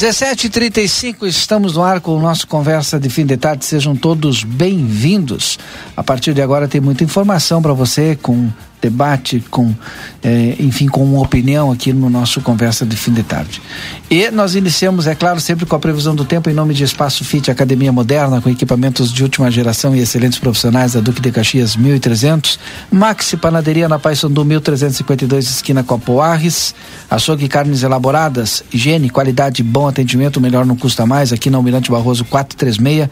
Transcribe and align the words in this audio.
17:35 0.00 1.26
estamos 1.26 1.74
no 1.74 1.82
ar 1.82 2.00
com 2.00 2.16
o 2.16 2.20
nosso 2.22 2.46
conversa 2.46 2.98
de 2.98 3.10
fim 3.10 3.26
de 3.26 3.36
tarde. 3.36 3.66
Sejam 3.66 3.94
todos 3.94 4.42
bem-vindos. 4.42 5.58
A 5.94 6.02
partir 6.02 6.32
de 6.32 6.40
agora 6.40 6.66
tem 6.66 6.80
muita 6.80 7.04
informação 7.04 7.60
para 7.60 7.74
você 7.74 8.16
com 8.16 8.48
debate, 8.80 9.44
com, 9.50 9.74
eh, 10.22 10.56
enfim, 10.58 10.86
com 10.86 11.02
uma 11.02 11.20
opinião 11.20 11.72
aqui 11.72 11.92
no 11.92 12.10
nosso 12.10 12.40
Conversa 12.40 12.84
de 12.84 12.96
Fim 12.96 13.12
de 13.12 13.22
Tarde. 13.22 13.62
E 14.10 14.30
nós 14.30 14.54
iniciamos, 14.54 15.06
é 15.06 15.14
claro, 15.14 15.40
sempre 15.40 15.64
com 15.64 15.74
a 15.76 15.78
previsão 15.78 16.14
do 16.14 16.24
tempo 16.24 16.50
em 16.50 16.52
nome 16.52 16.74
de 16.74 16.84
Espaço 16.84 17.24
Fit 17.24 17.50
Academia 17.50 17.92
Moderna, 17.92 18.40
com 18.40 18.50
equipamentos 18.50 19.12
de 19.12 19.22
última 19.22 19.50
geração 19.50 19.94
e 19.94 20.00
excelentes 20.00 20.38
profissionais 20.38 20.94
da 20.94 21.00
Duque 21.00 21.20
de 21.20 21.30
Caxias 21.30 21.76
1300, 21.76 22.58
Maxi 22.90 23.36
Panaderia 23.36 23.88
na 23.88 23.98
Paissandu 23.98 24.44
1352, 24.44 25.48
esquina 25.48 25.82
Copoarres, 25.82 26.74
açougue 27.08 27.44
e 27.44 27.48
carnes 27.48 27.82
elaboradas, 27.82 28.62
higiene, 28.72 29.10
qualidade, 29.10 29.62
bom 29.62 29.88
atendimento, 29.88 30.40
melhor 30.40 30.66
não 30.66 30.76
custa 30.76 31.06
mais, 31.06 31.32
aqui 31.32 31.48
na 31.48 31.56
Almirante 31.56 31.90
Barroso 31.90 32.24
436, 32.24 33.08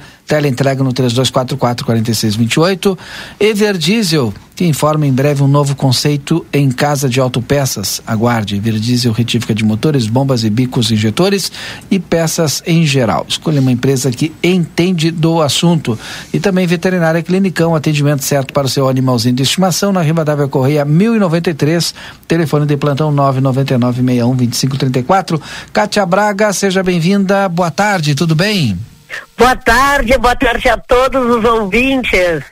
entrega 0.46 0.82
no 0.82 0.92
3244 0.92 1.86
4628, 1.86 2.98
Everdiesel, 3.38 4.34
que 4.58 4.66
informa 4.66 5.06
em 5.06 5.12
breve 5.12 5.40
um 5.44 5.46
novo 5.46 5.76
conceito 5.76 6.44
em 6.52 6.68
casa 6.68 6.97
de 7.06 7.20
autopeças. 7.20 8.00
Aguarde, 8.06 8.58
Verdiesel 8.58 9.12
retífica 9.12 9.54
de 9.54 9.62
motores, 9.62 10.06
bombas 10.06 10.44
e 10.44 10.48
bicos 10.48 10.90
injetores 10.90 11.52
e 11.90 11.98
peças 11.98 12.62
em 12.66 12.86
geral. 12.86 13.26
Escolha 13.28 13.60
uma 13.60 13.70
empresa 13.70 14.10
que 14.10 14.32
entende 14.42 15.10
do 15.10 15.42
assunto. 15.42 15.98
E 16.32 16.40
também 16.40 16.66
Veterinária 16.66 17.22
Clinicão, 17.22 17.74
atendimento 17.74 18.24
certo 18.24 18.54
para 18.54 18.66
o 18.66 18.70
seu 18.70 18.88
animalzinho 18.88 19.34
de 19.34 19.42
estimação 19.42 19.92
na 19.92 20.00
Rivadavia 20.00 20.48
Correia 20.48 20.86
1093, 20.86 21.94
telefone 22.26 22.64
de 22.64 22.78
plantão 22.78 23.14
999612534. 23.14 25.38
Kátia 25.72 26.06
Braga, 26.06 26.54
seja 26.54 26.82
bem-vinda. 26.82 27.46
Boa 27.50 27.70
tarde, 27.70 28.14
tudo 28.14 28.34
bem? 28.34 28.78
Boa 29.36 29.56
tarde, 29.56 30.16
boa 30.18 30.36
tarde 30.36 30.68
a 30.68 30.78
todos 30.78 31.36
os 31.36 31.44
ouvintes. 31.44 32.44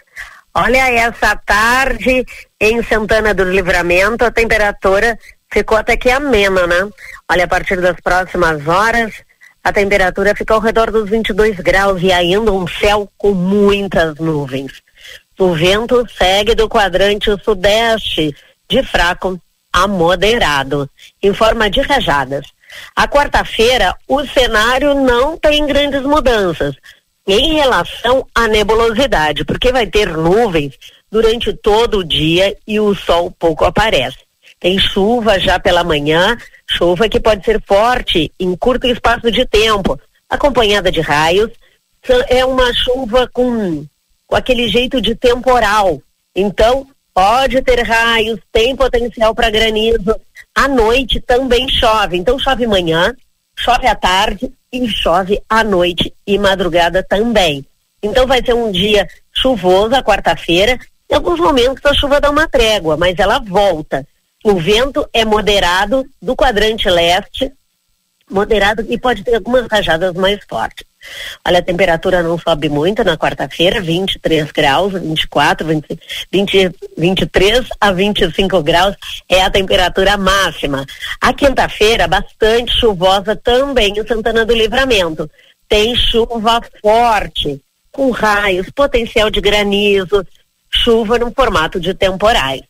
Olha, 0.54 0.90
essa 0.90 1.36
tarde 1.36 2.24
em 2.60 2.82
Santana 2.82 3.34
do 3.34 3.44
Livramento, 3.44 4.24
a 4.24 4.30
temperatura 4.30 5.18
ficou 5.52 5.76
até 5.76 5.96
que 5.96 6.10
amena, 6.10 6.66
né? 6.66 6.88
Olha, 7.30 7.44
a 7.44 7.48
partir 7.48 7.80
das 7.80 7.96
próximas 8.00 8.66
horas, 8.66 9.12
a 9.62 9.72
temperatura 9.72 10.34
fica 10.34 10.54
ao 10.54 10.60
redor 10.60 10.90
dos 10.90 11.08
22 11.10 11.56
graus 11.56 12.00
e 12.02 12.12
ainda 12.12 12.52
um 12.52 12.66
céu 12.66 13.10
com 13.18 13.32
muitas 13.32 14.14
nuvens. 14.16 14.82
O 15.38 15.54
vento 15.54 16.06
segue 16.16 16.54
do 16.54 16.68
quadrante 16.68 17.30
sudeste, 17.44 18.34
de 18.68 18.82
fraco 18.82 19.40
a 19.72 19.86
moderado, 19.86 20.88
em 21.22 21.34
forma 21.34 21.68
de 21.68 21.82
rajadas. 21.82 22.46
A 22.94 23.06
quarta-feira, 23.06 23.94
o 24.08 24.24
cenário 24.24 24.94
não 24.94 25.36
tem 25.36 25.66
grandes 25.66 26.02
mudanças 26.02 26.74
em 27.26 27.54
relação 27.54 28.26
à 28.34 28.48
nebulosidade, 28.48 29.44
porque 29.44 29.72
vai 29.72 29.86
ter 29.86 30.16
nuvens 30.16 30.74
durante 31.10 31.52
todo 31.52 31.98
o 31.98 32.04
dia 32.04 32.56
e 32.66 32.78
o 32.80 32.94
sol 32.94 33.30
pouco 33.30 33.64
aparece. 33.64 34.18
Tem 34.58 34.78
chuva 34.78 35.38
já 35.38 35.58
pela 35.58 35.84
manhã, 35.84 36.36
chuva 36.68 37.08
que 37.08 37.20
pode 37.20 37.44
ser 37.44 37.62
forte 37.62 38.32
em 38.40 38.56
curto 38.56 38.86
espaço 38.86 39.30
de 39.30 39.44
tempo, 39.46 40.00
acompanhada 40.28 40.90
de 40.90 41.00
raios. 41.00 41.50
É 42.28 42.44
uma 42.44 42.72
chuva 42.72 43.28
com, 43.32 43.84
com 44.26 44.36
aquele 44.36 44.68
jeito 44.68 45.00
de 45.00 45.14
temporal. 45.14 46.00
Então, 46.34 46.86
pode 47.12 47.60
ter 47.62 47.82
raios, 47.82 48.38
tem 48.52 48.76
potencial 48.76 49.34
para 49.34 49.50
granizo. 49.50 50.18
À 50.54 50.68
noite 50.68 51.20
também 51.20 51.68
chove. 51.68 52.16
Então, 52.16 52.38
chove 52.38 52.66
manhã, 52.66 53.14
chove 53.58 53.86
à 53.86 53.94
tarde 53.94 54.52
e 54.72 54.88
chove 54.88 55.40
à 55.48 55.64
noite 55.64 56.12
e 56.26 56.38
madrugada 56.38 57.02
também. 57.02 57.64
Então 58.02 58.26
vai 58.26 58.44
ser 58.44 58.54
um 58.54 58.70
dia 58.70 59.08
chuvoso 59.32 59.94
a 59.94 60.02
quarta-feira. 60.02 60.78
Em 61.10 61.14
alguns 61.14 61.38
momentos 61.38 61.84
a 61.84 61.94
chuva 61.94 62.20
dá 62.20 62.30
uma 62.30 62.48
trégua, 62.48 62.96
mas 62.96 63.18
ela 63.18 63.38
volta. 63.38 64.06
O 64.44 64.54
vento 64.56 65.08
é 65.12 65.24
moderado 65.24 66.04
do 66.20 66.36
quadrante 66.36 66.88
leste, 66.88 67.52
moderado 68.30 68.84
e 68.88 68.98
pode 68.98 69.22
ter 69.22 69.36
algumas 69.36 69.66
rajadas 69.68 70.14
mais 70.14 70.40
fortes. 70.48 70.84
Olha, 71.46 71.60
a 71.60 71.62
temperatura 71.62 72.22
não 72.22 72.36
sobe 72.38 72.68
muito 72.68 73.04
na 73.04 73.16
quarta-feira, 73.16 73.80
23 73.80 74.50
graus, 74.50 74.92
24, 74.92 75.66
20, 75.66 76.00
20, 76.32 76.70
23 76.98 77.68
a 77.80 77.92
25 77.92 78.62
graus 78.62 78.96
é 79.28 79.42
a 79.42 79.50
temperatura 79.50 80.16
máxima. 80.16 80.84
A 81.20 81.32
quinta-feira, 81.32 82.08
bastante 82.08 82.72
chuvosa 82.78 83.36
também 83.36 83.94
em 83.96 84.06
Santana 84.06 84.44
do 84.44 84.54
Livramento. 84.54 85.30
Tem 85.68 85.94
chuva 85.94 86.60
forte, 86.80 87.60
com 87.92 88.10
raios, 88.10 88.68
potencial 88.70 89.30
de 89.30 89.40
granizo, 89.40 90.24
chuva 90.82 91.18
no 91.18 91.32
formato 91.32 91.80
de 91.80 91.94
temporais. 91.94 92.62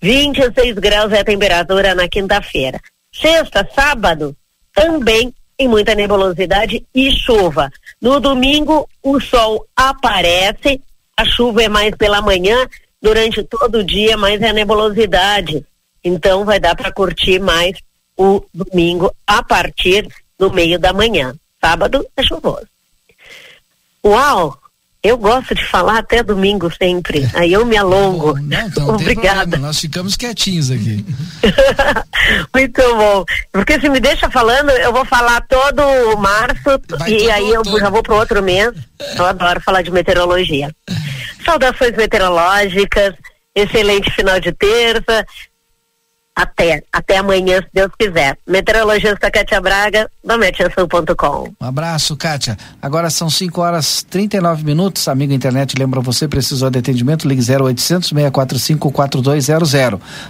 26 0.00 0.74
graus 0.76 1.12
é 1.12 1.20
a 1.20 1.24
temperatura 1.24 1.94
na 1.94 2.08
quinta-feira. 2.08 2.80
Sexta, 3.12 3.68
sábado, 3.74 4.36
também 4.74 5.32
em 5.58 5.68
muita 5.68 5.94
nebulosidade 5.94 6.84
e 6.94 7.10
chuva. 7.12 7.70
No 8.00 8.20
domingo, 8.20 8.88
o 9.02 9.20
sol 9.20 9.66
aparece, 9.74 10.80
a 11.16 11.24
chuva 11.24 11.62
é 11.62 11.68
mais 11.68 11.94
pela 11.96 12.20
manhã, 12.20 12.68
durante 13.00 13.42
todo 13.42 13.78
o 13.78 13.84
dia, 13.84 14.16
mais 14.16 14.40
é 14.42 14.50
a 14.50 14.52
nebulosidade. 14.52 15.64
Então, 16.04 16.44
vai 16.44 16.60
dar 16.60 16.76
para 16.76 16.92
curtir 16.92 17.38
mais 17.38 17.78
o 18.16 18.44
domingo 18.52 19.14
a 19.26 19.42
partir 19.42 20.08
do 20.38 20.52
meio 20.52 20.78
da 20.78 20.92
manhã. 20.92 21.34
Sábado 21.60 22.06
é 22.16 22.22
chuvoso. 22.22 22.66
Uau! 24.04 24.58
Eu 25.02 25.16
gosto 25.16 25.54
de 25.54 25.64
falar 25.64 25.98
até 25.98 26.22
domingo 26.22 26.70
sempre. 26.74 27.28
Aí 27.34 27.52
eu 27.52 27.64
me 27.64 27.76
alongo. 27.76 28.34
Bom, 28.34 28.40
não, 28.40 28.66
então, 28.66 28.88
Obrigada. 28.88 29.56
Nós 29.56 29.78
ficamos 29.78 30.16
quietinhos 30.16 30.70
aqui. 30.70 31.04
Muito 32.52 32.82
bom. 32.96 33.24
Porque 33.52 33.80
se 33.80 33.88
me 33.88 34.00
deixa 34.00 34.28
falando, 34.30 34.70
eu 34.70 34.92
vou 34.92 35.04
falar 35.04 35.40
todo 35.42 36.16
março 36.18 36.80
Vai 36.98 37.10
e 37.10 37.30
aí 37.30 37.50
eu 37.52 37.62
já 37.78 37.88
vou 37.88 38.02
para 38.02 38.16
outro 38.16 38.42
mês. 38.42 38.72
Eu 39.16 39.26
adoro 39.26 39.60
falar 39.60 39.82
de 39.82 39.92
meteorologia. 39.92 40.74
Saudações 41.44 41.96
meteorológicas. 41.96 43.14
Excelente 43.54 44.10
final 44.10 44.40
de 44.40 44.52
terça. 44.52 45.24
Até, 46.36 46.82
até 46.92 47.16
amanhã, 47.16 47.62
se 47.62 47.68
Deus 47.72 47.90
quiser. 47.98 48.36
Meteorologista 48.46 49.30
Kátia 49.30 49.58
Braga, 49.58 50.10
do 50.22 50.36
metiação.com. 50.36 51.50
Um 51.58 51.66
abraço, 51.66 52.14
Kátia. 52.14 52.58
Agora 52.82 53.08
são 53.08 53.30
5 53.30 53.58
horas 53.58 54.02
39 54.02 54.62
minutos. 54.62 55.08
Amigo 55.08 55.32
internet, 55.32 55.74
lembra 55.78 55.98
você, 56.02 56.28
precisou 56.28 56.68
de 56.68 56.78
atendimento? 56.78 57.26
Ligue 57.26 57.40
0800 57.40 58.10
645 58.10 58.92
4200. 58.92 59.72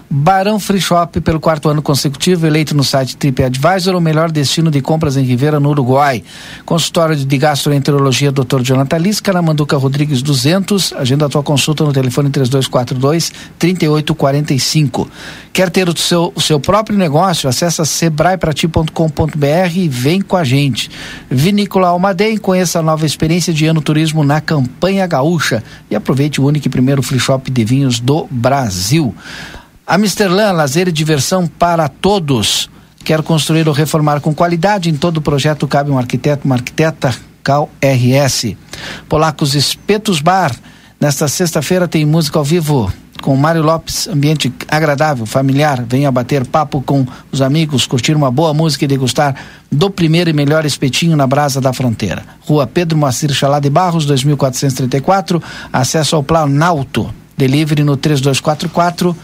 Barão 0.08 0.60
Free 0.60 0.80
Shop, 0.80 1.20
pelo 1.20 1.40
quarto 1.40 1.68
ano 1.68 1.82
consecutivo, 1.82 2.46
eleito 2.46 2.72
no 2.72 2.84
site 2.84 3.16
TripAdvisor, 3.16 3.96
o 3.96 4.00
melhor 4.00 4.30
destino 4.30 4.70
de 4.70 4.80
compras 4.80 5.16
em 5.16 5.24
Ribeira, 5.24 5.58
no 5.58 5.70
Uruguai. 5.70 6.22
Consultório 6.64 7.16
de 7.16 7.36
gastroenterologia, 7.36 8.30
Dr. 8.30 8.60
Jonathan 8.62 8.98
Lisca, 8.98 9.32
na 9.32 9.42
Manduca 9.42 9.76
Rodrigues 9.76 10.22
200. 10.22 10.92
Agenda 10.92 11.26
a 11.26 11.28
tua 11.28 11.42
consulta 11.42 11.82
no 11.82 11.92
telefone 11.92 12.30
3242 12.30 13.32
3845. 13.58 15.10
Quer 15.52 15.70
ter 15.70 15.88
o 15.88 15.95
o 15.96 15.98
seu, 15.98 16.32
o 16.34 16.40
seu 16.40 16.60
próprio 16.60 16.96
negócio, 16.96 17.48
acessa 17.48 17.84
sebraeprati.com.br 17.84 19.76
e 19.76 19.88
vem 19.88 20.20
com 20.20 20.36
a 20.36 20.44
gente. 20.44 20.90
Vinícola 21.30 21.88
Almaden, 21.88 22.36
conheça 22.36 22.78
a 22.78 22.82
nova 22.82 23.06
experiência 23.06 23.52
de 23.52 23.66
ano 23.66 23.80
turismo 23.80 24.22
na 24.22 24.40
campanha 24.40 25.06
gaúcha 25.06 25.64
e 25.90 25.96
aproveite 25.96 26.40
o 26.40 26.46
único 26.46 26.66
e 26.66 26.70
primeiro 26.70 27.02
free 27.02 27.18
shop 27.18 27.50
de 27.50 27.64
vinhos 27.64 27.98
do 27.98 28.28
Brasil. 28.30 29.14
Amsterlan, 29.86 30.52
lazer 30.52 30.88
e 30.88 30.92
diversão 30.92 31.46
para 31.46 31.88
todos. 31.88 32.68
Quer 33.02 33.22
construir 33.22 33.66
ou 33.68 33.74
reformar 33.74 34.20
com 34.20 34.34
qualidade? 34.34 34.90
Em 34.90 34.96
todo 34.96 35.22
projeto 35.22 35.66
cabe 35.66 35.90
um 35.90 35.98
arquiteto, 35.98 36.44
uma 36.44 36.56
arquiteta, 36.56 37.14
Cal 37.42 37.70
RS. 37.80 38.56
Polacos 39.08 39.54
Espetos 39.54 40.20
Bar. 40.20 40.54
Nesta 41.00 41.28
sexta-feira 41.28 41.86
tem 41.86 42.04
música 42.04 42.38
ao 42.38 42.44
vivo 42.44 42.92
com 43.26 43.34
Mário 43.34 43.60
Lopes, 43.60 44.06
ambiente 44.06 44.52
agradável, 44.68 45.26
familiar. 45.26 45.84
Venha 45.84 46.12
bater 46.12 46.46
papo 46.46 46.80
com 46.80 47.04
os 47.32 47.42
amigos, 47.42 47.84
curtir 47.84 48.14
uma 48.14 48.30
boa 48.30 48.54
música 48.54 48.84
e 48.84 48.86
degustar 48.88 49.34
do 49.68 49.90
primeiro 49.90 50.30
e 50.30 50.32
melhor 50.32 50.64
espetinho 50.64 51.16
na 51.16 51.26
Brasa 51.26 51.60
da 51.60 51.72
Fronteira. 51.72 52.22
Rua 52.42 52.68
Pedro 52.68 52.96
Moacir 52.96 53.32
Chalá 53.32 53.58
de 53.58 53.68
Barros, 53.68 54.06
2434, 54.06 55.42
acesso 55.72 56.14
ao 56.14 56.22
Planalto. 56.22 57.12
Delivery 57.36 57.82
no 57.82 57.96
3244 57.96 59.16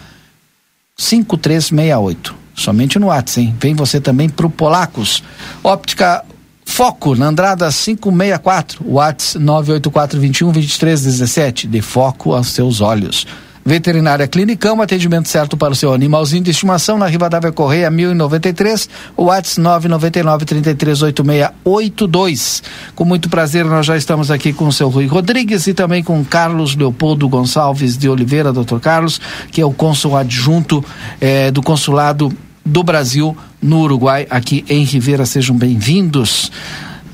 5368. 0.97 2.35
Somente 2.57 2.99
no 2.99 3.07
WhatsApp, 3.07 3.41
hein? 3.41 3.57
Vem 3.61 3.77
você 3.77 4.01
também 4.01 4.29
pro 4.29 4.51
Polacos. 4.51 5.23
Óptica 5.63 6.25
Foco, 6.65 7.15
na 7.15 7.27
Andrada 7.27 7.71
564, 7.71 8.85
WhatsApp 8.85 9.45
98421 9.45 10.51
2317. 10.51 11.69
De 11.69 11.81
foco 11.81 12.35
aos 12.35 12.49
seus 12.49 12.81
olhos. 12.81 13.29
Veterinária 13.65 14.27
Clinicão, 14.27 14.83
atendimento 14.83 15.29
certo 15.29 15.57
para 15.57 15.73
o 15.73 15.77
seu 15.77 15.93
animalzinho 15.93 16.43
de 16.43 16.51
estimação 16.51 16.99
na 16.99 17.07
Rivadavia 17.07 17.53
Correia 17.53 17.89
1093, 17.91 18.89
WhatsApp 19.17 19.61
999 19.61 20.45
338682. 20.45 22.63
Com 22.95 23.05
muito 23.05 23.31
prazer, 23.31 23.65
nós 23.65 23.87
já 23.87 23.97
estamos 23.97 24.33
aqui 24.33 24.53
com 24.53 24.67
o 24.67 24.73
seu 24.73 24.89
Rui 24.89 25.07
Rodrigues 25.07 25.69
e 25.69 25.75
também 25.75 26.03
com 26.03 26.25
Carlos 26.25 26.75
Leopoldo 26.75 27.29
Gonçalves 27.29 27.97
de 27.97 28.09
Oliveira, 28.09 28.53
doutor 28.53 28.81
Carlos, 28.81 29.21
que 29.53 29.61
é 29.61 29.65
o 29.65 29.73
cônsul 29.73 30.17
adjunto 30.17 30.85
eh, 31.21 31.53
do 31.53 31.63
consulado 31.63 32.33
do 32.65 32.83
Brasil 32.83 33.37
no 33.61 33.81
Uruguai, 33.81 34.27
aqui 34.29 34.65
em 34.69 34.85
Rivera. 34.85 35.25
Sejam 35.25 35.57
bem-vindos. 35.57 36.51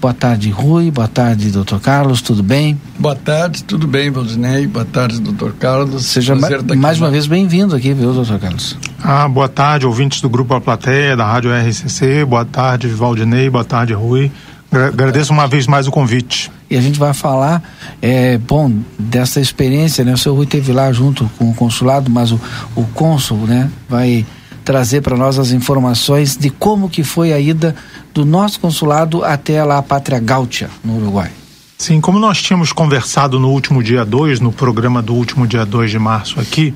Boa 0.00 0.14
tarde, 0.14 0.48
Rui. 0.50 0.92
Boa 0.92 1.08
tarde, 1.08 1.50
doutor 1.50 1.80
Carlos. 1.80 2.22
Tudo 2.22 2.40
bem? 2.40 2.80
Boa 2.96 3.16
tarde, 3.16 3.64
tudo 3.64 3.88
bem, 3.88 4.10
Valdinei. 4.10 4.64
Boa 4.66 4.84
tarde, 4.84 5.20
doutor 5.20 5.54
Carlos. 5.54 6.06
Seja 6.06 6.36
ma 6.36 6.48
mais 6.76 7.00
uma 7.00 7.10
vez 7.10 7.26
bem-vindo 7.26 7.74
aqui, 7.74 7.92
viu, 7.92 8.12
doutor 8.12 8.38
Carlos? 8.38 8.78
Ah, 9.02 9.28
boa 9.28 9.48
tarde, 9.48 9.86
ouvintes 9.86 10.20
do 10.20 10.28
Grupo 10.28 10.54
A 10.54 10.60
Plateia, 10.60 11.16
da 11.16 11.26
Rádio 11.26 11.50
RCC. 11.50 12.24
Boa 12.24 12.44
tarde, 12.44 12.86
Valdinei. 12.86 13.50
Boa 13.50 13.64
tarde, 13.64 13.92
Rui. 13.92 14.30
Agradeço 14.70 15.32
uma 15.32 15.48
vez 15.48 15.66
mais 15.66 15.88
o 15.88 15.90
convite. 15.90 16.48
E 16.70 16.76
a 16.76 16.80
gente 16.80 16.98
vai 16.98 17.12
falar, 17.12 17.60
é, 18.00 18.38
bom, 18.38 18.72
dessa 18.96 19.40
experiência, 19.40 20.04
né? 20.04 20.12
O 20.12 20.18
seu 20.18 20.32
Rui 20.32 20.46
teve 20.46 20.72
lá 20.72 20.92
junto 20.92 21.28
com 21.38 21.50
o 21.50 21.54
consulado, 21.54 22.08
mas 22.08 22.30
o, 22.30 22.40
o 22.76 22.84
cônsul, 22.94 23.38
né, 23.38 23.68
vai 23.88 24.24
trazer 24.68 25.00
para 25.00 25.16
nós 25.16 25.38
as 25.38 25.50
informações 25.50 26.36
de 26.36 26.50
como 26.50 26.90
que 26.90 27.02
foi 27.02 27.32
a 27.32 27.40
ida 27.40 27.74
do 28.18 28.24
nosso 28.24 28.58
consulado 28.58 29.24
até 29.24 29.62
lá 29.62 29.78
a 29.78 29.82
Pátria 29.82 30.18
Gáutia, 30.18 30.68
no 30.84 30.96
Uruguai. 30.96 31.30
Sim, 31.78 32.00
como 32.00 32.18
nós 32.18 32.42
tínhamos 32.42 32.72
conversado 32.72 33.38
no 33.38 33.48
último 33.48 33.80
dia 33.80 34.04
2, 34.04 34.40
no 34.40 34.50
programa 34.50 35.00
do 35.00 35.14
último 35.14 35.46
dia 35.46 35.64
2 35.64 35.92
de 35.92 36.00
março 36.00 36.40
aqui, 36.40 36.74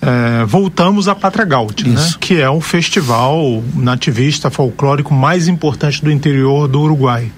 é, 0.00 0.42
voltamos 0.46 1.06
à 1.06 1.14
Pátria 1.14 1.44
Gáutia, 1.44 1.86
né? 1.86 2.10
que 2.18 2.40
é 2.40 2.48
o 2.48 2.62
festival 2.62 3.62
nativista 3.74 4.50
folclórico 4.50 5.12
mais 5.12 5.48
importante 5.48 6.02
do 6.02 6.10
interior 6.10 6.66
do 6.66 6.80
Uruguai. 6.80 7.30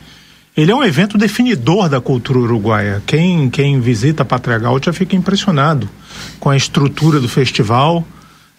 Ele 0.56 0.70
é 0.70 0.76
um 0.76 0.84
evento 0.84 1.18
definidor 1.18 1.88
da 1.88 2.00
cultura 2.00 2.38
uruguaia. 2.38 3.02
Quem, 3.04 3.50
quem 3.50 3.80
visita 3.80 4.22
a 4.22 4.26
Pátria 4.26 4.58
Gáutia 4.58 4.92
fica 4.92 5.16
impressionado 5.16 5.88
com 6.38 6.48
a 6.48 6.56
estrutura 6.56 7.18
do 7.18 7.28
festival, 7.28 8.06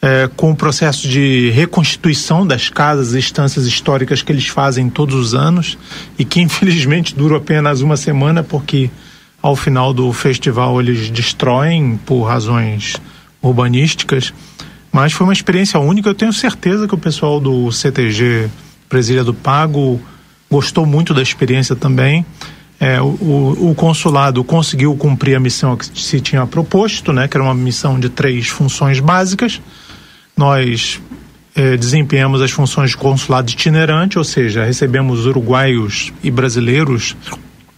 é, 0.03 0.29
com 0.35 0.51
o 0.51 0.55
processo 0.55 1.07
de 1.07 1.49
reconstituição 1.51 2.45
das 2.45 2.67
casas 2.67 3.13
e 3.13 3.19
estâncias 3.19 3.65
históricas 3.65 4.21
que 4.21 4.33
eles 4.33 4.47
fazem 4.47 4.89
todos 4.89 5.15
os 5.15 5.33
anos 5.33 5.77
e 6.19 6.25
que 6.25 6.41
infelizmente 6.43 7.15
dura 7.15 7.37
apenas 7.37 7.79
uma 7.79 7.95
semana 7.95 8.43
porque 8.43 8.91
ao 9.41 9.55
final 9.55 9.93
do 9.93 10.11
festival 10.11 10.81
eles 10.81 11.09
destroem 11.09 11.97
por 12.05 12.23
razões 12.23 12.97
urbanísticas. 13.41 14.33
Mas 14.91 15.13
foi 15.13 15.25
uma 15.25 15.33
experiência 15.33 15.79
única. 15.79 16.09
Eu 16.09 16.13
tenho 16.13 16.33
certeza 16.33 16.85
que 16.85 16.93
o 16.93 16.97
pessoal 16.97 17.39
do 17.39 17.71
CTG 17.71 18.49
Presília 18.89 19.23
do 19.23 19.33
Pago 19.33 20.01
gostou 20.51 20.85
muito 20.85 21.13
da 21.13 21.21
experiência 21.21 21.75
também. 21.77 22.25
É, 22.79 23.01
o, 23.01 23.69
o, 23.69 23.73
consulado 23.75 24.43
conseguiu 24.43 24.93
cumprir 24.95 25.35
a 25.35 25.39
missão 25.39 25.77
que 25.77 25.85
se 25.99 26.19
tinha 26.19 26.45
proposto, 26.45 27.13
né, 27.13 27.27
que 27.29 27.37
era 27.37 27.43
uma 27.43 27.53
missão 27.53 27.97
de 27.97 28.09
três 28.09 28.49
funções 28.49 28.99
básicas 28.99 29.61
nós 30.35 30.99
eh, 31.55 31.77
desempenhamos 31.77 32.41
as 32.41 32.51
funções 32.51 32.91
de 32.91 32.97
consulado 32.97 33.51
itinerante, 33.51 34.17
ou 34.17 34.23
seja, 34.23 34.63
recebemos 34.63 35.25
uruguaios 35.25 36.11
e 36.23 36.31
brasileiros, 36.31 37.15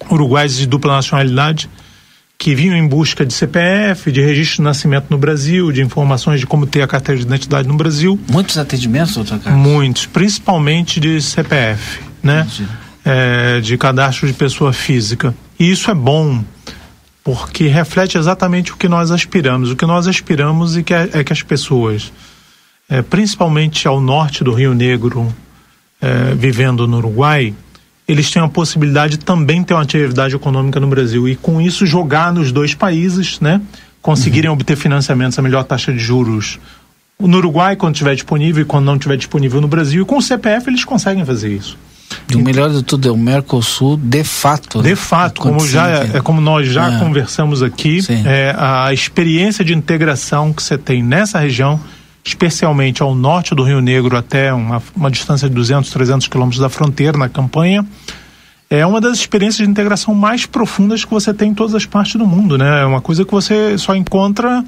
uruguaios 0.10 0.58
de 0.58 0.66
dupla 0.66 0.94
nacionalidade, 0.94 1.70
que 2.38 2.56
vinham 2.56 2.76
em 2.76 2.88
busca 2.88 3.26
de 3.26 3.34
CPF, 3.34 4.12
de 4.12 4.22
registro 4.22 4.58
de 4.58 4.64
nascimento 4.64 5.08
no 5.10 5.18
Brasil, 5.18 5.72
de 5.72 5.82
informações 5.82 6.40
de 6.40 6.48
como 6.48 6.66
ter 6.66 6.82
a 6.82 6.88
carteira 6.88 7.20
de 7.20 7.26
identidade 7.26 7.68
no 7.68 7.76
Brasil. 7.76 8.20
Muitos 8.30 8.58
atendimentos, 8.58 9.16
doutor 9.16 9.40
Carlos? 9.40 9.62
Muitos, 9.62 10.06
principalmente 10.06 11.00
de 11.00 11.22
CPF, 11.22 12.02
né? 12.22 12.48
É, 13.04 13.62
de 13.62 13.78
cadastro 13.78 14.28
de 14.28 14.34
pessoa 14.34 14.74
física. 14.74 15.34
E 15.60 15.70
isso 15.70 15.90
é 15.92 15.94
bom, 15.94 16.44
porque 17.24 17.68
reflete 17.68 18.18
exatamente 18.18 18.72
o 18.72 18.78
que 18.78 18.88
nós 18.88 19.12
aspiramos. 19.12 19.72
O 19.72 19.76
que 19.76 19.86
nós 19.86 20.08
aspiramos 20.08 20.76
é 20.78 20.84
que, 20.84 20.94
é 20.94 21.24
que 21.24 21.32
as 21.32 21.42
pessoas 21.42 22.12
é, 22.90 23.02
principalmente 23.02 23.88
ao 23.88 24.00
norte 24.00 24.44
do 24.44 24.54
Rio 24.54 24.74
Negro, 24.74 25.34
é, 26.02 26.36
vivendo 26.36 26.88
no 26.88 26.98
Uruguai, 26.98 27.54
eles 28.08 28.30
têm 28.30 28.42
a 28.42 28.48
possibilidade 28.48 29.18
de 29.18 29.26
também 29.26 29.64
ter 29.64 29.74
uma 29.74 29.82
atividade 29.82 30.36
econômica 30.36 30.80
no 30.80 30.88
Brasil 30.88 31.28
e 31.28 31.36
com 31.36 31.60
isso 31.60 31.86
jogar 31.86 32.32
nos 32.32 32.52
dois 32.52 32.76
países, 32.76 33.40
né? 33.40 33.60
Conseguirem 34.02 34.50
uhum. 34.50 34.56
obter 34.56 34.76
financiamentos 34.76 35.38
a 35.40 35.42
melhor 35.42 35.64
taxa 35.64 35.92
de 35.92 35.98
juros 35.98 36.60
no 37.20 37.38
Uruguai 37.38 37.76
quando 37.76 37.96
estiver 37.96 38.14
disponível 38.14 38.62
e 38.62 38.66
quando 38.66 38.86
não 38.86 38.96
estiver 38.96 39.18
disponível 39.18 39.60
no 39.62 39.68
Brasil 39.68 40.04
e 40.04 40.06
com 40.06 40.18
o 40.18 40.22
CPF 40.22 40.70
eles 40.70 40.84
conseguem 40.84 41.26
fazer 41.26 41.52
isso. 41.52 41.78
E 42.30 42.36
o 42.36 42.40
melhor 42.40 42.70
de 42.70 42.84
tudo 42.84 43.08
é 43.08 43.12
o 43.12 43.18
Mercosul 43.18 43.98
de 43.98 44.24
fato. 44.24 44.82
De 44.82 44.90
né? 44.90 44.96
fato, 44.96 45.42
como 45.42 45.66
já 45.66 45.90
é, 45.90 46.18
é, 46.18 46.22
como 46.22 46.40
nós 46.40 46.68
já 46.68 46.94
é. 46.94 47.00
conversamos 47.00 47.64
aqui, 47.64 48.00
é, 48.26 48.54
a 48.58 48.94
experiência 48.94 49.66
de 49.66 49.74
integração 49.74 50.54
que 50.54 50.62
você 50.62 50.78
tem 50.78 51.02
nessa 51.02 51.40
região 51.40 51.80
especialmente 52.26 53.04
ao 53.04 53.14
norte 53.14 53.54
do 53.54 53.64
Rio 53.64 53.80
Negro, 53.80 54.18
até 54.18 54.52
uma, 54.52 54.82
uma 54.96 55.12
distância 55.12 55.48
de 55.48 55.54
200, 55.54 55.92
300 55.92 56.28
quilômetros 56.28 56.60
da 56.60 56.70
fronteira 56.70 57.16
na 57.16 57.30
campanha, 57.30 57.86
é 58.68 58.84
uma 58.84 59.00
das 59.00 59.20
experiências 59.20 59.64
de 59.64 59.72
integração 59.72 60.16
mais 60.16 60.48
profundas 60.48 61.06
que 61.06 61.12
você 61.12 61.32
tem 61.32 61.52
em 61.52 61.54
todas 61.54 61.76
as 61.76 61.86
partes 61.86 62.16
do 62.16 62.26
mundo, 62.26 62.58
né? 62.58 62.82
É 62.82 62.86
uma 62.86 63.00
coisa 63.00 63.24
que 63.24 63.32
você 63.32 63.78
só 63.78 63.96
encontra 63.96 64.66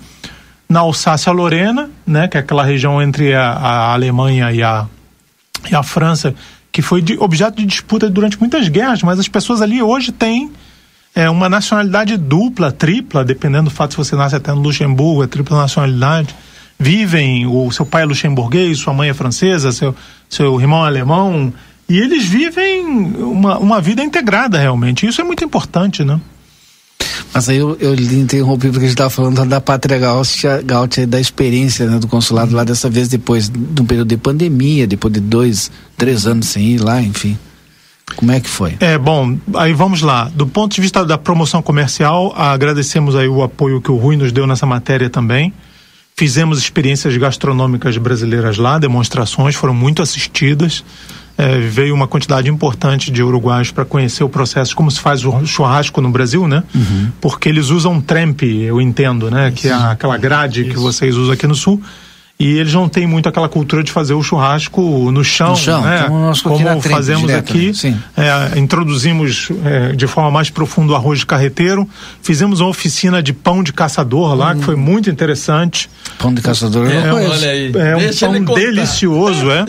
na 0.70 0.82
Alsácia-Lorena, 0.82 1.90
né? 2.06 2.28
Que 2.28 2.38
é 2.38 2.42
aquela 2.42 2.64
região 2.64 3.02
entre 3.02 3.34
a, 3.34 3.50
a 3.54 3.94
Alemanha 3.94 4.52
e 4.52 4.62
a, 4.62 4.86
e 5.70 5.76
a 5.76 5.82
França, 5.82 6.36
que 6.72 6.84
foi 6.84 7.02
de, 7.02 7.18
objeto 7.18 7.58
de 7.58 7.66
disputa 7.66 8.08
durante 8.08 8.40
muitas 8.40 8.68
guerras, 8.68 9.02
mas 9.02 9.18
as 9.18 9.28
pessoas 9.28 9.64
ali 9.64 9.82
hoje 9.82 10.12
têm 10.12 10.52
é, 11.16 11.28
uma 11.28 11.50
nacionalidade 11.50 12.18
dupla, 12.18 12.72
tripla, 12.72 13.26
dependendo 13.26 13.64
do 13.64 13.72
fato 13.72 13.92
se 13.94 13.98
você 13.98 14.16
nasce 14.16 14.36
até 14.36 14.52
no 14.52 14.62
Luxemburgo, 14.62 15.24
é 15.24 15.28
tripla 15.28 15.58
nacionalidade 15.58 16.36
vivem, 16.80 17.46
o 17.46 17.72
seu 17.72 17.86
pai 17.86 18.04
é 18.04 18.06
luxemburguês, 18.06 18.80
sua 18.80 18.94
mãe 18.94 19.10
é 19.10 19.14
francesa, 19.14 19.72
seu, 19.72 19.96
seu 20.30 20.60
irmão 20.60 20.84
é 20.84 20.88
alemão, 20.88 21.54
e 21.90 21.98
eles 21.98 22.26
vivem 22.26 22.86
uma, 22.86 23.58
uma 23.58 23.82
vida 23.82 24.04
integrada 24.04 24.60
realmente. 24.60 25.08
Isso 25.08 25.22
é 25.22 25.24
muito 25.24 25.44
importante, 25.44 26.04
né? 26.04 26.20
Mas 27.34 27.50
aí 27.50 27.58
eu, 27.58 27.78
eu 27.80 27.94
lhe 27.94 28.20
interrompi 28.20 28.68
porque 28.68 28.80
a 28.80 28.82
gente 28.82 28.90
estava 28.90 29.10
falando 29.10 29.46
da 29.46 29.62
pátria 29.62 29.98
gaúcha, 29.98 30.62
gaúcha 30.64 31.06
da 31.06 31.20
experiência 31.20 31.86
né, 31.86 32.00
do 32.00 32.08
consulado 32.08 32.56
lá, 32.56 32.64
dessa 32.64 32.90
vez 32.90 33.08
depois 33.08 33.50
de 33.50 33.82
um 33.82 33.86
período 33.86 34.10
de 34.10 34.18
pandemia, 34.18 34.88
depois 34.88 35.14
de 35.14 35.20
dois, 35.20 35.72
três 35.96 36.26
anos 36.26 36.48
sem 36.48 36.64
ir 36.72 36.80
lá, 36.80 37.02
enfim. 37.02 37.38
Como 38.16 38.32
é 38.32 38.40
que 38.40 38.50
foi? 38.50 38.78
É, 38.80 38.98
bom, 38.98 39.38
aí 39.56 39.74
vamos 39.74 40.02
lá. 40.02 40.32
Do 40.34 40.48
ponto 40.48 40.74
de 40.74 40.82
vista 40.82 41.06
da 41.06 41.18
promoção 41.18 41.62
comercial, 41.62 42.34
agradecemos 42.36 43.16
aí 43.16 43.28
o 43.28 43.44
apoio 43.44 43.82
que 43.82 43.92
o 43.92 43.98
Rui 43.98 44.16
nos 44.16 44.32
deu 44.32 44.48
nessa 44.48 44.66
matéria 44.66 45.10
também. 45.10 45.54
Fizemos 46.20 46.58
experiências 46.58 47.16
gastronômicas 47.16 47.96
brasileiras 47.98 48.58
lá, 48.58 48.80
demonstrações 48.80 49.54
foram 49.54 49.76
muito 49.76 50.02
assistidas. 50.02 50.84
É, 51.38 51.60
veio 51.60 51.94
uma 51.94 52.08
quantidade 52.08 52.50
importante 52.50 53.12
de 53.12 53.22
uruguaios 53.22 53.70
para 53.70 53.86
conhecer 53.86 54.24
o 54.24 54.30
processo, 54.30 54.76
como 54.76 54.90
se 54.90 55.00
faz 55.00 55.24
o 55.24 55.46
churrasco 55.46 56.02
no 56.02 56.10
Brasil, 56.10 56.48
né? 56.48 56.64
Uhum. 56.74 57.12
Porque 57.22 57.48
eles 57.48 57.70
usam 57.70 58.02
trempe, 58.02 58.64
eu 58.64 58.82
entendo, 58.82 59.30
né? 59.30 59.50
Isso. 59.50 59.62
Que 59.62 59.68
é 59.68 59.74
aquela 59.74 60.18
grade 60.18 60.62
Isso. 60.62 60.72
que 60.72 60.78
vocês 60.78 61.16
usam 61.16 61.36
aqui 61.36 61.46
no 61.46 61.54
Sul. 61.54 61.80
E 62.40 62.58
eles 62.58 62.74
não 62.74 62.88
têm 62.88 63.08
muito 63.08 63.28
aquela 63.28 63.50
cultura 63.50 63.84
de 63.84 63.92
fazer 63.92 64.14
o 64.14 64.22
churrasco 64.22 65.12
no 65.12 65.24
chão, 65.24 65.52
no 65.52 65.58
chão 65.58 65.82
né? 65.82 66.06
como, 66.44 66.58
como 66.68 66.82
fazemos 66.82 67.28
direto, 67.28 67.52
aqui. 67.52 67.72
É, 68.16 68.60
introduzimos 68.60 69.50
é, 69.66 69.94
de 69.94 70.06
forma 70.06 70.30
mais 70.30 70.50
profunda 70.52 70.94
o 70.94 70.96
arroz 70.96 71.20
de 71.20 71.26
carreteiro, 71.26 71.90
fizemos 72.22 72.60
uma 72.60 72.70
oficina 72.70 73.24
de 73.24 73.34
pão 73.34 73.64
de 73.64 73.74
caçador 73.74 74.36
lá, 74.36 74.52
hum. 74.52 74.60
que 74.60 74.66
foi 74.66 74.76
muito 74.76 75.10
interessante. 75.10 75.90
Pão 76.20 76.32
de 76.32 76.42
caçador, 76.42 76.88
é, 76.92 77.12
olha 77.12 77.50
aí. 77.50 77.72
é 77.76 77.96
um 77.96 78.00
Deixa 78.00 78.30
pão 78.30 78.56
delicioso, 78.56 79.50
é. 79.50 79.66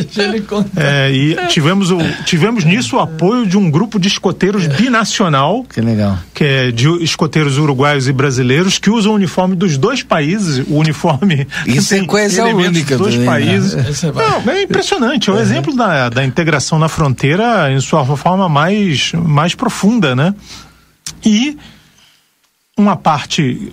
é. 0.76 1.10
E 1.10 1.36
tivemos, 1.48 1.90
o, 1.90 1.98
tivemos 2.26 2.64
nisso 2.64 2.96
o 2.96 3.00
apoio 3.00 3.46
de 3.46 3.56
um 3.56 3.70
grupo 3.70 3.98
de 3.98 4.08
escoteiros 4.08 4.66
binacional. 4.66 5.64
Que 5.64 5.80
legal. 5.80 6.18
Que 6.34 6.44
é 6.44 6.70
de 6.70 6.86
escoteiros 7.02 7.56
uruguaios 7.56 8.08
e 8.08 8.12
brasileiros 8.12 8.78
que 8.78 8.90
usam 8.90 9.12
o 9.12 9.14
uniforme 9.14 9.56
dos 9.56 9.78
dois 9.78 10.02
países, 10.02 10.66
o 10.68 10.76
uniforme. 10.76 11.46
Isso 11.66 11.94
é 11.94 12.04
coisa 12.04 12.57
única 12.66 12.96
dos 12.96 12.98
dois 12.98 13.14
também, 13.14 13.26
né? 13.26 13.32
países. 13.32 14.02
Né? 14.02 14.12
Não, 14.14 14.52
é 14.52 14.62
impressionante. 14.62 15.30
É 15.30 15.32
o 15.32 15.38
exemplo 15.38 15.74
da, 15.74 16.08
da 16.08 16.24
integração 16.24 16.78
na 16.78 16.88
fronteira 16.88 17.72
em 17.72 17.80
sua 17.80 18.04
forma 18.16 18.48
mais, 18.48 19.12
mais 19.12 19.54
profunda, 19.54 20.14
né? 20.14 20.34
E 21.24 21.56
uma 22.76 22.96
parte 22.96 23.72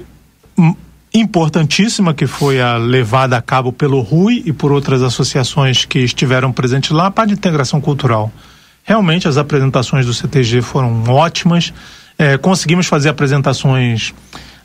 importantíssima 1.14 2.14
que 2.14 2.28
foi 2.28 2.60
a 2.60 2.76
levada 2.76 3.38
a 3.38 3.42
cabo 3.42 3.72
pelo 3.72 4.02
RUI 4.02 4.44
e 4.46 4.52
por 4.52 4.72
outras 4.72 5.02
associações 5.02 5.86
que 5.86 6.00
estiveram 6.00 6.52
presentes 6.52 6.92
lá, 6.92 7.08
a 7.08 7.12
parte 7.12 7.30
de 7.30 7.36
integração 7.36 7.80
cultural. 7.80 8.32
Realmente 8.84 9.28
as 9.28 9.38
apresentações 9.38 10.06
do 10.06 10.14
CTG 10.14 10.62
foram 10.62 11.04
ótimas. 11.08 11.74
É, 12.18 12.38
conseguimos 12.38 12.88
fazer 12.88 13.10
apresentações 13.10 14.14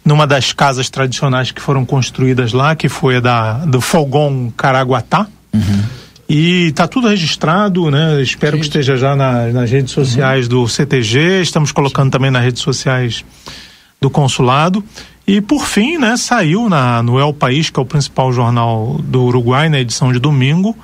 numa 0.04 0.26
das 0.26 0.52
casas 0.52 0.88
tradicionais 0.88 1.50
que 1.50 1.61
foram 1.61 1.85
construídas 1.85 2.52
lá, 2.52 2.75
que 2.75 2.88
foi 2.88 3.16
a 3.16 3.21
da, 3.21 3.52
do 3.64 3.80
Folgom 3.80 4.50
Caraguatá. 4.57 5.26
Uhum. 5.52 5.83
E 6.28 6.66
está 6.69 6.87
tudo 6.87 7.09
registrado, 7.09 7.90
né? 7.90 8.23
Espero 8.23 8.57
que 8.57 8.62
esteja 8.62 8.97
já 8.97 9.16
na, 9.16 9.49
nas 9.49 9.71
redes 9.71 9.92
sociais 9.92 10.47
uhum. 10.47 10.62
do 10.62 10.69
CTG. 10.69 11.42
Estamos 11.42 11.73
colocando 11.73 12.11
também 12.11 12.30
nas 12.30 12.45
redes 12.45 12.62
sociais 12.62 13.25
do 14.00 14.09
consulado. 14.09 14.83
E 15.26 15.40
por 15.40 15.64
fim, 15.64 15.99
né, 15.99 16.16
saiu 16.16 16.69
na, 16.69 17.02
no 17.02 17.19
El 17.19 17.33
País, 17.33 17.71
que 17.71 17.78
é 17.78 17.83
o 17.83 17.87
principal 17.87 18.33
jornal 18.33 18.99
do 19.04 19.23
Uruguai, 19.25 19.69
na 19.69 19.78
edição 19.78 20.12
de 20.12 20.19
domingo, 20.19 20.76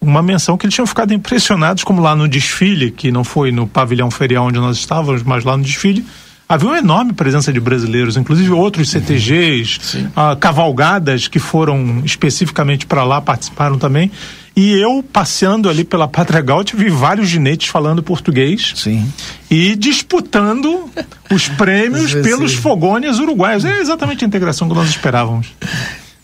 uma 0.00 0.22
menção 0.22 0.56
que 0.56 0.64
eles 0.64 0.74
tinham 0.74 0.86
ficado 0.86 1.12
impressionados, 1.12 1.84
como 1.84 2.00
lá 2.00 2.16
no 2.16 2.26
desfile, 2.26 2.90
que 2.90 3.12
não 3.12 3.22
foi 3.22 3.52
no 3.52 3.66
pavilhão 3.66 4.10
ferial 4.10 4.46
onde 4.46 4.58
nós 4.58 4.78
estávamos, 4.78 5.22
mas 5.22 5.44
lá 5.44 5.56
no 5.56 5.62
desfile, 5.62 6.04
havia 6.50 6.68
uma 6.68 6.78
enorme 6.78 7.12
presença 7.12 7.52
de 7.52 7.60
brasileiros, 7.60 8.16
inclusive 8.16 8.50
outros 8.50 8.92
uhum. 8.92 9.00
CTGs, 9.00 10.08
ah, 10.16 10.36
cavalgadas 10.38 11.28
que 11.28 11.38
foram 11.38 12.02
especificamente 12.04 12.86
para 12.86 13.04
lá, 13.04 13.20
participaram 13.20 13.78
também. 13.78 14.10
E 14.56 14.72
eu, 14.72 15.00
passeando 15.00 15.70
ali 15.70 15.84
pela 15.84 16.08
Pátria 16.08 16.40
Gaúcha, 16.40 16.76
vi 16.76 16.90
vários 16.90 17.28
ginetes 17.28 17.68
falando 17.68 18.02
português. 18.02 18.72
Sim. 18.74 19.10
E 19.48 19.76
disputando 19.76 20.90
os 21.30 21.48
prêmios 21.50 22.12
pelos 22.20 22.54
fogônias 22.54 23.20
uruguaios. 23.20 23.64
É 23.64 23.78
exatamente 23.78 24.24
a 24.24 24.26
integração 24.26 24.68
que 24.68 24.74
nós 24.74 24.88
esperávamos. 24.88 25.54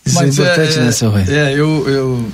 Isso 0.05 0.15
Mas 0.15 0.37
é 0.37 0.43
importante, 0.43 0.77
é, 0.77 0.81
né, 0.83 0.91
seu 0.91 1.09
Rui? 1.09 1.23
É, 1.25 1.53
eu, 1.53 1.87
eu, 1.87 2.31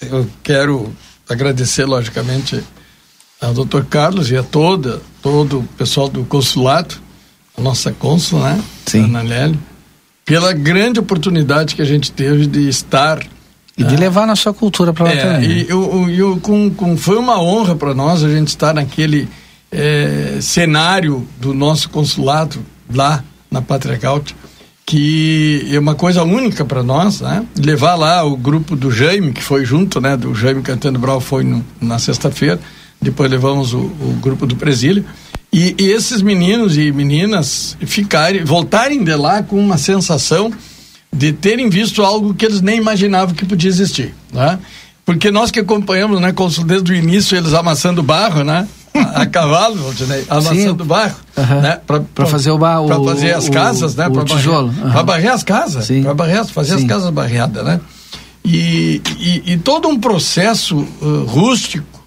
eu 0.00 0.30
quero 0.44 0.92
agradecer, 1.28 1.86
logicamente, 1.86 2.62
ao 3.40 3.52
doutor 3.52 3.84
Carlos 3.84 4.30
e 4.30 4.36
a 4.36 4.44
toda, 4.44 5.02
todo 5.20 5.58
o 5.58 5.64
pessoal 5.76 6.08
do 6.08 6.24
consulado 6.24 6.94
nossa 7.58 7.92
cônsul, 7.92 8.40
né? 8.40 8.62
Sim. 8.86 9.04
Ana 9.04 9.22
Lélio, 9.22 9.58
pela 10.24 10.52
grande 10.52 11.00
oportunidade 11.00 11.74
que 11.74 11.82
a 11.82 11.84
gente 11.84 12.10
teve 12.12 12.46
de 12.46 12.68
estar 12.68 13.20
e 13.76 13.84
de 13.84 13.96
levar 13.96 14.26
na 14.26 14.36
sua 14.36 14.52
cultura 14.52 14.92
para 14.92 15.06
lá 15.06 15.12
é, 15.12 15.16
também. 15.16 15.50
E 15.50 15.66
eu, 15.68 16.10
eu, 16.10 16.36
com, 16.40 16.70
com, 16.70 16.96
foi 16.96 17.16
uma 17.16 17.40
honra 17.40 17.74
para 17.74 17.94
nós 17.94 18.22
a 18.22 18.28
gente 18.28 18.48
estar 18.48 18.74
naquele 18.74 19.28
é, 19.70 20.38
cenário 20.40 21.26
do 21.40 21.54
nosso 21.54 21.88
consulado 21.88 22.58
lá 22.92 23.24
na 23.50 23.62
Pátria 23.62 23.96
Gaúcha, 23.96 24.34
que 24.84 25.66
é 25.70 25.78
uma 25.78 25.94
coisa 25.94 26.22
única 26.22 26.64
para 26.64 26.82
nós, 26.82 27.20
né? 27.20 27.44
Levar 27.56 27.94
lá 27.94 28.22
o 28.24 28.36
grupo 28.36 28.76
do 28.76 28.90
Jaime, 28.90 29.32
que 29.32 29.42
foi 29.42 29.64
junto, 29.64 30.00
né? 30.00 30.16
Do 30.16 30.34
Jaime 30.34 30.60
Cantando 30.60 30.98
Brau 30.98 31.20
foi 31.20 31.42
no, 31.44 31.64
na 31.80 31.98
sexta-feira, 31.98 32.60
depois 33.02 33.30
levamos 33.30 33.74
o, 33.74 33.78
o 33.78 34.18
grupo 34.20 34.46
do 34.46 34.56
Presílio 34.56 35.04
e, 35.52 35.74
e, 35.78 35.90
esses 35.90 36.22
meninos 36.22 36.78
e 36.78 36.90
meninas 36.92 37.76
ficarem, 37.80 38.42
voltarem 38.42 39.04
de 39.04 39.14
lá 39.14 39.42
com 39.42 39.58
uma 39.58 39.76
sensação 39.76 40.50
de 41.14 41.30
terem 41.32 41.68
visto 41.68 42.02
algo 42.02 42.32
que 42.32 42.46
eles 42.46 42.62
nem 42.62 42.78
imaginavam 42.78 43.34
que 43.34 43.44
podia 43.44 43.68
existir, 43.68 44.14
né? 44.32 44.58
Porque 45.04 45.30
nós 45.30 45.50
que 45.50 45.60
acompanhamos, 45.60 46.20
né, 46.20 46.32
desde 46.64 46.92
o 46.92 46.94
início, 46.94 47.36
eles 47.36 47.52
amassando 47.52 48.02
barro, 48.02 48.44
né? 48.44 48.66
A, 48.94 49.22
a 49.22 49.26
cavalo, 49.26 49.92
né, 50.06 50.24
amassando 50.28 50.84
Sim. 50.84 50.88
barro, 50.88 51.16
uhum. 51.36 51.60
né? 51.60 51.80
Para 52.14 52.26
fazer 52.26 52.50
o 52.50 52.58
barro. 52.58 52.86
Para 52.86 53.04
fazer 53.04 53.34
as 53.34 53.48
casas, 53.48 53.94
o, 53.94 53.98
né? 53.98 54.08
Para 54.08 54.24
tijolo. 54.24 54.68
Uhum. 54.68 54.92
Para 54.92 55.02
barrer 55.02 55.32
as 55.32 55.42
casas. 55.42 55.88
Para 55.88 56.14
barrer, 56.14 56.44
fazer 56.46 56.76
Sim. 56.76 56.82
as 56.82 56.88
casas 56.88 57.10
barreadas, 57.10 57.62
né? 57.64 57.80
E, 58.44 59.02
e, 59.18 59.52
e, 59.52 59.56
todo 59.58 59.86
um 59.86 59.98
processo 59.98 60.76
uh, 60.76 61.24
rústico, 61.26 62.01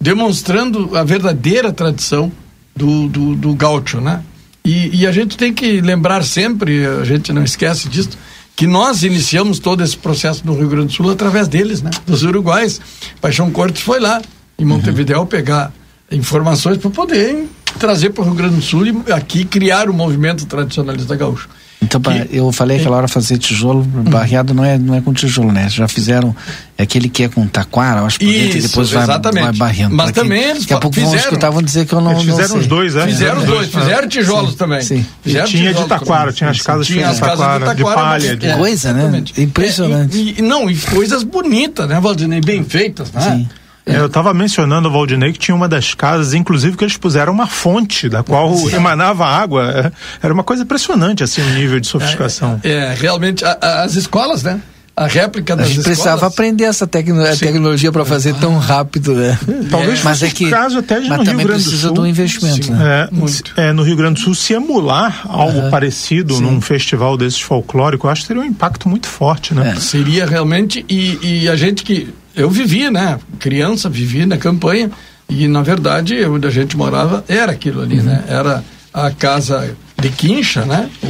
demonstrando 0.00 0.96
a 0.96 1.04
verdadeira 1.04 1.72
tradição 1.72 2.30
do, 2.74 3.08
do, 3.08 3.34
do 3.34 3.54
gaúcho, 3.54 4.00
né? 4.00 4.22
E, 4.64 5.02
e, 5.02 5.06
a 5.06 5.12
gente 5.12 5.36
tem 5.36 5.52
que 5.52 5.80
lembrar 5.82 6.24
sempre, 6.24 6.86
a 6.86 7.04
gente 7.04 7.32
não 7.32 7.44
esquece 7.44 7.86
disso, 7.88 8.10
que 8.56 8.66
nós 8.66 9.02
iniciamos 9.02 9.58
todo 9.58 9.82
esse 9.82 9.96
processo 9.96 10.46
no 10.46 10.56
Rio 10.56 10.68
Grande 10.68 10.86
do 10.86 10.92
Sul 10.92 11.10
através 11.10 11.48
deles, 11.48 11.82
né? 11.82 11.90
Dos 12.06 12.22
uruguais. 12.22 12.80
Paixão 13.20 13.50
Cortes 13.50 13.82
foi 13.82 14.00
lá 14.00 14.22
em 14.58 14.64
Montevideo 14.64 15.18
uhum. 15.18 15.26
pegar 15.26 15.72
informações 16.10 16.78
para 16.78 16.90
poder 16.90 17.46
trazer 17.78 18.10
para 18.10 18.22
o 18.22 18.24
Rio 18.24 18.34
Grande 18.34 18.56
do 18.56 18.62
Sul 18.62 18.86
e 18.86 19.12
aqui 19.12 19.44
criar 19.44 19.90
o 19.90 19.92
movimento 19.92 20.46
tradicionalista 20.46 21.14
gaúcho. 21.14 21.48
Então, 21.84 22.00
que, 22.00 22.28
eu 22.36 22.50
falei 22.50 22.78
aquela 22.78 22.96
hora 22.96 23.08
fazer 23.08 23.38
tijolo, 23.38 23.80
hum. 23.80 24.04
barreado 24.04 24.54
não 24.54 24.64
é, 24.64 24.78
não 24.78 24.94
é 24.94 25.00
com 25.00 25.12
tijolo, 25.12 25.52
né? 25.52 25.68
Já 25.68 25.86
fizeram 25.86 26.34
aquele 26.78 27.08
que 27.08 27.24
é 27.24 27.28
com 27.28 27.46
taquara, 27.46 28.00
eu 28.00 28.06
acho 28.06 28.18
que 28.18 28.24
Isso, 28.24 28.68
depois 28.68 28.90
vai, 28.90 29.06
vai 29.06 29.52
barrendo. 29.52 29.94
Mas 29.94 30.12
também 30.12 30.42
eles 30.42 30.62
Daqui 30.62 30.74
a 30.74 30.78
pouco 30.78 30.94
fizeram. 30.94 31.12
vão 31.12 31.20
escutar, 31.20 31.50
vão 31.50 31.62
dizer 31.62 31.86
que 31.86 31.92
eu 31.92 32.00
não 32.00 32.12
Eles 32.12 32.24
fizeram 32.24 32.48
não 32.48 32.58
os 32.58 32.66
dois, 32.66 32.96
é? 32.96 33.06
Fizeram 33.06 33.38
os 33.38 33.44
dois, 33.44 33.68
fizeram 33.68 34.08
tijolos 34.08 34.50
sim, 34.52 34.56
também. 34.56 34.80
Sim. 34.80 35.06
Fizeram 35.22 35.46
tinha 35.46 35.74
de 35.74 35.84
taquara, 35.84 36.32
tinha 36.32 36.50
as 36.50 36.62
casas 36.62 36.86
tinha 36.86 37.08
as 37.08 37.20
casas 37.20 37.38
de, 37.38 37.64
taquara, 37.64 37.74
de 37.74 37.82
palha. 37.84 38.36
Que 38.36 38.52
coisa, 38.54 38.92
né? 38.92 39.24
Impressionante. 39.36 40.18
É, 40.18 40.22
e, 40.22 40.38
e, 40.38 40.42
não, 40.42 40.70
e 40.70 40.76
coisas 40.76 41.22
bonitas, 41.22 41.88
né, 41.88 42.00
Valdinei? 42.00 42.40
Bem 42.40 42.64
feitas, 42.64 43.12
né? 43.12 43.20
Sim. 43.20 43.48
É. 43.86 43.96
Eu 43.98 44.06
estava 44.06 44.32
mencionando 44.32 44.88
o 44.88 44.92
Valdinei 44.92 45.32
que 45.32 45.38
tinha 45.38 45.54
uma 45.54 45.68
das 45.68 45.92
casas, 45.94 46.32
inclusive, 46.32 46.76
que 46.76 46.84
eles 46.84 46.96
puseram 46.96 47.32
uma 47.32 47.46
fonte 47.46 48.08
da 48.08 48.22
qual 48.22 48.54
Sim. 48.56 48.76
emanava 48.76 49.26
água. 49.26 49.70
É, 49.70 49.92
era 50.22 50.32
uma 50.32 50.42
coisa 50.42 50.62
impressionante, 50.62 51.22
assim, 51.22 51.42
o 51.42 51.50
nível 51.50 51.78
de 51.78 51.86
sofisticação. 51.86 52.60
É, 52.64 52.70
é 52.72 52.94
realmente, 52.94 53.44
a, 53.44 53.58
a, 53.60 53.82
as 53.82 53.94
escolas, 53.94 54.42
né? 54.42 54.60
a 54.96 55.06
réplica 55.06 55.56
das 55.56 55.66
a 55.66 55.68
gente 55.68 55.78
escolas. 55.80 55.98
precisava 55.98 56.26
aprender 56.26 56.64
essa 56.64 56.86
tecno 56.86 57.24
tecnologia 57.36 57.90
para 57.90 58.04
fazer 58.04 58.34
tão 58.34 58.58
rápido, 58.58 59.14
né? 59.14 59.36
Talvez 59.68 60.00
é. 60.00 60.02
mas 60.04 60.22
é 60.22 60.30
que 60.30 60.48
caso 60.48 60.78
até 60.78 61.00
de 61.00 61.08
mas 61.08 61.18
no 61.18 61.24
Rio 61.24 61.34
Grande 61.34 61.52
precisa 61.52 61.88
do 61.88 61.94
Sul. 61.94 61.94
de 61.94 62.00
um 62.00 62.06
investimento, 62.06 62.66
Sim, 62.66 62.72
né? 62.72 63.08
É, 63.10 63.14
Muito. 63.14 63.52
é, 63.56 63.72
no 63.72 63.82
Rio 63.82 63.96
Grande 63.96 64.20
do 64.20 64.20
Sul, 64.20 64.34
se 64.36 64.52
emular 64.52 65.22
algo 65.28 65.58
uhum. 65.58 65.70
parecido 65.70 66.36
Sim. 66.36 66.42
num 66.42 66.60
festival 66.60 67.16
desses 67.16 67.40
folclóricos, 67.40 68.04
eu 68.04 68.10
acho 68.10 68.22
que 68.22 68.28
teria 68.28 68.42
um 68.42 68.46
impacto 68.46 68.88
muito 68.88 69.08
forte, 69.08 69.52
né? 69.52 69.74
É. 69.76 69.80
Seria 69.80 70.26
realmente, 70.26 70.84
e, 70.88 71.42
e 71.42 71.48
a 71.48 71.56
gente 71.56 71.82
que 71.82 72.14
eu 72.36 72.50
vivi, 72.50 72.90
né? 72.90 73.18
Criança, 73.38 73.88
vivi 73.88 74.26
na 74.26 74.36
campanha 74.36 74.90
e 75.28 75.48
na 75.48 75.62
verdade 75.62 76.24
onde 76.24 76.46
a 76.46 76.50
gente 76.50 76.76
morava 76.76 77.24
era 77.28 77.52
aquilo 77.52 77.82
ali, 77.82 77.98
uhum. 77.98 78.04
né? 78.04 78.24
Era 78.28 78.64
a 78.92 79.10
casa 79.10 79.76
de 80.00 80.08
quincha, 80.10 80.64
né? 80.64 80.88
O, 81.02 81.06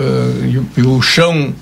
uh, 0.00 0.66
e, 0.76 0.80
e 0.80 0.82
o 0.82 1.00
chão 1.00 1.54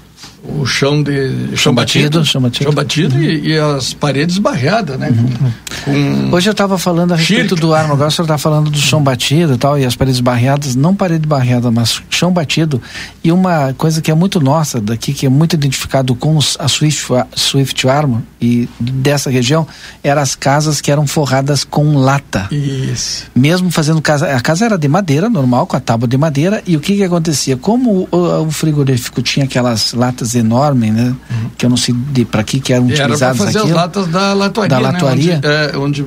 o 0.46 0.66
chão 0.66 1.02
de 1.02 1.48
chão, 1.48 1.56
chão 1.56 1.74
batido, 1.74 2.18
batido, 2.18 2.24
chão 2.26 2.42
batido, 2.42 2.64
chão 2.64 2.74
batido 2.74 3.16
uhum. 3.16 3.22
e, 3.22 3.48
e, 3.48 3.58
as 3.58 3.94
paredes 3.94 4.36
barreadas, 4.38 4.98
né? 4.98 5.08
Uhum. 5.08 5.52
Com, 5.84 6.30
com 6.30 6.36
Hoje 6.36 6.50
eu 6.50 6.52
estava 6.52 6.76
falando 6.78 7.12
a 7.12 7.16
respeito 7.16 7.56
do 7.56 7.72
ar, 7.72 7.90
agora 7.90 8.08
o 8.08 8.10
senhor 8.10 8.24
está 8.24 8.36
falando 8.36 8.70
do 8.70 8.78
chão 8.78 9.02
batido 9.02 9.54
e 9.54 9.56
tal, 9.56 9.78
e 9.78 9.86
as 9.86 9.96
paredes 9.96 10.20
barreadas, 10.20 10.74
não 10.74 10.94
parede 10.94 11.26
barreada, 11.26 11.70
mas 11.70 12.02
chão 12.10 12.30
batido. 12.30 12.80
E 13.22 13.32
uma 13.32 13.72
coisa 13.78 14.02
que 14.02 14.10
é 14.10 14.14
muito 14.14 14.38
nossa 14.38 14.80
daqui, 14.80 15.14
que 15.14 15.24
é 15.24 15.28
muito 15.28 15.54
identificado 15.54 16.14
com 16.14 16.36
os, 16.36 16.56
a 16.60 16.68
Swift, 16.68 17.06
Swift 17.34 17.88
Armor 17.88 18.20
e 18.40 18.68
dessa 18.78 19.30
região, 19.30 19.66
eram 20.02 20.20
as 20.20 20.34
casas 20.34 20.80
que 20.80 20.90
eram 20.90 21.06
forradas 21.06 21.64
com 21.64 21.96
lata. 21.96 22.48
Isso. 22.50 23.24
Mesmo 23.34 23.70
fazendo 23.70 24.02
casa, 24.02 24.34
a 24.34 24.40
casa 24.40 24.66
era 24.66 24.76
de 24.76 24.88
madeira, 24.88 25.30
normal, 25.30 25.66
com 25.66 25.76
a 25.76 25.80
tábua 25.80 26.06
de 26.06 26.18
madeira, 26.18 26.62
e 26.66 26.76
o 26.76 26.80
que 26.80 26.96
que 26.96 27.04
acontecia? 27.04 27.56
Como 27.56 28.06
o, 28.10 28.46
o 28.46 28.50
frigorífico 28.50 29.22
tinha 29.22 29.46
aquelas 29.46 29.94
latas 29.94 30.33
enorme, 30.34 30.90
né? 30.90 31.14
Uhum. 31.30 31.50
Que 31.56 31.66
eu 31.66 31.70
não 31.70 31.76
sei 31.76 31.94
para 32.30 32.42
que 32.42 32.60
que 32.60 32.72
eram 32.72 32.86
utilizados 32.86 33.22
Era 33.22 33.34
para 33.34 33.44
fazer 33.44 33.58
aquilo. 33.58 33.74
as 33.74 33.82
latas 33.82 34.06
da 34.08 34.32
latuaria, 34.32 34.68
da 34.68 34.78
latuaria. 34.78 35.40
Né? 35.40 35.72
Onde, 35.76 36.02
é, 36.02 36.06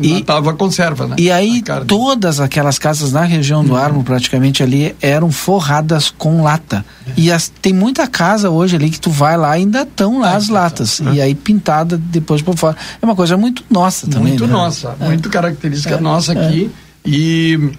e, 0.00 0.14
matava 0.14 0.50
a 0.50 0.54
conserva, 0.54 1.06
né? 1.06 1.16
E 1.18 1.30
aí 1.30 1.62
todas 1.86 2.40
aquelas 2.40 2.78
casas 2.78 3.12
na 3.12 3.24
região 3.24 3.64
do 3.64 3.72
uhum. 3.72 3.78
Armo, 3.78 4.04
praticamente 4.04 4.62
ali, 4.62 4.94
eram 5.00 5.30
forradas 5.30 6.10
com 6.10 6.42
lata. 6.42 6.84
É. 7.06 7.12
E 7.16 7.32
as, 7.32 7.48
tem 7.48 7.72
muita 7.72 8.06
casa 8.06 8.50
hoje 8.50 8.76
ali 8.76 8.90
que 8.90 9.00
tu 9.00 9.10
vai 9.10 9.36
lá 9.36 9.50
ainda 9.50 9.82
estão 9.82 10.20
lá 10.20 10.32
é, 10.32 10.36
as 10.36 10.48
latas. 10.48 11.00
E 11.12 11.20
aí 11.20 11.34
pintada 11.34 11.96
depois 11.96 12.42
por 12.42 12.56
fora. 12.56 12.76
É 13.00 13.04
uma 13.04 13.16
coisa 13.16 13.36
muito 13.36 13.64
nossa 13.70 14.06
também. 14.06 14.28
Muito 14.28 14.46
né? 14.46 14.52
nossa, 14.52 14.96
muito 15.00 15.28
característica 15.28 16.00
nossa 16.00 16.32
aqui. 16.32 16.70
E 17.04 17.70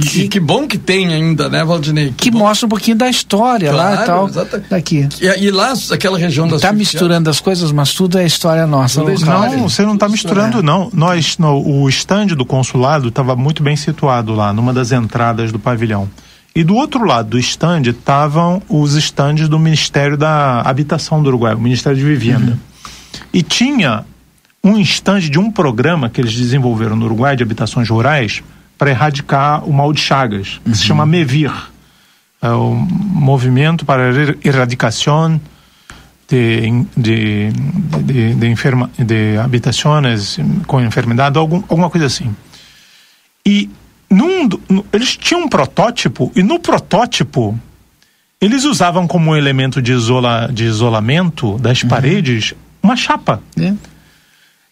que, 0.00 0.28
que 0.28 0.40
bom 0.40 0.66
que 0.66 0.78
tem 0.78 1.12
ainda, 1.12 1.48
né, 1.48 1.64
Valdinei? 1.64 2.08
Que, 2.16 2.30
que 2.30 2.30
mostra 2.30 2.66
um 2.66 2.68
pouquinho 2.68 2.96
da 2.96 3.08
história 3.08 3.70
claro, 3.70 3.96
lá 3.96 4.02
e 4.02 4.06
tal. 4.06 4.28
Exatamente. 4.28 4.68
Daqui. 4.68 5.08
E, 5.20 5.44
e 5.44 5.50
lá, 5.50 5.72
aquela 5.90 6.18
região 6.18 6.48
da 6.48 6.56
Está 6.56 6.72
misturando 6.72 7.28
as 7.30 7.40
coisas, 7.40 7.72
mas 7.72 7.92
tudo 7.92 8.18
é 8.18 8.26
história 8.26 8.66
nossa. 8.66 9.00
Tudo 9.00 9.10
é 9.10 9.14
história. 9.14 9.56
Não, 9.56 9.68
você 9.68 9.82
não 9.82 9.94
está 9.94 10.08
misturando, 10.08 10.62
não. 10.62 10.90
Nós, 10.92 11.38
no, 11.38 11.60
o 11.60 11.88
estande 11.88 12.34
do 12.34 12.44
consulado 12.44 13.08
estava 13.08 13.36
muito 13.36 13.62
bem 13.62 13.76
situado 13.76 14.34
lá, 14.34 14.52
numa 14.52 14.72
das 14.72 14.92
entradas 14.92 15.52
do 15.52 15.58
pavilhão. 15.58 16.08
E 16.54 16.64
do 16.64 16.74
outro 16.74 17.04
lado 17.04 17.30
do 17.30 17.38
estande 17.38 17.90
estavam 17.90 18.60
os 18.68 18.94
estandes 18.94 19.48
do 19.48 19.58
Ministério 19.58 20.16
da 20.16 20.62
Habitação 20.62 21.22
do 21.22 21.28
Uruguai, 21.28 21.54
o 21.54 21.60
Ministério 21.60 21.96
de 21.96 22.04
Vivenda. 22.04 22.52
Uhum. 22.52 22.58
E 23.32 23.42
tinha 23.42 24.04
um 24.62 24.78
estande 24.78 25.30
de 25.30 25.38
um 25.38 25.50
programa 25.50 26.10
que 26.10 26.20
eles 26.20 26.34
desenvolveram 26.34 26.96
no 26.96 27.06
Uruguai 27.06 27.36
de 27.36 27.42
habitações 27.42 27.88
rurais 27.88 28.42
para 28.80 28.92
erradicar 28.92 29.62
o 29.68 29.72
mal 29.74 29.92
de 29.92 30.00
Chagas, 30.00 30.58
que 30.64 30.70
uhum. 30.70 30.74
se 30.74 30.84
chama 30.84 31.04
MEVIR, 31.04 31.52
é 32.40 32.48
o 32.48 32.72
Movimento 32.72 33.84
para 33.84 34.08
a 34.08 34.12
Erradicação 34.42 35.38
de, 36.26 36.86
de, 36.96 37.50
de, 38.02 38.34
de, 38.36 38.46
enferma, 38.46 38.90
de 38.98 39.36
habitações 39.36 40.38
com 40.66 40.80
enfermidade, 40.80 41.36
algum, 41.36 41.56
alguma 41.68 41.90
coisa 41.90 42.06
assim. 42.06 42.34
E 43.44 43.68
num, 44.08 44.48
eles 44.94 45.14
tinham 45.14 45.42
um 45.42 45.48
protótipo, 45.50 46.32
e 46.34 46.42
no 46.42 46.58
protótipo 46.58 47.60
eles 48.40 48.64
usavam 48.64 49.06
como 49.06 49.36
elemento 49.36 49.82
de, 49.82 49.92
isola, 49.92 50.48
de 50.50 50.64
isolamento 50.64 51.58
das 51.58 51.82
uhum. 51.82 51.88
paredes 51.90 52.54
uma 52.82 52.96
chapa. 52.96 53.42
É. 53.60 53.74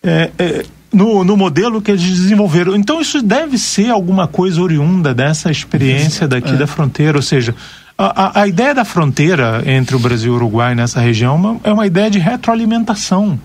É, 0.02 0.30
é, 0.38 0.64
no, 0.92 1.24
no 1.24 1.36
modelo 1.36 1.80
que 1.80 1.90
eles 1.90 2.02
desenvolveram. 2.02 2.74
Então, 2.74 3.00
isso 3.00 3.22
deve 3.22 3.58
ser 3.58 3.90
alguma 3.90 4.26
coisa 4.26 4.60
oriunda 4.60 5.14
dessa 5.14 5.50
experiência 5.50 6.26
daqui 6.26 6.50
é. 6.50 6.56
da 6.56 6.66
fronteira, 6.66 7.18
ou 7.18 7.22
seja, 7.22 7.54
a, 7.96 8.40
a, 8.40 8.42
a, 8.42 8.46
ideia 8.46 8.74
da 8.74 8.84
fronteira 8.84 9.62
entre 9.66 9.96
o 9.96 9.98
Brasil 9.98 10.32
e 10.32 10.34
o 10.34 10.36
Uruguai 10.36 10.74
nessa 10.74 11.00
região 11.00 11.34
é 11.34 11.36
uma, 11.36 11.60
é 11.64 11.72
uma 11.72 11.86
ideia 11.86 12.10
de 12.10 12.18
retroalimentação. 12.18 13.38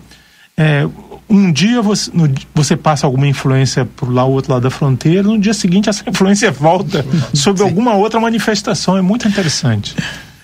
É, 0.56 0.88
um 1.28 1.52
dia 1.52 1.82
você, 1.82 2.12
no, 2.14 2.30
você 2.54 2.78
passa 2.78 3.08
alguma 3.08 3.28
influência 3.28 3.86
por 3.86 4.14
lá, 4.14 4.24
o 4.24 4.32
outro 4.32 4.54
lado 4.54 4.64
da 4.64 4.70
fronteira, 4.70 5.24
no 5.24 5.40
dia 5.40 5.54
seguinte 5.54 5.90
essa 5.90 6.08
influência 6.08 6.52
volta 6.52 7.04
sobre 7.34 7.64
alguma 7.64 7.96
outra 7.96 8.20
manifestação. 8.20 8.96
É 8.96 9.02
muito 9.02 9.28
interessante. 9.28 9.96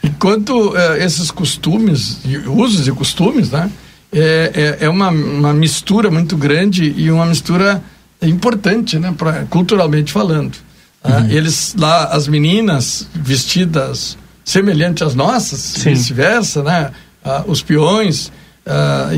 Enquanto 0.04 0.76
é, 0.76 1.06
esses 1.06 1.30
costumes, 1.30 2.22
usos 2.48 2.88
e 2.88 2.92
costumes, 2.92 3.52
né? 3.52 3.70
É, 4.12 4.78
é, 4.82 4.86
é 4.86 4.90
uma, 4.90 5.10
uma 5.10 5.54
mistura 5.54 6.10
muito 6.10 6.36
grande 6.36 6.94
e 6.98 7.12
uma 7.12 7.26
mistura 7.26 7.82
importante, 8.22 8.98
né, 9.00 9.14
pra, 9.18 9.46
culturalmente 9.46 10.12
falando. 10.12 10.58
Ah, 11.02 11.20
uhum. 11.20 11.30
eles 11.30 11.76
lá, 11.78 12.06
as 12.06 12.28
meninas 12.28 13.08
vestidas 13.14 14.18
semelhante 14.44 15.04
às 15.04 15.16
nossas, 15.16 15.78
vice-versa, 15.78 16.62
né? 16.62 16.92
Ah, 17.24 17.44
os 17.48 17.62
peões, 17.62 18.32
ah, 18.66 19.12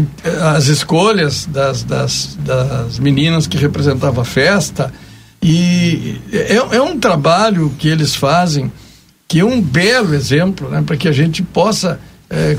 as 0.55 0.67
escolhas 0.67 1.47
das, 1.47 1.83
das, 1.83 2.37
das 2.45 2.99
meninas 2.99 3.47
que 3.47 3.57
representavam 3.57 4.21
a 4.21 4.25
festa. 4.25 4.93
E 5.41 6.21
é, 6.31 6.55
é 6.55 6.81
um 6.81 6.99
trabalho 6.99 7.73
que 7.79 7.87
eles 7.87 8.15
fazem 8.15 8.71
que 9.27 9.39
é 9.39 9.45
um 9.45 9.61
belo 9.61 10.13
exemplo, 10.13 10.69
né? 10.69 10.83
Para 10.85 10.97
que 10.97 11.07
a 11.07 11.11
gente 11.13 11.41
possa 11.41 11.99
é, 12.29 12.57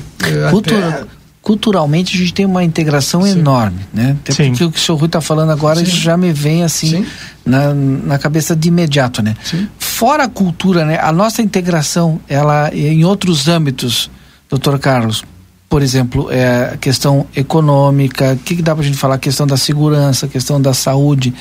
Cultura, 0.50 0.88
até 0.88 1.06
culturalmente 1.42 2.14
a 2.14 2.18
gente 2.18 2.32
tem 2.32 2.46
uma 2.46 2.62
integração 2.62 3.22
Sim. 3.22 3.32
enorme, 3.32 3.80
né? 3.92 4.16
Até 4.22 4.32
Sim. 4.32 4.50
porque 4.50 4.64
o 4.64 4.70
que 4.70 4.78
o 4.78 4.80
senhor 4.80 4.96
Rui 4.96 5.06
está 5.06 5.20
falando 5.20 5.50
agora 5.50 5.80
Sim. 5.80 5.82
isso 5.84 5.96
já 5.96 6.16
me 6.16 6.32
vem 6.32 6.62
assim 6.62 7.04
na, 7.44 7.74
na 7.74 8.18
cabeça 8.18 8.54
de 8.54 8.68
imediato, 8.68 9.20
né? 9.20 9.36
Fora 9.76 10.24
a 10.24 10.28
cultura, 10.28 10.84
né? 10.84 10.98
A 11.02 11.10
nossa 11.10 11.42
integração, 11.42 12.20
ela 12.28 12.70
em 12.72 13.04
outros 13.04 13.48
âmbitos, 13.48 14.08
doutor 14.48 14.78
Carlos, 14.78 15.24
por 15.68 15.82
exemplo, 15.82 16.30
é 16.30 16.74
a 16.74 16.76
questão 16.76 17.26
econômica, 17.34 18.34
o 18.34 18.36
que, 18.36 18.56
que 18.56 18.62
dá 18.62 18.74
para 18.74 18.84
a 18.84 18.86
gente 18.86 18.98
falar? 18.98 19.16
A 19.16 19.18
questão 19.18 19.46
da 19.46 19.56
segurança, 19.56 20.26
a 20.26 20.28
questão 20.28 20.60
da 20.60 20.72
saúde. 20.72 21.34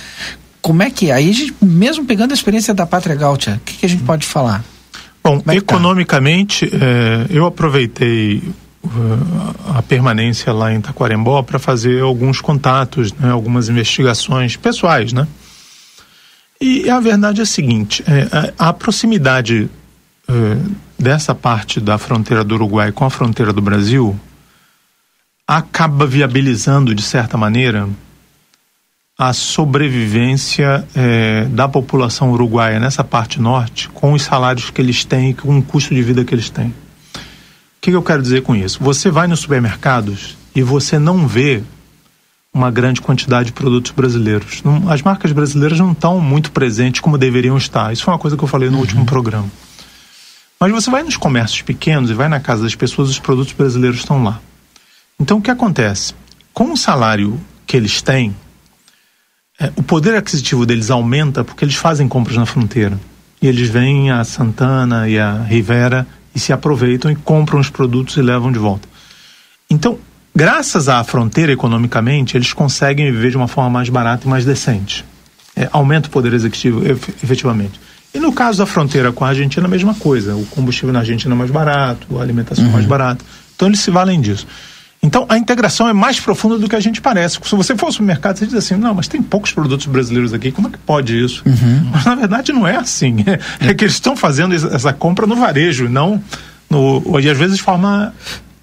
Como 0.62 0.82
é 0.82 0.89
que 0.89 1.12
é? 1.12 1.13
Aí, 1.13 1.30
a 1.30 1.34
gente, 1.34 1.54
mesmo 1.62 2.06
pegando 2.06 2.32
a 2.32 2.34
experiência 2.34 2.73
da 2.73 2.86
Pátria 2.86 3.13
Gaúcha, 3.15 3.60
o 3.62 3.65
que, 3.65 3.78
que 3.80 3.86
a 3.86 3.89
gente 3.89 4.04
pode 4.04 4.26
falar? 4.26 4.63
Bom, 5.23 5.43
é 5.47 5.56
economicamente, 5.58 6.65
tá? 6.65 6.78
é, 6.80 7.28
eu 7.30 7.45
aproveitei 7.45 8.41
a 9.76 9.82
permanência 9.82 10.52
lá 10.52 10.74
em 10.74 10.82
Taquarembó 10.82 11.44
para 11.44 11.60
fazer 11.60 12.02
alguns 12.02 12.41
contatos, 12.41 13.13
né, 13.13 13.32
algumas 13.32 13.70
investigações 13.70 14.56
pessoais, 14.56 15.13
né? 15.13 15.28
E 16.60 16.89
a 16.89 17.00
verdade 17.00 17.39
é 17.39 17.44
a 17.44 17.46
seguinte: 17.46 18.04
é, 18.08 18.54
a, 18.58 18.70
a, 18.70 18.74
proximidade 18.74 19.70
é, 20.28 20.34
dessa 20.98 21.36
parte 21.36 21.80
da 21.80 21.98
fronteira 21.98 22.44
do 22.44 22.56
Uruguai 22.56 22.91
com 22.91 23.06
a 23.06 23.10
fronteira 23.10 23.54
do 23.54 23.62
Brasil 23.62 24.20
acaba 25.48 26.06
viabilizando, 26.06 26.96
de 26.96 27.02
certa 27.02 27.38
maneira, 27.38 27.88
a 29.17 29.34
sobrevivência 29.34 30.88
é, 30.96 31.46
da 31.46 31.67
população 31.67 32.32
uruguaia 32.32 32.80
nessa 32.80 33.04
parte 33.04 33.39
norte 33.39 33.89
com 33.89 34.13
os 34.13 34.24
salários 34.24 34.70
que 34.70 34.82
eles 34.82 35.04
têm 35.04 35.32
e 35.32 35.34
com 35.34 35.58
o 35.58 35.62
custo 35.62 35.94
de 35.94 36.02
vida 36.02 36.24
que 36.24 36.34
eles 36.34 36.50
têm 36.50 36.74
que, 37.82 37.89
que 37.89 37.98
eu 37.98 38.04
quero 38.04 38.22
dizer 38.22 38.44
com 38.44 38.56
isso? 38.56 38.78
Você 38.82 39.10
vai 39.10 39.28
nos 39.28 39.39
supermercados 39.39 40.38
e 40.56 40.62
você 40.62 41.00
não 41.00 41.28
vê 41.28 41.63
uma 42.54 42.70
grande 42.70 43.02
quantidade 43.02 43.48
de 43.48 43.54
produtos 43.54 43.91
brasileiros. 43.91 44.62
Não, 44.63 44.89
as 44.89 45.02
marcas 45.02 45.32
brasileiras 45.32 45.80
não 45.80 45.91
estão 45.91 46.20
muito 46.20 46.52
presentes 46.52 47.02
como 47.02 47.17
deveriam 47.17 47.58
estar. 47.58 47.91
Isso 47.91 48.04
foi 48.04 48.13
uma 48.13 48.20
coisa 48.20 48.38
que 48.38 48.44
eu 48.44 48.48
falei 48.48 48.70
no 48.70 48.76
uhum. 48.76 48.82
último 48.82 49.06
programa. 49.06 49.50
Mas 50.60 50.72
você 50.72 50.91
vai 50.91 51.02
nos 51.02 51.17
comércios 51.17 51.63
pequenos 51.63 52.12
e 52.12 52.13
vai 52.13 52.30
na 52.30 52.39
casa 52.39 52.63
das 52.63 52.76
pessoas, 52.76 53.10
os 53.10 53.17
produtos 53.17 53.54
brasileiros 53.54 54.00
estão 54.00 54.24
lá. 54.24 54.39
Então 55.20 55.39
o 55.39 55.41
que 55.41 55.50
acontece? 55.50 56.13
Com 56.54 56.74
o 56.74 56.78
salário 56.78 57.39
que 57.65 57.76
eles 57.76 58.00
têm, 58.02 58.36
é, 59.60 59.72
o 59.76 59.82
poder 59.82 60.15
aquisitivo 60.15 60.67
deles 60.67 60.91
aumenta 60.91 61.44
porque 61.44 61.65
eles 61.65 61.76
fazem 61.76 62.08
compras 62.08 62.38
na 62.38 62.46
fronteira. 62.46 63.00
E 63.41 63.48
eles 63.48 63.70
vêm 63.70 64.12
a 64.12 64.24
Santana 64.24 65.10
e 65.10 65.17
a 65.17 65.41
Rivera 65.41 66.06
e 66.34 66.39
se 66.39 66.54
aproveitam 66.54 67.12
e 67.12 67.15
compram 67.15 67.60
os 67.60 67.70
produtos 67.70 68.17
e 68.17 68.22
levam 68.22 68.52
de 68.52 68.60
volta. 68.60 68.88
Então, 69.70 69.98
graças 70.36 70.89
à 70.89 71.04
fronteira 71.04 71.52
economicamente, 71.52 72.38
eles 72.38 72.54
conseguem 72.54 73.12
viver 73.12 73.32
de 73.32 73.38
uma 73.38 73.48
forma 73.48 73.70
mais 73.70 73.89
barata 73.89 74.26
e 74.26 74.30
mais 74.30 74.46
decente. 74.46 75.06
É, 75.56 75.70
aumenta 75.72 76.08
o 76.08 76.12
poder 76.12 76.34
executivo 76.34 76.82
efetivamente. 76.86 77.80
E 78.13 78.20
no 78.20 78.34
caso 78.34 78.60
da 78.60 78.65
fronteira 78.65 79.12
com 79.12 79.24
a 79.24 79.30
Argentina, 79.30 79.65
a 79.65 79.70
mesma 79.70 79.94
coisa. 79.96 80.36
O 80.36 80.46
combustível 80.48 80.91
na 80.91 81.00
Argentina 81.00 81.34
é 81.34 81.38
mais 81.38 81.52
barato, 81.52 82.17
a 82.17 82.22
alimentação 82.22 82.63
é 82.65 82.67
uhum. 82.67 82.74
mais 82.74 82.86
barata. 82.86 83.24
Então 83.56 83.67
eles 83.67 83.80
se 83.80 83.91
valem 83.91 84.20
disso. 84.20 84.46
Então, 85.04 85.26
a 85.28 85.38
integração 85.38 85.88
é 85.88 85.94
mais 85.94 86.20
profunda 86.20 86.60
do 86.60 86.70
que 86.70 86.76
a 86.76 86.80
gente 86.80 87.02
parece. 87.02 87.40
Se 87.44 87.56
você 87.56 87.76
for 87.76 87.88
ao 87.88 87.92
supermercado, 87.92 88.38
você 88.38 88.46
diz 88.46 88.54
assim, 88.54 88.76
não, 88.76 88.94
mas 88.94 89.08
tem 89.08 89.22
poucos 89.22 89.52
produtos 89.52 89.88
brasileiros 89.88 90.32
aqui, 90.32 90.52
como 90.52 90.68
é 90.68 90.72
que 90.72 90.78
pode 90.78 91.18
isso? 91.18 91.42
Uhum. 91.46 91.90
Mas, 91.92 92.06
na 92.06 92.14
verdade, 92.14 92.54
não 92.54 92.68
é 92.68 92.76
assim. 92.76 93.24
É, 93.60 93.70
é 93.70 93.74
que 93.74 93.84
eles 93.84 93.96
estão 93.96 94.16
fazendo 94.16 94.54
essa 94.54 94.94
compra 94.94 95.26
no 95.26 95.36
varejo, 95.36 95.90
não 95.90 96.22
no, 96.72 97.20
e 97.20 97.30
às 97.30 97.38
vezes 97.38 97.58
de 97.58 97.64
forma, 97.64 98.14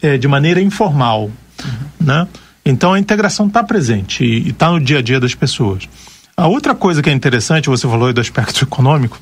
é, 0.01 0.16
de 0.16 0.27
maneira 0.27 0.61
informal, 0.61 1.24
uhum. 1.62 1.70
né? 2.01 2.27
Então, 2.64 2.94
a 2.94 2.98
integração 2.98 3.46
está 3.46 3.62
presente 3.62 4.24
e 4.24 4.48
está 4.48 4.70
no 4.70 4.81
dia 4.81 4.98
a 4.98 5.03
dia 5.03 5.20
das 5.20 5.35
pessoas. 5.35 5.88
A 6.37 6.46
outra 6.46 6.74
coisa 6.74 7.03
que 7.03 7.11
é 7.11 7.12
interessante, 7.12 7.68
você 7.68 7.87
falou 7.87 8.12
do 8.12 8.20
aspecto 8.20 8.64
econômico, 8.64 9.18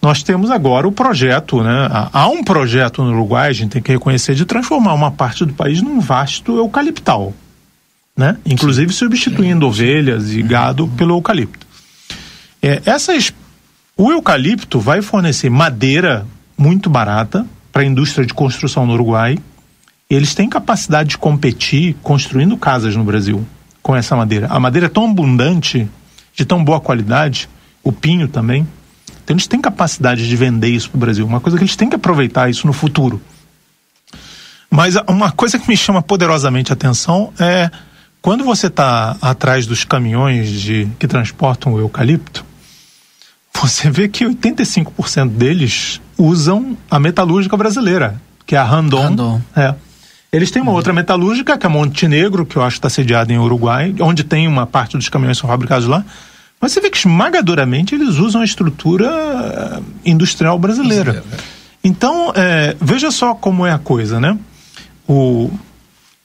nós 0.00 0.22
temos 0.22 0.50
agora 0.50 0.86
o 0.86 0.92
projeto, 0.92 1.62
né? 1.62 1.88
Há 2.12 2.28
um 2.28 2.44
projeto 2.44 3.02
no 3.02 3.10
Uruguai, 3.12 3.48
a 3.48 3.52
gente 3.52 3.72
tem 3.72 3.82
que 3.82 3.92
reconhecer, 3.92 4.34
de 4.34 4.44
transformar 4.44 4.94
uma 4.94 5.10
parte 5.10 5.44
do 5.44 5.52
país 5.52 5.82
num 5.82 6.00
vasto 6.00 6.56
eucaliptal, 6.56 7.34
né? 8.16 8.36
Inclusive 8.44 8.92
substituindo 8.92 9.66
ovelhas 9.66 10.32
e 10.32 10.42
gado 10.42 10.86
pelo 10.96 11.16
eucalipto. 11.16 11.66
É, 12.62 12.82
essas, 12.84 13.32
o 13.96 14.10
eucalipto 14.10 14.78
vai 14.78 15.02
fornecer 15.02 15.50
madeira 15.50 16.26
muito 16.56 16.88
barata 16.88 17.46
para 17.72 17.82
a 17.82 17.84
indústria 17.86 18.24
de 18.24 18.32
construção 18.32 18.86
no 18.86 18.94
Uruguai. 18.94 19.38
Eles 20.08 20.34
têm 20.34 20.48
capacidade 20.48 21.10
de 21.10 21.18
competir 21.18 21.96
construindo 22.02 22.56
casas 22.56 22.94
no 22.94 23.04
Brasil 23.04 23.44
com 23.82 23.94
essa 23.94 24.16
madeira. 24.16 24.46
A 24.48 24.58
madeira 24.58 24.86
é 24.86 24.90
tão 24.90 25.10
abundante, 25.10 25.88
de 26.34 26.44
tão 26.44 26.64
boa 26.64 26.80
qualidade, 26.80 27.48
o 27.82 27.92
pinho 27.92 28.26
também, 28.26 28.66
então 29.26 29.34
eles 29.34 29.48
têm 29.48 29.60
capacidade 29.60 30.28
de 30.28 30.36
vender 30.36 30.68
isso 30.68 30.88
para 30.88 30.98
o 30.98 31.00
Brasil, 31.00 31.26
uma 31.26 31.40
coisa 31.40 31.58
que 31.58 31.64
eles 31.64 31.74
têm 31.74 31.88
que 31.88 31.96
aproveitar 31.96 32.48
isso 32.48 32.64
no 32.64 32.72
futuro. 32.72 33.20
Mas 34.70 34.94
uma 35.08 35.32
coisa 35.32 35.58
que 35.58 35.68
me 35.68 35.76
chama 35.76 36.00
poderosamente 36.00 36.70
a 36.70 36.74
atenção 36.74 37.32
é 37.36 37.68
quando 38.22 38.44
você 38.44 38.68
está 38.68 39.16
atrás 39.20 39.66
dos 39.66 39.82
caminhões 39.82 40.48
de, 40.48 40.86
que 40.96 41.08
transportam 41.08 41.74
o 41.74 41.80
eucalipto, 41.80 42.44
você 43.52 43.90
vê 43.90 44.06
que 44.06 44.24
85% 44.24 45.30
deles 45.30 46.00
usam 46.16 46.76
a 46.88 47.00
metalúrgica 47.00 47.56
brasileira, 47.56 48.22
que 48.46 48.54
é 48.54 48.58
a 48.58 48.64
Randon. 48.64 49.02
Randon. 49.02 49.40
É. 49.56 49.74
Eles 50.32 50.52
têm 50.52 50.62
uma 50.62 50.70
uhum. 50.70 50.76
outra 50.76 50.92
metalúrgica, 50.92 51.58
que 51.58 51.66
é 51.66 51.68
Montenegro, 51.68 52.46
que 52.46 52.54
eu 52.54 52.62
acho 52.62 52.76
que 52.76 52.78
está 52.78 52.90
sediada 52.90 53.32
em 53.32 53.38
Uruguai, 53.38 53.92
onde 53.98 54.22
tem 54.22 54.46
uma 54.46 54.68
parte 54.68 54.96
dos 54.96 55.08
caminhões 55.08 55.38
que 55.38 55.40
são 55.40 55.50
fabricados 55.50 55.88
lá. 55.88 56.04
Mas 56.60 56.72
você 56.72 56.80
vê 56.80 56.90
que 56.90 56.96
esmagadoramente 56.96 57.94
eles 57.94 58.16
usam 58.16 58.40
a 58.40 58.44
estrutura 58.44 59.06
eh, 59.06 59.82
industrial 60.04 60.58
brasileira. 60.58 61.12
brasileira. 61.12 61.44
É. 61.52 61.56
Então, 61.86 62.32
é, 62.34 62.74
veja 62.80 63.12
só 63.12 63.34
como 63.34 63.64
é 63.64 63.72
a 63.72 63.78
coisa, 63.78 64.18
né? 64.18 64.36
O, 65.06 65.50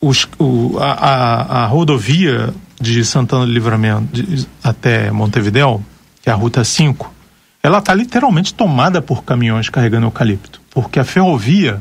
os, 0.01 0.27
o, 0.39 0.79
a, 0.79 0.93
a, 0.93 1.63
a, 1.63 1.65
rodovia 1.67 2.51
de 2.79 3.05
Santana 3.05 3.45
do 3.45 3.51
Livramento 3.51 4.07
de, 4.11 4.47
até 4.63 5.11
Montevidéu, 5.11 5.83
que 6.19 6.29
é 6.29 6.33
a 6.33 6.35
Ruta 6.35 6.63
5, 6.63 7.13
ela 7.61 7.77
está 7.77 7.93
literalmente 7.93 8.55
tomada 8.55 9.03
por 9.03 9.23
caminhões 9.23 9.69
carregando 9.69 10.07
eucalipto. 10.07 10.59
Porque 10.71 10.99
a 10.99 11.03
ferrovia, 11.03 11.79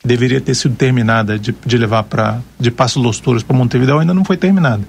que 0.00 0.08
deveria 0.08 0.40
ter 0.40 0.56
sido 0.56 0.74
terminada 0.74 1.38
de, 1.38 1.54
de 1.64 1.78
levar 1.78 2.02
para 2.02 2.40
de 2.58 2.72
Passo 2.72 2.98
Los 2.98 3.20
Touros 3.20 3.44
para 3.44 3.56
Montevidéu, 3.56 4.00
ainda 4.00 4.12
não 4.12 4.24
foi 4.24 4.36
terminada. 4.36 4.82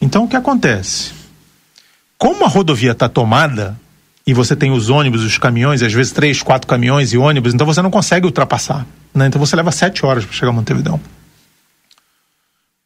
Então, 0.00 0.24
o 0.24 0.28
que 0.28 0.36
acontece? 0.36 1.12
Como 2.18 2.44
a 2.44 2.48
rodovia 2.48 2.92
está 2.92 3.08
tomada, 3.08 3.78
e 4.26 4.34
você 4.34 4.54
tem 4.54 4.70
os 4.70 4.90
ônibus, 4.90 5.22
os 5.22 5.38
caminhões, 5.38 5.82
às 5.82 5.92
vezes 5.92 6.12
três, 6.12 6.42
quatro 6.42 6.68
caminhões 6.68 7.14
e 7.14 7.16
ônibus, 7.16 7.54
então 7.54 7.66
você 7.66 7.80
não 7.80 7.90
consegue 7.90 8.26
ultrapassar. 8.26 8.84
Né? 9.14 9.26
Então 9.26 9.40
você 9.40 9.56
leva 9.56 9.72
sete 9.72 10.04
horas 10.04 10.24
para 10.24 10.34
chegar 10.34 10.50
a 10.50 10.52
Montevidéu. 10.52 11.00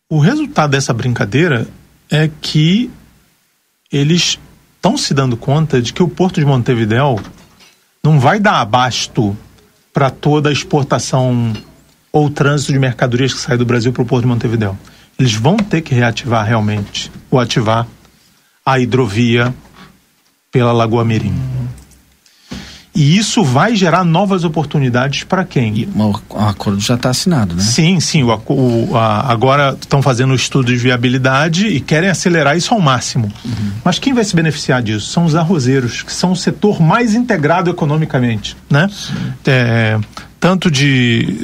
O 0.09 0.21
resultado 0.21 0.71
dessa 0.71 0.92
brincadeira 0.92 1.66
é 2.09 2.31
que 2.40 2.88
eles 3.90 4.38
estão 4.77 4.97
se 4.97 5.12
dando 5.12 5.37
conta 5.37 5.83
de 5.83 5.92
que 5.92 6.03
o 6.03 6.09
porto 6.09 6.38
de 6.38 6.47
Montevidéu 6.47 7.18
não 8.05 8.21
vai 8.21 8.38
dar 8.38 8.61
abasto 8.61 9.37
para 9.92 10.11
toda 10.11 10.49
a 10.49 10.53
exportação 10.53 11.53
ou 12.12 12.31
trânsito 12.31 12.73
de 12.73 12.79
mercadorias 12.79 13.35
que 13.35 13.40
sai 13.40 13.57
do 13.57 13.64
Brasil 13.64 13.92
para 13.92 14.03
o 14.03 14.07
porto 14.07 14.23
de 14.23 14.29
Montevidéu. 14.29 14.79
Eles 15.18 15.35
vão 15.35 15.57
ter 15.57 15.81
que 15.81 15.95
reativar 15.95 16.47
realmente, 16.47 17.11
ou 17.31 17.40
ativar 17.40 17.88
a 18.64 18.79
hidrovia 18.79 19.55
pela 20.51 20.72
Lagoa 20.72 21.05
Mirim. 21.05 21.35
E 22.94 23.16
isso 23.16 23.42
vai 23.42 23.75
gerar 23.75 24.05
novas 24.05 24.44
oportunidades 24.44 25.25
para 25.25 25.46
quem? 25.46 25.75
E 25.79 25.88
o 25.96 26.38
acordo 26.38 26.79
já 26.79 26.94
está 26.94 27.09
assinado, 27.09 27.55
né? 27.55 27.62
Sim, 27.62 27.98
sim. 28.01 28.22
O, 28.22 28.38
o 28.48 28.96
a, 28.96 29.33
agora 29.33 29.75
estão 29.81 30.03
fazendo 30.03 30.33
o 30.33 30.35
estudo 30.35 30.66
de 30.66 30.77
viabilidade 30.77 31.68
e 31.68 31.81
querem 31.81 32.11
acelerar 32.11 32.55
isso 32.55 32.75
ao 32.75 32.81
máximo. 32.81 33.33
Uhum. 33.42 33.72
Mas 33.83 33.98
quem 33.98 34.12
vai 34.12 34.22
se 34.25 34.37
beneficiar 34.37 34.83
disso? 34.83 35.07
São 35.07 35.25
os 35.25 35.35
arrozeiros, 35.35 36.03
que 36.03 36.12
são 36.12 36.33
o 36.33 36.37
setor 36.37 36.83
mais 36.83 37.14
integrado 37.14 37.70
economicamente, 37.70 38.55
né? 38.68 38.90
É, 39.46 39.98
tanto 40.38 40.70
de... 40.70 41.38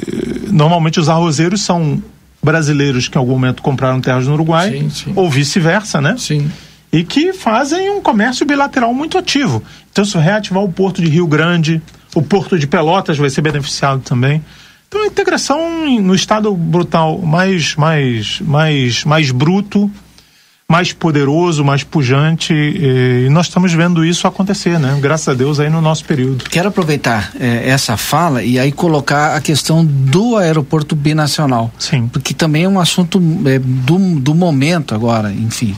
Normalmente 0.51 0.99
os 0.99 1.09
arrozeiros 1.09 1.61
são 1.63 2.01
brasileiros 2.43 3.07
que 3.07 3.17
em 3.17 3.19
algum 3.19 3.33
momento 3.33 3.63
compraram 3.63 3.99
terras 3.99 4.27
no 4.27 4.33
Uruguai, 4.33 4.69
sim, 4.71 4.89
sim. 4.91 5.13
ou 5.15 5.27
vice-versa, 5.27 5.99
né? 5.99 6.15
Sim 6.15 6.47
e 6.91 7.03
que 7.03 7.33
fazem 7.33 7.89
um 7.91 8.01
comércio 8.01 8.45
bilateral 8.45 8.93
muito 8.93 9.17
ativo. 9.17 9.63
Então, 9.91 10.03
se 10.03 10.17
reativar 10.17 10.63
o 10.63 10.71
porto 10.71 11.01
de 11.01 11.09
Rio 11.09 11.27
Grande, 11.27 11.81
o 12.15 12.21
porto 12.21 12.57
de 12.57 12.67
Pelotas 12.67 13.17
vai 13.17 13.29
ser 13.29 13.41
beneficiado 13.41 14.01
também. 14.01 14.43
Então, 14.87 15.03
a 15.03 15.07
integração 15.07 16.01
no 16.01 16.15
estado 16.15 16.53
brutal 16.53 17.19
mais, 17.19 17.75
mais, 17.75 18.41
mais, 18.41 19.03
mais 19.03 19.29
bruto, 19.29 19.89
mais 20.67 20.93
poderoso, 20.93 21.63
mais 21.63 21.83
pujante, 21.83 22.53
e 22.53 23.27
nós 23.29 23.47
estamos 23.47 23.73
vendo 23.73 24.05
isso 24.05 24.27
acontecer, 24.27 24.79
né? 24.79 24.97
Graças 25.01 25.27
a 25.27 25.33
Deus 25.33 25.59
aí 25.59 25.69
no 25.69 25.81
nosso 25.81 26.05
período. 26.05 26.43
Quero 26.45 26.69
aproveitar 26.69 27.31
é, 27.39 27.69
essa 27.69 27.97
fala 27.97 28.43
e 28.43 28.59
aí 28.59 28.71
colocar 28.71 29.35
a 29.35 29.41
questão 29.41 29.83
do 29.83 30.37
aeroporto 30.37 30.95
binacional. 30.95 31.71
Sim. 31.79 32.07
Porque 32.07 32.35
também 32.35 32.65
é 32.65 32.69
um 32.69 32.79
assunto 32.79 33.19
é, 33.45 33.57
do, 33.57 34.19
do 34.19 34.35
momento 34.35 34.93
agora, 34.93 35.31
enfim. 35.31 35.75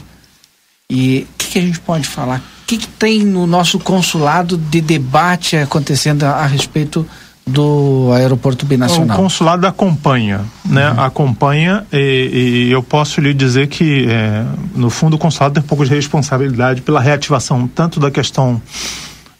E 0.93 1.25
o 1.33 1.37
que, 1.37 1.47
que, 1.47 1.59
a 1.59 1.61
gente 1.61 1.79
pode 1.79 2.05
falar? 2.05 2.39
O 2.63 2.65
que, 2.67 2.77
que, 2.77 2.87
tem 2.87 3.23
no 3.23 3.47
nosso 3.47 3.79
consulado 3.79 4.57
de 4.57 4.81
debate 4.81 5.55
acontecendo 5.55 6.23
a, 6.23 6.31
a 6.31 6.45
respeito 6.45 7.07
do 7.47 8.11
aeroporto 8.13 8.65
binacional? 8.65 9.17
O 9.17 9.21
consulado 9.21 9.65
acompanha, 9.65 10.41
né? 10.65 10.91
Uhum. 10.91 10.99
Acompanha 10.99 11.87
e, 11.93 12.67
e, 12.67 12.71
eu 12.71 12.83
posso 12.83 13.21
lhe 13.21 13.33
dizer 13.33 13.67
que, 13.67 14.05
é, 14.09 14.43
no 14.75 14.89
fundo, 14.89 15.15
o 15.15 15.17
consulado 15.17 15.53
tem 15.53 15.63
um 15.63 15.67
pouco 15.67 15.85
de 15.85 15.95
responsabilidade 15.95 16.81
pela 16.81 16.99
reativação 16.99 17.69
tanto 17.73 17.97
da 17.97 18.11
questão 18.11 18.61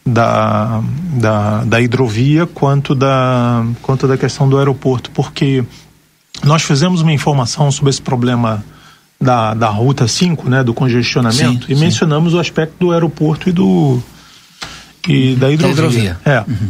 da, 0.06 0.82
da, 1.16 1.66
da 1.66 1.82
hidrovia 1.82 2.48
quanto 2.48 2.96
da, 2.96 3.66
quanto 3.82 4.08
da 4.08 4.18
questão 4.18 4.48
do 4.48 4.58
aeroporto, 4.58 5.12
porque 5.12 5.66
nós 6.46 6.64
fizemos 6.64 7.02
uma 7.02 7.12
informação 7.12 7.70
sobre 7.72 7.90
esse 7.90 8.02
problema 8.02 8.64
da, 9.22 9.54
da 9.54 9.68
Ruta 9.68 10.08
5, 10.08 10.50
né, 10.50 10.64
do 10.64 10.74
congestionamento, 10.74 11.68
sim, 11.68 11.74
e 11.74 11.76
sim. 11.76 11.82
mencionamos 11.82 12.34
o 12.34 12.40
aspecto 12.40 12.74
do 12.80 12.92
aeroporto 12.92 13.48
e 13.48 13.52
do 13.52 14.02
e 15.08 15.36
da 15.36 15.52
hidrovia. 15.52 15.58
Da 15.58 15.72
hidrovia. 15.72 16.20
É. 16.26 16.40
Uhum. 16.40 16.70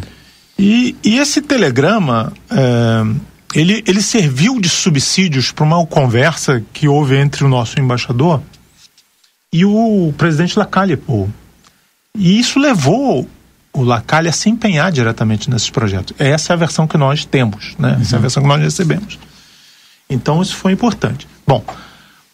E, 0.60 0.96
e 1.04 1.18
esse 1.18 1.42
telegrama, 1.42 2.32
é, 2.50 3.60
ele, 3.60 3.84
ele 3.88 4.02
serviu 4.02 4.60
de 4.60 4.70
subsídios 4.70 5.52
para 5.52 5.64
uma 5.64 5.86
conversa 5.86 6.64
que 6.72 6.88
houve 6.88 7.16
entre 7.18 7.44
o 7.44 7.48
nosso 7.48 7.80
embaixador 7.80 8.42
e 9.52 9.66
o 9.66 10.14
presidente 10.18 10.58
Lacalle, 10.58 10.96
pô. 10.96 11.28
E 12.16 12.40
isso 12.40 12.60
levou 12.60 13.28
o 13.74 13.84
Lacalle 13.84 14.30
a 14.30 14.34
se 14.34 14.50
empenhar 14.50 14.92
diretamente 14.92 15.50
nesses 15.50 15.70
projetos. 15.70 16.14
Essa 16.20 16.52
é 16.52 16.54
a 16.54 16.58
versão 16.58 16.86
que 16.86 16.98
nós 16.98 17.26
temos, 17.26 17.76
né? 17.80 17.98
Essa 18.02 18.12
é 18.12 18.16
a 18.16 18.18
uhum. 18.18 18.22
versão 18.22 18.44
que 18.44 18.50
nós 18.50 18.62
recebemos. 18.62 19.18
Então 20.10 20.42
isso 20.42 20.56
foi 20.56 20.74
importante. 20.74 21.28
Bom, 21.48 21.64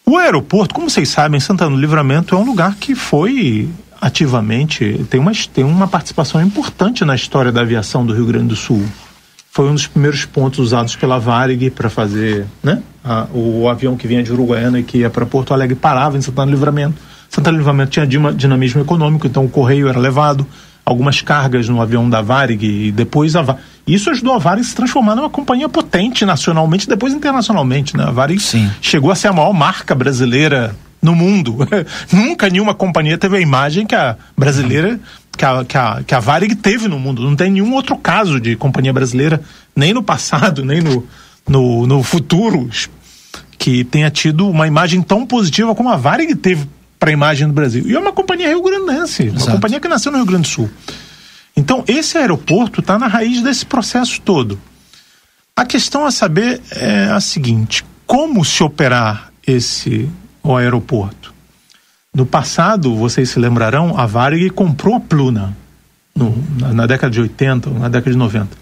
o 0.08 0.16
aeroporto, 0.16 0.74
como 0.74 0.88
vocês 0.88 1.10
sabem, 1.10 1.38
Santana 1.38 1.70
do 1.70 1.80
Livramento 1.80 2.34
é 2.34 2.38
um 2.38 2.44
lugar 2.44 2.76
que 2.76 2.94
foi 2.94 3.68
ativamente, 4.00 5.04
tem 5.10 5.20
uma, 5.20 5.32
tem 5.52 5.64
uma 5.64 5.86
participação 5.86 6.40
importante 6.40 7.04
na 7.04 7.14
história 7.14 7.52
da 7.52 7.60
aviação 7.60 8.06
do 8.06 8.14
Rio 8.14 8.24
Grande 8.24 8.48
do 8.48 8.56
Sul. 8.56 8.82
Foi 9.50 9.68
um 9.68 9.74
dos 9.74 9.86
primeiros 9.86 10.24
pontos 10.24 10.60
usados 10.60 10.96
pela 10.96 11.18
Varig 11.18 11.68
para 11.70 11.90
fazer, 11.90 12.46
né? 12.62 12.82
A, 13.04 13.26
o, 13.34 13.68
avião 13.68 13.96
que 13.96 14.08
vinha 14.08 14.22
de 14.22 14.32
Uruguaiana 14.32 14.80
e 14.80 14.82
que 14.82 14.98
ia 14.98 15.10
para 15.10 15.26
Porto 15.26 15.52
Alegre 15.52 15.76
parava 15.76 16.16
em 16.16 16.22
Santana 16.22 16.46
do 16.46 16.54
Livramento. 16.54 16.96
Santana 17.28 17.56
do 17.56 17.58
Livramento 17.58 17.90
tinha 17.90 18.06
dinamismo 18.06 18.80
econômico, 18.80 19.26
então 19.26 19.44
o 19.44 19.48
correio 19.48 19.88
era 19.88 19.98
levado, 19.98 20.46
algumas 20.86 21.20
cargas 21.20 21.68
no 21.68 21.82
avião 21.82 22.08
da 22.08 22.22
Varig 22.22 22.64
e 22.64 22.90
depois 22.90 23.36
a 23.36 23.42
Varig. 23.42 23.62
Isso 23.88 24.10
ajudou 24.10 24.34
a 24.34 24.38
Varig 24.38 24.60
a 24.60 24.64
se 24.64 24.74
transformar 24.74 25.16
numa 25.16 25.30
companhia 25.30 25.68
potente 25.68 26.26
nacionalmente 26.26 26.84
e 26.84 26.88
depois 26.88 27.14
internacionalmente, 27.14 27.96
né? 27.96 28.04
A 28.04 28.10
Varig 28.10 28.38
Sim. 28.38 28.70
chegou 28.82 29.10
a 29.10 29.14
ser 29.14 29.28
a 29.28 29.32
maior 29.32 29.52
marca 29.54 29.94
brasileira 29.94 30.76
no 31.00 31.14
mundo. 31.14 31.56
Nunca 32.12 32.50
nenhuma 32.50 32.74
companhia 32.74 33.16
teve 33.16 33.38
a 33.38 33.40
imagem 33.40 33.86
que 33.86 33.94
a 33.94 34.16
brasileira, 34.36 35.00
que 35.36 35.44
a, 35.44 35.64
que, 35.64 35.78
a, 35.78 36.02
que 36.06 36.14
a 36.14 36.20
Varig 36.20 36.54
teve 36.54 36.86
no 36.86 36.98
mundo. 36.98 37.22
Não 37.22 37.34
tem 37.34 37.50
nenhum 37.50 37.72
outro 37.72 37.96
caso 37.96 38.38
de 38.38 38.56
companhia 38.56 38.92
brasileira, 38.92 39.40
nem 39.74 39.94
no 39.94 40.02
passado, 40.02 40.62
nem 40.66 40.82
no, 40.82 41.06
no, 41.48 41.86
no 41.86 42.02
futuro, 42.02 42.68
que 43.56 43.84
tenha 43.84 44.10
tido 44.10 44.48
uma 44.48 44.66
imagem 44.66 45.00
tão 45.00 45.24
positiva 45.24 45.74
como 45.74 45.88
a 45.88 45.96
Varig 45.96 46.34
teve 46.34 46.68
para 47.00 47.10
a 47.10 47.12
imagem 47.12 47.46
do 47.46 47.54
Brasil. 47.54 47.84
E 47.86 47.94
é 47.94 47.98
uma 47.98 48.12
companhia 48.12 48.48
rio-grandense, 48.48 49.30
uma 49.30 49.52
companhia 49.52 49.80
que 49.80 49.88
nasceu 49.88 50.12
no 50.12 50.18
Rio 50.18 50.26
Grande 50.26 50.42
do 50.42 50.48
Sul. 50.48 50.70
Então, 51.58 51.82
esse 51.88 52.16
aeroporto 52.16 52.78
está 52.78 52.96
na 53.00 53.08
raiz 53.08 53.42
desse 53.42 53.66
processo 53.66 54.20
todo. 54.20 54.60
A 55.56 55.66
questão 55.66 56.06
a 56.06 56.12
saber 56.12 56.60
é 56.70 57.06
a 57.06 57.20
seguinte: 57.20 57.84
como 58.06 58.44
se 58.44 58.62
operar 58.62 59.32
esse 59.44 60.08
o 60.40 60.56
aeroporto? 60.56 61.34
No 62.14 62.24
passado, 62.24 62.94
vocês 62.94 63.30
se 63.30 63.40
lembrarão, 63.40 63.98
a 63.98 64.06
Varig 64.06 64.50
comprou 64.50 64.94
a 64.94 65.00
Pluna 65.00 65.56
no, 66.14 66.32
na, 66.60 66.72
na 66.72 66.86
década 66.86 67.10
de 67.10 67.20
80, 67.22 67.70
na 67.70 67.88
década 67.88 68.12
de 68.12 68.16
90. 68.16 68.56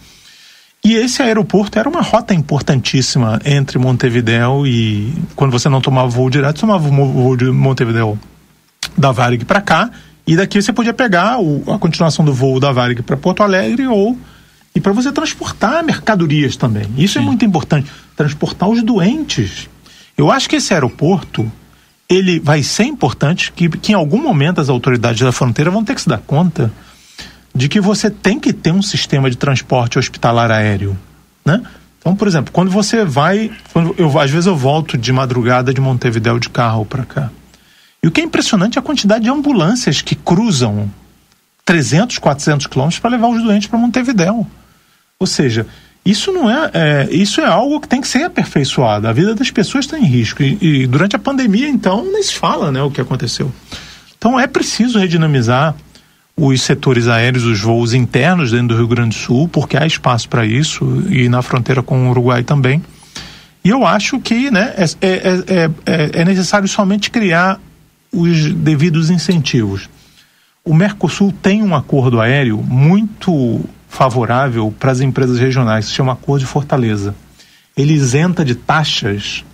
E 0.82 0.94
esse 0.94 1.20
aeroporto 1.20 1.78
era 1.78 1.86
uma 1.86 2.00
rota 2.00 2.32
importantíssima 2.32 3.38
entre 3.44 3.78
Montevidéu 3.78 4.66
e. 4.66 5.12
Quando 5.34 5.52
você 5.52 5.68
não 5.68 5.82
tomava 5.82 6.08
voo 6.08 6.30
direto, 6.30 6.60
tomava 6.60 6.88
voo 6.88 7.36
de 7.36 7.44
Montevidéu 7.50 8.18
da 8.96 9.12
Varig 9.12 9.44
para 9.44 9.60
cá. 9.60 9.90
E 10.26 10.36
daqui 10.36 10.60
você 10.60 10.72
podia 10.72 10.92
pegar 10.92 11.40
o, 11.40 11.62
a 11.72 11.78
continuação 11.78 12.24
do 12.24 12.32
voo 12.32 12.58
da 12.58 12.72
Varig 12.72 13.02
para 13.02 13.16
Porto 13.16 13.42
Alegre 13.42 13.86
ou. 13.86 14.18
E 14.74 14.80
para 14.80 14.92
você 14.92 15.10
transportar 15.10 15.82
mercadorias 15.82 16.56
também. 16.56 16.86
Isso 16.98 17.18
é 17.18 17.20
Sim. 17.20 17.26
é 17.26 17.30
muito 17.30 17.44
importante. 17.44 17.90
Transportar 18.14 18.68
os 18.68 18.82
doentes. 18.82 19.68
Eu 20.16 20.30
acho 20.30 20.48
que 20.48 20.56
esse 20.56 20.74
aeroporto 20.74 21.50
ele 22.08 22.38
vai 22.38 22.62
ser 22.62 22.84
importante 22.84 23.52
que, 23.52 23.68
que 23.68 23.92
em 23.92 23.94
algum 23.94 24.22
momento 24.22 24.60
as 24.60 24.68
autoridades 24.68 25.20
da 25.20 25.32
fronteira 25.32 25.70
vão 25.70 25.84
ter 25.84 25.94
que 25.94 26.02
se 26.02 26.08
dar 26.08 26.18
conta 26.18 26.72
de 27.54 27.68
que 27.68 27.80
você 27.80 28.10
tem 28.10 28.38
que 28.38 28.52
ter 28.52 28.72
um 28.72 28.82
sistema 28.82 29.30
de 29.30 29.36
transporte 29.36 29.98
hospitalar 29.98 30.50
aéreo, 30.50 30.96
né? 31.44 31.62
Então, 31.98 32.14
por 32.14 32.28
exemplo, 32.28 32.52
quando 32.52 32.70
você 32.70 33.04
vai, 33.04 33.50
quando 33.72 33.94
eu 33.98 34.16
às 34.18 34.30
vezes 34.30 34.46
eu 34.46 34.54
volto 34.54 34.96
de 34.96 35.12
madrugada 35.12 35.74
de 35.74 35.80
Montevidéu 35.80 36.38
de 36.38 36.48
carro 36.48 36.84
para 36.84 37.04
cá. 37.04 37.30
E 38.02 38.08
o 38.08 38.10
que 38.10 38.20
é 38.20 38.24
impressionante 38.24 38.78
é 38.78 38.80
a 38.80 38.82
quantidade 38.82 39.24
de 39.24 39.30
ambulâncias 39.30 40.02
que 40.02 40.14
cruzam 40.14 40.90
300, 41.64 42.18
400 42.18 42.66
quilômetros 42.66 43.00
para 43.00 43.10
levar 43.10 43.28
os 43.28 43.42
doentes 43.42 43.68
para 43.68 43.78
Montevidéu. 43.78 44.46
Ou 45.18 45.26
seja, 45.26 45.66
isso 46.04 46.30
não 46.30 46.48
é, 46.48 46.70
é, 46.72 47.08
isso 47.10 47.40
é 47.40 47.46
algo 47.46 47.80
que 47.80 47.88
tem 47.88 48.00
que 48.00 48.06
ser 48.06 48.22
aperfeiçoado. 48.22 49.08
A 49.08 49.12
vida 49.12 49.34
das 49.34 49.50
pessoas 49.50 49.84
está 49.84 49.98
em 49.98 50.04
risco 50.04 50.40
e, 50.42 50.56
e, 50.60 50.86
durante 50.86 51.16
a 51.16 51.18
pandemia 51.18 51.68
então 51.68 52.04
nem 52.04 52.22
se 52.22 52.34
fala, 52.34 52.70
né, 52.70 52.80
o 52.80 52.90
que 52.90 53.00
aconteceu. 53.00 53.52
Então 54.16 54.38
é 54.38 54.46
preciso 54.46 55.00
redinamizar 55.00 55.74
os 56.36 56.62
setores 56.62 57.08
aéreos, 57.08 57.44
os 57.44 57.60
voos 57.60 57.94
internos 57.94 58.52
dentro 58.52 58.68
do 58.68 58.76
Rio 58.76 58.86
Grande 58.86 59.16
do 59.16 59.20
Sul, 59.20 59.48
porque 59.48 59.76
há 59.76 59.84
espaço 59.84 60.28
para 60.28 60.46
isso 60.46 61.02
e 61.10 61.28
na 61.28 61.42
fronteira 61.42 61.82
com 61.82 62.06
o 62.06 62.10
Uruguai 62.10 62.44
também. 62.44 62.82
E 63.64 63.70
eu 63.70 63.84
acho 63.84 64.20
que 64.20 64.48
né, 64.48 64.74
é, 64.76 64.84
é, 65.00 65.70
é, 65.86 66.10
é 66.20 66.24
necessário 66.24 66.68
somente 66.68 67.10
criar 67.10 67.58
os 68.16 68.52
devidos 68.54 69.10
incentivos. 69.10 69.90
O 70.64 70.74
Mercosul 70.74 71.32
tem 71.42 71.62
um 71.62 71.74
acordo 71.74 72.20
aéreo 72.20 72.56
muito 72.62 73.60
favorável 73.88 74.74
para 74.78 74.90
as 74.90 75.00
empresas 75.00 75.38
regionais, 75.38 75.86
se 75.86 75.92
chama 75.92 76.12
Acordo 76.12 76.40
de 76.40 76.46
Fortaleza. 76.46 77.14
Ele 77.76 77.92
isenta 77.92 78.44
de 78.44 78.54
taxas 78.54 79.44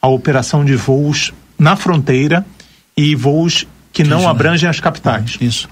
a 0.00 0.08
operação 0.08 0.64
de 0.64 0.74
voos 0.76 1.32
na 1.58 1.76
fronteira 1.76 2.46
e 2.96 3.14
voos 3.14 3.66
que 3.92 4.04
não 4.04 4.28
abrangem 4.28 4.68
as 4.68 4.80
capitais. 4.80 5.36
É, 5.40 5.44
isso. 5.44 5.68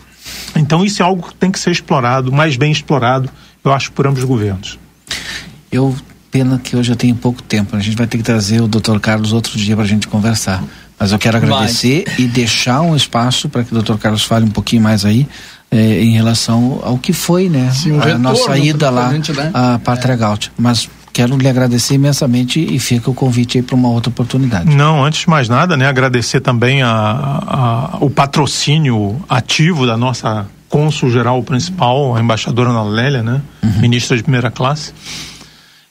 Então 0.56 0.84
isso 0.84 1.02
é 1.02 1.04
algo 1.04 1.28
que 1.28 1.34
tem 1.34 1.50
que 1.50 1.58
ser 1.58 1.70
explorado, 1.70 2.30
mais 2.30 2.56
bem 2.56 2.70
explorado, 2.70 3.30
eu 3.64 3.72
acho, 3.72 3.92
por 3.92 4.06
ambos 4.06 4.22
os 4.22 4.28
governos. 4.28 4.78
Eu 5.72 5.96
pena 6.30 6.58
que 6.58 6.76
hoje 6.76 6.92
eu 6.92 6.96
tenho 6.96 7.14
pouco 7.14 7.42
tempo. 7.42 7.74
A 7.76 7.80
gente 7.80 7.96
vai 7.96 8.06
ter 8.06 8.18
que 8.18 8.22
trazer 8.22 8.60
o 8.60 8.68
Dr. 8.68 8.98
Carlos 9.00 9.32
outro 9.32 9.58
dia 9.58 9.74
para 9.74 9.84
a 9.84 9.88
gente 9.88 10.06
conversar. 10.06 10.62
Mas 11.00 11.12
eu 11.12 11.18
quero 11.18 11.38
agradecer 11.38 12.04
vai. 12.06 12.14
e 12.18 12.28
deixar 12.28 12.82
um 12.82 12.94
espaço 12.94 13.48
para 13.48 13.64
que 13.64 13.74
o 13.74 13.82
Dr. 13.82 13.94
Carlos 13.94 14.22
fale 14.22 14.44
um 14.44 14.50
pouquinho 14.50 14.82
mais 14.82 15.06
aí 15.06 15.26
é, 15.70 16.02
em 16.02 16.12
relação 16.12 16.78
ao 16.84 16.98
que 16.98 17.14
foi, 17.14 17.48
né? 17.48 17.70
Sim, 17.70 17.98
a 17.98 18.18
nossa 18.18 18.58
ida 18.58 18.90
lá 18.90 19.10
né? 19.10 19.20
a 19.54 19.78
Pátria 19.78 20.12
é. 20.12 20.16
Gaut. 20.16 20.52
Mas 20.58 20.90
quero 21.10 21.38
lhe 21.38 21.48
agradecer 21.48 21.94
imensamente 21.94 22.60
e 22.60 22.78
fica 22.78 23.10
o 23.10 23.14
convite 23.14 23.56
aí 23.56 23.62
para 23.62 23.74
uma 23.74 23.88
outra 23.88 24.10
oportunidade. 24.10 24.74
Não, 24.76 25.02
antes 25.02 25.22
de 25.22 25.30
mais 25.30 25.48
nada, 25.48 25.74
né, 25.76 25.86
agradecer 25.86 26.40
também 26.40 26.82
a, 26.82 26.90
a, 26.90 27.98
o 28.00 28.10
patrocínio 28.10 29.22
ativo 29.28 29.86
da 29.86 29.96
nossa 29.96 30.46
cônsul 30.68 31.10
geral 31.10 31.42
principal, 31.42 32.14
a 32.14 32.20
embaixadora 32.20 32.70
Ana 32.70 32.84
Lélia, 32.84 33.22
né, 33.22 33.40
uhum. 33.62 33.80
ministra 33.80 34.16
de 34.16 34.22
primeira 34.22 34.50
classe, 34.50 34.92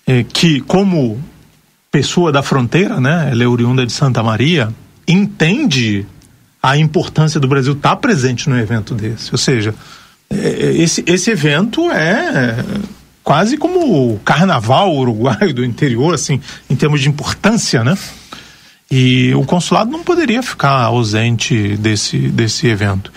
é, 0.07 0.23
que 0.23 0.61
como 0.61 1.19
pessoa 1.91 2.31
da 2.31 2.41
fronteira, 2.41 3.01
né, 3.01 3.29
ela 3.31 3.43
é 3.43 3.47
oriunda 3.47 3.85
de 3.85 3.91
Santa 3.91 4.23
Maria, 4.23 4.69
entende 5.11 6.05
a 6.61 6.77
importância 6.77 7.39
do 7.39 7.47
Brasil 7.47 7.73
estar 7.73 7.89
tá 7.89 7.95
presente 7.95 8.49
no 8.49 8.57
evento 8.57 8.93
desse. 8.93 9.31
Ou 9.31 9.37
seja, 9.37 9.73
é, 10.29 10.35
é, 10.35 10.77
esse, 10.77 11.03
esse 11.07 11.31
evento 11.31 11.89
é 11.91 12.63
quase 13.23 13.57
como 13.57 14.13
o 14.13 14.19
carnaval 14.19 14.95
uruguaio 14.95 15.53
do 15.53 15.65
interior, 15.65 16.13
assim, 16.13 16.39
em 16.69 16.75
termos 16.75 17.01
de 17.01 17.09
importância, 17.09 17.83
né? 17.83 17.97
E 18.91 19.35
o 19.35 19.43
consulado 19.43 19.91
não 19.91 20.03
poderia 20.03 20.41
ficar 20.41 20.81
ausente 20.85 21.77
desse, 21.77 22.17
desse 22.17 22.65
evento. 22.65 23.13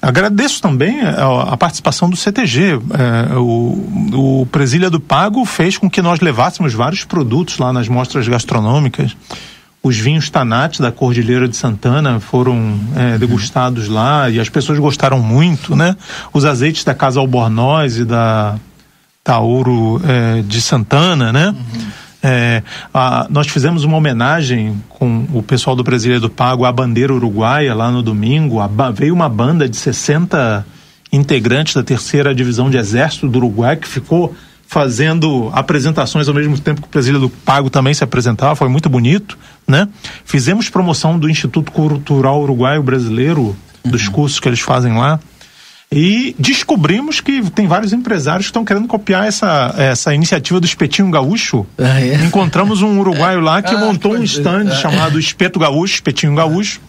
Agradeço 0.00 0.62
também 0.62 1.00
a, 1.00 1.52
a 1.52 1.56
participação 1.56 2.08
do 2.08 2.16
CTG. 2.16 2.74
É, 2.74 3.34
o, 3.36 4.42
o 4.42 4.46
Presília 4.52 4.88
do 4.88 5.00
Pago 5.00 5.44
fez 5.44 5.76
com 5.76 5.90
que 5.90 6.00
nós 6.00 6.20
levássemos 6.20 6.74
vários 6.74 7.02
produtos 7.02 7.58
lá 7.58 7.72
nas 7.72 7.88
mostras 7.88 8.28
gastronômicas. 8.28 9.16
Os 9.86 9.96
vinhos 9.96 10.28
Tanat 10.28 10.82
da 10.82 10.90
Cordilheira 10.90 11.46
de 11.46 11.56
Santana 11.56 12.18
foram 12.18 12.76
é, 12.96 13.16
degustados 13.18 13.86
lá 13.86 14.28
e 14.28 14.40
as 14.40 14.48
pessoas 14.48 14.80
gostaram 14.80 15.20
muito, 15.20 15.76
né? 15.76 15.94
Os 16.32 16.44
azeites 16.44 16.82
da 16.82 16.92
Casa 16.92 17.20
Albornoz 17.20 17.98
e 17.98 18.04
da 18.04 18.56
Tauro 19.22 20.02
é, 20.04 20.42
de 20.42 20.60
Santana, 20.60 21.32
né? 21.32 21.50
Uhum. 21.50 21.86
É, 22.20 22.64
a, 22.92 23.28
nós 23.30 23.46
fizemos 23.46 23.84
uma 23.84 23.96
homenagem 23.96 24.82
com 24.88 25.24
o 25.32 25.40
pessoal 25.40 25.76
do 25.76 25.84
Brasília 25.84 26.18
do 26.18 26.28
Pago 26.28 26.64
à 26.64 26.72
bandeira 26.72 27.14
uruguaia 27.14 27.72
lá 27.72 27.88
no 27.88 28.02
domingo. 28.02 28.58
A, 28.58 28.68
veio 28.90 29.14
uma 29.14 29.28
banda 29.28 29.68
de 29.68 29.76
60 29.76 30.66
integrantes 31.12 31.74
da 31.74 31.84
terceira 31.84 32.34
divisão 32.34 32.68
de 32.68 32.76
exército 32.76 33.28
do 33.28 33.38
Uruguai 33.38 33.76
que 33.76 33.86
ficou 33.86 34.34
fazendo 34.66 35.50
apresentações 35.52 36.28
ao 36.28 36.34
mesmo 36.34 36.58
tempo 36.58 36.82
que 36.82 36.88
o 36.88 36.90
Brasília 36.90 37.20
do 37.20 37.30
Pago 37.30 37.70
também 37.70 37.94
se 37.94 38.02
apresentava, 38.02 38.56
foi 38.56 38.68
muito 38.68 38.88
bonito, 38.88 39.38
né? 39.66 39.88
Fizemos 40.24 40.68
promoção 40.68 41.18
do 41.18 41.28
Instituto 41.28 41.70
Cultural 41.72 42.42
Uruguaio 42.42 42.82
Brasileiro, 42.82 43.56
dos 43.84 44.06
uhum. 44.06 44.12
cursos 44.12 44.40
que 44.40 44.48
eles 44.48 44.60
fazem 44.60 44.96
lá. 44.96 45.20
E 45.90 46.34
descobrimos 46.36 47.20
que 47.20 47.48
tem 47.50 47.68
vários 47.68 47.92
empresários 47.92 48.46
que 48.46 48.50
estão 48.50 48.64
querendo 48.64 48.88
copiar 48.88 49.26
essa, 49.26 49.72
essa 49.78 50.12
iniciativa 50.12 50.58
do 50.58 50.66
Espetinho 50.66 51.10
Gaúcho. 51.10 51.64
Ah, 51.78 52.00
é? 52.00 52.24
Encontramos 52.24 52.82
um 52.82 52.98
uruguaio 52.98 53.40
lá 53.40 53.62
que 53.62 53.72
ah, 53.74 53.78
montou 53.78 54.12
que 54.12 54.18
um 54.18 54.24
stand 54.24 54.74
chamado 54.74 55.18
Espeto 55.18 55.60
Gaúcho, 55.60 55.94
Espetinho 55.94 56.34
Gaúcho. 56.34 56.80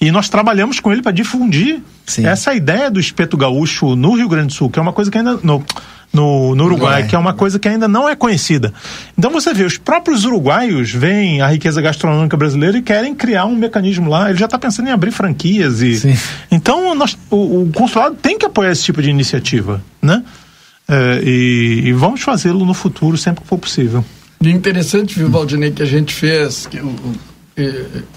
E 0.00 0.12
nós 0.12 0.28
trabalhamos 0.28 0.78
com 0.78 0.92
ele 0.92 1.02
para 1.02 1.12
difundir 1.12 1.80
Sim. 2.06 2.24
essa 2.24 2.54
ideia 2.54 2.90
do 2.90 3.00
espeto 3.00 3.36
gaúcho 3.36 3.96
no 3.96 4.14
Rio 4.14 4.28
Grande 4.28 4.48
do 4.48 4.52
Sul, 4.52 4.70
que 4.70 4.78
é 4.78 4.82
uma 4.82 4.92
coisa 4.92 5.10
que 5.10 5.18
ainda. 5.18 5.38
No, 5.42 5.64
no, 6.10 6.54
no 6.54 6.64
Uruguai, 6.64 7.06
que 7.06 7.14
é 7.14 7.18
uma 7.18 7.34
coisa 7.34 7.58
que 7.58 7.68
ainda 7.68 7.86
não 7.86 8.08
é 8.08 8.16
conhecida. 8.16 8.72
Então 9.16 9.30
você 9.30 9.52
vê, 9.52 9.64
os 9.64 9.76
próprios 9.76 10.24
uruguaios 10.24 10.90
veem 10.90 11.42
a 11.42 11.48
riqueza 11.48 11.82
gastronômica 11.82 12.34
brasileira 12.34 12.78
e 12.78 12.82
querem 12.82 13.14
criar 13.14 13.44
um 13.44 13.54
mecanismo 13.54 14.08
lá. 14.08 14.30
Ele 14.30 14.38
já 14.38 14.46
está 14.46 14.58
pensando 14.58 14.88
em 14.88 14.92
abrir 14.92 15.10
franquias 15.10 15.82
e. 15.82 15.98
Sim. 15.98 16.18
Então 16.50 16.94
nós, 16.94 17.18
o, 17.30 17.62
o, 17.62 17.72
consulado 17.74 18.16
tem 18.16 18.38
que 18.38 18.46
apoiar 18.46 18.72
esse 18.72 18.84
tipo 18.84 19.02
de 19.02 19.10
iniciativa, 19.10 19.82
né? 20.00 20.22
É, 20.88 21.20
e, 21.22 21.88
e, 21.88 21.92
vamos 21.92 22.22
fazê-lo 22.22 22.64
no 22.64 22.72
futuro 22.72 23.18
sempre 23.18 23.42
que 23.42 23.48
for 23.48 23.58
possível. 23.58 24.02
E 24.40 24.48
interessante, 24.48 25.18
viu, 25.18 25.28
Valdinei, 25.28 25.70
que 25.70 25.82
a 25.82 25.86
gente 25.86 26.14
fez, 26.14 26.66
que 26.66 26.78
o, 26.78 26.96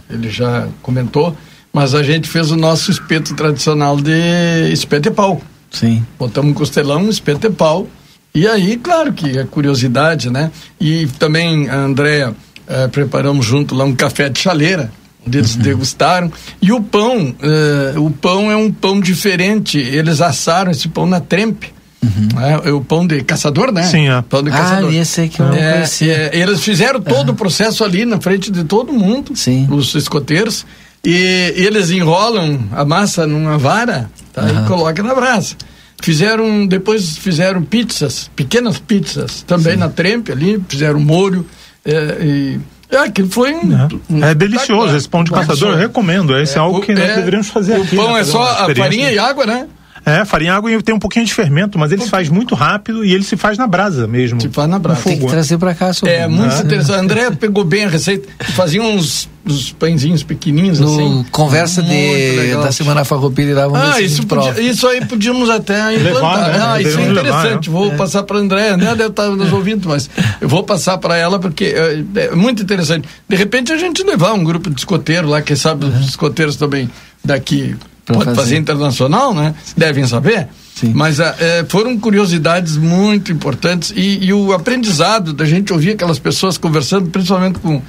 ele 0.10 0.30
já 0.30 0.70
comentou, 0.82 1.36
mas 1.74 1.96
a 1.96 2.04
gente 2.04 2.28
fez 2.28 2.52
o 2.52 2.56
nosso 2.56 2.92
espeto 2.92 3.34
tradicional 3.36 3.98
de 3.98 4.72
espeto 4.72 5.08
e 5.08 5.12
pau. 5.12 5.42
Sim. 5.72 6.06
Botamos 6.20 6.52
um 6.52 6.54
costelão, 6.54 7.04
um 7.04 7.10
espeto 7.10 7.48
e 7.48 7.50
pau. 7.50 7.88
E 8.34 8.48
aí, 8.48 8.78
claro 8.78 9.12
que 9.14 9.38
é 9.38 9.44
curiosidade, 9.44 10.30
né? 10.30 10.52
E 10.80 11.08
também 11.20 11.70
a 11.70 11.78
Andréa 11.78 12.34
eh, 12.68 12.88
preparamos 12.88 13.46
junto 13.46 13.76
lá 13.76 13.84
um 13.84 13.94
café 13.94 14.30
de 14.30 14.40
chaleira, 14.40 14.92
onde 15.26 15.38
eles 15.38 15.56
uhum. 15.56 15.62
degustaram. 15.62 16.32
E 16.62 16.72
o 16.72 16.82
pão, 16.82 17.36
eh, 17.42 18.00
o 18.00 18.10
pão 18.10 18.50
é 18.50 18.56
um 18.56 18.72
pão 18.72 19.00
diferente. 19.02 19.78
Eles 19.78 20.22
assaram 20.22 20.72
esse 20.72 20.88
pão 20.88 21.06
na 21.06 21.20
trempe. 21.20 21.74
Uhum. 22.02 22.42
É, 22.42 22.70
é, 22.70 22.72
o 22.72 22.82
pão 22.82 23.06
de 23.06 23.22
caçador, 23.22 23.72
né? 23.72 23.84
Sim, 23.84 24.10
é. 24.10 24.22
Pão 24.24 24.42
de 24.42 24.50
ah, 24.50 24.54
caçador. 24.54 24.94
esse 24.94 25.28
que 25.28 25.40
eu 25.40 25.48
não 25.48 25.56
é, 25.56 25.74
conhecia. 25.74 26.14
É, 26.14 26.38
eles 26.38 26.62
fizeram 26.62 27.00
todo 27.00 27.28
uhum. 27.28 27.34
o 27.34 27.38
processo 27.38 27.84
ali 27.84 28.06
na 28.06 28.20
frente 28.20 28.50
de 28.50 28.64
todo 28.64 28.92
mundo, 28.92 29.36
Sim. 29.36 29.68
os 29.70 29.94
escoteiros, 29.94 30.66
e 31.04 31.54
eles 31.56 31.90
enrolam 31.90 32.60
a 32.72 32.86
massa 32.86 33.26
numa 33.26 33.58
vara 33.58 34.10
tá? 34.34 34.44
Uhum. 34.44 34.66
e 34.66 34.68
colocam 34.68 35.06
na 35.06 35.16
brasa. 35.16 35.56
Fizeram, 36.02 36.66
depois 36.66 37.18
fizeram 37.18 37.62
pizzas, 37.62 38.30
pequenas 38.36 38.80
pizzas, 38.80 39.44
também 39.44 39.74
Sim. 39.74 39.80
na 39.80 39.90
trempe 39.90 40.32
ali, 40.32 40.62
fizeram 40.68 41.00
molho. 41.00 41.46
É, 41.86 42.18
e, 42.22 42.60
é, 42.90 42.98
aquilo 42.98 43.30
foi 43.30 43.54
um, 43.54 43.74
é, 43.74 43.88
um 44.10 44.26
é 44.26 44.36
delicioso, 44.36 44.96
esse 44.96 45.08
pão 45.08 45.24
de 45.24 45.32
caçador, 45.32 45.74
eu 45.74 45.78
recomendo. 45.78 46.38
Esse 46.38 46.56
é, 46.56 46.58
é 46.58 46.60
algo 46.60 46.82
que 46.82 46.94
nós 46.94 47.04
é, 47.04 47.16
deveríamos 47.16 47.50
fazer 47.50 47.78
o 47.78 47.84
aqui. 47.84 47.96
O 47.96 48.00
pão 48.00 48.14
né, 48.14 48.22
é 48.22 48.24
só 48.24 48.44
a 48.44 48.76
farinha 48.76 49.12
e 49.12 49.20
água, 49.20 49.46
né? 49.46 49.68
É, 50.04 50.26
farinha 50.26 50.56
água 50.56 50.72
e 50.72 50.82
tem 50.82 50.96
um 50.96 51.00
pouquinho 51.00 51.26
de 51.26 51.34
fermento, 51.34 51.78
mas 51.78 51.92
ele 51.92 52.02
se 52.02 52.10
faz 52.10 52.28
muito 52.28 52.56
rápido 52.56 53.06
e 53.06 53.14
ele 53.14 53.24
se 53.24 53.38
faz 53.38 53.56
na 53.56 53.68
brasa 53.68 54.08
mesmo. 54.08 54.42
Se 54.42 54.50
faz 54.50 54.68
na 54.68 54.80
brasa. 54.80 55.04
Tem 55.04 55.20
que 55.20 55.28
trazer 55.28 55.60
para 55.60 55.76
cá, 55.76 55.94
sobre. 55.94 56.16
É, 56.16 56.28
muito 56.28 56.56
ah. 56.56 56.60
interessante. 56.60 57.00
André 57.00 57.30
pegou 57.32 57.64
bem 57.64 57.86
a 57.86 57.88
receita, 57.88 58.28
fazia 58.56 58.82
uns, 58.82 59.30
uns 59.46 59.72
pãezinhos 59.72 60.24
pequenininhos 60.24 60.80
no 60.80 60.88
assim. 60.88 61.26
Conversa 61.30 61.84
de, 61.84 62.56
da 62.56 62.72
Semana 62.72 63.06
Farroupilha 63.06 63.54
dava 63.54 63.94
Ah, 63.94 64.02
isso, 64.02 64.26
podia, 64.26 64.60
isso 64.60 64.88
aí 64.88 65.06
podíamos 65.06 65.52
até 65.52 65.96
implantar. 65.96 66.14
Levar, 66.14 66.52
né? 66.52 66.60
Ah, 66.66 66.82
isso 66.82 67.00
é 67.00 67.08
interessante. 67.08 67.70
Levar, 67.70 67.80
vou 67.80 67.92
é. 67.92 67.96
passar 67.96 68.24
para 68.24 68.40
André. 68.40 68.70
André 68.70 68.96
deve 68.96 69.10
estar 69.10 69.30
nos 69.30 69.54
ouvindo, 69.54 69.88
mas 69.88 70.10
eu 70.42 70.50
vou 70.50 70.64
passar 70.64 70.98
para 70.98 71.16
ela 71.16 71.38
porque 71.38 71.66
é, 71.66 72.04
é, 72.16 72.36
muito 72.36 72.64
interessante. 72.64 73.08
De 73.30 73.36
repente 73.36 73.72
a 73.72 73.78
gente 73.78 74.02
levar 74.04 74.34
um 74.34 74.44
grupo 74.44 74.68
de 74.68 74.80
escoteiros 74.80 75.30
lá, 75.30 75.44
quem 75.44 75.56
sabe 75.56 75.86
os 75.86 76.10
escoteiros 76.10 76.56
também 76.56 76.90
daqui 77.24 77.76
pode 78.14 78.26
fazer. 78.26 78.42
fazer. 78.42 78.58
internacional, 78.58 79.34
né? 79.34 79.54
Devem 79.76 80.06
saber. 80.06 80.48
Sim. 80.76 80.94
Mas 80.96 81.20
é, 81.20 81.66
foram 81.68 81.98
curiosidades 81.98 82.78
muito 82.78 83.32
importantes 83.32 83.94
e, 83.96 84.26
e, 84.26 84.34
o 84.34 84.54
aprendizado 84.54 85.34
da 85.34 85.46
gente 85.46 85.72
ouvir 85.72 85.92
aquelas 85.92 86.18
pessoas 86.18 86.58
conversando, 86.58 87.10
principalmente 87.10 87.60
com, 87.60 87.82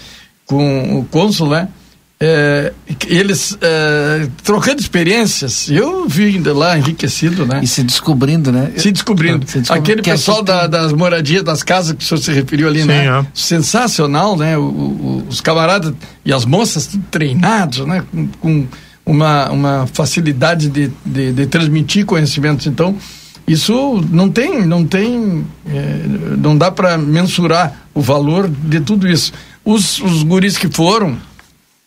com 0.45 0.99
o 0.99 1.05
cônsul, 1.05 1.49
né? 1.49 1.69
é, 2.25 2.73
eles 3.09 3.59
é, 3.61 4.29
trocando 4.45 4.81
experiências, 4.81 5.69
eu 5.69 6.07
vi 6.09 6.39
lá 6.39 6.79
enriquecido, 6.79 7.45
né? 7.45 7.59
E 7.65 7.67
se 7.67 7.83
descobrindo, 7.83 8.53
né? 8.53 8.71
Se 8.77 8.93
descobrindo. 8.93 9.45
Se 9.45 9.59
descobrindo 9.59 9.73
Aquele 9.73 10.03
pessoal 10.03 10.41
da, 10.41 10.69
das 10.69 10.93
moradias, 10.93 11.43
das 11.43 11.65
casas 11.65 11.97
que 11.97 12.05
o 12.05 12.07
senhor 12.07 12.21
se 12.21 12.33
referiu 12.33 12.69
ali, 12.69 12.83
Sim, 12.83 12.87
né? 12.87 13.07
É. 13.07 13.27
Sensacional, 13.35 14.37
né? 14.37 14.57
O, 14.57 14.63
o, 14.63 15.27
os 15.29 15.41
camaradas 15.41 15.93
e 16.25 16.33
as 16.33 16.45
moças 16.45 16.97
treinados, 17.11 17.85
né? 17.85 18.05
Com, 18.13 18.29
com 18.41 18.67
uma, 19.05 19.51
uma 19.51 19.87
facilidade 19.87 20.69
de, 20.69 20.91
de, 21.05 21.33
de, 21.33 21.47
transmitir 21.47 22.07
conhecimentos. 22.07 22.67
Então, 22.67 22.97
isso 23.47 24.05
não 24.11 24.31
tem, 24.31 24.65
não 24.67 24.85
tem, 24.85 25.45
é, 25.67 26.37
não 26.39 26.57
dá 26.57 26.71
para 26.71 26.97
mensurar 26.97 27.87
o 27.93 28.01
valor 28.01 28.49
de 28.49 28.81
tudo 28.81 29.09
isso. 29.09 29.33
Os, 29.65 30.01
os 30.01 30.23
guris 30.23 30.57
que 30.57 30.69
foram, 30.69 31.17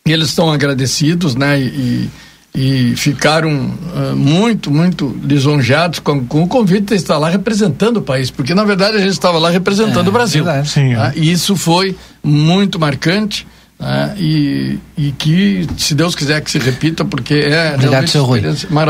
eles 0.04 0.28
estão 0.28 0.52
agradecidos, 0.52 1.34
né? 1.34 1.60
E, 1.60 2.10
e 2.58 2.96
ficaram 2.96 3.50
uh, 3.50 4.16
muito, 4.16 4.70
muito 4.70 5.14
lisonjeados 5.22 5.98
com, 5.98 6.24
com, 6.24 6.42
o 6.42 6.48
convite 6.48 6.86
de 6.86 6.94
estar 6.94 7.18
lá 7.18 7.28
representando 7.28 7.98
o 7.98 8.02
país, 8.02 8.30
porque 8.30 8.54
na 8.54 8.64
verdade 8.64 8.96
a 8.96 9.00
gente 9.00 9.10
estava 9.10 9.38
lá 9.38 9.50
representando 9.50 10.06
é, 10.06 10.08
o 10.08 10.12
Brasil. 10.12 10.42
Verdade, 10.42 10.70
sim, 10.70 10.94
é. 10.94 11.12
E 11.14 11.30
isso 11.30 11.54
foi 11.54 11.94
muito 12.24 12.80
marcante. 12.80 13.46
Né? 13.78 14.14
E, 14.18 14.78
e 14.96 15.12
que, 15.12 15.66
se 15.76 15.94
Deus 15.94 16.14
quiser 16.14 16.40
que 16.40 16.50
se 16.50 16.58
repita, 16.58 17.04
porque 17.04 17.34
é 17.34 17.74
Obrigado, 17.74 18.08
seu 18.08 18.24
Rui. 18.24 18.42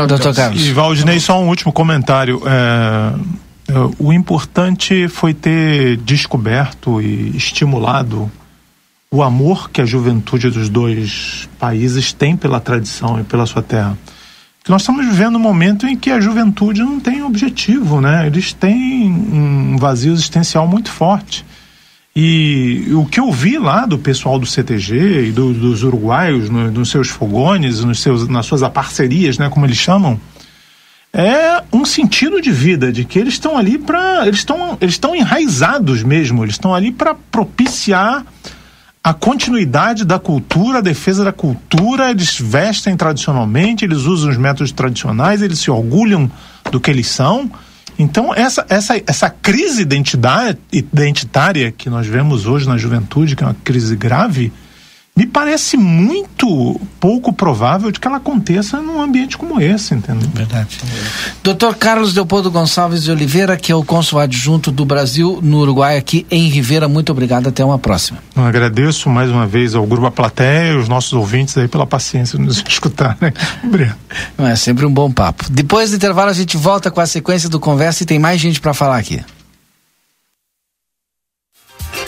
Doutor 0.07 0.33
Carlos. 0.33 0.65
E 0.65 0.71
Valdinei, 0.71 1.19
só 1.19 1.41
um 1.41 1.47
último 1.47 1.71
comentário. 1.73 2.41
É, 2.45 3.73
é, 3.73 3.73
o 3.99 4.13
importante 4.13 5.07
foi 5.07 5.33
ter 5.33 5.97
descoberto 5.97 7.01
e 7.01 7.35
estimulado 7.35 8.31
o 9.11 9.21
amor 9.23 9.69
que 9.69 9.81
a 9.81 9.85
juventude 9.85 10.49
dos 10.49 10.69
dois 10.69 11.47
países 11.59 12.11
tem 12.11 12.35
pela 12.35 12.59
tradição 12.59 13.19
e 13.19 13.23
pela 13.23 13.45
sua 13.45 13.61
terra. 13.61 13.97
Nós 14.67 14.81
estamos 14.81 15.05
vivendo 15.05 15.37
um 15.37 15.39
momento 15.39 15.87
em 15.87 15.95
que 15.95 16.11
a 16.11 16.19
juventude 16.19 16.81
não 16.81 16.99
tem 16.99 17.23
objetivo, 17.23 18.01
né? 18.01 18.27
Eles 18.27 18.51
têm 18.51 19.09
um 19.09 19.77
vazio 19.77 20.11
existencial 20.11 20.67
muito 20.67 20.91
forte. 20.91 21.45
E 22.19 22.95
o 22.95 23.05
que 23.05 23.19
eu 23.19 23.31
vi 23.31 23.59
lá 23.59 23.85
do 23.85 23.99
pessoal 23.99 24.39
do 24.39 24.45
CTG 24.47 25.27
e 25.27 25.31
do, 25.31 25.53
dos 25.53 25.83
uruguaios 25.83 26.49
no, 26.49 26.71
nos 26.71 26.89
seus 26.89 27.09
fogones, 27.09 27.83
nos 27.83 27.99
seus, 27.99 28.27
nas 28.27 28.43
suas 28.43 28.67
parcerias, 28.69 29.37
né, 29.37 29.51
como 29.51 29.67
eles 29.67 29.77
chamam, 29.77 30.19
é 31.13 31.61
um 31.71 31.85
sentido 31.85 32.41
de 32.41 32.51
vida, 32.51 32.91
de 32.91 33.05
que 33.05 33.19
eles 33.19 33.35
estão 33.35 33.55
ali 33.55 33.77
para. 33.77 34.25
Eles 34.25 34.39
estão 34.39 34.75
eles 34.81 34.99
enraizados 35.15 36.01
mesmo, 36.01 36.43
eles 36.43 36.55
estão 36.55 36.73
ali 36.73 36.91
para 36.91 37.13
propiciar 37.13 38.25
a 39.03 39.13
continuidade 39.13 40.03
da 40.03 40.17
cultura, 40.17 40.79
a 40.79 40.81
defesa 40.81 41.23
da 41.23 41.31
cultura, 41.31 42.09
eles 42.09 42.35
vestem 42.39 42.97
tradicionalmente, 42.97 43.85
eles 43.85 44.05
usam 44.05 44.31
os 44.31 44.37
métodos 44.37 44.71
tradicionais, 44.71 45.43
eles 45.43 45.59
se 45.59 45.69
orgulham 45.69 46.31
do 46.71 46.79
que 46.79 46.89
eles 46.89 47.05
são. 47.05 47.47
Então, 47.99 48.33
essa, 48.33 48.65
essa, 48.69 49.01
essa 49.07 49.29
crise 49.29 49.87
identitária 50.71 51.71
que 51.71 51.89
nós 51.89 52.05
vemos 52.05 52.45
hoje 52.45 52.67
na 52.67 52.77
juventude, 52.77 53.35
que 53.35 53.43
é 53.43 53.47
uma 53.47 53.55
crise 53.63 53.95
grave, 53.95 54.51
me 55.17 55.25
parece 55.25 55.75
muito 55.75 56.79
pouco 56.99 57.33
provável 57.33 57.91
de 57.91 57.99
que 57.99 58.07
ela 58.07 58.17
aconteça 58.17 58.79
num 58.79 59.01
ambiente 59.01 59.35
como 59.35 59.59
esse, 59.59 59.95
entendeu? 59.95 60.29
Verdade. 60.31 60.77
Doutor 61.43 61.75
Carlos 61.75 62.13
Leopoldo 62.13 62.51
Gonçalves 62.51 63.01
de 63.01 63.09
Oliveira, 63.09 63.57
que 63.57 63.71
é 63.71 63.75
o 63.75 63.83
cônsul 63.83 64.19
adjunto 64.19 64.71
do 64.71 64.85
Brasil 64.85 65.39
no 65.41 65.57
Uruguai, 65.57 65.97
aqui 65.97 66.27
em 66.29 66.47
Rivera, 66.49 66.87
muito 66.87 67.11
obrigado, 67.11 67.47
até 67.47 67.65
uma 67.65 67.79
próxima. 67.79 68.19
Eu 68.35 68.43
agradeço 68.43 69.09
mais 69.09 69.31
uma 69.31 69.47
vez 69.47 69.73
ao 69.73 69.87
Grupo 69.87 70.05
A 70.05 70.11
Platéia 70.11 70.73
e 70.73 70.77
os 70.77 70.87
nossos 70.87 71.13
ouvintes 71.13 71.57
aí 71.57 71.67
pela 71.67 71.87
paciência 71.87 72.37
de 72.37 72.45
nos 72.45 72.61
escutar, 72.69 73.17
né? 73.19 73.33
Obrigado. 73.63 73.97
É 74.37 74.55
sempre 74.55 74.85
um 74.85 74.93
bom 74.93 75.11
papo. 75.11 75.45
Depois 75.49 75.89
do 75.89 75.95
intervalo 75.95 76.29
a 76.29 76.33
gente 76.33 76.57
volta 76.57 76.91
com 76.91 77.01
a 77.01 77.07
sequência 77.07 77.49
do 77.49 77.59
conversa 77.59 78.03
e 78.03 78.05
tem 78.05 78.19
mais 78.19 78.39
gente 78.39 78.61
para 78.61 78.71
falar 78.71 78.99
aqui. 78.99 79.19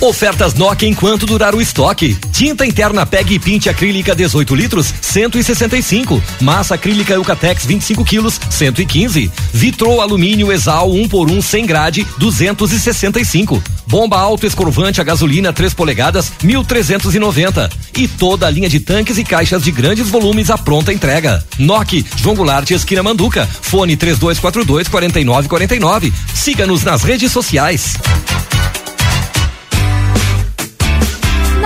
Ofertas 0.00 0.52
Nokia 0.52 0.88
enquanto 0.88 1.24
durar 1.24 1.54
o 1.54 1.60
estoque. 1.60 2.14
Tinta 2.30 2.66
interna 2.66 3.06
PEG 3.06 3.32
e 3.32 3.38
Pinte 3.38 3.70
acrílica 3.70 4.14
18 4.14 4.54
litros, 4.54 4.92
165. 5.00 6.22
Massa 6.40 6.74
acrílica 6.74 7.14
Eucatex 7.14 7.64
25 7.64 8.04
quilos, 8.04 8.38
115. 8.50 9.30
Vitrô 9.54 10.02
alumínio 10.02 10.52
Exal 10.52 10.90
1 10.90 11.08
por 11.08 11.30
1 11.30 11.40
100 11.40 11.66
grade, 11.66 12.06
265. 12.18 13.62
Bomba 13.86 14.18
alto 14.18 14.46
escorvante 14.46 15.00
a 15.00 15.04
gasolina 15.04 15.52
3 15.52 15.72
polegadas, 15.72 16.30
1390. 16.42 17.70
E 17.96 18.06
toda 18.06 18.46
a 18.46 18.50
linha 18.50 18.68
de 18.68 18.80
tanques 18.80 19.16
e 19.16 19.24
caixas 19.24 19.62
de 19.62 19.70
grandes 19.70 20.08
volumes 20.08 20.50
à 20.50 20.58
pronta 20.58 20.92
entrega. 20.92 21.42
Nokia, 21.58 22.04
João 22.16 22.36
Goulart, 22.36 22.70
esquina 22.70 23.02
Manduca. 23.02 23.48
Fone 23.62 23.96
3242 23.96 24.88
4949. 24.88 26.12
Siga-nos 26.34 26.82
nas 26.84 27.02
redes 27.02 27.32
sociais. 27.32 27.94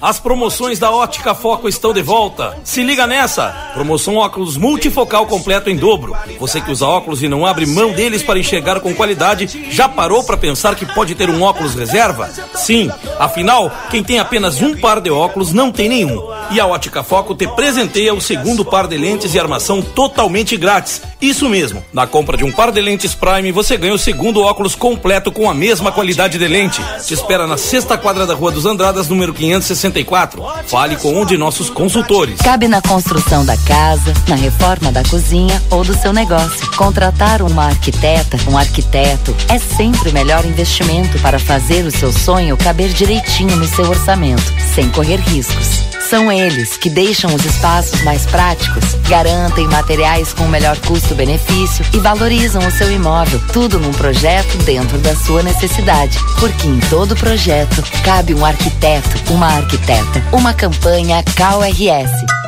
As 0.00 0.20
promoções 0.20 0.78
da 0.78 0.92
Ótica 0.92 1.34
Foco 1.34 1.68
estão 1.68 1.92
de 1.92 2.02
volta. 2.02 2.56
Se 2.62 2.84
liga 2.84 3.04
nessa! 3.04 3.48
Promoção 3.74 4.14
óculos 4.14 4.56
multifocal 4.56 5.26
completo 5.26 5.68
em 5.68 5.76
dobro. 5.76 6.16
Você 6.38 6.60
que 6.60 6.70
usa 6.70 6.86
óculos 6.86 7.20
e 7.20 7.28
não 7.28 7.44
abre 7.44 7.66
mão 7.66 7.90
deles 7.90 8.22
para 8.22 8.38
enxergar 8.38 8.78
com 8.78 8.94
qualidade, 8.94 9.66
já 9.72 9.88
parou 9.88 10.22
para 10.22 10.36
pensar 10.36 10.76
que 10.76 10.86
pode 10.86 11.16
ter 11.16 11.28
um 11.28 11.42
óculos 11.42 11.74
reserva? 11.74 12.30
Sim, 12.54 12.88
afinal, 13.18 13.72
quem 13.90 14.04
tem 14.04 14.20
apenas 14.20 14.62
um 14.62 14.76
par 14.76 15.00
de 15.00 15.10
óculos 15.10 15.52
não 15.52 15.72
tem 15.72 15.88
nenhum. 15.88 16.28
E 16.52 16.60
a 16.60 16.66
Ótica 16.66 17.02
Foco 17.02 17.34
te 17.34 17.48
presenteia 17.48 18.14
o 18.14 18.20
segundo 18.20 18.64
par 18.64 18.86
de 18.86 18.96
lentes 18.96 19.34
e 19.34 19.40
armação 19.40 19.82
totalmente 19.82 20.56
grátis. 20.56 21.02
Isso 21.20 21.48
mesmo, 21.48 21.84
na 21.92 22.06
compra 22.06 22.36
de 22.36 22.44
um 22.44 22.52
par 22.52 22.70
de 22.70 22.80
lentes 22.80 23.16
Prime, 23.16 23.50
você 23.50 23.76
ganha 23.76 23.94
o 23.94 23.98
segundo 23.98 24.42
óculos 24.42 24.76
completo 24.76 25.32
com 25.32 25.50
a 25.50 25.54
mesma 25.54 25.90
qualidade 25.90 26.38
de 26.38 26.46
lente. 26.46 26.80
Te 27.04 27.14
espera 27.14 27.48
na 27.48 27.56
sexta 27.56 27.98
quadra 27.98 28.24
da 28.24 28.34
Rua 28.34 28.52
dos 28.52 28.64
Andradas, 28.64 29.08
número 29.08 29.34
560 29.34 29.87
64. 29.92 30.42
Fale 30.66 30.96
com 30.96 31.20
um 31.20 31.24
de 31.24 31.36
nossos 31.36 31.70
consultores. 31.70 32.38
Cabe 32.40 32.68
na 32.68 32.80
construção 32.80 33.44
da 33.44 33.56
casa, 33.56 34.12
na 34.28 34.36
reforma 34.36 34.92
da 34.92 35.02
cozinha 35.04 35.62
ou 35.70 35.84
do 35.84 35.94
seu 35.94 36.12
negócio. 36.12 36.70
Contratar 36.76 37.42
uma 37.42 37.66
arquiteta, 37.66 38.38
um 38.48 38.56
arquiteto, 38.56 39.34
é 39.48 39.58
sempre 39.58 40.10
o 40.10 40.12
melhor 40.12 40.44
investimento 40.44 41.18
para 41.20 41.38
fazer 41.38 41.84
o 41.84 41.90
seu 41.90 42.12
sonho 42.12 42.56
caber 42.56 42.90
direitinho 42.90 43.56
no 43.56 43.66
seu 43.66 43.88
orçamento, 43.88 44.52
sem 44.74 44.88
correr 44.90 45.20
riscos. 45.20 45.88
São 46.08 46.32
eles 46.32 46.78
que 46.78 46.88
deixam 46.88 47.34
os 47.34 47.44
espaços 47.44 48.00
mais 48.02 48.24
práticos, 48.24 48.94
garantem 49.06 49.66
materiais 49.66 50.32
com 50.32 50.44
o 50.44 50.48
melhor 50.48 50.78
custo-benefício 50.78 51.84
e 51.92 51.98
valorizam 51.98 52.66
o 52.66 52.70
seu 52.70 52.90
imóvel. 52.90 53.38
Tudo 53.52 53.78
num 53.78 53.92
projeto 53.92 54.56
dentro 54.64 54.96
da 54.98 55.14
sua 55.14 55.42
necessidade. 55.42 56.18
Porque 56.40 56.66
em 56.66 56.80
todo 56.88 57.14
projeto 57.14 57.82
cabe 58.02 58.34
um 58.34 58.42
arquiteto, 58.42 59.34
uma 59.34 59.48
arquiteta. 59.48 59.77
Uma 60.32 60.52
campanha 60.54 61.22
KRS. 61.22 62.47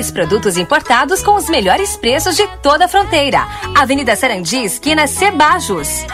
melhores 0.00 0.10
produtos 0.10 0.56
importados 0.56 1.22
com 1.22 1.34
os 1.36 1.48
melhores 1.50 1.96
preços 1.96 2.34
de 2.34 2.46
toda 2.62 2.86
a 2.86 2.88
fronteira. 2.88 3.46
Avenida 3.76 4.16
Sarandi, 4.16 4.64
esquina 4.64 5.06
Cebajos. 5.06 6.06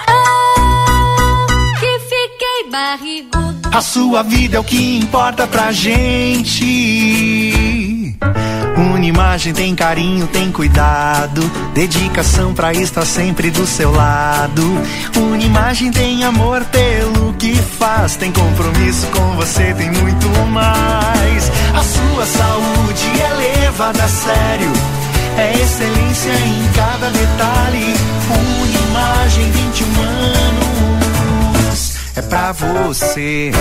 Que 1.79 1.99
fiquei 2.01 2.69
barrigudo. 2.71 3.69
A 3.73 3.81
sua 3.81 4.25
vida 4.25 4.57
é 4.57 4.61
o 4.61 4.65
que 4.65 4.99
importa 4.99 5.47
pra 5.47 5.71
gente. 5.71 6.57
Unimagem 8.77 9.55
tem 9.55 9.75
carinho, 9.75 10.27
tem 10.27 10.51
cuidado, 10.51 11.41
dedicação 11.73 12.53
pra 12.53 12.73
estar 12.73 13.07
sempre 13.07 13.51
do 13.51 13.67
seu 13.67 13.93
lado. 13.93 14.63
Unimagem 15.17 15.91
tem 15.93 16.25
amor 16.25 16.65
pelo 16.65 17.33
que 17.35 17.55
faz, 17.55 18.17
tem 18.17 18.33
compromisso 18.33 19.07
com 19.09 19.37
você, 19.37 19.73
tem 19.75 19.91
muito 19.91 20.29
mais. 20.51 21.51
A 21.77 21.83
sua 21.83 22.25
saúde 22.25 23.21
é 23.21 23.35
levada 23.35 24.03
a 24.03 24.09
sério, 24.09 24.73
é 25.37 25.53
excelência 25.61 26.33
em 26.33 26.73
cada 26.73 27.11
detalhe. 27.11 27.93
Unimagem 28.63 29.51
21 29.51 30.01
anos, 31.61 31.97
é 32.17 32.23
pra 32.23 32.53
você. 32.53 33.53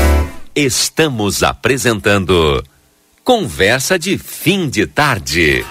Estamos 0.55 1.43
apresentando 1.43 2.63
Conversa 3.21 3.99
de 3.99 4.17
Fim 4.17 4.69
de 4.69 4.87
Tarde. 4.87 5.65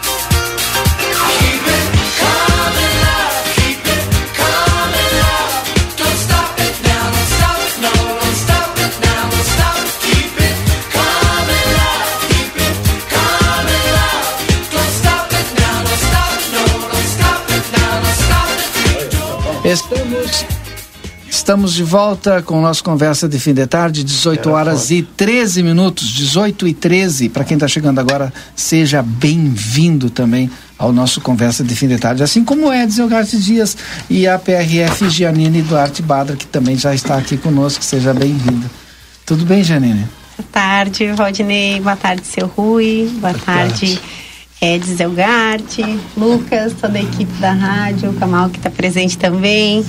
Estamos 21.44 21.74
de 21.74 21.82
volta 21.82 22.40
com 22.40 22.58
nossa 22.58 22.82
conversa 22.82 23.28
de 23.28 23.38
fim 23.38 23.52
de 23.52 23.66
tarde, 23.66 24.02
18 24.02 24.48
horas 24.48 24.90
e 24.90 25.02
13 25.02 25.62
minutos, 25.62 26.08
18 26.08 26.66
e 26.66 26.72
13. 26.72 27.28
Para 27.28 27.44
quem 27.44 27.56
está 27.56 27.68
chegando 27.68 27.98
agora, 27.98 28.32
seja 28.56 29.02
bem-vindo 29.02 30.08
também 30.08 30.50
ao 30.78 30.90
nosso 30.90 31.20
conversa 31.20 31.62
de 31.62 31.76
fim 31.76 31.86
de 31.86 31.98
tarde, 31.98 32.22
assim 32.22 32.42
como 32.42 32.72
é 32.72 32.84
Edson 32.84 33.06
Gartes 33.08 33.44
Dias 33.44 33.76
e 34.08 34.26
a 34.26 34.38
PRF 34.38 35.10
Gianine 35.10 35.60
Duarte 35.60 36.00
Badra, 36.00 36.34
que 36.34 36.46
também 36.46 36.78
já 36.78 36.94
está 36.94 37.18
aqui 37.18 37.36
conosco. 37.36 37.84
Seja 37.84 38.14
bem-vinda. 38.14 38.70
Tudo 39.26 39.44
bem, 39.44 39.62
Janine? 39.62 40.08
Boa 40.38 40.48
tarde, 40.50 41.08
Rodney. 41.10 41.78
Boa 41.78 41.94
tarde, 41.94 42.26
seu 42.26 42.46
Rui. 42.46 43.10
Boa, 43.20 43.34
Boa 43.34 43.44
tarde. 43.44 43.96
tarde. 43.96 44.24
Edson 44.64 44.94
Zelgarte, 44.94 45.82
Lucas, 46.16 46.72
toda 46.80 46.96
a 46.96 47.02
equipe 47.02 47.32
da 47.34 47.52
rádio, 47.52 48.08
o 48.08 48.14
Kamal 48.14 48.48
que 48.48 48.56
está 48.56 48.70
presente 48.70 49.18
também, 49.18 49.84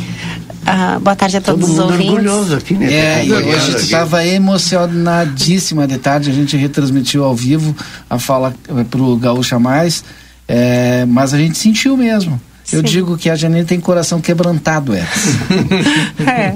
ah, 0.65 0.99
boa 0.99 1.15
tarde 1.15 1.37
a 1.37 1.41
todos 1.41 1.61
Todo 1.61 1.69
os 1.69 1.77
mundo 1.77 1.91
ouvintes. 1.91 2.11
orgulhoso 2.11 2.55
aqui, 2.55 2.73
né? 2.73 2.91
É, 2.91 3.25
e 3.25 3.31
hoje 3.31 3.75
estava 3.77 4.25
emocionadíssima 4.25 5.87
de 5.87 5.97
tarde. 5.97 6.29
A 6.29 6.33
gente 6.33 6.57
retransmitiu 6.57 7.23
ao 7.23 7.35
vivo 7.35 7.75
a 8.09 8.17
fala 8.17 8.53
eh, 8.67 8.83
para 8.83 9.01
o 9.01 9.15
Gaúcha 9.15 9.59
Mais, 9.59 10.03
é, 10.47 11.05
mas 11.05 11.33
a 11.33 11.37
gente 11.37 11.57
sentiu 11.57 11.95
mesmo. 11.95 12.41
Eu 12.71 12.79
Sim. 12.79 12.85
digo 12.85 13.15
que 13.15 13.29
a 13.29 13.35
Janine 13.35 13.63
tem 13.63 13.79
coração 13.79 14.19
quebrantado, 14.19 14.95
é. 14.95 15.07
é. 16.27 16.55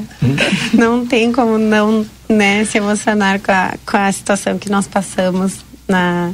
Não 0.74 1.06
tem 1.06 1.32
como 1.32 1.60
não 1.60 2.04
né, 2.28 2.66
se 2.66 2.80
emocionar 2.80 3.40
com 3.40 3.52
a, 3.52 3.76
com 3.86 3.98
a 3.98 4.12
situação 4.12 4.58
que 4.58 4.72
nós 4.72 4.88
passamos 4.88 5.58
na, 5.88 6.32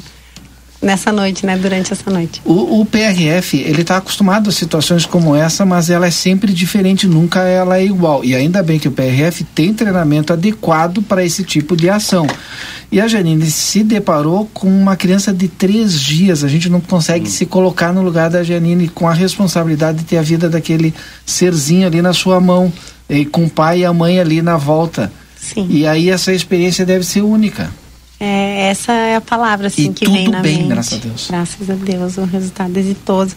nessa 0.86 1.12
noite, 1.12 1.46
né? 1.46 1.58
Durante 1.58 1.92
essa 1.92 2.10
noite. 2.12 2.42
O, 2.46 2.82
o 2.82 2.86
PRF, 2.86 3.58
ele 3.58 3.82
está 3.82 3.98
acostumado 3.98 4.50
a 4.50 4.54
situações 4.54 5.06
como 5.06 5.36
essa, 5.36 5.66
mas 5.66 5.90
ela 5.90 6.06
é 6.06 6.12
sempre 6.12 6.54
diferente, 6.54 7.08
nunca 7.08 7.42
ela 7.42 7.78
é 7.80 7.86
igual. 7.86 8.24
E 8.24 8.36
ainda 8.36 8.62
bem 8.62 8.78
que 8.78 8.88
o 8.88 8.92
PRF 8.92 9.44
tem 9.44 9.74
treinamento 9.74 10.32
adequado 10.32 11.02
para 11.02 11.26
esse 11.26 11.44
tipo 11.44 11.76
de 11.76 11.90
ação. 11.90 12.28
E 12.92 13.02
a 13.02 13.08
Janine 13.08 13.50
se 13.50 13.84
deparou 13.84 14.50
com 14.54 14.68
uma 14.68 14.96
criança 14.96 15.34
de 15.34 15.48
três 15.48 16.00
dias. 16.00 16.44
A 16.44 16.48
gente 16.48 16.70
não 16.70 16.80
consegue 16.80 17.28
hum. 17.28 17.32
se 17.32 17.46
colocar 17.48 17.92
no 17.92 18.04
lugar 18.04 18.30
da 18.30 18.44
Janine 18.44 18.88
com 18.88 19.10
a 19.10 19.14
responsabilidade 19.14 20.00
de 20.00 20.06
ter 20.06 20.18
a 20.18 20.22
vida 20.22 20.48
daquele 20.48 20.94
serzinho 21.26 21.88
ali 21.88 22.02
na 22.02 22.14
sua 22.14 22.40
mão, 22.40 22.72
e 23.10 23.26
com 23.26 23.46
o 23.46 23.50
pai 23.50 23.80
e 23.80 23.86
a 23.86 23.92
mãe 23.92 24.20
ali 24.20 24.42
na 24.42 24.56
volta. 24.56 25.12
Sim. 25.36 25.68
E 25.70 25.86
aí 25.88 26.10
essa 26.10 26.32
experiência 26.32 26.86
deve 26.86 27.04
ser 27.04 27.22
única. 27.22 27.72
É, 28.20 28.70
essa 28.70 28.93
é 28.93 29.16
a 29.16 29.22
palavra 29.22 29.68
assim 29.68 29.91
e 29.91 29.93
que 29.93 30.09
vem 30.09 30.30
na 30.30 30.41
bem, 30.41 30.57
mente. 30.59 30.70
graças 30.70 30.93
a 30.93 31.01
Deus. 31.01 31.28
Graças 31.30 31.70
a 31.70 31.74
Deus, 31.74 32.18
o 32.18 32.24
resultado 32.24 32.78
exitoso. 32.78 33.36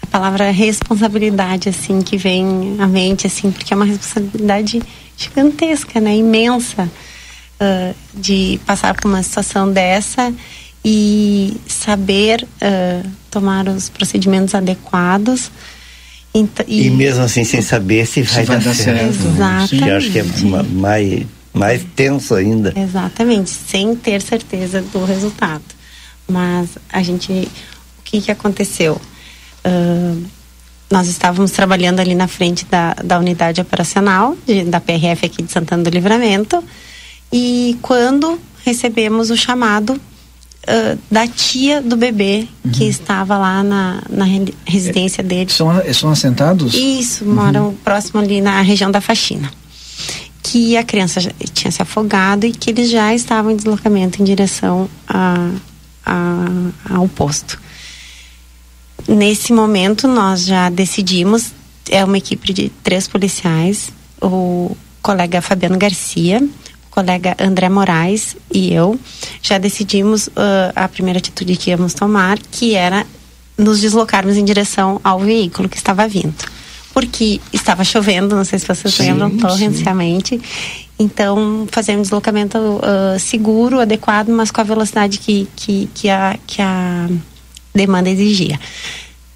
A 0.00 0.06
palavra 0.06 0.50
responsabilidade 0.50 1.68
assim 1.68 2.02
que 2.02 2.16
vem 2.16 2.76
à 2.78 2.86
mente 2.86 3.26
assim, 3.26 3.50
porque 3.50 3.72
é 3.72 3.76
uma 3.76 3.84
responsabilidade 3.84 4.82
gigantesca, 5.16 6.00
né, 6.00 6.16
imensa 6.16 6.84
uh, 6.84 7.94
de 8.14 8.60
passar 8.66 8.94
por 8.94 9.08
uma 9.08 9.22
situação 9.22 9.70
dessa 9.70 10.32
e 10.84 11.56
saber 11.66 12.44
uh, 12.44 13.08
tomar 13.30 13.68
os 13.68 13.88
procedimentos 13.88 14.54
adequados. 14.54 15.50
E, 16.34 16.86
e, 16.86 16.90
mesmo 16.90 17.22
assim 17.22 17.44
sem 17.44 17.60
saber 17.60 18.06
se 18.06 18.22
vai, 18.22 18.44
vai 18.44 18.58
dar, 18.58 18.74
certo. 18.74 19.12
certo. 19.12 19.26
Exatamente. 19.26 19.88
Eu 19.88 19.96
acho 19.96 20.10
que 20.10 20.18
é 20.18 20.62
mais 20.72 21.26
mais 21.52 21.84
tenso 21.94 22.34
ainda. 22.34 22.72
Exatamente, 22.76 23.50
sem 23.50 23.94
ter 23.94 24.22
certeza 24.22 24.80
do 24.80 25.04
resultado. 25.04 25.62
Mas 26.28 26.70
a 26.90 27.02
gente, 27.02 27.32
o 27.32 28.02
que 28.02 28.20
que 28.20 28.30
aconteceu? 28.30 29.00
Uh, 29.64 30.24
nós 30.90 31.08
estávamos 31.08 31.50
trabalhando 31.50 32.00
ali 32.00 32.14
na 32.14 32.28
frente 32.28 32.64
da, 32.66 32.94
da 32.94 33.18
unidade 33.18 33.60
operacional 33.60 34.36
de, 34.46 34.64
da 34.64 34.80
PRF 34.80 35.26
aqui 35.26 35.42
de 35.42 35.50
Santana 35.50 35.82
do 35.82 35.90
Livramento 35.90 36.62
e 37.32 37.78
quando 37.80 38.38
recebemos 38.64 39.30
o 39.30 39.36
chamado 39.36 39.94
uh, 39.94 40.98
da 41.10 41.26
tia 41.26 41.80
do 41.80 41.96
bebê 41.96 42.46
uhum. 42.64 42.72
que 42.72 42.84
estava 42.84 43.38
lá 43.38 43.62
na, 43.62 44.02
na 44.08 44.26
residência 44.66 45.22
dele. 45.22 45.50
São, 45.50 45.70
são 45.94 46.10
assentados? 46.10 46.74
Isso, 46.74 47.24
moram 47.24 47.68
uhum. 47.68 47.76
próximo 47.76 48.20
ali 48.20 48.40
na 48.40 48.60
região 48.60 48.90
da 48.90 49.00
faxina 49.00 49.50
que 50.42 50.76
a 50.76 50.82
criança 50.82 51.20
tinha 51.54 51.70
se 51.70 51.80
afogado 51.80 52.44
e 52.44 52.52
que 52.52 52.70
eles 52.70 52.90
já 52.90 53.14
estavam 53.14 53.52
em 53.52 53.56
deslocamento 53.56 54.20
em 54.20 54.24
direção 54.24 54.88
a, 55.08 55.50
a, 56.04 56.46
ao 56.90 57.08
posto. 57.08 57.60
Nesse 59.06 59.52
momento, 59.52 60.08
nós 60.08 60.44
já 60.44 60.68
decidimos, 60.68 61.52
é 61.88 62.04
uma 62.04 62.18
equipe 62.18 62.52
de 62.52 62.68
três 62.82 63.06
policiais, 63.06 63.92
o 64.20 64.76
colega 65.00 65.40
Fabiano 65.40 65.78
Garcia, 65.78 66.40
o 66.86 66.90
colega 66.90 67.36
André 67.38 67.68
Moraes 67.68 68.36
e 68.52 68.72
eu, 68.72 68.98
já 69.40 69.58
decidimos 69.58 70.26
uh, 70.28 70.72
a 70.74 70.88
primeira 70.88 71.18
atitude 71.18 71.56
que 71.56 71.70
íamos 71.70 71.94
tomar, 71.94 72.38
que 72.38 72.74
era 72.74 73.06
nos 73.56 73.80
deslocarmos 73.80 74.36
em 74.36 74.44
direção 74.44 75.00
ao 75.04 75.20
veículo 75.20 75.68
que 75.68 75.76
estava 75.76 76.06
vindo 76.08 76.34
porque 76.92 77.40
estava 77.52 77.84
chovendo, 77.84 78.36
não 78.36 78.44
sei 78.44 78.58
se 78.58 78.66
vocês 78.66 78.92
sim, 78.92 79.04
lembram, 79.04 79.30
torrencialmente. 79.36 80.40
Então, 80.98 81.66
fazer 81.70 81.96
um 81.96 82.02
deslocamento 82.02 82.58
uh, 82.58 83.18
seguro, 83.18 83.80
adequado, 83.80 84.28
mas 84.28 84.50
com 84.50 84.60
a 84.60 84.64
velocidade 84.64 85.18
que, 85.18 85.48
que, 85.56 85.88
que, 85.94 86.08
a, 86.08 86.38
que 86.46 86.62
a 86.62 87.08
demanda 87.74 88.08
exigia. 88.08 88.58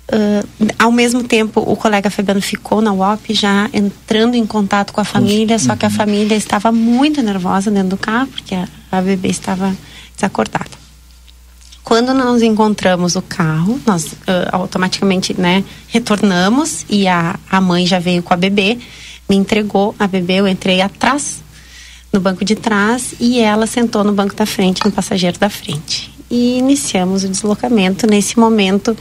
Uh, 0.09 0.73
ao 0.79 0.93
mesmo 0.93 1.25
tempo, 1.25 1.61
o 1.61 1.75
colega 1.75 2.09
Fabiano 2.11 2.41
ficou 2.41 2.81
na 2.81 2.93
UOP 2.93 3.35
já 3.35 3.69
entrando 3.73 4.37
em 4.37 4.47
contato 4.47 4.93
com 4.93 5.01
a 5.01 5.05
família, 5.05 5.59
só 5.59 5.75
que 5.75 5.85
a 5.85 5.89
uhum. 5.89 5.95
família 5.95 6.37
estava 6.37 6.71
muito 6.71 7.21
nervosa 7.23 7.71
dentro 7.71 7.91
do 7.91 7.97
carro, 7.97 8.29
porque 8.29 8.55
a, 8.55 8.69
a 8.93 9.01
bebê 9.01 9.29
estava 9.29 9.77
desacordada. 10.15 10.86
Quando 11.87 12.13
nós 12.13 12.43
encontramos 12.43 13.15
o 13.15 13.23
carro, 13.23 13.81
nós 13.87 14.07
uh, 14.07 14.17
automaticamente, 14.51 15.41
né, 15.41 15.63
retornamos 15.87 16.85
e 16.91 17.07
a, 17.07 17.39
a 17.49 17.61
mãe 17.61 17.87
já 17.87 18.01
veio 18.01 18.25
com 18.25 18.35
a 18.35 18.37
bebê, 18.37 18.77
me 19.29 19.37
entregou 19.37 19.95
a 19.97 20.09
bebê, 20.09 20.41
eu 20.41 20.49
entrei 20.49 20.81
atrás, 20.81 21.45
no 22.13 22.19
banco 22.19 22.45
de 22.45 22.57
trás, 22.57 23.15
e 23.21 23.39
ela 23.39 23.69
sentou 23.69 24.03
no 24.03 24.13
banco 24.13 24.35
da 24.35 24.45
frente, 24.45 24.85
no 24.85 24.91
passageiro 24.91 25.39
da 25.39 25.49
frente. 25.49 26.13
E 26.29 26.59
iniciamos 26.59 27.23
o 27.23 27.29
deslocamento. 27.29 28.05
Nesse 28.05 28.37
momento, 28.37 28.97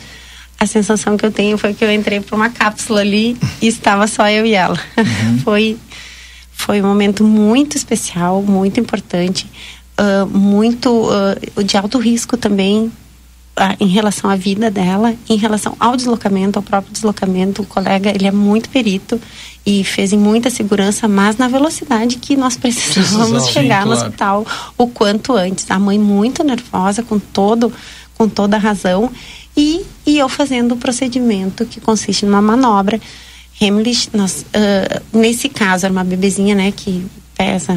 a 0.60 0.68
sensação 0.68 1.18
que 1.18 1.26
eu 1.26 1.32
tenho 1.32 1.58
foi 1.58 1.74
que 1.74 1.84
eu 1.84 1.92
entrei 1.92 2.20
para 2.20 2.36
uma 2.36 2.52
cápsula 2.52 3.02
ali 3.02 3.36
e 3.64 3.66
estava 3.66 4.06
só 4.06 4.30
eu 4.30 4.46
e 4.46 4.54
ela. 4.54 4.80
Uhum. 4.96 5.40
foi 5.40 5.78
foi 6.52 6.82
um 6.82 6.88
momento 6.88 7.24
muito 7.24 7.76
especial, 7.76 8.42
muito 8.44 8.80
importante 8.80 9.48
uh, 10.00 10.26
muito 10.26 11.10
uh, 11.10 11.64
de 11.64 11.78
alto 11.78 11.98
risco 11.98 12.38
também 12.38 12.86
uh, 12.86 13.76
em 13.80 13.88
relação 13.88 14.30
à 14.30 14.36
vida 14.36 14.70
dela, 14.70 15.14
em 15.30 15.38
relação 15.38 15.76
ao 15.80 15.96
deslocamento, 15.96 16.60
ao 16.60 16.64
próprio 16.64 16.94
deslocamento. 16.94 17.62
O 17.62 17.66
colega, 17.66 18.10
ele 18.10 18.28
é 18.28 18.32
muito 18.32 18.70
perito 18.70 19.20
e 19.66 19.84
fez 19.84 20.14
em 20.14 20.18
muita 20.18 20.50
segurança, 20.50 21.08
mas 21.08 21.38
na 21.38 21.48
velocidade 21.48 22.18
que 22.18 22.36
nós 22.36 22.56
precisávamos 22.56 23.48
chegar 23.50 23.84
sim, 23.84 23.90
no 23.90 23.96
claro. 23.96 24.08
hospital 24.08 24.48
o 24.78 24.88
quanto 24.88 25.34
antes. 25.34 25.70
A 25.70 25.80
mãe 25.80 25.98
muito 25.98 26.44
nervosa, 26.44 27.02
com 27.02 27.20
todo 27.20 27.72
com 28.18 28.28
toda 28.30 28.56
a 28.56 28.60
razão, 28.60 29.12
e, 29.56 29.86
e 30.06 30.18
eu 30.18 30.28
fazendo 30.28 30.74
o 30.74 30.78
procedimento 30.78 31.66
que 31.66 31.80
consiste 31.80 32.26
numa 32.26 32.42
manobra. 32.42 33.00
Hemlich, 33.60 34.10
nós, 34.14 34.46
uh, 34.54 35.18
nesse 35.18 35.48
caso, 35.48 35.86
era 35.86 35.92
uma 35.92 36.04
bebezinha, 36.04 36.56
né, 36.56 36.72
que 36.72 37.06
pesa 37.38 37.74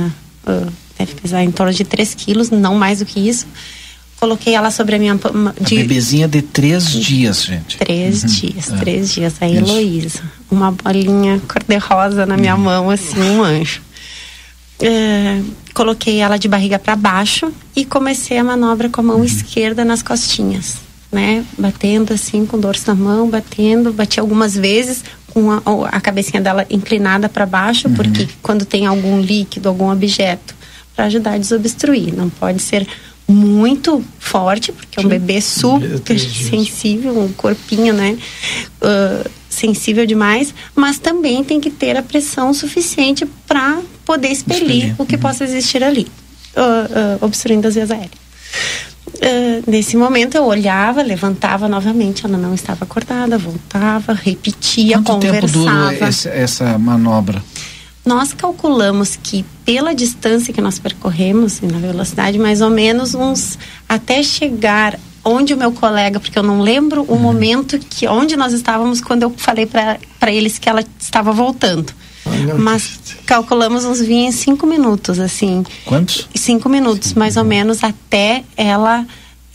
uh, 0.46 0.72
deve 0.98 1.14
pesar 1.14 1.42
em 1.42 1.50
torno 1.50 1.72
de 1.72 1.84
3 1.84 2.14
quilos, 2.14 2.50
não 2.50 2.74
mais 2.74 2.98
do 2.98 3.06
que 3.06 3.20
isso. 3.20 3.46
Coloquei 4.20 4.54
ela 4.54 4.70
sobre 4.72 4.96
a 4.96 4.98
minha. 4.98 5.14
De, 5.60 5.78
a 5.78 5.80
bebezinha 5.80 6.26
de 6.26 6.42
três 6.42 6.90
dias, 6.90 7.44
gente. 7.44 7.78
Três 7.78 8.22
uhum. 8.24 8.28
dias, 8.28 8.72
é. 8.72 8.76
três 8.76 9.14
dias. 9.14 9.34
A 9.40 9.48
Heloísa. 9.48 10.22
Uma 10.50 10.72
bolinha 10.72 11.40
cor-de-rosa 11.46 12.26
na 12.26 12.36
minha 12.36 12.56
uhum. 12.56 12.62
mão, 12.62 12.90
assim, 12.90 13.20
um 13.20 13.44
anjo. 13.44 13.80
É, 14.80 15.40
coloquei 15.72 16.18
ela 16.18 16.36
de 16.36 16.48
barriga 16.48 16.78
para 16.78 16.96
baixo 16.96 17.52
e 17.76 17.84
comecei 17.84 18.38
a 18.38 18.44
manobra 18.44 18.88
com 18.88 19.00
a 19.00 19.04
mão 19.04 19.18
uhum. 19.18 19.24
esquerda 19.24 19.84
nas 19.84 20.02
costinhas, 20.02 20.78
né? 21.12 21.44
Batendo 21.56 22.12
assim 22.12 22.44
com 22.44 22.56
o 22.56 22.60
dorso 22.60 22.84
na 22.88 22.96
mão, 22.96 23.30
batendo, 23.30 23.92
bati 23.92 24.18
algumas 24.18 24.56
vezes 24.56 25.04
com 25.28 25.50
a, 25.52 25.60
a 25.90 26.00
cabecinha 26.00 26.40
dela 26.40 26.66
inclinada 26.70 27.28
para 27.28 27.46
baixo, 27.46 27.86
uhum. 27.86 27.94
porque 27.94 28.28
quando 28.42 28.64
tem 28.64 28.86
algum 28.86 29.20
líquido, 29.20 29.68
algum 29.68 29.92
objeto 29.92 30.57
para 30.98 31.06
ajudar 31.06 31.34
a 31.34 31.38
desobstruir. 31.38 32.12
Não 32.12 32.28
pode 32.28 32.60
ser 32.60 32.84
muito 33.28 34.04
forte, 34.18 34.72
porque 34.72 34.98
é 34.98 35.02
um 35.04 35.08
bebê 35.08 35.40
super 35.40 36.18
sensível, 36.18 37.16
um 37.16 37.32
corpinho, 37.32 37.94
né? 37.94 38.18
Uh, 38.82 39.30
sensível 39.48 40.04
demais, 40.04 40.52
mas 40.74 40.98
também 40.98 41.44
tem 41.44 41.60
que 41.60 41.70
ter 41.70 41.96
a 41.96 42.02
pressão 42.02 42.52
suficiente 42.52 43.24
para 43.46 43.80
poder 44.04 44.28
expelir, 44.28 44.62
expelir, 44.62 44.94
o 44.98 45.06
que 45.06 45.14
uhum. 45.14 45.20
possa 45.20 45.44
existir 45.44 45.84
ali, 45.84 46.08
uh, 46.56 47.20
uh, 47.22 47.24
obstruindo 47.24 47.68
as 47.68 47.74
vias 47.76 47.92
aéreas. 47.92 48.10
Uh, 49.06 49.70
nesse 49.70 49.96
momento 49.96 50.36
eu 50.36 50.44
olhava, 50.44 51.00
levantava 51.00 51.68
novamente, 51.68 52.26
ela 52.26 52.36
não 52.36 52.54
estava 52.54 52.84
acordada, 52.84 53.38
voltava, 53.38 54.14
repetia, 54.14 54.96
Quanto 54.96 55.12
conversava. 55.12 55.40
Quanto 55.40 55.52
tempo 55.52 55.96
durou 55.96 56.08
esse, 56.08 56.28
essa 56.28 56.76
manobra? 56.76 57.42
Nós 58.04 58.32
calculamos 58.32 59.16
que 59.22 59.44
pela 59.68 59.94
distância 59.94 60.50
que 60.50 60.62
nós 60.62 60.78
percorremos 60.78 61.58
e 61.58 61.66
na 61.66 61.78
velocidade, 61.78 62.38
mais 62.38 62.62
ou 62.62 62.70
menos 62.70 63.14
uns 63.14 63.58
até 63.86 64.22
chegar 64.22 64.98
onde 65.22 65.52
o 65.52 65.58
meu 65.58 65.72
colega, 65.72 66.18
porque 66.18 66.38
eu 66.38 66.42
não 66.42 66.62
lembro 66.62 67.02
o 67.02 67.12
uhum. 67.12 67.18
momento 67.18 67.78
que 67.78 68.08
onde 68.08 68.34
nós 68.34 68.54
estávamos 68.54 69.02
quando 69.02 69.24
eu 69.24 69.34
falei 69.36 69.66
para 69.66 70.32
eles 70.32 70.56
que 70.56 70.70
ela 70.70 70.82
estava 70.98 71.32
voltando. 71.32 71.92
Mas 72.58 72.98
calculamos 73.26 73.84
uns 73.84 74.00
25 74.00 74.66
minutos, 74.66 75.18
assim. 75.20 75.62
Quantos? 75.84 76.26
Cinco 76.34 76.70
minutos, 76.70 77.12
mais 77.12 77.36
ou 77.36 77.44
menos, 77.44 77.84
até 77.84 78.44
ela 78.56 79.06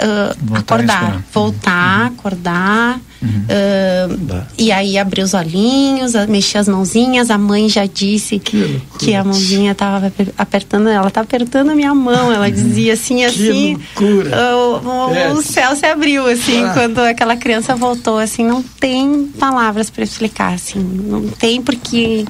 uh, 0.04 0.56
acordar, 0.56 1.24
voltar, 1.32 2.02
uhum. 2.02 2.08
acordar. 2.08 3.02
Uhum. 3.22 3.46
Uh, 3.48 4.44
e 4.58 4.70
aí 4.70 4.98
abrir 4.98 5.22
os 5.22 5.34
olhinhos, 5.34 6.14
mexer 6.28 6.58
as 6.58 6.68
mãozinhas. 6.68 7.32
A 7.32 7.38
mãe 7.38 7.70
já 7.70 7.86
disse 7.86 8.38
que, 8.38 8.82
que 9.00 9.16
a 9.16 9.24
mãozinha 9.24 9.72
estava 9.72 10.12
apertando, 10.38 10.90
ela 10.90 11.10
tá 11.10 11.22
apertando 11.22 11.72
a 11.72 11.76
minha 11.76 11.94
mão. 11.96 12.32
Ela 12.32 12.48
uhum. 12.48 12.52
dizia 12.52 12.94
assim, 12.94 13.24
assim. 13.24 13.76
Uh, 13.98 15.10
o, 15.10 15.16
é. 15.16 15.32
o, 15.32 15.42
céu 15.42 15.76
se 15.76 15.86
abriu, 15.86 16.28
assim, 16.28 16.64
ah. 16.66 16.74
quando 16.74 17.00
aquela 17.00 17.38
criança 17.38 17.76
voltou, 17.76 18.18
assim, 18.18 18.46
não 18.46 18.62
tem 18.62 19.26
palavras 19.40 19.90
para 19.90 20.04
explicar, 20.04 20.54
assim, 20.54 20.80
não 20.80 21.30
tem 21.30 21.62
porque 21.62 22.26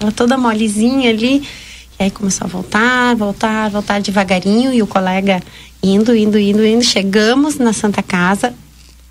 ela 0.00 0.10
toda 0.10 0.38
molezinha 0.38 1.10
ali. 1.10 1.46
E 2.00 2.04
aí 2.04 2.10
começou 2.12 2.46
a 2.46 2.48
voltar, 2.48 3.16
voltar, 3.16 3.68
voltar 3.70 4.00
devagarinho 4.00 4.72
e 4.72 4.80
o 4.80 4.86
colega 4.86 5.42
Indo, 5.82 6.14
indo, 6.14 6.38
indo, 6.38 6.64
indo. 6.64 6.84
Chegamos 6.84 7.56
na 7.56 7.72
Santa 7.72 8.02
Casa. 8.02 8.52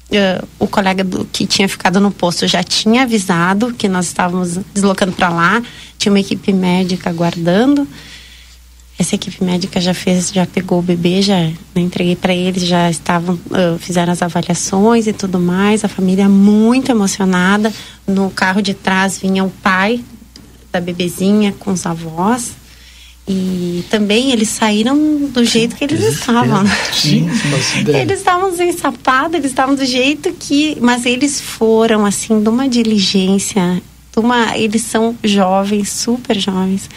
Uh, 0.09 0.47
o 0.57 0.67
colega 0.67 1.03
do, 1.03 1.25
que 1.25 1.45
tinha 1.45 1.67
ficado 1.67 1.99
no 1.99 2.11
posto 2.11 2.47
já 2.47 2.63
tinha 2.63 3.03
avisado 3.03 3.73
que 3.73 3.89
nós 3.89 4.05
estávamos 4.05 4.57
deslocando 4.73 5.11
para 5.11 5.29
lá. 5.29 5.61
Tinha 5.97 6.11
uma 6.11 6.19
equipe 6.19 6.53
médica 6.53 7.09
aguardando. 7.09 7.87
Essa 8.99 9.15
equipe 9.15 9.43
médica 9.43 9.79
já 9.79 9.93
fez, 9.93 10.31
já 10.31 10.45
pegou 10.45 10.79
o 10.79 10.81
bebê, 10.81 11.21
já 11.21 11.35
né, 11.35 11.53
entreguei 11.75 12.15
para 12.15 12.33
eles, 12.33 12.63
já 12.63 12.89
estavam, 12.89 13.35
uh, 13.35 13.77
fizeram 13.77 14.11
as 14.11 14.21
avaliações 14.21 15.07
e 15.07 15.13
tudo 15.13 15.39
mais. 15.39 15.85
A 15.85 15.87
família 15.87 16.27
muito 16.27 16.91
emocionada. 16.91 17.71
No 18.07 18.31
carro 18.31 18.61
de 18.61 18.73
trás 18.73 19.19
vinha 19.19 19.43
o 19.43 19.49
pai 19.49 20.03
da 20.71 20.81
bebezinha 20.81 21.53
com 21.59 21.71
os 21.71 21.85
avós. 21.85 22.53
E 23.27 23.83
também 23.89 24.31
eles 24.31 24.47
saíram 24.47 25.29
do 25.33 25.43
jeito 25.43 25.75
que 25.75 25.83
eles 25.83 26.01
estavam. 26.01 26.63
Sim, 26.93 27.27
eles 27.85 28.19
estavam 28.19 28.51
sem 28.55 28.71
sapato, 28.71 29.35
eles 29.35 29.51
estavam 29.51 29.75
do 29.75 29.85
jeito 29.85 30.31
que. 30.31 30.77
Mas 30.79 31.05
eles 31.05 31.41
foram, 31.41 32.05
assim, 32.05 32.41
de 32.41 32.47
uma 32.47 32.69
diligência. 32.69 33.81
De 34.13 34.19
uma, 34.19 34.57
eles 34.57 34.83
são 34.83 35.15
jovens, 35.23 35.89
super 35.89 36.39
jovens, 36.39 36.89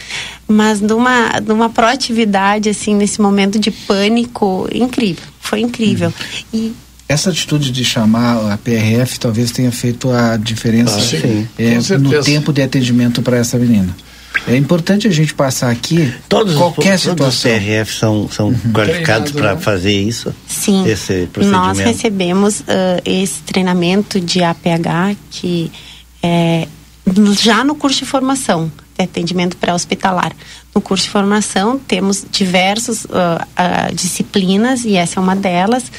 mas 0.47 0.81
de 0.81 0.93
uma, 0.93 1.41
de 1.41 1.53
uma 1.53 1.69
proatividade, 1.69 2.69
assim, 2.69 2.95
nesse 2.95 3.21
momento 3.21 3.59
de 3.59 3.73
pânico 3.73 4.69
incrível. 4.73 5.25
Foi 5.41 5.61
incrível. 5.61 6.11
Hum. 6.11 6.45
E 6.55 6.73
essa 7.09 7.31
atitude 7.31 7.73
de 7.73 7.85
chamar 7.85 8.53
a 8.53 8.57
PRF 8.57 9.19
talvez 9.19 9.51
tenha 9.51 9.73
feito 9.73 10.11
a 10.11 10.37
diferença 10.37 10.97
ah, 10.97 11.01
sim, 11.01 11.49
é, 11.59 11.99
no 11.99 12.23
tempo 12.23 12.53
de 12.53 12.63
atendimento 12.63 13.21
para 13.21 13.37
essa 13.37 13.59
menina. 13.59 13.95
É 14.51 14.57
importante 14.57 15.07
a 15.07 15.11
gente 15.11 15.33
passar 15.33 15.71
aqui 15.71 16.13
todos 16.29 16.57
qualquer 16.57 16.97
os, 16.97 17.03
situação. 17.03 17.17
Todos 17.17 17.37
os 17.37 17.43
CRF 17.43 17.95
são, 17.95 18.29
são 18.29 18.49
uhum. 18.49 18.73
qualificados 18.73 19.33
para 19.33 19.55
né? 19.55 19.61
fazer 19.61 19.93
isso? 19.93 20.35
Sim. 20.47 20.87
Esse 20.89 21.29
procedimento? 21.33 21.67
Nós 21.67 21.79
recebemos 21.79 22.61
uh, 22.61 22.65
esse 23.05 23.41
treinamento 23.43 24.21
de 24.21 24.43
APH 24.43 25.17
que 25.31 25.71
é 26.23 26.67
já 27.39 27.65
no 27.65 27.75
curso 27.75 28.01
de 28.01 28.07
formação 28.07 28.71
de 28.99 29.05
atendimento 29.05 29.57
pré-hospitalar. 29.57 30.33
No 30.75 30.81
curso 30.81 31.05
de 31.05 31.11
formação 31.11 31.79
temos 31.79 32.25
diversas 32.31 33.05
uh, 33.05 33.09
uh, 33.09 33.95
disciplinas 33.95 34.85
e 34.85 34.97
essa 34.97 35.19
é 35.19 35.23
uma 35.23 35.37
delas 35.37 35.91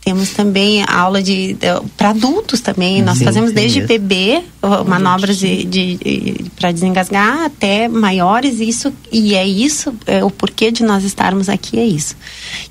temos 0.00 0.30
também 0.30 0.82
aula 0.88 1.22
de, 1.22 1.56
para 1.96 2.10
adultos 2.10 2.60
também. 2.60 3.02
Nós 3.02 3.18
sim, 3.18 3.24
fazemos 3.24 3.50
sim, 3.50 3.54
desde 3.54 3.82
bebê 3.82 4.42
manobras 4.86 5.38
de, 5.38 5.64
de, 5.64 5.96
de 5.96 6.50
para 6.56 6.72
desengasgar 6.72 7.44
até 7.44 7.86
maiores. 7.86 8.60
Isso 8.60 8.92
e 9.12 9.34
é 9.34 9.46
isso 9.46 9.94
é, 10.06 10.24
o 10.24 10.30
porquê 10.30 10.70
de 10.70 10.82
nós 10.82 11.04
estarmos 11.04 11.48
aqui 11.48 11.78
é 11.78 11.84
isso. 11.84 12.16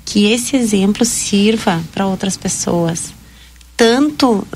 Que 0.04 0.32
esse 0.32 0.56
exemplo 0.56 1.04
sirva 1.04 1.80
para 1.92 2.06
outras 2.06 2.36
pessoas, 2.36 3.12
tanto 3.76 4.32
uh, 4.32 4.46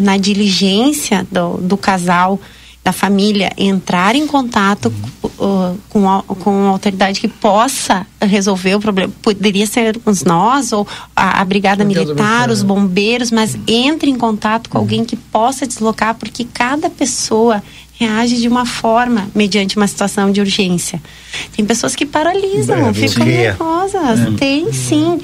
na 0.00 0.16
diligência 0.16 1.26
do, 1.30 1.58
do 1.58 1.76
casal 1.76 2.40
da 2.84 2.92
família 2.92 3.50
entrar 3.56 4.14
em 4.14 4.26
contato 4.26 4.92
uhum. 5.22 5.72
uh, 5.72 5.78
com, 5.88 6.08
a, 6.08 6.22
com 6.22 6.50
uma 6.50 6.70
autoridade 6.70 7.18
que 7.18 7.28
possa 7.28 8.06
resolver 8.20 8.74
o 8.74 8.80
problema. 8.80 9.10
Poderia 9.22 9.66
ser 9.66 9.98
nós 10.26 10.70
ou 10.70 10.86
a, 11.16 11.40
a 11.40 11.44
brigada 11.46 11.82
militar, 11.82 12.50
os 12.50 12.62
bombeiros, 12.62 13.30
mas 13.30 13.54
uhum. 13.54 13.62
entre 13.66 14.10
em 14.10 14.18
contato 14.18 14.68
com 14.68 14.76
uhum. 14.76 14.84
alguém 14.84 15.04
que 15.04 15.16
possa 15.16 15.66
deslocar, 15.66 16.14
porque 16.14 16.44
cada 16.44 16.90
pessoa 16.90 17.62
reage 17.94 18.36
de 18.36 18.48
uma 18.48 18.66
forma 18.66 19.28
mediante 19.34 19.78
uma 19.78 19.86
situação 19.86 20.30
de 20.30 20.40
urgência. 20.40 21.00
Tem 21.56 21.64
pessoas 21.64 21.96
que 21.96 22.04
paralisam, 22.04 22.92
ficam 22.92 23.24
nervosas. 23.24 24.20
É. 24.20 24.30
Tem 24.36 24.70
sim. 24.72 25.20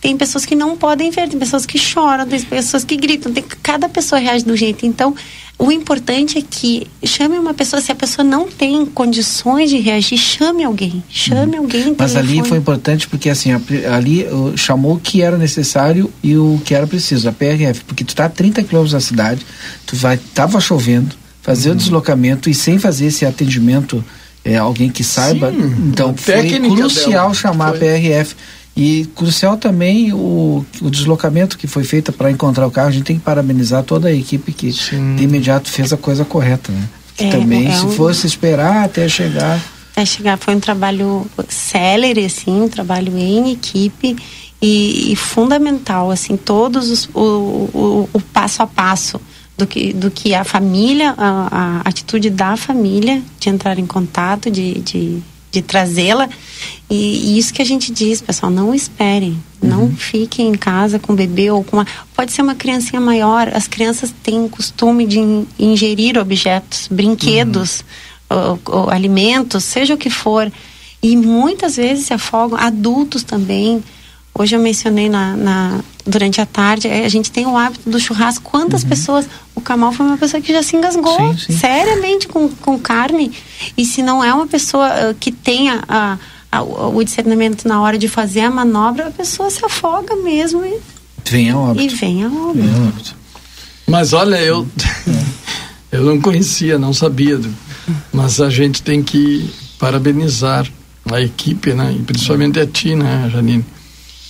Tem 0.00 0.16
pessoas 0.16 0.46
que 0.46 0.54
não 0.54 0.76
podem 0.78 1.10
ver, 1.10 1.28
tem 1.28 1.38
pessoas 1.38 1.66
que 1.66 1.76
choram, 1.78 2.26
tem 2.26 2.40
pessoas 2.40 2.84
que 2.84 2.96
gritam, 2.96 3.32
tem, 3.32 3.44
cada 3.62 3.86
pessoa 3.86 4.18
reage 4.18 4.44
do 4.44 4.56
jeito. 4.56 4.86
Então, 4.86 5.14
o 5.60 5.70
importante 5.70 6.38
é 6.38 6.42
que 6.42 6.86
chame 7.04 7.38
uma 7.38 7.52
pessoa, 7.52 7.82
se 7.82 7.92
a 7.92 7.94
pessoa 7.94 8.24
não 8.24 8.48
tem 8.48 8.86
condições 8.86 9.68
de 9.68 9.76
reagir, 9.78 10.16
chame 10.16 10.64
alguém, 10.64 11.04
chame 11.10 11.56
uhum. 11.56 11.64
alguém. 11.64 11.94
Mas 11.98 12.16
ali 12.16 12.42
foi 12.42 12.56
importante 12.56 13.06
porque 13.06 13.28
assim, 13.28 13.50
ali 13.92 14.24
uh, 14.24 14.56
chamou 14.56 14.94
o 14.94 14.98
que 14.98 15.20
era 15.20 15.36
necessário 15.36 16.10
e 16.22 16.34
o 16.34 16.58
que 16.64 16.74
era 16.74 16.86
preciso, 16.86 17.28
a 17.28 17.32
PRF, 17.32 17.84
porque 17.84 18.02
tu 18.02 18.16
tá 18.16 18.24
a 18.24 18.28
30 18.30 18.62
quilômetros 18.62 18.92
da 18.92 19.00
cidade, 19.00 19.44
tu 19.84 19.94
vai, 19.96 20.16
tava 20.16 20.58
chovendo, 20.62 21.14
fazer 21.42 21.68
uhum. 21.68 21.74
o 21.74 21.78
deslocamento 21.78 22.48
e 22.48 22.54
sem 22.54 22.78
fazer 22.78 23.06
esse 23.06 23.26
atendimento, 23.26 24.02
é, 24.42 24.56
alguém 24.56 24.88
que 24.88 25.04
saiba, 25.04 25.52
Sim, 25.52 25.90
então 25.92 26.16
foi 26.16 26.58
crucial 26.58 27.10
dela. 27.10 27.34
chamar 27.34 27.76
foi. 27.76 27.86
a 27.86 27.98
PRF 27.98 28.34
e 28.80 29.04
crucial 29.14 29.58
também 29.58 30.10
o, 30.10 30.64
o 30.80 30.88
deslocamento 30.88 31.58
que 31.58 31.66
foi 31.66 31.84
feito 31.84 32.10
para 32.14 32.30
encontrar 32.30 32.66
o 32.66 32.70
carro. 32.70 32.88
A 32.88 32.90
gente 32.90 33.04
tem 33.04 33.18
que 33.18 33.22
parabenizar 33.22 33.84
toda 33.84 34.08
a 34.08 34.12
equipe 34.12 34.54
que 34.54 34.72
Sim. 34.72 35.16
de 35.16 35.24
imediato 35.24 35.70
fez 35.70 35.92
a 35.92 35.98
coisa 35.98 36.24
correta, 36.24 36.72
né? 36.72 36.88
É, 37.18 37.28
também, 37.28 37.68
é 37.68 37.72
se 37.72 37.84
um... 37.84 37.90
fosse 37.90 38.26
esperar 38.26 38.86
até 38.86 39.06
chegar. 39.06 39.62
Até 39.92 40.06
chegar 40.06 40.38
foi 40.38 40.54
um 40.54 40.60
trabalho 40.60 41.26
célere, 41.46 42.24
assim, 42.24 42.62
um 42.62 42.70
trabalho 42.70 43.18
em 43.18 43.52
equipe 43.52 44.16
e, 44.62 45.12
e 45.12 45.16
fundamental, 45.16 46.10
assim, 46.10 46.38
todos 46.38 46.88
os, 46.88 47.10
o, 47.12 47.20
o, 47.74 48.08
o, 48.14 48.20
passo 48.32 48.62
a 48.62 48.66
passo 48.66 49.20
do 49.58 49.66
que, 49.66 49.92
do 49.92 50.10
que 50.10 50.34
a 50.34 50.42
família, 50.42 51.14
a, 51.18 51.80
a 51.84 51.88
atitude 51.88 52.30
da 52.30 52.56
família 52.56 53.20
de 53.38 53.50
entrar 53.50 53.78
em 53.78 53.84
contato, 53.84 54.50
de, 54.50 54.80
de 54.80 55.22
de 55.50 55.62
trazê-la. 55.62 56.28
E, 56.88 57.34
e, 57.34 57.38
isso 57.38 57.52
que 57.52 57.62
a 57.62 57.64
gente 57.64 57.92
diz, 57.92 58.20
pessoal, 58.20 58.50
não 58.50 58.74
esperem. 58.74 59.38
Uhum. 59.62 59.68
Não 59.68 59.90
fiquem 59.92 60.48
em 60.48 60.54
casa 60.54 60.98
com 60.98 61.12
o 61.12 61.16
bebê 61.16 61.50
ou 61.50 61.62
com 61.62 61.76
uma. 61.76 61.86
Pode 62.14 62.32
ser 62.32 62.42
uma 62.42 62.54
criancinha 62.54 63.00
maior. 63.00 63.50
As 63.54 63.66
crianças 63.66 64.12
têm 64.22 64.48
costume 64.48 65.06
de 65.06 65.18
ingerir 65.58 66.18
objetos, 66.18 66.88
brinquedos, 66.90 67.84
uhum. 68.30 68.58
ou, 68.64 68.80
ou, 68.80 68.90
alimentos, 68.90 69.64
seja 69.64 69.94
o 69.94 69.98
que 69.98 70.10
for. 70.10 70.50
E 71.02 71.16
muitas 71.16 71.76
vezes 71.76 72.06
se 72.06 72.14
afogam, 72.14 72.58
adultos 72.58 73.22
também. 73.22 73.82
Hoje 74.34 74.54
eu 74.54 74.60
mencionei 74.60 75.08
na, 75.08 75.36
na, 75.36 75.80
durante 76.10 76.40
a 76.40 76.46
tarde, 76.46 76.88
a 76.88 77.08
gente 77.08 77.30
tem 77.30 77.46
o 77.46 77.56
hábito 77.56 77.88
do 77.88 77.98
churrasco. 77.98 78.42
Quantas 78.42 78.82
uhum. 78.82 78.88
pessoas. 78.88 79.26
O 79.54 79.60
Kamal 79.60 79.92
foi 79.92 80.06
uma 80.06 80.16
pessoa 80.16 80.40
que 80.40 80.52
já 80.52 80.62
se 80.62 80.76
engasgou 80.76 81.34
sim, 81.34 81.52
sim. 81.52 81.58
seriamente 81.58 82.26
com, 82.28 82.48
com 82.48 82.78
carne. 82.78 83.32
E 83.76 83.84
se 83.84 84.02
não 84.02 84.22
é 84.22 84.32
uma 84.32 84.46
pessoa 84.46 84.88
uh, 84.88 85.14
que 85.14 85.30
tenha 85.30 85.82
a, 85.88 86.18
a, 86.50 86.62
o 86.62 87.02
discernimento 87.04 87.68
na 87.68 87.80
hora 87.80 87.98
de 87.98 88.08
fazer 88.08 88.40
a 88.40 88.50
manobra, 88.50 89.08
a 89.08 89.10
pessoa 89.10 89.50
se 89.50 89.64
afoga 89.64 90.16
mesmo. 90.16 90.64
E 90.64 90.80
vem 91.28 91.50
a 91.50 91.58
óbito. 91.58 91.84
E 91.84 91.88
vem 91.88 92.24
a 92.24 92.28
óbito. 92.28 93.14
Mas 93.86 94.12
olha, 94.12 94.36
eu, 94.36 94.66
eu 95.92 96.04
não 96.04 96.20
conhecia, 96.20 96.78
não 96.78 96.92
sabia. 96.92 97.36
Do, 97.36 97.52
mas 98.12 98.40
a 98.40 98.48
gente 98.48 98.82
tem 98.82 99.02
que 99.02 99.50
parabenizar 99.78 100.66
a 101.10 101.20
equipe, 101.20 101.72
né? 101.74 101.94
E 101.98 102.02
principalmente 102.02 102.60
a 102.60 102.66
ti, 102.66 102.94
né, 102.94 103.28
Janine? 103.32 103.64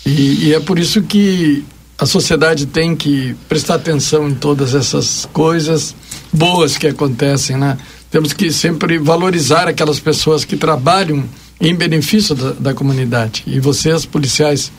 E, 0.04 0.48
e, 0.48 0.54
é 0.54 0.60
por 0.60 0.78
isso 0.78 1.02
que 1.02 1.64
a 1.98 2.06
sociedade 2.06 2.66
tem 2.66 2.96
que 2.96 3.36
prestar 3.48 3.74
atenção 3.74 4.28
em 4.28 4.34
todas 4.34 4.74
essas 4.74 5.28
coisas 5.32 5.94
boas 6.32 6.78
que 6.78 6.86
acontecem, 6.86 7.56
né? 7.56 7.76
Temos 8.10 8.32
que 8.32 8.50
sempre 8.50 8.98
valorizar 8.98 9.68
aquelas 9.68 10.00
pessoas 10.00 10.44
que 10.44 10.56
trabalham 10.56 11.24
em 11.60 11.74
benefício 11.74 12.34
da, 12.34 12.52
da 12.52 12.74
comunidade. 12.74 13.44
E 13.46 13.60
vocês, 13.60 14.06
policiais 14.06 14.72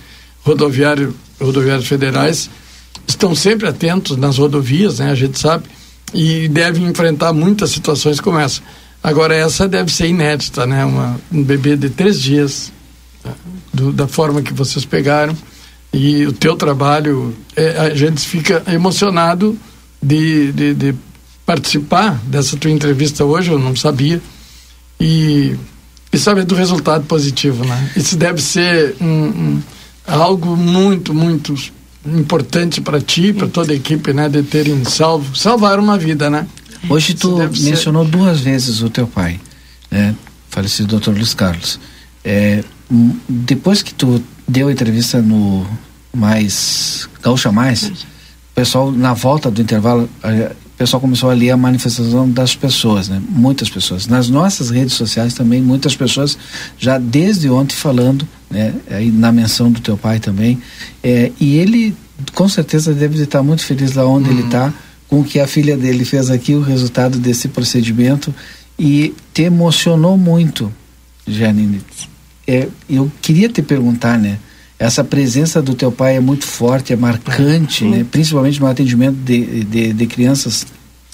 rodoviários, 0.44 1.14
rodoviários 1.40 1.88
federais, 1.88 2.50
estão 3.08 3.36
sempre 3.36 3.68
atentos 3.68 4.18
nas 4.18 4.38
rodovias, 4.38 5.00
né? 5.00 5.12
A 5.12 5.16
gente 5.16 5.40
sabe, 5.40 5.66
e 6.14 6.48
devem 6.48 6.86
enfrentar 6.88 7.32
muitas 7.34 7.70
situações 7.70 8.20
como 8.20 8.40
essa. 8.40 8.62
Agora, 9.04 9.36
essa 9.36 9.68
deve 9.68 9.92
ser 9.92 10.08
inédita, 10.08 10.66
né? 10.66 10.84
Uma, 10.84 11.20
um 11.32 11.44
bebê 11.44 11.76
de 11.76 11.90
três 11.90 12.20
dias 12.20 12.72
do, 13.82 13.92
da 13.92 14.08
forma 14.08 14.42
que 14.42 14.54
vocês 14.54 14.86
pegaram 14.86 15.36
e 15.92 16.26
o 16.26 16.32
teu 16.32 16.56
trabalho, 16.56 17.36
é, 17.56 17.78
a 17.80 17.96
gente 17.96 18.22
fica 18.22 18.64
emocionado 18.68 19.58
de, 20.02 20.52
de, 20.52 20.74
de, 20.74 20.96
participar 21.46 22.18
dessa 22.24 22.56
tua 22.56 22.72
entrevista 22.72 23.26
hoje, 23.26 23.52
eu 23.52 23.60
não 23.60 23.76
sabia, 23.76 24.22
e, 25.00 25.56
e 26.14 26.18
saber 26.18 26.46
do 26.46 26.56
resultado 26.56 27.04
positivo, 27.06 27.66
né? 27.66 27.92
Isso 27.96 28.16
deve 28.16 28.42
ser 28.42 28.96
um, 29.02 29.06
um, 29.08 29.64
algo 30.08 30.56
muito, 30.56 31.14
muito 31.14 31.54
importante 32.06 32.80
para 32.80 33.02
ti, 33.02 33.34
para 33.34 33.48
toda 33.48 33.74
a 33.74 33.76
equipe, 33.76 34.14
né? 34.14 34.30
De 34.30 34.44
terem 34.44 34.86
salvo, 34.86 35.36
salvar 35.36 35.78
uma 35.78 35.98
vida, 35.98 36.30
né? 36.30 36.48
Hoje 36.88 37.16
tu 37.16 37.36
mencionou 37.38 38.06
ser... 38.06 38.12
duas 38.12 38.40
vezes 38.40 38.82
o 38.82 38.90
teu 38.90 39.08
pai, 39.08 39.40
né? 39.90 40.16
Falecido 40.50 40.90
doutor 40.90 41.14
Luiz 41.16 41.34
Carlos. 41.34 41.80
É, 42.24 42.64
depois 43.28 43.82
que 43.82 43.94
tu 43.94 44.22
deu 44.48 44.68
a 44.68 44.72
entrevista 44.72 45.22
no 45.22 45.66
mais 46.14 47.08
Gaúcha 47.24 47.52
Mais, 47.52 47.88
o 47.88 47.96
pessoal 48.54 48.92
na 48.92 49.14
volta 49.14 49.50
do 49.50 49.62
intervalo, 49.62 50.10
o 50.24 50.78
pessoal 50.78 51.00
começou 51.00 51.30
a 51.30 51.34
ler 51.34 51.52
a 51.52 51.58
manifestação 51.58 52.30
das 52.30 52.56
pessoas, 52.56 53.08
né? 53.08 53.22
Muitas 53.30 53.70
pessoas. 53.70 54.08
Nas 54.08 54.30
nossas 54.30 54.70
redes 54.70 54.96
sociais 54.96 55.34
também 55.34 55.62
muitas 55.62 55.96
pessoas 55.96 56.38
já 56.78 56.98
desde 56.98 57.50
ontem 57.50 57.76
falando 57.76 58.28
né? 58.52 58.74
Aí 58.90 59.10
na 59.10 59.32
menção 59.32 59.72
do 59.72 59.80
teu 59.80 59.98
pai 59.98 60.20
também. 60.20 60.62
É, 61.02 61.32
e 61.40 61.58
ele 61.58 61.96
com 62.36 62.48
certeza 62.48 62.94
deve 62.94 63.22
estar 63.24 63.42
muito 63.42 63.64
feliz 63.64 63.94
lá 63.94 64.06
onde 64.06 64.30
ele 64.30 64.44
está 64.44 64.72
com 65.08 65.22
o 65.22 65.24
que 65.24 65.40
a 65.40 65.48
filha 65.48 65.76
dele 65.76 66.06
fez 66.06 66.30
aqui, 66.30 66.54
o 66.54 66.62
resultado 66.62 67.18
desse 67.18 67.48
procedimento 67.48 68.34
e 68.78 69.14
te 69.34 69.44
emocionou 69.44 70.18
muito, 70.18 70.72
Janine. 71.28 71.82
É, 72.48 72.68
eu 72.90 73.12
queria 73.22 73.50
te 73.50 73.62
perguntar, 73.62 74.18
né? 74.18 74.38
Essa 74.78 75.04
presença 75.04 75.62
do 75.62 75.76
teu 75.76 75.92
pai 75.92 76.16
é 76.16 76.20
muito 76.20 76.46
forte, 76.46 76.92
é 76.92 76.96
marcante, 76.96 77.86
né? 77.86 78.06
Principalmente 78.10 78.60
no 78.60 78.68
atendimento 78.68 79.16
de, 79.18 79.64
de, 79.64 79.94
de 79.94 80.08
crianças, 80.08 80.66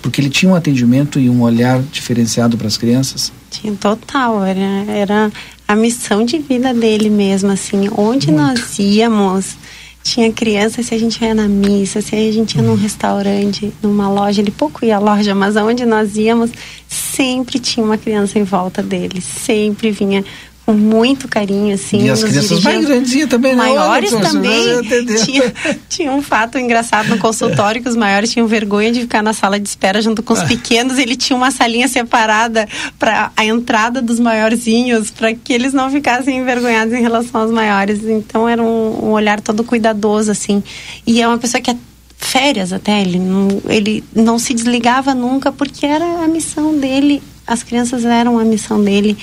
porque 0.01 0.21
ele 0.21 0.29
tinha 0.29 0.51
um 0.51 0.55
atendimento 0.55 1.19
e 1.19 1.29
um 1.29 1.41
olhar 1.41 1.81
diferenciado 1.91 2.57
para 2.57 2.67
as 2.67 2.77
crianças. 2.77 3.31
Tinha 3.51 3.73
total, 3.73 4.43
era, 4.43 4.85
era 4.89 5.31
a 5.67 5.75
missão 5.75 6.23
de 6.23 6.39
vida 6.39 6.73
dele 6.73 7.09
mesmo, 7.09 7.51
assim, 7.51 7.89
onde 7.95 8.31
muito. 8.31 8.41
nós 8.41 8.79
íamos, 8.79 9.57
tinha 10.01 10.31
criança, 10.31 10.81
se 10.81 10.95
a 10.95 10.97
gente 10.97 11.21
ia 11.21 11.35
na 11.35 11.49
missa, 11.49 12.01
se 12.01 12.15
a 12.15 12.31
gente 12.31 12.55
ia 12.55 12.61
num 12.61 12.75
restaurante, 12.75 13.73
numa 13.83 14.09
loja, 14.09 14.41
ele 14.41 14.51
pouco 14.51 14.85
ia 14.85 14.95
à 14.95 14.99
loja, 14.99 15.35
mas 15.35 15.57
aonde 15.57 15.85
nós 15.85 16.15
íamos, 16.15 16.51
sempre 16.87 17.59
tinha 17.59 17.85
uma 17.85 17.97
criança 17.97 18.39
em 18.39 18.43
volta 18.43 18.81
dele, 18.81 19.19
sempre 19.19 19.91
vinha 19.91 20.23
com 20.67 20.73
muito 20.73 21.29
carinho, 21.29 21.73
assim. 21.73 22.07
E 22.07 22.09
as 22.09 22.21
crianças 22.21 22.61
mais 22.61 22.83
grandinhas 22.83 23.29
também, 23.29 23.55
né? 23.55 23.63
Maiores 23.63 24.11
Olha, 24.11 24.29
também. 24.29 24.83
Tinha, 25.23 25.53
tinha 25.87 26.11
um 26.11 26.21
fato 26.21 26.59
engraçado 26.59 27.07
no 27.07 27.17
consultório 27.17 27.81
que 27.81 27.87
os 27.87 27.95
maiores 27.95 28.33
tinham 28.33 28.45
vergonha 28.47 28.91
de 28.91 28.99
ficar 28.99 29.23
na 29.23 29.31
sala 29.31 29.57
de 29.57 29.69
espera 29.69 30.01
junto 30.01 30.21
com 30.21 30.33
os 30.33 30.41
ah. 30.41 30.45
pequenos. 30.45 30.97
Ele 30.97 31.15
tinha 31.15 31.37
uma 31.37 31.51
salinha 31.51 31.87
separada 31.87 32.67
para 32.99 33.31
a 33.37 33.45
entrada 33.45 34.01
dos 34.01 34.19
maiorzinhos, 34.19 35.09
para 35.09 35.33
que 35.33 35.53
eles 35.53 35.71
não 35.71 35.89
ficassem 35.89 36.37
envergonhados 36.37 36.93
em 36.93 37.01
relação 37.01 37.43
aos 37.43 37.51
maiores. 37.51 38.03
Então 38.03 38.49
era 38.49 38.61
um, 38.61 39.05
um 39.05 39.11
olhar 39.11 39.39
todo 39.39 39.63
cuidadoso, 39.63 40.31
assim. 40.31 40.61
E 41.05 41.21
é 41.21 41.27
uma 41.29 41.37
pessoa 41.37 41.61
que 41.61 41.71
é 41.71 41.77
férias 42.17 42.73
até, 42.73 42.99
ele 42.99 43.19
não, 43.19 43.47
ele 43.69 44.03
não 44.13 44.37
se 44.37 44.53
desligava 44.53 45.15
nunca 45.15 45.49
porque 45.49 45.85
era 45.85 46.25
a 46.25 46.27
missão 46.27 46.77
dele 46.77 47.23
as 47.47 47.63
crianças 47.63 48.03
eram 48.03 48.37
a 48.37 48.43
missão 48.43 48.83
dele. 48.83 49.17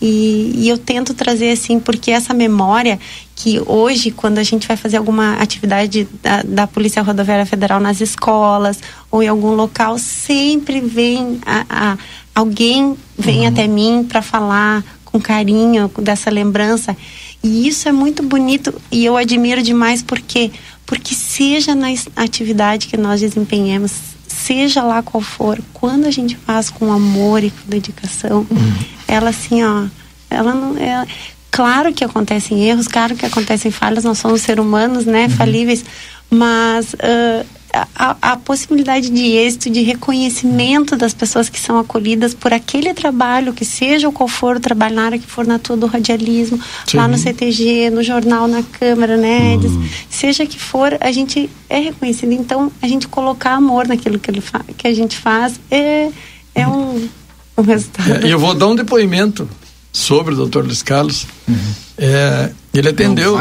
E, 0.00 0.52
e, 0.54 0.68
eu 0.68 0.76
tento 0.76 1.14
trazer 1.14 1.50
assim 1.50 1.80
porque 1.80 2.10
essa 2.10 2.34
memória 2.34 3.00
que 3.34 3.60
hoje 3.66 4.10
quando 4.10 4.38
a 4.38 4.42
gente 4.42 4.68
vai 4.68 4.76
fazer 4.76 4.98
alguma 4.98 5.34
atividade 5.34 6.06
da, 6.22 6.42
da 6.42 6.66
Polícia 6.66 7.02
Rodoviária 7.02 7.46
Federal 7.46 7.80
nas 7.80 8.00
escolas 8.00 8.78
ou 9.10 9.22
em 9.22 9.28
algum 9.28 9.54
local 9.54 9.98
sempre 9.98 10.80
vem 10.80 11.40
a, 11.46 11.64
a 11.68 11.98
alguém 12.34 12.96
vem 13.18 13.40
uhum. 13.40 13.48
até 13.48 13.66
mim 13.66 14.06
para 14.08 14.20
falar 14.20 14.84
com 15.04 15.20
carinho 15.20 15.90
dessa 15.98 16.30
lembrança. 16.30 16.96
E 17.42 17.66
isso 17.66 17.88
é 17.88 17.92
muito 17.92 18.22
bonito 18.22 18.74
e 18.90 19.04
eu 19.04 19.16
admiro 19.16 19.62
demais 19.62 20.02
porque 20.02 20.50
porque 20.84 21.14
seja 21.14 21.74
na 21.74 21.88
atividade 22.16 22.86
que 22.86 22.96
nós 22.98 23.20
desempenhamos 23.20 24.11
seja 24.32 24.82
lá 24.82 25.02
qual 25.02 25.22
for, 25.22 25.60
quando 25.72 26.06
a 26.06 26.10
gente 26.10 26.36
faz 26.36 26.70
com 26.70 26.92
amor 26.92 27.44
e 27.44 27.50
com 27.50 27.68
dedicação, 27.68 28.46
uhum. 28.50 28.74
ela 29.06 29.30
assim, 29.30 29.62
ó, 29.62 29.84
ela 30.30 30.54
não 30.54 30.76
é 30.76 31.06
claro 31.50 31.92
que 31.92 32.02
acontecem 32.02 32.64
erros, 32.64 32.88
claro 32.88 33.14
que 33.14 33.26
acontecem 33.26 33.70
falhas, 33.70 34.04
nós 34.04 34.18
somos 34.18 34.42
seres 34.42 34.64
humanos, 34.64 35.04
né, 35.04 35.24
uhum. 35.24 35.30
falíveis, 35.30 35.84
mas 36.30 36.94
uh, 36.94 37.46
a, 37.72 38.16
a, 38.20 38.36
possibilidade 38.36 39.08
de 39.08 39.22
êxito, 39.22 39.70
de 39.70 39.80
reconhecimento 39.82 40.94
das 40.94 41.14
pessoas 41.14 41.48
que 41.48 41.58
são 41.58 41.78
acolhidas 41.78 42.34
por 42.34 42.52
aquele 42.52 42.92
trabalho, 42.92 43.54
que 43.54 43.64
seja 43.64 44.10
qual 44.12 44.28
for 44.28 44.56
o 44.56 44.60
trabalho, 44.60 44.94
na 44.94 45.04
área 45.04 45.18
que 45.18 45.26
for 45.26 45.46
na 45.46 45.58
tua 45.58 45.76
do 45.76 45.86
radialismo, 45.86 46.60
Sim. 46.86 46.98
lá 46.98 47.08
no 47.08 47.16
CTG, 47.16 47.88
no 47.90 48.02
jornal, 48.02 48.46
na 48.46 48.62
Câmara, 48.62 49.16
né, 49.16 49.56
uhum. 49.56 49.88
seja 50.10 50.44
que 50.44 50.58
for, 50.58 50.96
a 51.00 51.10
gente 51.10 51.48
é 51.68 51.78
reconhecido. 51.78 52.32
Então, 52.32 52.70
a 52.82 52.86
gente 52.86 53.08
colocar 53.08 53.54
amor 53.54 53.88
naquilo 53.88 54.18
que, 54.18 54.30
ele 54.30 54.42
que 54.76 54.86
a 54.86 54.94
gente 54.94 55.16
faz 55.16 55.58
é, 55.70 56.10
é 56.54 56.68
um, 56.68 57.08
um 57.56 57.62
resultado. 57.62 58.12
É, 58.12 58.26
e 58.26 58.30
eu 58.30 58.38
vou 58.38 58.54
dar 58.54 58.68
um 58.68 58.76
depoimento 58.76 59.48
sobre 59.90 60.34
o 60.34 60.36
doutor 60.36 60.64
Luiz 60.64 60.82
Carlos. 60.82 61.26
Uhum. 61.48 61.56
É, 61.96 62.50
ele 62.72 62.88
atendeu 62.88 63.36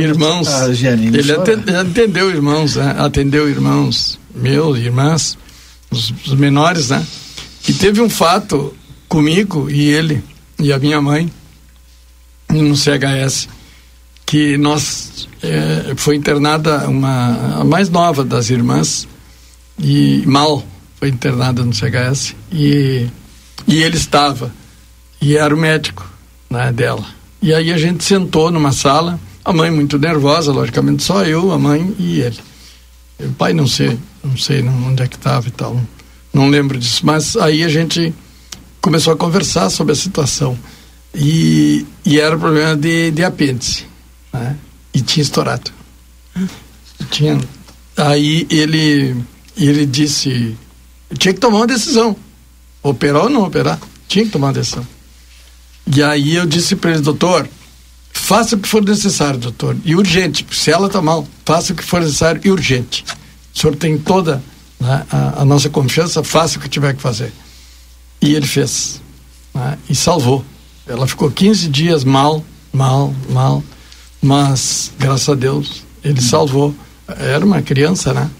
irmãos. 0.00 0.48
ele 1.18 1.76
atendeu 1.76 2.30
irmãos, 2.30 2.76
né? 2.76 2.94
atendeu 2.98 3.48
irmãos 3.48 4.20
meus, 4.34 4.78
irmãs, 4.78 5.38
os, 5.90 6.12
os, 6.26 6.34
menores, 6.34 6.90
né? 6.90 7.04
E 7.68 7.72
teve 7.72 8.00
um 8.00 8.08
fato 8.08 8.74
comigo 9.08 9.70
e 9.70 9.90
ele 9.90 10.22
e 10.58 10.72
a 10.72 10.78
minha 10.78 11.00
mãe 11.00 11.30
no 12.48 12.76
CHS 12.76 13.48
que 14.24 14.56
nós 14.56 15.28
é, 15.42 15.94
foi 15.96 16.16
internada 16.16 16.88
uma 16.88 17.60
a 17.60 17.64
mais 17.64 17.88
nova 17.88 18.24
das 18.24 18.50
irmãs 18.50 19.06
e 19.78 20.22
mal 20.26 20.64
foi 20.96 21.08
internada 21.08 21.64
no 21.64 21.72
CHS 21.72 22.34
e 22.52 23.08
e 23.66 23.82
ele 23.82 23.96
estava 23.96 24.52
e 25.20 25.36
era 25.36 25.54
o 25.54 25.58
médico 25.58 26.08
né, 26.48 26.72
dela. 26.72 27.04
E 27.42 27.54
aí 27.54 27.72
a 27.72 27.78
gente 27.78 28.04
sentou 28.04 28.50
numa 28.50 28.72
sala, 28.72 29.18
a 29.44 29.52
mãe 29.52 29.70
muito 29.70 29.98
nervosa, 29.98 30.52
logicamente, 30.52 31.02
só 31.02 31.24
eu, 31.24 31.50
a 31.52 31.58
mãe 31.58 31.94
e 31.98 32.20
ele. 32.20 32.38
O 33.18 33.32
pai 33.32 33.52
não 33.52 33.66
sei, 33.66 33.98
não 34.22 34.36
sei 34.36 34.62
onde 34.62 35.02
é 35.02 35.08
que 35.08 35.16
estava 35.16 35.48
e 35.48 35.50
tal, 35.50 35.80
não 36.32 36.48
lembro 36.48 36.78
disso, 36.78 37.04
mas 37.04 37.36
aí 37.36 37.64
a 37.64 37.68
gente 37.68 38.14
começou 38.80 39.12
a 39.12 39.16
conversar 39.16 39.70
sobre 39.70 39.92
a 39.92 39.96
situação. 39.96 40.58
E, 41.14 41.84
e 42.04 42.20
era 42.20 42.38
problema 42.38 42.76
de, 42.76 43.10
de 43.10 43.24
apêndice, 43.24 43.84
né? 44.32 44.56
E 44.94 45.00
tinha 45.00 45.22
estourado. 45.22 45.70
Tinha. 47.10 47.40
Aí 47.96 48.46
ele, 48.48 49.16
ele 49.56 49.86
disse, 49.86 50.56
tinha 51.18 51.34
que 51.34 51.40
tomar 51.40 51.58
uma 51.58 51.66
decisão, 51.66 52.16
operar 52.82 53.24
ou 53.24 53.30
não 53.30 53.42
operar, 53.44 53.78
tinha 54.06 54.24
que 54.24 54.30
tomar 54.30 54.48
uma 54.48 54.52
decisão. 54.52 54.86
E 55.86 56.02
aí 56.02 56.36
eu 56.36 56.46
disse 56.46 56.76
para 56.76 56.92
ele, 56.92 57.00
doutor, 57.00 57.48
faça 58.12 58.56
o 58.56 58.58
que 58.58 58.68
for 58.68 58.82
necessário, 58.82 59.38
doutor, 59.38 59.76
e 59.84 59.94
urgente. 59.94 60.46
Se 60.52 60.70
ela 60.70 60.86
está 60.86 61.02
mal, 61.02 61.26
faça 61.44 61.72
o 61.72 61.76
que 61.76 61.82
for 61.82 62.00
necessário 62.00 62.40
e 62.44 62.50
urgente. 62.50 63.04
O 63.54 63.58
senhor 63.58 63.74
tem 63.76 63.98
toda 63.98 64.42
né, 64.78 65.04
a, 65.10 65.42
a, 65.42 65.44
nossa 65.44 65.68
confiança, 65.68 66.22
faça 66.22 66.58
o 66.58 66.60
que 66.60 66.68
tiver 66.68 66.94
que 66.94 67.02
fazer. 67.02 67.32
E 68.20 68.34
ele 68.34 68.46
fez. 68.46 69.00
Né, 69.54 69.78
e 69.88 69.94
salvou. 69.94 70.44
Ela 70.86 71.06
ficou 71.06 71.30
15 71.30 71.68
dias 71.68 72.04
mal, 72.04 72.44
mal, 72.72 73.14
mal, 73.28 73.62
mas 74.22 74.92
graças 74.98 75.28
a 75.28 75.34
Deus 75.34 75.84
ele 76.02 76.20
salvou. 76.20 76.74
Era 77.08 77.44
uma 77.44 77.62
criança, 77.62 78.14
né? 78.14 78.30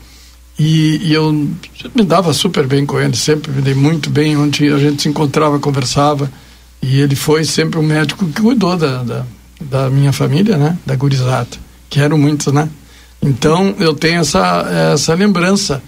E, 0.59 1.01
e, 1.09 1.15
eu 1.15 1.33
me 1.33 2.03
dava 2.05 2.35
super 2.35 2.67
bem 2.67 2.85
com 2.85 3.01
ele, 3.01 3.17
sempre 3.17 3.51
me 3.51 3.63
dei 3.63 3.75
muito 3.75 4.11
bem, 4.11 4.37
onde 4.37 4.69
a 4.69 4.79
gente 4.79 5.03
se 5.03 5.09
encontrava, 5.09 5.59
conversava. 5.59 6.31
E 6.83 7.01
ele 7.01 7.15
foi 7.15 7.45
sempre 7.45 7.79
um 7.79 7.83
médico 7.83 8.27
que 8.27 8.41
cuidou 8.41 8.77
da, 8.77 9.03
da, 9.03 9.25
da 9.61 9.91
minha 9.91 10.13
família, 10.13 10.57
né? 10.57 10.79
Da 10.85 10.97
gurizada, 10.97 11.49
que 11.89 12.01
eram 12.01 12.17
muitos, 12.17 12.53
né? 12.53 12.69
Então 13.23 13.75
eu 13.79 13.95
tenho 13.95 14.21
essa, 14.21 14.93
essa 14.95 15.15
lembrança 15.15 15.83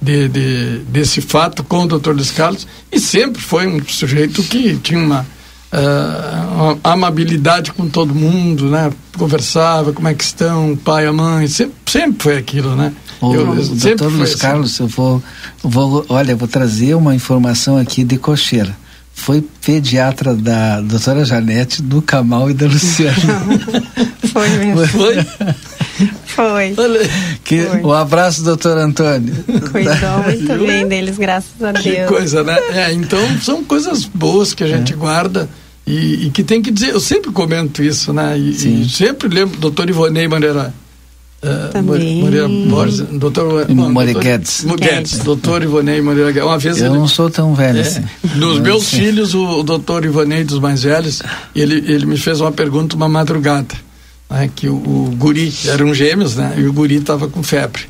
de, 0.00 0.28
de, 0.28 0.78
desse 0.88 1.20
fato 1.20 1.64
com 1.64 1.82
o 1.82 1.86
Dr. 1.86 2.10
Luiz 2.10 2.30
Carlos 2.30 2.66
e 2.92 3.00
sempre 3.00 3.42
foi 3.42 3.66
um 3.66 3.82
sujeito 3.84 4.42
que 4.44 4.76
tinha 4.76 5.00
uma, 5.00 5.26
uh, 5.72 6.72
uma 6.72 6.78
amabilidade 6.84 7.72
com 7.72 7.88
todo 7.88 8.14
mundo, 8.14 8.70
né? 8.70 8.92
Conversava, 9.18 9.92
como 9.92 10.06
é 10.06 10.14
que 10.14 10.22
estão, 10.22 10.72
o 10.72 10.76
pai, 10.76 11.06
a 11.06 11.12
mãe, 11.12 11.48
sempre, 11.48 11.74
sempre 11.86 12.22
foi 12.22 12.36
aquilo, 12.36 12.76
né? 12.76 12.92
O, 13.20 13.34
eu, 13.34 13.50
o 13.50 13.56
Dr. 13.56 14.04
Luiz 14.04 14.30
assim. 14.30 14.38
Carlos, 14.38 14.78
eu 14.78 14.86
vou, 14.86 15.20
vou, 15.64 16.06
olha, 16.08 16.32
eu 16.32 16.36
vou 16.36 16.46
trazer 16.46 16.94
uma 16.94 17.16
informação 17.16 17.76
aqui 17.76 18.04
de 18.04 18.16
cocheira 18.16 18.76
foi 19.16 19.42
pediatra 19.64 20.34
da 20.34 20.80
doutora 20.82 21.24
Janete, 21.24 21.82
do 21.82 22.00
Camal 22.00 22.50
e 22.50 22.54
da 22.54 22.66
Luciana. 22.66 23.16
foi 24.32 24.48
mesmo. 24.50 24.86
Foi? 24.86 25.16
Foi. 26.26 26.76
Que, 27.42 27.62
foi. 27.62 27.80
Um 27.82 27.92
abraço, 27.92 28.44
doutor 28.44 28.76
Antônio. 28.76 29.34
Cuidou 29.72 30.22
muito 30.22 30.66
bem 30.66 30.86
deles, 30.86 31.16
graças 31.18 31.60
a 31.60 31.72
Deus. 31.72 31.84
Que 31.84 32.04
coisa, 32.04 32.44
né? 32.44 32.56
É, 32.70 32.92
então, 32.92 33.18
são 33.40 33.64
coisas 33.64 34.04
boas 34.04 34.54
que 34.54 34.62
a 34.62 34.68
gente 34.68 34.92
é. 34.92 34.96
guarda 34.96 35.48
e, 35.84 36.26
e, 36.26 36.30
que 36.30 36.44
tem 36.44 36.62
que 36.62 36.70
dizer. 36.70 36.90
Eu 36.90 37.00
sempre 37.00 37.32
comento 37.32 37.82
isso, 37.82 38.12
né? 38.12 38.38
E, 38.38 38.50
e 38.82 38.88
sempre 38.88 39.28
lembro, 39.28 39.58
doutor 39.58 39.88
Ivonei 39.88 40.28
Maneira 40.28 40.72
Uh, 41.42 41.70
Também. 41.70 42.22
Moreira 42.22 42.48
Borges, 42.48 43.00
doutor 43.12 43.68
Moreira 43.68 44.18
Guedes. 44.18 44.64
Guedes, 44.78 45.18
doutor 45.18 45.62
Ivonei 45.62 46.00
Moreira 46.00 46.32
Guedes. 46.32 46.48
Uma 46.48 46.58
vez 46.58 46.78
Eu 46.78 46.86
ele, 46.86 46.98
não 46.98 47.06
sou 47.06 47.28
tão 47.28 47.54
velho 47.54 47.78
é, 47.78 47.82
assim. 47.82 48.02
Dos 48.36 48.58
meus 48.58 48.88
filhos, 48.88 49.34
o, 49.34 49.60
o 49.60 49.62
doutor 49.62 50.04
Ivonei, 50.04 50.44
dos 50.44 50.58
mais 50.58 50.82
velhos, 50.82 51.22
ele, 51.54 51.84
ele 51.92 52.06
me 52.06 52.16
fez 52.16 52.40
uma 52.40 52.50
pergunta 52.50 52.96
uma 52.96 53.08
madrugada, 53.08 53.74
né, 54.30 54.50
que 54.54 54.68
o, 54.68 54.74
o 54.74 55.14
guri, 55.16 55.52
eram 55.66 55.92
gêmeos, 55.94 56.36
né, 56.36 56.54
e 56.56 56.64
o 56.64 56.72
guri 56.72 56.96
estava 56.96 57.28
com 57.28 57.42
febre. 57.42 57.82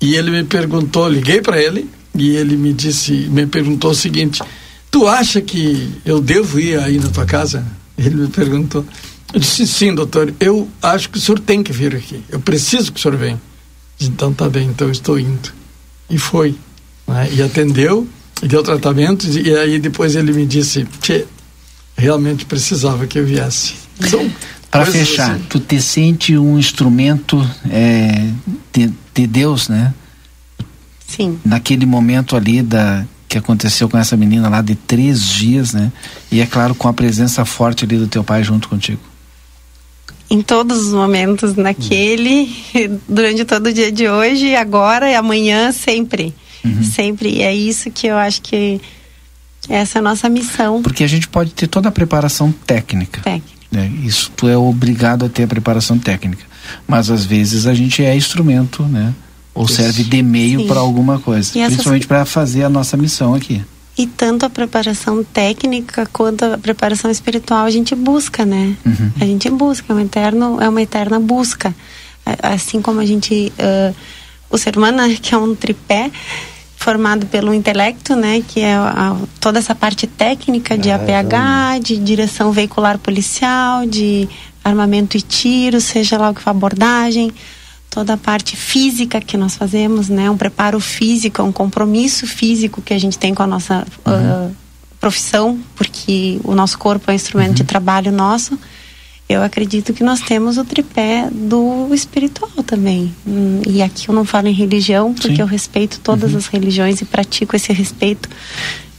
E 0.00 0.14
ele 0.14 0.30
me 0.30 0.44
perguntou, 0.44 1.08
liguei 1.08 1.40
para 1.40 1.60
ele, 1.60 1.88
e 2.14 2.36
ele 2.36 2.56
me 2.56 2.72
disse, 2.74 3.12
me 3.30 3.46
perguntou 3.46 3.92
o 3.92 3.94
seguinte, 3.94 4.42
tu 4.90 5.08
acha 5.08 5.40
que 5.40 5.90
eu 6.04 6.20
devo 6.20 6.60
ir 6.60 6.78
aí 6.78 6.98
na 6.98 7.08
tua 7.08 7.24
casa? 7.24 7.64
Ele 7.96 8.16
me 8.16 8.28
perguntou. 8.28 8.84
Eu 9.32 9.40
disse, 9.40 9.66
sim, 9.66 9.94
doutor, 9.94 10.34
eu 10.38 10.68
acho 10.82 11.08
que 11.08 11.18
o 11.18 11.20
senhor 11.20 11.38
tem 11.38 11.62
que 11.62 11.72
vir 11.72 11.96
aqui. 11.96 12.22
Eu 12.28 12.40
preciso 12.40 12.92
que 12.92 12.98
o 12.98 13.02
senhor 13.02 13.16
venha. 13.16 13.40
Disse, 13.98 14.10
então 14.10 14.32
tá 14.32 14.48
bem, 14.48 14.68
então 14.68 14.88
eu 14.88 14.92
estou 14.92 15.18
indo. 15.18 15.52
E 16.10 16.18
foi. 16.18 16.54
Né? 17.06 17.28
E 17.32 17.42
atendeu, 17.42 18.06
e 18.42 18.48
deu 18.48 18.62
tratamento, 18.62 19.26
e 19.26 19.54
aí 19.56 19.78
depois 19.78 20.14
ele 20.14 20.32
me 20.32 20.44
disse, 20.44 20.86
Tchê, 21.00 21.26
realmente 21.96 22.44
precisava 22.44 23.06
que 23.06 23.18
eu 23.18 23.24
viesse. 23.24 23.74
Então, 24.00 24.30
para 24.70 24.86
fechar, 24.86 25.32
assim. 25.32 25.44
tu 25.48 25.60
te 25.60 25.80
sente 25.80 26.36
um 26.36 26.58
instrumento 26.58 27.38
é, 27.70 28.30
de, 28.72 28.92
de 29.14 29.26
Deus, 29.26 29.68
né? 29.68 29.94
Sim. 31.06 31.38
Naquele 31.44 31.84
momento 31.84 32.36
ali 32.36 32.62
da 32.62 33.04
que 33.28 33.38
aconteceu 33.38 33.88
com 33.88 33.96
essa 33.96 34.14
menina 34.14 34.46
lá 34.50 34.60
de 34.60 34.74
três 34.74 35.26
dias, 35.26 35.72
né? 35.72 35.90
E 36.30 36.42
é 36.42 36.46
claro 36.46 36.74
com 36.74 36.86
a 36.86 36.92
presença 36.92 37.46
forte 37.46 37.82
ali 37.84 37.96
do 37.96 38.06
teu 38.06 38.22
pai 38.22 38.44
junto 38.44 38.68
contigo. 38.68 39.00
Em 40.32 40.40
todos 40.40 40.86
os 40.86 40.94
momentos, 40.94 41.54
naquele, 41.56 42.50
hum. 42.74 42.98
durante 43.06 43.44
todo 43.44 43.66
o 43.66 43.72
dia 43.72 43.92
de 43.92 44.08
hoje, 44.08 44.54
agora 44.56 45.10
e 45.10 45.14
amanhã, 45.14 45.70
sempre, 45.72 46.34
uhum. 46.64 46.82
sempre. 46.82 47.28
E 47.28 47.42
é 47.42 47.54
isso 47.54 47.90
que 47.90 48.06
eu 48.06 48.16
acho 48.16 48.40
que 48.40 48.80
essa 49.68 49.98
é 49.98 50.00
a 50.00 50.02
nossa 50.02 50.30
missão. 50.30 50.82
Porque 50.82 51.04
a 51.04 51.06
gente 51.06 51.28
pode 51.28 51.52
ter 51.52 51.66
toda 51.66 51.90
a 51.90 51.92
preparação 51.92 52.50
técnica. 52.50 53.20
Técnica. 53.20 53.52
Né? 53.70 53.92
Isso 54.04 54.32
tu 54.34 54.48
é 54.48 54.56
obrigado 54.56 55.26
a 55.26 55.28
ter 55.28 55.42
a 55.42 55.46
preparação 55.46 55.98
técnica. 55.98 56.44
Mas 56.88 57.10
às 57.10 57.26
vezes 57.26 57.66
a 57.66 57.74
gente 57.74 58.02
é 58.02 58.16
instrumento, 58.16 58.84
né? 58.84 59.12
ou 59.54 59.66
Isso. 59.66 59.74
serve 59.74 60.04
de 60.04 60.22
meio 60.22 60.66
para 60.66 60.80
alguma 60.80 61.18
coisa, 61.18 61.58
e 61.58 61.64
principalmente 61.66 62.06
para 62.06 62.24
fazer 62.24 62.64
a 62.64 62.68
nossa 62.68 62.96
missão 62.96 63.34
aqui. 63.34 63.62
E 63.96 64.06
tanto 64.06 64.46
a 64.46 64.50
preparação 64.50 65.22
técnica 65.22 66.08
quanto 66.12 66.44
a 66.44 66.56
preparação 66.56 67.10
espiritual 67.10 67.66
a 67.66 67.70
gente 67.70 67.94
busca, 67.94 68.44
né? 68.44 68.74
Uhum. 68.86 69.12
A 69.20 69.24
gente 69.24 69.50
busca, 69.50 69.92
é 69.92 69.94
uma, 69.94 70.02
eterno, 70.02 70.60
é 70.60 70.68
uma 70.68 70.80
eterna 70.80 71.20
busca. 71.20 71.74
Assim 72.42 72.80
como 72.80 73.00
a 73.00 73.06
gente. 73.06 73.52
Uh, 73.58 73.94
o 74.48 74.58
ser 74.58 74.76
humano, 74.76 74.98
né, 74.98 75.16
que 75.20 75.34
é 75.34 75.38
um 75.38 75.54
tripé 75.54 76.10
formado 76.76 77.26
pelo 77.26 77.54
intelecto, 77.54 78.14
né, 78.16 78.42
que 78.46 78.60
é 78.60 78.74
a, 78.74 79.16
toda 79.40 79.58
essa 79.58 79.74
parte 79.74 80.06
técnica 80.06 80.76
de 80.76 80.90
APH, 80.90 81.80
de 81.82 81.96
direção 81.96 82.52
veicular 82.52 82.98
policial, 82.98 83.86
de 83.86 84.28
armamento 84.64 85.16
e 85.16 85.22
tiro, 85.22 85.80
seja 85.80 86.18
lá 86.18 86.30
o 86.30 86.34
que 86.34 86.42
for 86.42 86.50
abordagem, 86.50 87.32
toda 87.92 88.14
a 88.14 88.16
parte 88.16 88.56
física 88.56 89.20
que 89.20 89.36
nós 89.36 89.54
fazemos, 89.54 90.08
né? 90.08 90.30
Um 90.30 90.36
preparo 90.36 90.80
físico, 90.80 91.42
um 91.42 91.52
compromisso 91.52 92.26
físico 92.26 92.80
que 92.80 92.94
a 92.94 92.98
gente 92.98 93.18
tem 93.18 93.34
com 93.34 93.42
a 93.42 93.46
nossa 93.46 93.86
uhum. 94.06 94.46
uh, 94.46 94.56
profissão, 94.98 95.60
porque 95.76 96.40
o 96.42 96.54
nosso 96.54 96.78
corpo 96.78 97.10
é 97.10 97.12
um 97.12 97.14
instrumento 97.14 97.50
uhum. 97.50 97.54
de 97.56 97.64
trabalho 97.64 98.10
nosso. 98.10 98.58
Eu 99.28 99.42
acredito 99.42 99.92
que 99.92 100.02
nós 100.02 100.20
temos 100.20 100.56
o 100.56 100.64
tripé 100.64 101.28
do 101.30 101.92
espiritual 101.92 102.50
também. 102.66 103.14
Hum, 103.26 103.60
e 103.66 103.80
aqui 103.82 104.08
eu 104.08 104.14
não 104.14 104.24
falo 104.24 104.48
em 104.48 104.52
religião, 104.52 105.12
porque 105.12 105.36
Sim. 105.36 105.42
eu 105.42 105.46
respeito 105.46 106.00
todas 106.00 106.32
uhum. 106.32 106.38
as 106.38 106.46
religiões 106.46 107.00
e 107.00 107.04
pratico 107.04 107.54
esse 107.54 107.72
respeito 107.72 108.28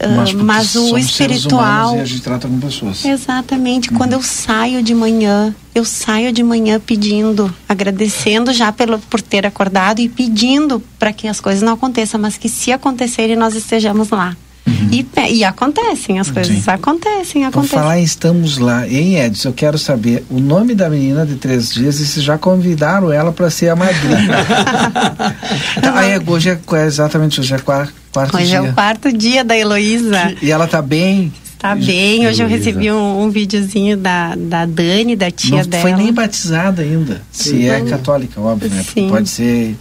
mas, 0.07 0.33
mas 0.33 0.75
o 0.75 0.97
espiritual. 0.97 1.97
E 1.97 2.01
a 2.01 2.05
gente 2.05 2.21
trata 2.21 2.47
com 2.47 2.59
pessoas. 2.59 3.03
Exatamente. 3.05 3.91
Uhum. 3.91 3.97
Quando 3.97 4.13
eu 4.13 4.21
saio 4.21 4.83
de 4.83 4.93
manhã, 4.93 5.53
eu 5.73 5.85
saio 5.85 6.31
de 6.31 6.43
manhã 6.43 6.79
pedindo, 6.79 7.53
agradecendo 7.67 8.53
já 8.53 8.71
pelo, 8.71 8.99
por 8.99 9.21
ter 9.21 9.45
acordado 9.45 9.99
e 9.99 10.09
pedindo 10.09 10.81
para 10.99 11.13
que 11.13 11.27
as 11.27 11.39
coisas 11.39 11.61
não 11.61 11.73
aconteçam, 11.73 12.19
mas 12.19 12.37
que 12.37 12.49
se 12.49 12.71
acontecerem 12.71 13.35
nós 13.35 13.55
estejamos 13.55 14.09
lá. 14.09 14.35
Uhum. 14.65 14.89
E, 14.91 15.05
e, 15.33 15.43
acontecem, 15.43 16.19
as 16.19 16.31
coisas 16.31 16.55
Sim. 16.55 16.71
acontecem, 16.71 17.45
acontecem. 17.45 17.51
Por 17.51 17.67
falar 17.67 17.99
estamos 17.99 18.57
lá, 18.57 18.87
em 18.87 19.17
Edson, 19.17 19.49
eu 19.49 19.53
quero 19.53 19.77
saber 19.77 20.25
o 20.29 20.39
nome 20.39 20.73
da 20.73 20.89
menina 20.89 21.25
de 21.25 21.35
três 21.35 21.69
dias 21.73 21.99
e 21.99 22.07
se 22.07 22.21
já 22.21 22.37
convidaram 22.37 23.11
ela 23.11 23.33
para 23.33 23.49
ser 23.49 23.69
a 23.69 23.75
madrinha. 23.75 24.29
ah, 25.93 26.05
é, 26.05 26.21
hoje 26.25 26.49
é, 26.49 26.85
exatamente, 26.85 27.41
hoje 27.41 27.53
é 27.53 27.59
quarto, 27.59 27.93
quarto 28.11 28.37
hoje 28.37 28.47
dia. 28.47 28.59
Hoje 28.61 28.67
é 28.67 28.71
o 28.71 28.73
quarto 28.73 29.11
dia 29.11 29.43
da 29.43 29.57
Heloísa. 29.57 30.33
E 30.41 30.49
ela 30.49 30.65
tá 30.65 30.81
bem? 30.81 31.33
Tá 31.59 31.75
bem, 31.75 32.27
hoje 32.27 32.43
eu 32.43 32.47
recebi 32.47 32.91
um, 32.91 33.23
um 33.23 33.29
videozinho 33.29 33.95
da, 33.95 34.35
da 34.35 34.65
Dani, 34.65 35.15
da 35.15 35.31
tia 35.31 35.63
Não 35.63 35.65
dela. 35.65 35.83
Não 35.83 35.95
foi 35.95 36.03
nem 36.03 36.13
batizada 36.13 36.81
ainda, 36.81 37.21
se 37.31 37.69
é 37.69 37.79
católica, 37.81 38.41
óbvio, 38.41 38.69
né? 38.69 38.83
Porque 38.83 39.07
pode 39.07 39.29
ser 39.29 39.73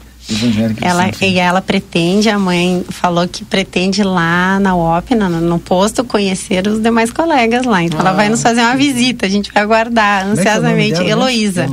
ela, 0.80 1.10
e 1.20 1.38
ela 1.38 1.60
pretende, 1.60 2.28
a 2.28 2.38
mãe 2.38 2.84
falou 2.88 3.26
que 3.28 3.44
pretende 3.44 4.02
lá 4.02 4.58
na 4.60 4.74
UOP, 4.74 5.14
no, 5.14 5.28
no 5.28 5.58
posto, 5.58 6.04
conhecer 6.04 6.66
os 6.66 6.80
demais 6.80 7.10
colegas 7.10 7.64
lá. 7.64 7.82
Então 7.82 7.98
ah, 8.00 8.02
ela 8.02 8.12
vai 8.12 8.28
nos 8.28 8.42
fazer 8.42 8.60
uma 8.60 8.76
visita, 8.76 9.26
a 9.26 9.28
gente 9.28 9.52
vai 9.52 9.62
aguardar 9.62 10.24
é 10.24 10.28
é 10.28 10.32
ansiosamente. 10.32 11.00
É 11.00 11.08
Heloísa. 11.08 11.66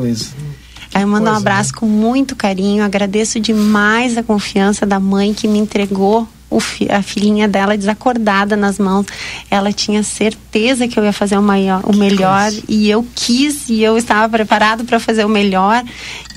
Aí 0.94 1.04
eu 1.04 1.08
mando 1.08 1.30
um 1.30 1.34
abraço 1.34 1.74
com 1.76 1.86
muito 1.86 2.36
carinho, 2.36 2.84
agradeço 2.84 3.40
demais 3.40 4.18
a 4.18 4.24
confiança 4.24 4.86
da 4.86 5.00
mãe 5.00 5.34
que 5.34 5.48
me 5.48 5.60
entregou 5.60 6.28
fi, 6.58 6.90
a 6.90 7.02
filhinha 7.02 7.50
dela 7.50 7.78
desacordada 7.78 8.56
nas 8.56 8.80
mãos. 8.80 9.06
Ela 9.52 9.74
tinha 9.74 10.02
certeza 10.02 10.88
que 10.88 10.98
eu 10.98 11.04
ia 11.04 11.12
fazer 11.12 11.38
o, 11.38 11.42
maior, 11.42 11.82
o 11.84 11.94
melhor 11.94 12.50
e 12.70 12.90
eu 12.90 13.06
quis 13.14 13.68
e 13.68 13.84
eu 13.84 13.98
estava 13.98 14.30
preparado 14.30 14.86
para 14.86 15.00
fazer 15.02 15.26
o 15.26 15.30
melhor. 15.30 15.84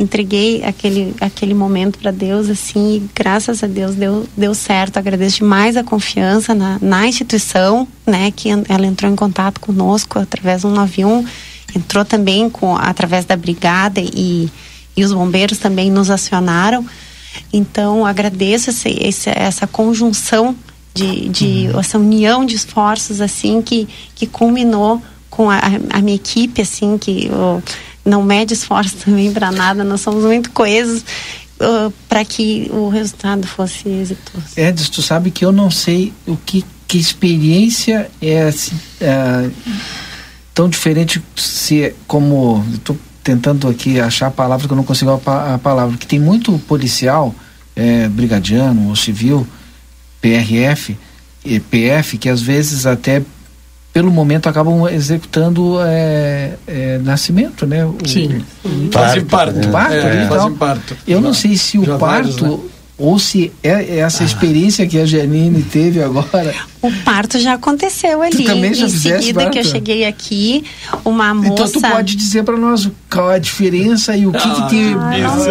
Entreguei 0.01 0.65
aquele, 0.65 1.15
aquele 1.21 1.55
momento 1.55 2.01
para 2.01 2.11
Deus 2.11 2.51
assim 2.51 2.97
e 2.97 3.11
graças 3.15 3.63
a 3.63 3.69
Deus 3.69 3.95
deu, 3.95 4.27
deu 4.37 4.55
certo. 4.55 4.97
Agradeço 4.97 5.37
demais 5.37 5.77
a 5.77 5.85
confiança 5.85 6.53
na, 6.55 6.79
na 6.83 7.07
instituição, 7.07 7.87
né, 8.05 8.33
que 8.35 8.49
ela 8.51 8.85
entrou 8.85 9.11
em 9.11 9.15
contato 9.15 9.61
conosco 9.61 10.19
através 10.19 10.63
do 10.63 10.69
191, 10.69 11.25
entrou 11.77 12.05
também 12.05 12.51
com 12.51 12.77
através 12.77 13.25
da 13.25 13.37
brigada 13.37 14.01
e 14.01 14.51
e 14.97 15.05
os 15.05 15.13
bombeiros 15.13 15.59
também 15.59 15.91
nos 15.91 16.11
acionaram. 16.11 16.85
Então, 17.53 18.05
agradeço 18.05 18.71
esse, 18.71 18.89
esse, 18.89 19.31
essa 19.31 19.67
conjunção 19.67 20.57
de, 20.95 21.29
de 21.29 21.69
uhum. 21.73 21.81
essa 21.81 21.99
união 21.99 22.45
de 22.45 22.55
esforços 22.55 23.21
assim 23.21 23.63
que, 23.63 23.89
que 24.15 24.27
culminou 24.27 25.03
com 25.31 25.49
a, 25.49 25.59
a 25.91 26.03
minha 26.03 26.17
equipe 26.17 26.61
assim 26.61 26.99
que 26.99 27.31
oh, 27.33 27.63
não 28.05 28.23
mede 28.23 28.53
esforço 28.53 28.97
também 29.05 29.33
para 29.33 29.51
nada 29.51 29.83
nós 29.85 30.03
somos 30.03 30.23
muito 30.23 30.51
coesos 30.51 31.03
para 32.09 32.25
que 32.25 32.69
o 32.73 32.89
resultado 32.89 33.47
fosse 33.47 33.89
exitoso 33.89 34.45
Edson 34.55 34.91
tu 34.91 35.01
sabe 35.01 35.31
que 35.31 35.45
eu 35.45 35.53
não 35.53 35.71
sei 35.71 36.13
o 36.27 36.37
que 36.37 36.63
que 36.93 36.99
experiência 36.99 38.11
é 38.21 38.43
assim, 38.43 38.77
uh, 39.01 39.51
tão 40.53 40.69
diferente 40.69 41.23
se 41.35 41.85
é 41.85 41.95
como 42.07 42.63
tu 42.85 42.99
tentando 43.23 43.69
aqui 43.69 44.01
achar 44.01 44.29
a 44.29 44.31
palavra 44.31 44.67
que 44.67 44.73
eu 44.73 44.77
não 44.77 44.85
consigo 44.85 45.11
a, 45.25 45.55
a 45.55 45.59
palavra, 45.59 45.97
que 45.97 46.07
tem 46.07 46.19
muito 46.19 46.59
policial, 46.61 47.35
é, 47.75 48.09
brigadiano 48.09 48.89
ou 48.89 48.97
civil, 48.97 49.47
PRF, 50.21 50.97
e 51.45 51.59
PF, 51.59 52.19
que 52.19 52.29
às 52.29 52.41
vezes 52.41 52.87
até 52.87 53.23
pelo 53.93 54.11
momento 54.11 54.49
acabam 54.49 54.89
executando 54.89 55.77
é, 55.83 56.55
é, 56.67 56.99
nascimento, 56.99 57.67
né? 57.67 57.85
O, 57.85 57.97
Sim, 58.07 58.43
fazem 58.91 59.25
parto. 59.25 59.59
Né? 59.59 59.67
parto, 59.71 59.95
é, 59.95 60.29
fazem 60.29 60.55
parto. 60.55 60.97
Eu 61.07 61.21
não 61.21 61.35
sei 61.35 61.57
se 61.57 61.79
o 61.79 61.85
parto 61.85 61.99
vários, 61.99 62.41
né? 62.41 62.59
Ou 63.03 63.19
se 63.19 63.53
é 63.65 63.99
essa 63.99 64.23
ah. 64.23 64.27
experiência 64.27 64.87
que 64.87 64.97
a 64.97 65.05
Janine 65.05 65.61
teve 65.61 66.01
agora. 66.01 66.55
O 66.81 66.91
parto 67.05 67.37
já 67.39 67.55
aconteceu 67.55 68.23
ali. 68.23 68.37
Tu 68.37 68.45
também 68.45 68.73
já 68.73 68.87
em 68.87 68.89
seguida 68.89 69.41
parto? 69.41 69.53
que 69.53 69.59
eu 69.59 69.65
cheguei 69.65 70.05
aqui, 70.05 70.65
uma 71.05 71.35
moça. 71.35 71.49
Então 71.49 71.69
tu 71.69 71.81
pode 71.81 72.15
dizer 72.15 72.45
para 72.45 72.57
nós 72.57 72.89
qual 73.11 73.31
a 73.31 73.39
diferença 73.39 74.17
e 74.17 74.25
o 74.25 74.31
que, 74.31 74.39
ah, 74.39 74.51
que 74.51 74.69
te 74.69 74.95
ah, 74.95 74.97
mais? 74.97 75.47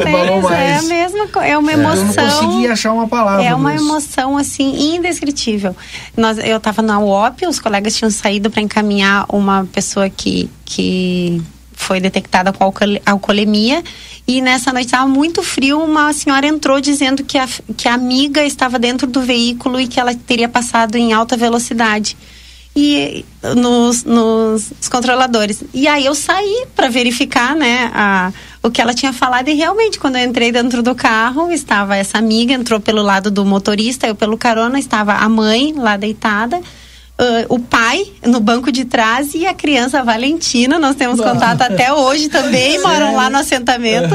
É 0.49 0.77
a 0.77 0.81
mesma 0.83 1.29
é 1.43 1.57
uma 1.57 1.71
emoção. 1.73 2.23
É, 2.23 2.27
eu 2.27 2.31
não 2.31 2.41
consegui 2.41 2.67
achar 2.67 2.93
uma 2.93 3.07
palavra. 3.07 3.43
É 3.43 3.53
uma 3.53 3.75
emoção 3.75 4.37
assim 4.37 4.95
indescritível. 4.95 5.75
Nós, 6.15 6.37
eu 6.37 6.55
estava 6.55 6.81
na 6.81 6.99
UOP, 6.99 7.45
os 7.47 7.59
colegas 7.59 7.97
tinham 7.97 8.09
saído 8.09 8.49
para 8.49 8.61
encaminhar 8.61 9.25
uma 9.27 9.67
pessoa 9.73 10.09
que 10.09 10.49
que 10.63 11.41
foi 11.73 11.99
detectada 11.99 12.53
com 12.53 12.71
alcoolemia 13.05 13.83
e 14.27 14.41
nessa 14.41 14.71
noite 14.71 14.87
estava 14.87 15.07
muito 15.07 15.43
frio, 15.43 15.83
uma 15.83 16.13
senhora 16.13 16.47
entrou 16.47 16.79
dizendo 16.79 17.23
que 17.23 17.37
a, 17.37 17.47
que 17.75 17.87
a 17.87 17.93
amiga 17.93 18.43
estava 18.43 18.77
dentro 18.79 19.07
do 19.07 19.21
veículo 19.21 19.79
e 19.79 19.87
que 19.87 19.99
ela 19.99 20.13
teria 20.15 20.47
passado 20.47 20.95
em 20.95 21.11
alta 21.11 21.35
velocidade. 21.35 22.15
E 22.73 23.25
nos, 23.57 24.05
nos, 24.05 24.71
controladores. 24.89 25.61
E 25.73 25.89
aí 25.89 26.05
eu 26.05 26.15
saí 26.15 26.67
para 26.73 26.87
verificar, 26.87 27.53
né, 27.53 27.91
a, 27.93 28.31
o 28.63 28.71
que 28.71 28.79
ela 28.79 28.93
tinha 28.93 29.11
falado. 29.11 29.49
E 29.49 29.53
realmente 29.53 29.99
quando 29.99 30.15
eu 30.15 30.25
entrei 30.25 30.53
dentro 30.53 30.81
do 30.81 30.95
carro 30.95 31.51
estava 31.51 31.97
essa 31.97 32.17
amiga 32.17 32.53
entrou 32.53 32.79
pelo 32.79 33.01
lado 33.01 33.29
do 33.29 33.43
motorista, 33.43 34.07
eu 34.07 34.15
pelo 34.15 34.37
carona 34.37 34.79
estava 34.79 35.15
a 35.15 35.27
mãe 35.27 35.73
lá 35.73 35.97
deitada 35.97 36.61
uh, 37.21 37.45
o 37.53 37.59
pai 37.59 38.11
no 38.25 38.39
banco 38.39 38.71
de 38.71 38.83
trás 38.83 39.33
e 39.35 39.45
a 39.45 39.53
criança 39.53 40.03
Valentina. 40.03 40.79
Nós 40.79 40.95
temos 40.95 41.21
contato 41.21 41.61
até 41.61 41.93
hoje 41.93 42.27
também, 42.27 42.81
moram 42.83 43.15
lá 43.15 43.29
no 43.29 43.37
assentamento. 43.37 44.13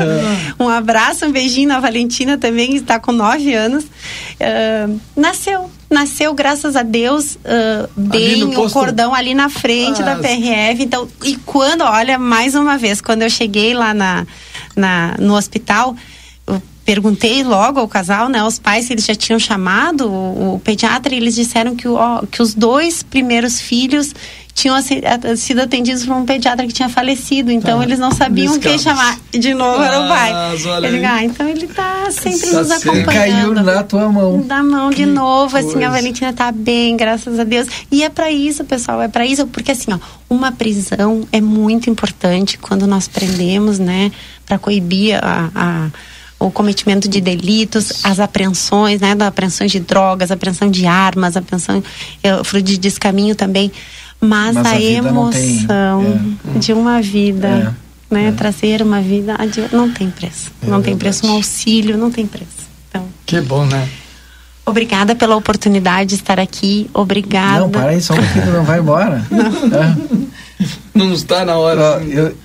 Um 0.58 0.68
abraço, 0.68 1.24
um 1.24 1.30
beijinho 1.30 1.68
na 1.68 1.78
Valentina 1.78 2.36
também, 2.36 2.74
está 2.74 2.98
com 2.98 3.12
nove 3.12 3.54
anos. 3.54 3.84
Uh, 3.84 5.00
nasceu 5.16 5.70
nasceu, 5.88 6.34
graças 6.34 6.74
a 6.74 6.82
Deus, 6.82 7.36
uh, 7.36 7.88
bem 7.96 8.42
o 8.42 8.70
cordão 8.70 9.14
ali 9.14 9.34
na 9.34 9.48
frente 9.48 10.02
ah, 10.02 10.04
da 10.04 10.16
PRF. 10.16 10.82
Então, 10.82 11.08
e 11.24 11.36
quando, 11.36 11.82
olha, 11.82 12.18
mais 12.18 12.56
uma 12.56 12.76
vez, 12.76 13.00
quando 13.00 13.22
eu 13.22 13.30
cheguei 13.30 13.72
lá 13.72 13.94
na, 13.94 14.26
na, 14.74 15.14
no 15.20 15.36
hospital, 15.36 15.94
perguntei 16.86 17.42
logo 17.42 17.80
ao 17.80 17.88
casal, 17.88 18.28
né, 18.28 18.38
aos 18.38 18.60
pais, 18.60 18.86
se 18.86 18.92
eles 18.92 19.04
já 19.04 19.14
tinham 19.14 19.40
chamado 19.40 20.08
o, 20.08 20.54
o 20.54 20.60
pediatra 20.60 21.12
e 21.12 21.18
eles 21.18 21.34
disseram 21.34 21.74
que, 21.74 21.88
ó, 21.88 22.22
que 22.30 22.40
os 22.40 22.54
dois 22.54 23.02
primeiros 23.02 23.60
filhos 23.60 24.14
tinham 24.54 24.74
sido 25.36 25.60
atendidos 25.60 26.06
por 26.06 26.14
um 26.14 26.24
pediatra 26.24 26.66
que 26.66 26.72
tinha 26.72 26.88
falecido, 26.88 27.52
então 27.52 27.78
tá. 27.78 27.84
eles 27.84 27.98
não 27.98 28.10
sabiam 28.10 28.58
quem 28.58 28.78
chamar 28.78 29.18
de 29.30 29.52
novo 29.52 29.82
ah, 29.82 29.86
era 29.86 30.00
o 30.00 30.08
pai. 30.08 30.32
Ele, 30.84 31.04
ah, 31.04 31.22
então 31.22 31.46
ele 31.46 31.66
está 31.66 32.10
sempre 32.10 32.50
tá 32.50 32.60
nos 32.60 32.70
acompanhando. 32.70 33.54
Caiu 33.54 33.54
na 33.54 33.82
tua 33.82 34.08
mão. 34.08 34.40
Da 34.40 34.62
mão 34.62 34.88
de 34.88 35.04
novo, 35.04 35.52
coisa. 35.52 35.68
assim, 35.68 35.84
a 35.84 35.90
Valentina 35.90 36.30
está 36.30 36.50
bem, 36.50 36.96
graças 36.96 37.38
a 37.38 37.44
Deus. 37.44 37.68
E 37.90 38.02
é 38.02 38.08
para 38.08 38.30
isso, 38.30 38.64
pessoal, 38.64 39.02
é 39.02 39.08
para 39.08 39.26
isso, 39.26 39.46
porque 39.48 39.72
assim, 39.72 39.92
ó, 39.92 39.98
uma 40.30 40.50
prisão 40.50 41.28
é 41.30 41.40
muito 41.40 41.90
importante 41.90 42.56
quando 42.56 42.86
nós 42.86 43.06
prendemos, 43.06 43.78
né, 43.78 44.10
para 44.46 44.58
coibir 44.58 45.22
a, 45.22 45.50
a 45.54 45.88
o 46.38 46.50
cometimento 46.50 47.08
de 47.08 47.20
delitos, 47.20 48.04
as 48.04 48.20
apreensões, 48.20 49.00
né, 49.00 49.14
da 49.14 49.28
apreensões 49.28 49.72
de 49.72 49.80
drogas, 49.80 50.30
apreensão 50.30 50.70
de 50.70 50.86
armas, 50.86 51.36
apreensão 51.36 51.82
eh, 52.22 52.44
fruto 52.44 52.64
de 52.64 52.76
descaminho 52.78 53.34
também 53.34 53.72
mas, 54.20 54.54
mas 54.54 54.66
a, 54.66 54.70
a 54.70 54.80
emoção 54.80 56.02
tem, 56.02 56.54
é. 56.54 56.58
de 56.58 56.72
uma 56.72 57.02
vida, 57.02 57.48
é, 58.10 58.14
né? 58.14 58.28
É. 58.28 58.32
Trazer 58.32 58.82
uma 58.82 59.00
vida 59.00 59.36
não 59.72 59.90
tem 59.90 60.10
preço. 60.10 60.50
É 60.62 60.66
não 60.66 60.82
tem 60.82 60.96
preço, 60.96 61.26
um 61.26 61.32
auxílio 61.32 61.96
não 61.96 62.10
tem 62.10 62.26
preço. 62.26 62.66
Então, 62.88 63.06
que 63.24 63.40
bom, 63.40 63.64
né? 63.66 63.88
Obrigada 64.64 65.14
pela 65.14 65.36
oportunidade 65.36 66.10
de 66.10 66.14
estar 66.16 66.40
aqui. 66.40 66.90
Obrigada. 66.92 67.60
Não, 67.60 67.70
para 67.70 67.90
aí, 67.90 68.00
só 68.00 68.14
um 68.14 68.16
pouquinho, 68.16 68.52
não 68.52 68.64
vai 68.64 68.80
embora. 68.80 69.24
Não, 70.94 71.06
não 71.06 71.12
está 71.12 71.44
na 71.44 71.56
hora. 71.56 72.02
Eu, 72.04 72.36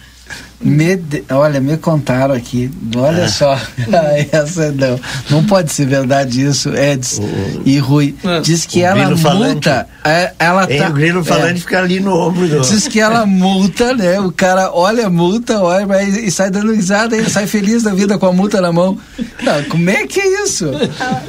me, 0.64 1.00
olha, 1.32 1.60
me 1.60 1.76
contaram 1.78 2.36
aqui, 2.36 2.70
olha 2.96 3.24
é. 3.24 3.28
só, 3.28 3.60
essa 4.32 4.72
não, 4.72 5.00
não 5.30 5.44
pode 5.44 5.72
ser 5.72 5.88
verdade 5.88 6.46
isso, 6.46 6.70
Edson 6.76 7.24
o, 7.24 7.62
e 7.66 7.80
Rui. 7.80 8.16
É. 8.24 8.42
Diz 8.42 8.66
que 8.66 8.82
ela 8.82 9.08
multa, 9.08 9.22
falante, 9.22 9.70
é, 10.06 10.34
ela 10.38 10.68
tá, 10.68 10.90
o 10.90 10.94
grilo 10.94 11.24
falante 11.24 11.58
é, 11.58 11.60
fica 11.60 11.80
ali 11.80 12.00
no 12.00 12.16
ombro. 12.16 12.48
Do... 12.48 12.62
Diz 12.62 12.88
que 12.88 13.00
ela 13.00 13.26
multa, 13.26 13.94
né? 13.94 14.20
O 14.20 14.32
cara 14.32 14.72
olha 14.72 15.08
a 15.08 15.10
multa, 15.10 15.60
olha 15.60 15.88
mas, 15.88 16.16
e 16.16 16.30
sai 16.30 16.52
dando 16.52 16.74
risada 16.74 17.18
e 17.18 17.28
sai 17.30 17.48
feliz 17.48 17.84
da 17.84 17.94
vida 17.94 18.18
com 18.18 18.28
a 18.28 18.34
multa 18.34 18.62
na 18.62 18.72
mão. 18.72 18.98
Não, 19.42 19.64
como 19.64 19.90
é 19.90 20.06
que 20.06 20.20
é 20.20 20.44
isso? 20.44 20.70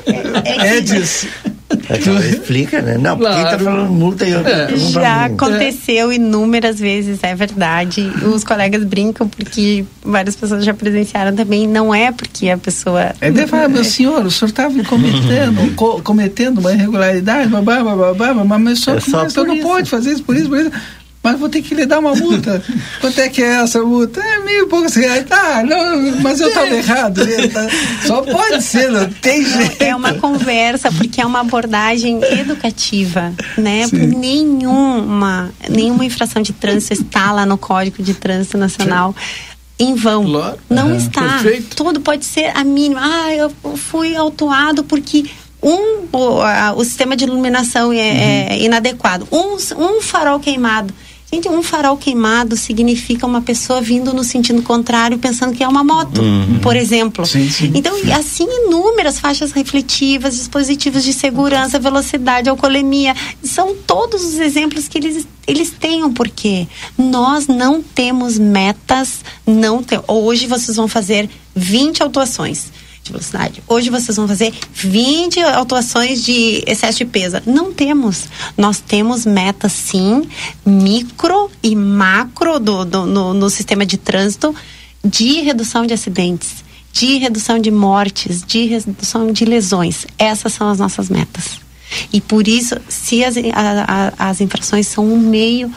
É, 0.07 0.68
é, 0.68 0.76
Edson. 0.76 1.28
É 1.88 2.28
explica, 2.28 2.82
né? 2.82 2.98
Não, 2.98 3.18
claro. 3.18 3.34
quem 3.34 3.44
tá 3.44 3.58
falando 3.58 3.90
multa 3.90 4.24
eu, 4.26 4.40
é. 4.46 4.76
Já 4.76 5.26
aconteceu 5.26 6.10
é. 6.10 6.14
inúmeras 6.16 6.78
vezes, 6.78 7.18
é 7.22 7.34
verdade. 7.34 8.02
Os 8.24 8.44
colegas 8.44 8.84
brincam 8.84 9.28
porque 9.28 9.84
várias 10.04 10.36
pessoas 10.36 10.64
já 10.64 10.74
presenciaram 10.74 11.34
também. 11.34 11.66
Não 11.66 11.94
é 11.94 12.12
porque 12.12 12.48
a 12.48 12.58
pessoa. 12.58 13.12
É 13.20 13.30
de 13.30 13.46
falar, 13.46 13.68
meu 13.68 13.84
senhor, 13.84 14.24
o 14.24 14.30
senhor 14.30 14.48
estava 14.48 14.84
cometendo, 14.84 15.74
co 15.74 16.02
cometendo 16.02 16.58
uma 16.58 16.72
irregularidade, 16.72 17.48
babá, 17.48 17.82
babá, 17.82 18.12
babá, 18.12 18.58
mas 18.58 18.80
só, 18.80 18.94
é 18.94 19.00
só 19.00 19.24
mas, 19.24 19.34
não 19.34 19.58
pode 19.58 19.90
fazer 19.90 20.12
isso 20.12 20.22
por 20.22 20.36
isso, 20.36 20.48
por 20.48 20.58
isso 20.58 20.70
mas 21.22 21.38
vou 21.38 21.48
ter 21.48 21.62
que 21.62 21.74
lhe 21.74 21.86
dar 21.86 22.00
uma 22.00 22.14
multa. 22.14 22.62
Quanto 23.00 23.20
é 23.20 23.28
que 23.28 23.42
é 23.42 23.62
essa 23.62 23.80
multa? 23.82 24.20
É 24.20 24.38
mil 24.40 24.64
e 24.64 24.66
poucos 24.66 24.94
reais. 24.94 25.24
Tá, 25.24 25.62
não, 25.62 26.20
mas 26.20 26.40
eu 26.40 26.48
estava 26.48 26.74
errado. 26.74 27.24
Né? 27.24 27.48
Tá. 27.48 27.68
Só 28.06 28.22
pode 28.22 28.62
ser, 28.62 28.90
não 28.90 29.08
tem 29.08 29.44
jeito. 29.44 29.82
É 29.82 29.94
uma 29.94 30.14
conversa, 30.14 30.90
porque 30.90 31.20
é 31.20 31.26
uma 31.26 31.40
abordagem 31.40 32.20
educativa, 32.24 33.32
né? 33.56 33.86
Nenhuma, 33.92 35.52
nenhuma 35.68 36.04
infração 36.04 36.42
de 36.42 36.52
trânsito 36.52 37.02
está 37.02 37.30
lá 37.30 37.46
no 37.46 37.56
Código 37.56 38.02
de 38.02 38.14
Trânsito 38.14 38.58
Nacional. 38.58 39.14
Sim 39.16 39.52
em 39.78 39.94
vão. 39.94 40.24
Claro. 40.24 40.58
Não 40.70 40.94
está. 40.94 41.40
Perfeito. 41.40 41.74
Tudo 41.74 42.00
pode 42.00 42.24
ser 42.24 42.56
a 42.56 42.62
mínima. 42.62 43.00
Ah, 43.02 43.34
eu 43.34 43.50
fui 43.76 44.14
autuado 44.14 44.84
porque 44.84 45.24
um 45.62 46.06
o, 46.12 46.40
a, 46.40 46.72
o 46.72 46.84
sistema 46.84 47.16
de 47.16 47.24
iluminação 47.24 47.92
é, 47.92 47.96
uhum. 47.96 48.00
é 48.00 48.58
inadequado. 48.60 49.26
Um, 49.32 49.56
um 49.76 50.00
farol 50.00 50.38
queimado. 50.38 50.94
Gente, 51.34 51.48
um 51.48 51.62
farol 51.62 51.96
queimado 51.96 52.56
significa 52.58 53.26
uma 53.26 53.40
pessoa 53.40 53.80
vindo 53.80 54.12
no 54.12 54.22
sentido 54.22 54.60
contrário, 54.60 55.16
pensando 55.18 55.54
que 55.54 55.64
é 55.64 55.68
uma 55.68 55.82
moto, 55.82 56.20
uhum. 56.20 56.58
por 56.58 56.76
exemplo. 56.76 57.24
Sim, 57.24 57.48
sim. 57.48 57.72
Então, 57.74 57.96
assim, 58.14 58.44
inúmeras 58.66 59.18
faixas 59.18 59.50
refletivas, 59.50 60.36
dispositivos 60.36 61.02
de 61.02 61.14
segurança, 61.14 61.78
velocidade, 61.78 62.50
alcoolemia. 62.50 63.16
São 63.42 63.74
todos 63.74 64.22
os 64.22 64.38
exemplos 64.38 64.88
que 64.88 64.98
eles, 64.98 65.26
eles 65.46 65.70
têm 65.70 66.04
um 66.04 66.12
porquê. 66.12 66.68
Nós 66.98 67.46
não 67.46 67.80
temos 67.80 68.38
metas, 68.38 69.20
não 69.46 69.82
tem, 69.82 70.00
Hoje 70.06 70.46
vocês 70.46 70.76
vão 70.76 70.86
fazer 70.86 71.30
20 71.56 72.02
autuações 72.02 72.70
de 73.03 73.11
velocidade. 73.11 73.62
Hoje 73.66 73.90
vocês 73.90 74.16
vão 74.16 74.28
fazer 74.28 74.53
20 74.72 75.40
autuações 75.40 76.22
de 76.24 76.62
excesso 76.66 76.98
de 76.98 77.05
peso. 77.05 77.42
Não 77.44 77.72
temos. 77.72 78.28
Nós 78.57 78.80
temos 78.80 79.26
metas, 79.26 79.72
sim, 79.72 80.28
micro 80.64 81.50
e 81.62 81.74
macro 81.74 82.61
do, 82.61 82.84
do 82.84 83.07
no, 83.07 83.34
no 83.34 83.50
sistema 83.50 83.84
de 83.84 83.96
trânsito 83.96 84.55
de 85.05 85.40
redução 85.40 85.84
de 85.84 85.94
acidentes, 85.94 86.64
de 86.92 87.18
redução 87.18 87.59
de 87.59 87.70
mortes, 87.70 88.42
de 88.46 88.66
redução 88.66 89.32
de 89.32 89.44
lesões. 89.44 90.07
Essas 90.16 90.53
são 90.53 90.68
as 90.68 90.78
nossas 90.78 91.09
metas. 91.09 91.61
E 92.12 92.20
por 92.20 92.46
isso, 92.46 92.76
se 92.88 93.24
as, 93.24 93.36
a, 93.36 94.12
a, 94.18 94.30
as 94.30 94.40
infrações 94.40 94.86
são 94.86 95.05
um 95.05 95.18
meio 95.18 95.72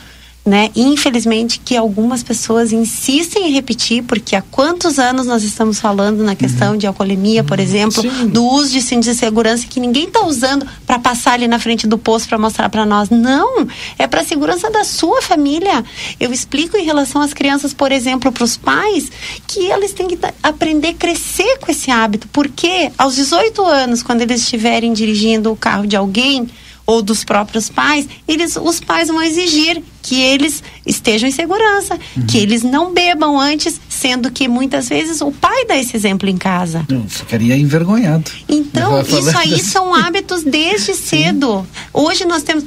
né? 0.46 0.70
Infelizmente 0.76 1.60
que 1.60 1.76
algumas 1.76 2.22
pessoas 2.22 2.72
insistem 2.72 3.48
em 3.48 3.52
repetir, 3.52 4.04
porque 4.04 4.36
há 4.36 4.44
quantos 4.44 5.00
anos 5.00 5.26
nós 5.26 5.44
estamos 5.44 5.80
falando 5.80 6.24
na 6.24 6.36
questão 6.36 6.74
uhum. 6.74 6.78
de 6.78 6.86
alcoolemia, 6.86 7.44
por 7.44 7.58
uhum. 7.58 7.64
exemplo, 7.64 8.02
Sim. 8.04 8.28
do 8.28 8.46
uso 8.46 8.72
de 8.72 8.82
cinto 8.82 9.06
de 9.06 9.16
segurança 9.16 9.66
que 9.68 9.80
ninguém 9.80 10.04
está 10.06 10.24
usando 10.24 10.68
para 10.86 11.00
passar 11.00 11.34
ali 11.34 11.48
na 11.48 11.58
frente 11.58 11.88
do 11.88 11.98
posto 11.98 12.30
para 12.30 12.38
mostrar 12.38 12.70
para 12.70 12.86
nós. 12.86 13.10
Não, 13.10 13.68
é 13.98 14.06
para 14.06 14.22
a 14.22 14.24
segurança 14.24 14.70
da 14.70 14.84
sua 14.84 15.20
família. 15.20 15.84
Eu 16.20 16.32
explico 16.32 16.78
em 16.78 16.86
relação 16.86 17.22
às 17.22 17.34
crianças, 17.34 17.74
por 17.74 17.92
exemplo, 17.92 18.32
para 18.32 18.44
os 18.44 18.56
pais, 18.56 19.12
que 19.48 19.66
eles 19.66 19.94
têm 19.94 20.08
que 20.08 20.20
aprender 20.44 20.90
a 20.90 20.94
crescer 20.94 21.58
com 21.60 21.72
esse 21.72 21.90
hábito, 21.90 22.28
porque 22.32 22.92
aos 23.00 23.16
18 23.16 23.66
anos, 23.66 24.04
quando 24.04 24.22
eles 24.22 24.42
estiverem 24.42 24.94
dirigindo 24.94 25.52
o 25.52 25.56
carro 25.56 25.88
de 25.88 25.96
alguém, 25.96 26.48
ou 26.86 27.02
dos 27.02 27.24
próprios 27.24 27.68
pais, 27.70 28.08
eles, 28.28 28.56
os 28.56 28.80
pais 28.80 29.08
vão 29.08 29.22
exigir 29.22 29.82
que 30.06 30.22
eles 30.22 30.62
estejam 30.86 31.28
em 31.28 31.32
segurança, 31.32 31.98
uhum. 32.16 32.28
que 32.28 32.38
eles 32.38 32.62
não 32.62 32.94
bebam 32.94 33.40
antes, 33.40 33.82
sendo 33.90 34.30
que 34.30 34.48
muitas 34.48 34.88
vezes 34.88 35.20
o 35.20 35.32
pai 35.32 35.66
dá 35.66 35.76
esse 35.76 35.98
exemplo 35.98 36.30
em 36.30 36.38
casa. 36.38 36.86
Não, 36.88 37.10
ficaria 37.10 37.58
envergonhado. 37.58 38.30
Então, 38.48 39.02
isso 39.02 39.36
aí 39.36 39.56
assim. 39.56 39.64
são 39.66 39.96
hábitos 39.96 40.44
desde 40.44 40.94
cedo. 40.94 41.66
Hoje 41.92 42.24
nós 42.24 42.44
temos 42.44 42.66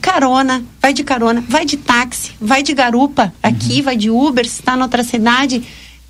carona, 0.00 0.64
vai 0.80 0.92
de 0.92 1.02
carona, 1.02 1.42
vai 1.48 1.64
de 1.64 1.76
táxi, 1.76 2.30
vai 2.40 2.62
de 2.62 2.72
garupa, 2.72 3.34
aqui, 3.42 3.78
uhum. 3.78 3.82
vai 3.82 3.96
de 3.96 4.08
Uber, 4.08 4.46
se 4.46 4.60
está 4.60 4.76
em 4.76 4.82
outra 4.82 5.02
cidade 5.02 5.64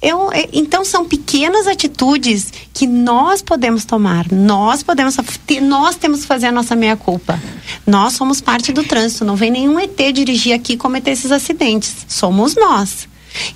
eu, 0.07 0.31
é, 0.33 0.49
então 0.53 0.85
são 0.85 1.05
pequenas 1.05 1.67
atitudes 1.67 2.53
que 2.73 2.87
nós 2.87 3.43
podemos 3.43 3.85
tomar. 3.85 4.31
Nós 4.31 4.81
podemos 4.81 5.17
nós 5.61 5.97
temos 5.97 6.21
que 6.21 6.27
fazer 6.27 6.47
a 6.47 6.53
nossa 6.53 6.77
meia 6.77 6.97
culpa. 6.97 7.41
Nós 7.85 8.13
somos 8.13 8.41
parte 8.41 8.73
do 8.73 8.85
trânsito. 8.85 9.25
Não 9.25 9.35
vem 9.35 9.51
nenhum 9.51 9.81
ET 9.81 9.97
dirigir 10.15 10.55
aqui 10.55 10.75
e 10.75 10.77
cometer 10.77 11.11
esses 11.11 11.33
acidentes. 11.33 12.07
Somos 12.07 12.55
nós. 12.55 13.09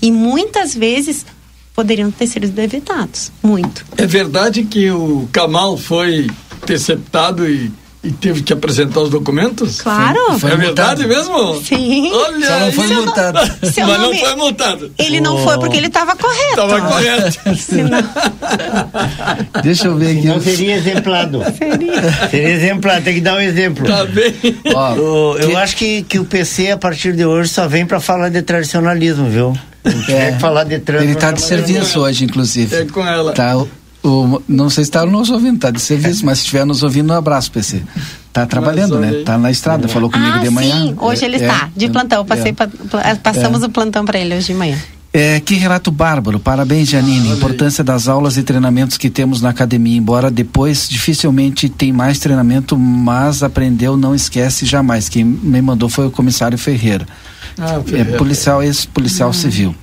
E 0.03 0.11
muitas 0.11 0.75
vezes 0.75 1.25
poderiam 1.73 2.11
ter 2.11 2.27
sido 2.27 2.59
evitados. 2.59 3.31
Muito. 3.41 3.87
É 3.97 4.05
verdade 4.05 4.65
que 4.65 4.91
o 4.91 5.29
Kamal 5.31 5.77
foi 5.77 6.27
interceptado 6.61 7.49
e 7.49 7.71
e 8.03 8.11
teve 8.11 8.43
que 8.43 8.51
apresentar 8.53 9.01
os 9.01 9.11
documentos? 9.11 9.83
Claro. 9.83 10.39
Foi 10.39 10.53
é 10.53 10.57
verdade 10.57 11.07
mesmo? 11.07 11.63
Sim. 11.63 12.11
Olha, 12.11 12.47
Só 12.47 12.59
não 12.59 12.73
foi 12.73 12.87
multado. 12.87 13.39
Mas 13.63 14.01
não 14.01 14.15
foi 14.15 14.35
multado. 14.37 14.91
Ele 14.99 15.21
não 15.21 15.37
foi 15.45 15.59
porque 15.59 15.77
ele 15.77 15.89
estava 15.89 16.17
correto. 16.17 16.51
Estava 16.51 16.81
correto. 16.81 17.39
Deixa 19.63 19.89
eu 19.89 19.97
ver 19.97 20.19
aqui. 20.19 20.29
Não 20.29 20.41
seria 20.41 20.77
exemplado. 20.77 21.43
Seria. 21.59 22.29
Seria 22.31 22.49
exemplado, 22.49 23.05
tem 23.05 23.15
que 23.15 23.21
dar 23.21 23.37
um 23.37 23.41
exemplo. 23.41 23.87
Tá 23.87 24.07
bem. 24.07 24.35
Ó, 24.75 24.95
o, 24.95 25.37
eu 25.39 25.51
que... 25.51 25.57
acho 25.57 25.77
que, 25.77 26.03
que 26.03 26.19
o 26.19 26.25
PC, 26.25 26.71
a 26.71 26.79
partir 26.79 27.13
de 27.13 27.27
hoje, 27.27 27.51
só 27.51 27.69
vem 27.69 27.85
para 27.85 28.01
falar 28.01 28.31
de 28.31 28.41
tradicionalismo, 28.41 29.29
viu? 29.29 29.55
É, 30.09 30.33
falar 30.39 30.65
de 30.65 30.75
Ele 30.75 31.13
está 31.13 31.33
de 31.33 31.43
serviço 31.43 32.01
hoje, 32.01 32.25
inclusive. 32.25 32.75
É 32.75 32.85
com 32.85 33.07
ela. 33.07 33.33
Tá, 33.33 33.55
o, 34.03 34.43
não 34.49 34.71
sei 34.71 34.85
se 34.85 34.91
está 34.91 35.05
nos 35.05 35.31
ouvindo, 35.31 35.57
está 35.57 35.71
de 35.71 35.81
serviço, 35.81 36.25
mas 36.25 36.39
se 36.39 36.45
estiver 36.45 36.65
nos 36.65 36.83
ouvindo, 36.83 37.13
um 37.13 37.17
abraço, 37.17 37.51
PC. 37.53 37.83
Está 38.29 38.47
trabalhando, 38.47 38.99
né? 38.99 39.21
Está 39.21 39.37
na 39.37 39.51
estrada, 39.51 39.89
falou 39.89 40.11
comigo 40.11 40.37
ah, 40.37 40.39
de 40.39 40.51
manhã. 40.51 40.87
Sim, 40.87 40.95
hoje 40.99 41.25
é, 41.25 41.27
ele 41.27 41.37
está, 41.37 41.69
é, 41.75 41.79
de 41.79 41.89
plantão. 41.91 42.25
Passei 42.25 42.51
é, 42.51 42.53
pra, 42.53 42.69
passamos 43.17 43.63
é. 43.63 43.67
o 43.67 43.69
plantão 43.69 44.05
para 44.05 44.19
ele 44.19 44.37
hoje 44.37 44.47
de 44.47 44.55
manhã. 44.55 44.79
É, 45.13 45.41
que 45.41 45.55
relato 45.57 45.91
bárbaro. 45.91 46.39
Parabéns, 46.39 46.89
Janine. 46.89 47.33
Ah, 47.33 47.35
Importância 47.35 47.83
das 47.83 48.07
aulas 48.07 48.37
e 48.37 48.45
treinamentos 48.45 48.97
que 48.97 49.11
temos 49.11 49.43
na 49.43 49.51
academia. 49.51 49.97
Embora 49.97 50.31
depois 50.31 50.89
dificilmente 50.89 51.69
tem 51.69 51.93
mais 51.93 52.21
treinamento, 52.21 52.79
mas 52.79 53.43
aprendeu, 53.43 53.97
não 53.97 54.15
esquece 54.15 54.65
jamais. 54.65 55.09
Quem 55.09 55.25
me 55.25 55.61
mandou 55.61 55.89
foi 55.89 56.07
o 56.07 56.11
comissário 56.11 56.57
Ferreira. 56.57 57.07
Ah, 57.59 57.81
Ferreira. 57.85 58.13
É 58.13 58.17
policial, 58.17 58.63
ex-policial 58.63 59.31
ah. 59.31 59.35
civil. 59.35 59.75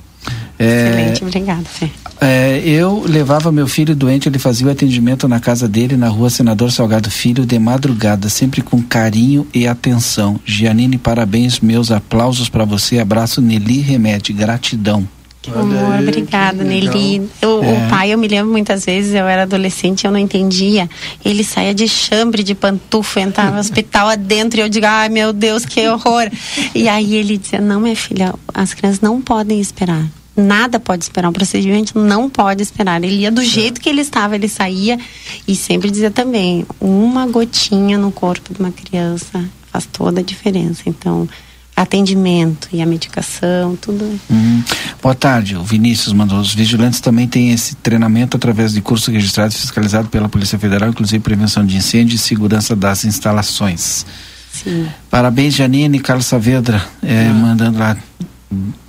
É, 0.58 0.90
Excelente, 0.90 1.24
obrigada, 1.24 1.66
Fê. 1.66 1.92
É, 2.20 2.60
eu 2.66 3.04
levava 3.06 3.52
meu 3.52 3.68
filho 3.68 3.96
doente, 3.96 4.28
ele 4.28 4.40
fazia 4.40 4.68
o 4.68 4.72
atendimento 4.72 5.28
na 5.28 5.40
casa 5.40 5.68
dele, 5.68 5.96
na 5.96 6.08
rua 6.08 6.30
Senador 6.30 6.72
Salgado 6.72 7.12
Filho, 7.12 7.46
de 7.46 7.60
madrugada, 7.60 8.28
sempre 8.28 8.62
com 8.62 8.82
carinho 8.82 9.48
e 9.54 9.68
atenção. 9.68 10.40
Gianine, 10.44 10.98
parabéns, 10.98 11.60
meus 11.60 11.92
aplausos 11.92 12.50
para 12.50 12.66
você. 12.66 13.00
Abraço, 13.00 13.42
Nelly 13.42 13.82
Remete, 13.82 14.34
gratidão. 14.34 15.08
Amor, 15.56 16.00
obrigada, 16.02 16.64
Nelly. 16.64 17.30
Eu, 17.42 17.64
é. 17.64 17.72
O 17.72 17.90
pai, 17.90 18.14
eu 18.14 18.18
me 18.18 18.28
lembro 18.28 18.52
muitas 18.52 18.86
vezes, 18.86 19.14
eu 19.14 19.26
era 19.26 19.44
adolescente, 19.44 20.06
eu 20.06 20.12
não 20.12 20.20
entendia. 20.20 20.90
Ele 21.24 21.44
saía 21.44 21.74
de 21.74 21.88
chambre, 21.88 22.44
de 22.44 22.54
pantufa, 22.54 23.22
entrava 23.22 23.52
no 23.52 23.60
hospital 23.60 24.10
adentro 24.10 24.60
e 24.60 24.64
eu 24.64 24.70
digo, 24.70 24.86
ai 24.86 25.08
meu 25.08 25.32
Deus, 25.32 25.66
que 25.66 25.88
horror. 25.88 26.30
e 26.76 26.90
aí 26.90 27.16
ele 27.16 27.38
dizia, 27.38 27.62
não, 27.62 27.80
minha 27.80 27.96
filha, 27.96 28.34
as 28.54 28.74
crianças 28.74 29.00
não 29.00 29.22
podem 29.22 29.60
esperar. 29.60 30.06
Nada 30.38 30.80
pode 30.80 31.04
esperar, 31.04 31.30
um 31.30 31.34
procedimento 31.34 31.98
não 31.98 32.30
pode 32.30 32.62
esperar. 32.62 33.04
Ele 33.04 33.22
ia 33.22 33.32
do 33.32 33.44
jeito 33.44 33.82
que 33.82 33.90
ele 33.90 34.02
estava, 34.02 34.36
ele 34.36 34.48
saía 34.48 35.00
e 35.48 35.56
sempre 35.56 35.90
dizia 35.90 36.12
também, 36.12 36.64
uma 36.80 37.26
gotinha 37.26 37.98
no 37.98 38.12
corpo 38.12 38.54
de 38.54 38.60
uma 38.60 38.72
criança 38.72 39.44
faz 39.72 39.88
toda 39.92 40.20
a 40.22 40.24
diferença. 40.24 40.84
Então, 40.86 41.28
atendimento 41.76 42.68
e 42.74 42.82
a 42.82 42.86
medicação, 42.86 43.76
tudo. 43.76 44.04
Uhum. 44.30 44.64
Boa 45.02 45.14
tarde, 45.14 45.56
o 45.56 45.64
Vinícius 45.64 46.12
mandou. 46.12 46.40
Os 46.40 46.54
vigilantes 46.54 47.00
também 47.00 47.28
têm 47.28 47.52
esse 47.52 47.76
treinamento 47.76 48.36
através 48.36 48.74
de 48.74 48.82
curso 48.82 49.12
registrado 49.12 49.54
e 49.54 49.58
fiscalizado 49.58 50.10
pela 50.10 50.28
Polícia 50.28 50.58
Federal, 50.58 50.90
inclusive 50.90 51.20
prevenção 51.20 51.64
de 51.64 51.78
incêndio 51.78 52.16
e 52.16 52.18
segurança 52.18 52.76
das 52.76 53.06
instalações. 53.06 54.06
Sim. 54.52 54.88
Parabéns, 55.10 55.54
Janine 55.54 55.98
e 55.98 56.02
Carlos 56.02 56.26
Saavedra, 56.26 56.84
é, 57.04 57.30
mandando 57.30 57.78
lá. 57.78 57.96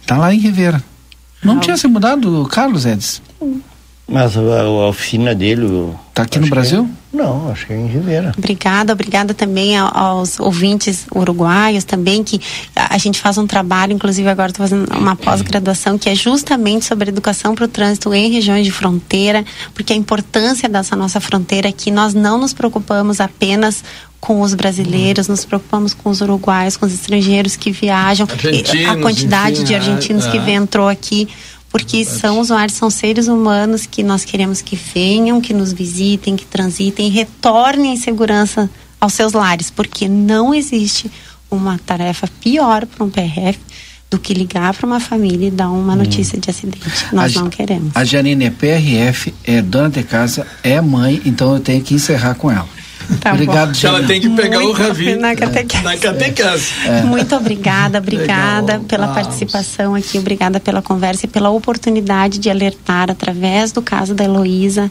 Tá 0.07 0.17
lá 0.17 0.33
em 0.33 0.39
Rivera. 0.39 0.83
Não 1.43 1.57
ah. 1.57 1.61
tinha 1.61 1.77
se 1.77 1.87
mudado, 1.87 2.47
Carlos 2.51 2.85
Edson? 2.85 3.23
Mas 4.07 4.37
a, 4.37 4.41
a 4.41 4.89
oficina 4.89 5.35
dele. 5.35 5.95
Está 6.09 6.23
aqui 6.23 6.39
no 6.39 6.49
Brasil? 6.49 6.89
É, 7.13 7.17
não, 7.17 7.51
acho 7.51 7.67
que 7.67 7.73
é 7.73 7.77
em 7.77 7.87
Ribeira. 7.87 8.33
Obrigada, 8.37 8.93
obrigada 8.93 9.35
também 9.35 9.77
aos 9.77 10.39
ouvintes 10.39 11.07
uruguaios 11.15 11.85
também, 11.85 12.23
que 12.23 12.41
a 12.75 12.99
gente 12.99 13.19
faz 13.19 13.39
um 13.39 13.47
trabalho, 13.47 13.93
inclusive 13.93 14.29
agora 14.29 14.51
estou 14.51 14.67
fazendo 14.67 14.93
uma 14.95 15.17
pós-graduação, 15.17 15.99
que 15.99 16.09
é 16.09 16.15
justamente 16.15 16.85
sobre 16.85 17.09
educação 17.09 17.55
para 17.55 17.65
o 17.65 17.69
trânsito 17.69 18.13
em 18.13 18.31
regiões 18.31 18.65
de 18.65 18.71
fronteira, 18.71 19.45
porque 19.75 19.93
a 19.93 19.97
importância 19.97 20.69
dessa 20.69 20.95
nossa 20.95 21.21
fronteira 21.21 21.69
é 21.69 21.73
que 21.73 21.91
nós 21.91 22.15
não 22.15 22.39
nos 22.39 22.53
preocupamos 22.53 23.21
apenas 23.21 23.83
com 24.21 24.41
os 24.41 24.53
brasileiros, 24.53 25.29
nos 25.29 25.45
preocupamos 25.45 25.95
com 25.95 26.11
os 26.11 26.21
uruguaios, 26.21 26.77
com 26.77 26.87
os 26.87 26.93
estrangeiros 26.93 27.57
que 27.57 27.71
viajam, 27.71 28.27
Argentinos, 28.31 28.89
a 28.89 28.97
quantidade 28.97 29.57
enfim, 29.57 29.65
de 29.65 29.75
argentinos 29.75 30.27
é, 30.27 30.31
que 30.31 30.39
é. 30.39 30.51
entrou 30.55 30.89
aqui 30.89 31.29
porque 31.71 32.05
são 32.05 32.41
usuários, 32.41 32.77
são 32.77 32.89
seres 32.89 33.29
humanos 33.29 33.87
que 33.87 34.03
nós 34.03 34.25
queremos 34.25 34.63
que 34.63 34.75
venham, 34.75 35.41
que 35.41 35.53
nos 35.53 35.73
visitem, 35.73 36.37
que 36.37 36.47
transitem, 36.47 37.11
retornem 37.11 37.93
em 37.93 37.97
segurança 37.97 38.71
aos 39.01 39.13
seus 39.13 39.33
lares, 39.33 39.71
porque 39.71 40.09
não 40.09 40.55
existe 40.55 41.11
uma 41.51 41.79
tarefa 41.79 42.29
pior 42.41 42.87
para 42.87 43.05
um 43.05 43.11
PRF 43.11 43.59
do 44.11 44.19
que 44.19 44.33
ligar 44.33 44.75
para 44.75 44.87
uma 44.87 45.01
família 45.01 45.49
e 45.49 45.51
dar 45.51 45.71
uma 45.71 45.93
hum. 45.93 45.97
notícia 45.97 46.37
hum. 46.37 46.41
de 46.41 46.51
acidente. 46.51 47.07
Nós 47.13 47.37
a, 47.37 47.41
não 47.41 47.51
queremos. 47.51 47.95
A 47.95 48.05
Janine 48.05 48.47
é 48.47 48.51
PRF, 48.51 49.35
é 49.45 49.61
dona 49.61 49.91
de 49.91 50.03
casa, 50.03 50.47
é 50.63 50.81
mãe, 50.81 51.21
então 51.25 51.55
eu 51.55 51.61
tenho 51.61 51.83
que 51.83 51.95
encerrar 51.95 52.35
com 52.35 52.51
ela. 52.51 52.69
Tá 53.21 53.33
Obrigado, 53.33 53.73
bom. 53.73 53.89
Ela 53.89 54.07
tem 54.07 54.21
que 54.21 54.29
pegar 54.31 54.61
Muito 54.61 54.71
o 54.71 54.83
Ravi 54.83 55.17
na 55.17 55.35
catequese. 55.35 55.83
Na 55.83 55.97
catequese. 55.97 56.73
É. 56.87 57.03
Muito 57.03 57.35
obrigada, 57.35 57.99
obrigada 57.99 58.73
Legal. 58.73 58.87
pela 58.87 59.09
participação 59.09 59.95
aqui, 59.95 60.19
obrigada 60.19 60.61
pela 60.61 60.83
conversa 60.83 61.27
e 61.27 61.29
pela 61.29 61.51
oportunidade 61.51 62.39
de 62.39 62.51
alertar 62.51 63.11
através 63.11 63.73
do 63.73 63.81
caso 63.81 64.15
da 64.15 64.25
Heloísa 64.25 64.91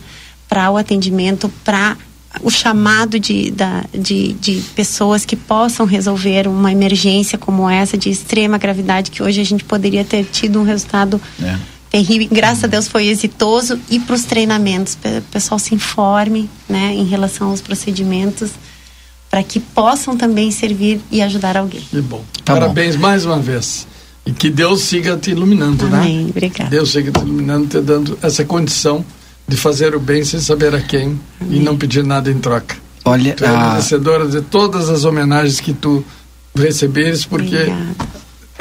para 0.50 0.72
o 0.72 0.78
atendimento, 0.78 1.52
para 1.64 1.96
o 2.42 2.50
chamado 2.50 3.20
de, 3.20 3.52
da, 3.52 3.84
de, 3.94 4.34
de 4.34 4.62
pessoas 4.76 5.26
que 5.26 5.36
possam 5.36 5.86
resolver 5.86 6.48
uma 6.48 6.72
emergência 6.72 7.38
como 7.38 7.70
essa 7.70 7.98
de 7.98 8.10
extrema 8.10 8.58
gravidade 8.58 9.12
que 9.12 9.24
hoje 9.24 9.42
a 9.42 9.46
gente 9.46 9.64
poderia 9.64 10.04
ter 10.04 10.24
tido 10.26 10.60
um 10.60 10.64
resultado 10.64 11.22
é 11.42 11.77
terrível. 11.90 12.28
Graças 12.32 12.64
a 12.64 12.68
Deus 12.68 12.88
foi 12.88 13.08
exitoso. 13.08 13.80
E 13.90 14.00
para 14.00 14.16
os 14.16 14.24
treinamentos, 14.24 14.96
o 14.96 15.22
pessoal 15.32 15.60
se 15.60 15.74
informe 15.74 16.50
né, 16.68 16.94
em 16.94 17.06
relação 17.06 17.50
aos 17.50 17.62
procedimentos 17.62 18.52
para 19.30 19.44
que 19.44 19.60
possam 19.60 20.16
também 20.16 20.52
servir 20.52 21.02
e 21.12 21.22
ajudar 21.22 21.58
alguém. 21.58 21.82
Que 21.82 22.02
bom. 22.02 22.24
Tá 22.44 22.54
Parabéns 22.54 22.96
bom. 22.96 23.02
mais 23.02 23.26
uma 23.26 23.40
vez. 23.40 23.88
E 24.26 24.32
que 24.32 24.50
Deus 24.50 24.82
siga 24.82 25.16
te 25.18 25.32
iluminando, 25.32 25.86
Amém. 25.86 26.24
né? 26.24 26.30
Obrigada. 26.30 26.70
Deus 26.70 26.92
siga 26.92 27.12
te 27.12 27.20
iluminando, 27.20 27.68
te 27.68 27.80
dando 27.80 28.18
essa 28.22 28.44
condição 28.44 29.06
de 29.48 29.56
fazer 29.56 29.96
o 29.96 30.00
bem 30.00 30.24
sem 30.24 30.40
saber 30.40 30.76
a 30.76 30.82
quem 30.82 31.20
Amém. 31.40 31.60
e 31.60 31.60
não 31.60 31.78
pedir 31.78 32.04
nada 32.04 32.30
em 32.30 32.40
troca. 32.40 32.76
Olha, 33.06 33.34
tu 33.34 33.46
é 33.46 33.48
a... 33.48 33.70
merecedora 33.70 34.28
de 34.28 34.42
todas 34.42 34.90
as 34.90 35.06
homenagens 35.06 35.62
que 35.62 35.74
tu 35.74 36.04
receberes, 36.54 37.24
porque 37.26 37.56
Obrigada. 37.56 37.96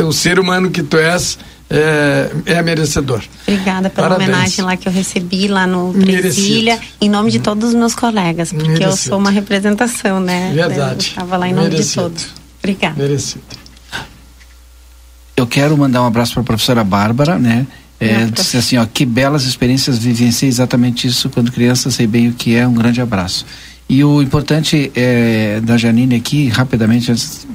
o 0.05 0.13
ser 0.13 0.39
humano 0.39 0.71
que 0.71 0.83
tu 0.83 0.97
és 0.97 1.39
é, 1.69 2.31
é 2.47 2.63
merecedor. 2.63 3.23
Obrigada 3.47 3.91
pela 3.91 4.09
Parabéns. 4.09 4.29
homenagem 4.29 4.65
lá 4.65 4.77
que 4.77 4.89
eu 4.89 4.93
recebi 4.93 5.49
lá 5.49 5.67
no 5.67 5.93
Brasília, 5.93 6.79
em 7.01 7.09
nome 7.09 7.31
de 7.31 7.41
todos 7.41 7.71
os 7.71 7.75
meus 7.75 7.95
colegas, 7.95 8.53
porque 8.53 8.69
Merecido. 8.69 8.91
eu 8.91 8.97
sou 8.97 9.19
uma 9.19 9.31
representação, 9.31 10.21
né? 10.21 10.53
Verdade. 10.55 11.09
Estava 11.09 11.37
lá 11.37 11.49
em 11.49 11.53
nome 11.53 11.71
Merecido. 11.71 11.89
de 11.89 11.95
todos. 11.95 12.27
Obrigada. 12.61 13.03
Merecido. 13.03 13.45
Eu 15.37 15.47
quero 15.47 15.77
mandar 15.77 16.03
um 16.03 16.07
abraço 16.07 16.33
para 16.35 16.43
a 16.43 16.45
professora 16.45 16.83
Bárbara, 16.83 17.39
né? 17.39 17.67
É, 17.99 18.27
disse 18.27 18.57
assim, 18.57 18.77
ó, 18.77 18.87
que 18.87 19.07
belas 19.07 19.45
experiências 19.45 19.99
vivenciei 19.99 20.49
exatamente 20.49 21.07
isso 21.07 21.31
quando 21.31 21.51
criança, 21.51 21.91
sei 21.91 22.07
bem 22.07 22.29
o 22.29 22.33
que 22.33 22.55
é, 22.55 22.67
um 22.67 22.75
grande 22.75 23.01
abraço. 23.01 23.45
E 23.89 24.03
o 24.03 24.21
importante 24.21 24.91
é, 24.95 25.61
da 25.63 25.77
Janine 25.77 26.17
aqui, 26.17 26.49
rapidamente, 26.49 27.13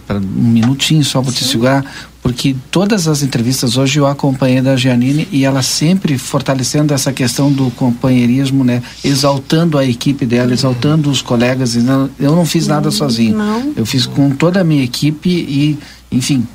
para 0.07 0.17
um 0.17 0.21
minutinho 0.21 1.03
só 1.03 1.21
vou 1.21 1.33
te 1.33 1.43
segurar, 1.43 1.85
porque 2.21 2.55
todas 2.69 3.07
as 3.07 3.23
entrevistas 3.23 3.77
hoje 3.77 3.99
eu 3.99 4.05
acompanhei 4.05 4.61
da 4.61 4.75
Janine 4.75 5.27
e 5.31 5.43
ela 5.43 5.63
sempre 5.63 6.17
fortalecendo 6.17 6.93
essa 6.93 7.11
questão 7.11 7.51
do 7.51 7.71
companheirismo, 7.71 8.63
né? 8.63 8.83
Exaltando 9.03 9.77
a 9.77 9.85
equipe 9.85 10.25
dela, 10.25 10.53
exaltando 10.53 11.09
os 11.09 11.21
colegas. 11.21 11.75
Eu 11.75 12.35
não 12.35 12.45
fiz 12.45 12.67
nada 12.67 12.91
sozinho. 12.91 13.35
Não. 13.35 13.73
Eu 13.75 13.85
fiz 13.85 14.05
com 14.05 14.29
toda 14.29 14.61
a 14.61 14.63
minha 14.63 14.83
equipe 14.83 15.29
e, 15.29 15.79
enfim, 16.11 16.47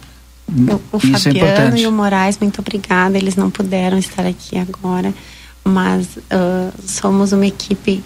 o, 0.49 0.97
o 0.97 0.99
isso 0.99 1.29
é 1.29 1.33
Fabiano 1.33 1.49
é 1.49 1.53
importante. 1.53 1.83
e 1.83 1.87
o 1.87 1.93
Moraes, 1.93 2.39
muito 2.41 2.61
obrigada. 2.61 3.19
Eles 3.19 3.35
não 3.35 3.51
puderam 3.51 3.99
estar 3.99 4.25
aqui 4.25 4.57
agora, 4.57 5.13
mas 5.65 6.07
uh, 6.17 6.73
somos 6.87 7.33
uma 7.33 7.47
equipe 7.47 8.03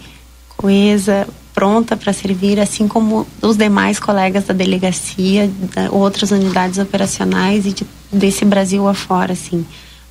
coesa, 0.57 1.29
pronta 1.61 1.95
para 1.95 2.11
servir, 2.11 2.59
assim 2.59 2.89
como 2.89 3.27
os 3.43 3.55
demais 3.55 4.01
colegas 4.01 4.45
da 4.45 4.55
delegacia, 4.55 5.51
da, 5.75 5.91
outras 5.91 6.31
unidades 6.31 6.79
operacionais 6.79 7.67
e 7.67 7.73
de, 7.75 7.87
desse 8.11 8.47
Brasil 8.47 8.89
afora, 8.89 9.35
assim. 9.35 9.67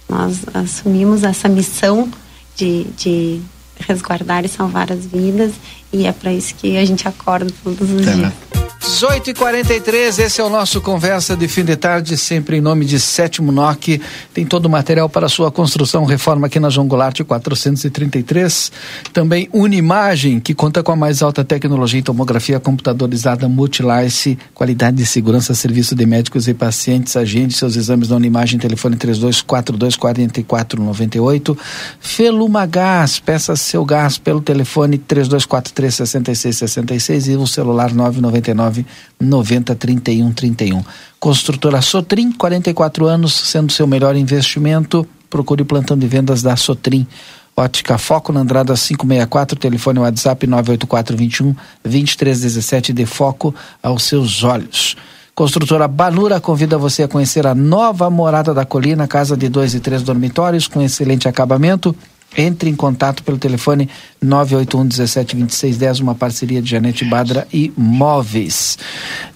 Nós 0.07 0.41
assumimos 0.53 1.23
essa 1.23 1.49
missão 1.49 2.07
de, 2.55 2.83
de 2.95 3.41
resguardar 3.79 4.45
e 4.45 4.47
salvar 4.47 4.91
as 4.91 5.07
vidas 5.07 5.53
e 5.91 6.05
é 6.05 6.11
para 6.11 6.31
isso 6.31 6.53
que 6.53 6.77
a 6.77 6.85
gente 6.85 7.07
acorda 7.07 7.51
todos 7.63 7.89
os 7.89 8.05
é, 8.05 8.13
dias. 8.13 8.17
Né? 8.53 8.68
18 8.79 9.31
e 9.31 9.33
43 9.33 10.19
esse 10.19 10.39
é 10.39 10.43
o 10.43 10.49
nosso 10.49 10.79
Conversa 10.79 11.35
de 11.35 11.49
Fim 11.49 11.65
de 11.65 11.75
Tarde, 11.75 12.15
sempre 12.15 12.57
em 12.57 12.61
nome 12.61 12.85
de 12.85 12.97
Sétimo 12.97 13.51
NOC. 13.51 14.01
Tem 14.33 14.45
todo 14.45 14.67
o 14.67 14.69
material 14.69 15.09
para 15.09 15.27
sua 15.27 15.51
construção, 15.51 16.05
reforma 16.05 16.47
aqui 16.47 16.61
na 16.61 16.69
João 16.69 16.87
Goulart 16.87 17.21
433. 17.21 18.71
Também 19.11 19.49
Unimagem, 19.51 20.39
que 20.39 20.53
conta 20.53 20.81
com 20.81 20.93
a 20.93 20.95
mais 20.95 21.21
alta 21.21 21.43
tecnologia 21.43 21.99
em 21.99 22.03
tomografia 22.03 22.57
computadorizada 22.57 23.49
Multilice, 23.49 24.39
qualidade 24.53 24.95
de 24.95 25.05
segurança, 25.05 25.53
serviço 25.53 25.93
de 25.93 26.05
médicos 26.05 26.47
e 26.47 26.53
pacientes. 26.53 27.17
Agende 27.17 27.55
seus 27.55 27.75
exames 27.75 28.07
na 28.07 28.15
Unimagem, 28.15 28.57
telefone 28.57 28.95
3242 28.95 29.97
4498. 29.97 31.57
Feluma 31.99 32.65
Gás, 32.65 33.19
peça 33.19 33.57
seu 33.57 33.83
gás 33.83 34.17
pelo 34.17 34.39
telefone 34.39 34.97
3243 34.97 35.95
6666 35.95 37.27
e 37.27 37.35
o 37.35 37.45
celular 37.45 37.93
999 37.93 38.68
999 38.69 38.85
90 39.19 39.75
31 39.75 40.31
31. 40.31 40.83
Construtora 41.19 41.81
Sotrim, 41.81 42.31
44 42.31 43.05
anos, 43.05 43.33
sendo 43.33 43.71
seu 43.71 43.87
melhor 43.87 44.15
investimento. 44.15 45.07
Procure 45.29 45.63
o 45.63 45.65
plantão 45.65 45.97
de 45.97 46.07
vendas 46.07 46.41
da 46.41 46.55
Sotrim. 46.55 47.07
Ótica 47.55 47.97
Foco 47.97 48.31
na 48.31 48.39
Andrada 48.39 48.73
564, 48.73 49.59
telefone 49.59 49.99
WhatsApp 49.99 50.47
98421 50.47 51.55
2317 51.83 52.93
de 52.93 53.05
foco 53.05 53.53
aos 53.83 54.03
seus 54.03 54.43
olhos. 54.43 54.95
Construtora 55.35 55.87
Banura 55.87 56.39
convida 56.39 56.77
você 56.77 57.03
a 57.03 57.07
conhecer 57.07 57.45
a 57.45 57.53
nova 57.53 58.09
morada 58.09 58.53
da 58.53 58.65
colina, 58.65 59.07
casa 59.07 59.35
de 59.35 59.49
dois 59.49 59.73
e 59.73 59.79
três 59.79 60.03
dormitórios 60.03 60.67
com 60.67 60.81
excelente 60.81 61.27
acabamento. 61.27 61.95
Entre 62.37 62.69
em 62.69 62.75
contato 62.75 63.23
pelo 63.23 63.37
telefone 63.37 63.89
981 64.21 64.87
17 64.87 65.35
26 65.35 65.77
10, 65.77 65.99
uma 66.01 66.15
parceria 66.15 66.61
de 66.61 66.69
Janete 66.69 67.03
Badra 67.03 67.47
e 67.51 67.73
Móveis. 67.75 68.77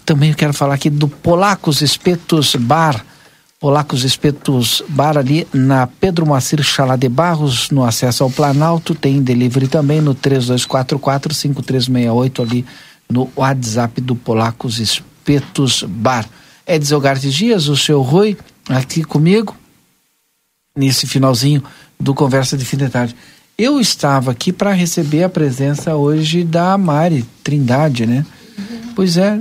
Também 0.06 0.30
eu 0.30 0.36
quero 0.36 0.54
falar 0.54 0.76
aqui 0.76 0.90
do 0.90 1.08
Polacos 1.08 1.82
Espetos 1.82 2.56
Bar. 2.56 3.04
Polacos 3.60 4.04
Espetos 4.04 4.84
Bar 4.90 5.18
ali 5.18 5.48
na 5.54 5.88
Pedro 5.88 6.26
Moacir 6.26 6.62
Chalá 6.62 6.96
de 6.96 7.10
Barros, 7.10 7.72
no 7.72 7.84
acesso 7.84 8.24
ao 8.24 8.30
Planalto. 8.30 8.94
Tem 8.94 9.24
delivery 9.24 9.68
também 9.68 10.00
no 10.00 10.14
3244 10.14 11.34
5368 11.34 12.42
ali 12.42 12.66
no 13.10 13.30
WhatsApp 13.36 14.02
do 14.02 14.16
Polacos 14.16 14.80
Espetos 14.80 15.84
Bar. 15.84 16.28
Edson 16.68 17.00
Gartes 17.00 17.34
Dias, 17.34 17.68
o 17.68 17.76
seu 17.76 18.02
Rui, 18.02 18.38
aqui 18.70 19.04
comigo, 19.04 19.56
nesse 20.76 21.06
finalzinho 21.06 21.64
do 22.04 22.14
Conversa 22.14 22.58
de 22.58 22.66
Fim 22.66 22.78
de 22.78 22.90
Tarde. 22.90 23.16
Eu 23.58 23.80
estava 23.80 24.32
aqui 24.32 24.52
para 24.52 24.72
receber 24.72 25.24
a 25.24 25.30
presença 25.30 25.96
hoje 25.96 26.44
da 26.44 26.78
Mari 26.78 27.26
Trindade, 27.44 28.06
né? 28.06 28.26
Pois 28.96 29.16
é. 29.18 29.40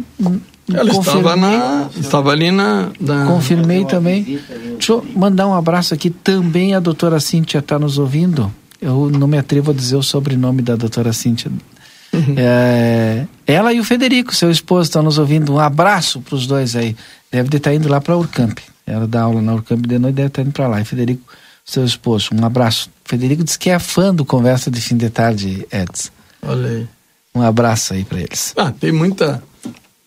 Ela 0.72 0.90
estava, 0.90 1.36
na, 1.36 1.88
estava 1.98 2.30
ali 2.30 2.50
na, 2.50 2.90
na... 3.00 3.26
Confirmei 3.26 3.84
também. 3.84 4.38
Deixa 4.72 4.92
eu 4.92 5.04
mandar 5.14 5.48
um 5.48 5.54
abraço 5.54 5.92
aqui 5.92 6.08
também. 6.08 6.74
A 6.74 6.80
doutora 6.80 7.18
Cíntia 7.18 7.58
está 7.58 7.78
nos 7.78 7.98
ouvindo. 7.98 8.52
Eu 8.80 9.10
não 9.10 9.26
me 9.26 9.38
atrevo 9.38 9.72
a 9.72 9.74
dizer 9.74 9.96
o 9.96 10.02
sobrenome 10.02 10.62
da 10.62 10.76
doutora 10.76 11.12
Cíntia. 11.12 11.50
Uhum. 12.12 12.34
É, 12.36 13.26
ela 13.46 13.72
e 13.72 13.80
o 13.80 13.84
Federico, 13.84 14.34
seu 14.34 14.50
esposo, 14.50 14.88
estão 14.88 15.02
nos 15.02 15.18
ouvindo. 15.18 15.54
Um 15.54 15.58
abraço 15.58 16.20
para 16.20 16.34
os 16.34 16.46
dois 16.46 16.76
aí. 16.76 16.94
Deve 17.30 17.56
estar 17.56 17.74
indo 17.74 17.88
lá 17.88 18.00
para 18.00 18.14
a 18.14 18.18
Urcamp. 18.18 18.58
Ela 18.86 19.06
dá 19.06 19.22
aula 19.22 19.40
na 19.40 19.54
Urcamp 19.54 19.86
de 19.86 19.98
noite, 19.98 20.14
deve 20.14 20.28
estar 20.28 20.42
indo 20.42 20.52
para 20.52 20.68
lá. 20.68 20.80
E 20.80 20.84
Federico 20.84 21.22
seu 21.64 21.84
esposo. 21.84 22.30
Um 22.32 22.44
abraço. 22.44 22.90
Federico 23.04 23.44
disse 23.44 23.58
que 23.58 23.70
é 23.70 23.78
fã 23.78 24.14
do 24.14 24.24
Conversa 24.24 24.70
de 24.70 24.80
Fim 24.80 24.96
de 24.96 25.10
Tarde, 25.10 25.66
Edson. 25.70 26.10
Olha 26.42 26.68
aí. 26.68 26.88
Um 27.34 27.42
abraço 27.42 27.94
aí 27.94 28.04
para 28.04 28.20
eles. 28.20 28.52
Ah, 28.56 28.72
tem 28.72 28.92
muita. 28.92 29.42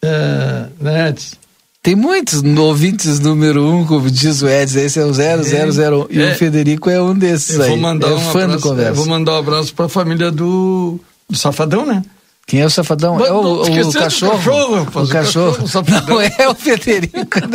É, 0.02 0.68
né, 0.80 1.10
Edson? 1.10 1.36
Tem 1.82 1.96
muitos 1.96 2.42
ouvintes 2.44 3.20
número 3.20 3.64
um, 3.64 3.86
como 3.86 4.10
diz 4.10 4.42
o 4.42 4.50
Edson, 4.50 4.80
esse 4.80 5.00
é 5.00 5.06
o 5.06 5.14
0001. 5.14 5.22
É, 5.22 6.08
e 6.10 6.22
é, 6.22 6.32
o 6.32 6.36
Federico 6.36 6.90
é 6.90 7.00
um 7.00 7.14
desses 7.14 7.58
eu 7.58 7.62
aí. 7.62 7.70
Vou 7.70 7.78
mandar 7.78 8.10
é 8.10 8.14
um 8.14 8.20
fã 8.20 8.44
abraço, 8.46 8.58
do 8.58 8.70
Conversa. 8.70 8.92
Eu 8.92 8.96
vou 8.96 9.06
mandar 9.06 9.34
um 9.34 9.38
abraço 9.38 9.74
para 9.74 9.86
a 9.86 9.90
família 9.90 10.32
do, 10.32 11.00
do 11.30 11.38
Safadão, 11.38 11.86
né? 11.86 12.02
Quem 12.48 12.62
é 12.62 12.66
o 12.66 12.70
safadão? 12.70 13.16
Mas, 13.16 13.28
é 13.28 13.32
o, 13.32 13.38
o, 13.38 13.62
o 13.64 13.94
cachorro. 13.94 14.34
cachorro, 14.34 14.84
rapaz, 14.84 15.10
o 15.10 15.12
cachorro. 15.12 15.66
O 15.66 15.70
cachorro 15.70 16.08
não 16.08 16.22
é 16.22 16.48
o 16.48 16.54
Federico 16.54 17.42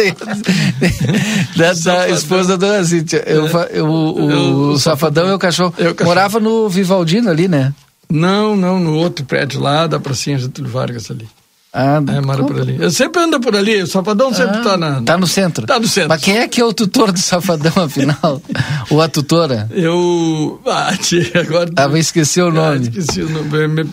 da, 1.57 1.73
da 1.73 2.09
esposa 2.09 2.57
da 2.57 2.67
Dona 2.67 2.85
Cíntia. 2.85 3.23
Eu, 3.25 3.47
eu, 3.71 3.87
o, 3.87 4.71
o, 4.73 4.79
safadão 4.81 5.29
é 5.29 5.35
o 5.35 5.39
cachorro. 5.39 5.73
É 5.79 5.89
o 5.89 5.95
cachorro. 5.95 6.09
Morava 6.09 6.41
no 6.41 6.69
Vivaldino 6.69 7.31
ali, 7.31 7.47
né? 7.47 7.73
Não, 8.11 8.57
não, 8.57 8.81
no 8.81 8.97
outro 8.97 9.25
prédio 9.25 9.61
lá 9.61 9.87
da 9.87 10.01
pracinha 10.01 10.37
Getúlio 10.37 10.73
Vargas 10.73 11.09
ali. 11.09 11.29
Ah, 11.73 12.03
é, 12.05 12.21
mora 12.21 12.43
por 12.43 12.61
ali. 12.61 12.77
Eu 12.81 12.91
sempre 12.91 13.23
ando 13.23 13.39
por 13.39 13.55
ali, 13.55 13.81
o 13.83 13.87
Safadão 13.87 14.35
sempre 14.35 14.59
ah, 14.59 14.63
tá 14.63 14.77
na. 14.77 15.03
Tá 15.03 15.17
no 15.17 15.27
centro. 15.27 15.67
Tá 15.67 15.79
no 15.79 15.87
centro. 15.87 16.09
Mas 16.09 16.21
quem 16.21 16.39
é 16.39 16.49
que 16.49 16.61
é 16.61 16.65
o 16.65 16.73
tutor 16.73 17.13
do 17.13 17.19
Safadão, 17.21 17.73
afinal? 17.85 18.43
Ou 18.91 19.01
a 19.01 19.09
tutora? 19.09 19.69
Eu. 19.71 20.61
Ah, 20.67 20.97
tia, 20.97 21.31
agora. 21.37 21.71
Ah, 21.77 21.87
vai 21.87 22.01
esquecer 22.01 22.43
o 22.43 22.51
nome. 22.51 22.87
Ah, 22.87 22.99
esqueci 22.99 23.23
o 23.23 23.29
nome. 23.29 23.69
Me, 23.69 23.85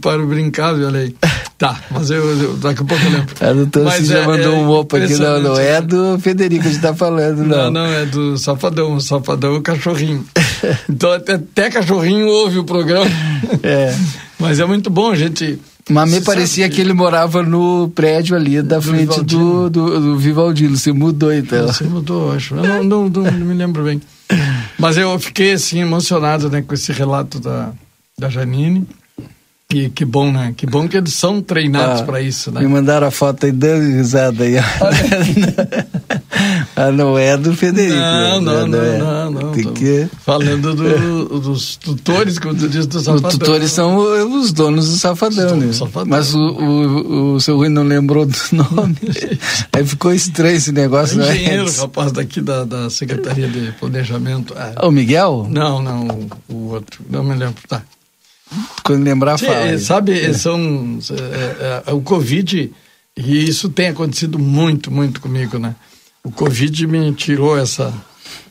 para 0.00 0.18
brincar, 0.26 0.74
olha 0.74 1.00
aí. 1.00 1.14
Tá, 1.56 1.78
mas 1.90 2.10
eu, 2.10 2.24
eu, 2.40 2.56
daqui 2.56 2.82
a 2.82 2.84
pouco 2.84 3.04
eu 3.04 3.10
lembro. 3.10 3.34
A 3.38 3.52
doutora 3.52 3.84
mas 3.84 4.06
já 4.06 4.20
é, 4.20 4.26
mandou 4.26 4.54
é 4.54 4.56
um 4.56 4.68
opa 4.70 4.96
aqui, 4.96 5.14
não, 5.16 5.40
não 5.40 5.56
é 5.60 5.80
do 5.80 6.18
Federico 6.18 6.62
que 6.62 6.68
a 6.68 6.72
gente 6.72 6.80
tá 6.80 6.94
falando, 6.94 7.44
não. 7.44 7.70
Não, 7.70 7.70
não, 7.70 7.86
é 7.86 8.06
do 8.06 8.38
Safadão, 8.38 8.94
o 8.94 9.00
Safadão 9.00 9.54
é 9.54 9.58
o 9.58 9.62
cachorrinho. 9.62 10.24
então 10.88 11.12
até, 11.12 11.34
até 11.34 11.70
cachorrinho 11.70 12.26
ouve 12.26 12.58
o 12.58 12.64
programa. 12.64 13.10
É. 13.62 13.94
mas 14.38 14.58
é 14.58 14.64
muito 14.64 14.88
bom 14.88 15.10
a 15.10 15.16
gente 15.16 15.58
mas 15.90 16.10
me 16.10 16.20
parecia 16.20 16.68
que... 16.68 16.76
que 16.76 16.80
ele 16.80 16.92
morava 16.92 17.42
no 17.42 17.90
prédio 17.94 18.36
ali 18.36 18.62
da 18.62 18.76
do 18.76 18.82
frente 18.82 19.10
Vivaldino. 19.10 19.70
do, 19.70 19.70
do, 19.70 20.00
do 20.00 20.18
Vivaldino. 20.18 20.76
Você 20.76 20.92
mudou 20.92 21.32
então. 21.32 21.66
Você 21.66 21.84
mudou, 21.84 22.32
acho. 22.32 22.54
Eu 22.54 22.62
não, 22.62 22.84
não, 22.84 23.08
não, 23.08 23.22
não 23.30 23.32
me 23.46 23.54
lembro 23.54 23.84
bem. 23.84 24.00
Mas 24.78 24.96
eu 24.96 25.18
fiquei 25.18 25.52
assim 25.52 25.80
emocionado 25.80 26.48
né, 26.48 26.62
com 26.62 26.72
esse 26.72 26.92
relato 26.92 27.38
da, 27.38 27.72
da 28.18 28.28
Janine. 28.28 28.86
Que, 29.68 29.88
que 29.88 30.04
bom, 30.04 30.32
né? 30.32 30.52
Que 30.56 30.66
bom 30.66 30.88
que 30.88 30.96
eles 30.96 31.14
são 31.14 31.40
treinados 31.40 32.00
ah, 32.00 32.04
para 32.04 32.20
isso, 32.20 32.50
né? 32.50 32.60
Me 32.60 32.66
mandaram 32.66 33.06
a 33.06 33.10
foto 33.10 33.46
aí 33.46 33.52
dando 33.52 33.84
risada 33.84 34.42
aí. 34.42 34.54
ah, 36.76 36.92
não 36.92 37.18
é 37.18 37.36
do 37.36 37.54
Federico. 37.54 37.96
Não, 37.96 38.40
né? 38.40 38.52
não, 38.52 38.66
não, 38.66 38.82
é. 38.82 38.98
não, 38.98 39.30
não, 39.30 39.52
Tem 39.52 39.72
que... 39.72 40.08
Falando 40.24 40.74
do, 40.74 41.40
dos 41.40 41.76
tutores, 41.76 42.38
como 42.38 42.54
tu 42.54 42.68
disse, 42.68 42.88
do 42.88 43.00
Safadão. 43.00 43.28
Os 43.28 43.34
tutores 43.36 43.70
são 43.72 43.96
os 44.40 44.52
donos 44.52 44.88
do 44.88 44.96
Safadão, 44.96 45.56
né? 45.56 45.72
Safadão. 45.72 46.08
Mas 46.08 46.34
o, 46.34 46.38
o, 46.38 47.34
o 47.34 47.40
seu 47.40 47.56
Rui 47.56 47.68
não 47.68 47.82
lembrou 47.82 48.26
do 48.26 48.36
nome. 48.52 48.96
aí 49.72 49.84
ficou 49.84 50.12
estranho 50.12 50.56
esse 50.56 50.72
negócio, 50.72 51.20
é 51.20 51.26
né? 51.26 51.36
Engenheiro, 51.36 51.72
rapaz 51.72 52.12
daqui 52.12 52.40
da, 52.40 52.64
da 52.64 52.90
Secretaria 52.90 53.48
de 53.48 53.72
Planejamento. 53.72 54.54
Ah, 54.56 54.86
o 54.86 54.90
Miguel? 54.90 55.46
Não, 55.50 55.82
não, 55.82 56.06
o, 56.48 56.54
o 56.54 56.68
outro. 56.72 57.04
Não 57.08 57.22
me 57.22 57.34
lembro, 57.34 57.62
tá. 57.68 57.82
Quando 58.82 59.04
lembrar, 59.04 59.38
fala. 59.38 59.78
Sabe, 59.78 60.20
é. 60.20 60.32
são 60.32 60.98
é, 61.10 61.82
é, 61.86 61.92
o 61.92 62.00
Covid, 62.00 62.72
e 63.16 63.48
isso 63.48 63.68
tem 63.68 63.88
acontecido 63.88 64.38
muito, 64.38 64.90
muito 64.90 65.20
comigo, 65.20 65.58
né? 65.58 65.74
O 66.22 66.30
Covid 66.30 66.86
me 66.86 67.12
tirou 67.14 67.58
essa 67.58 67.92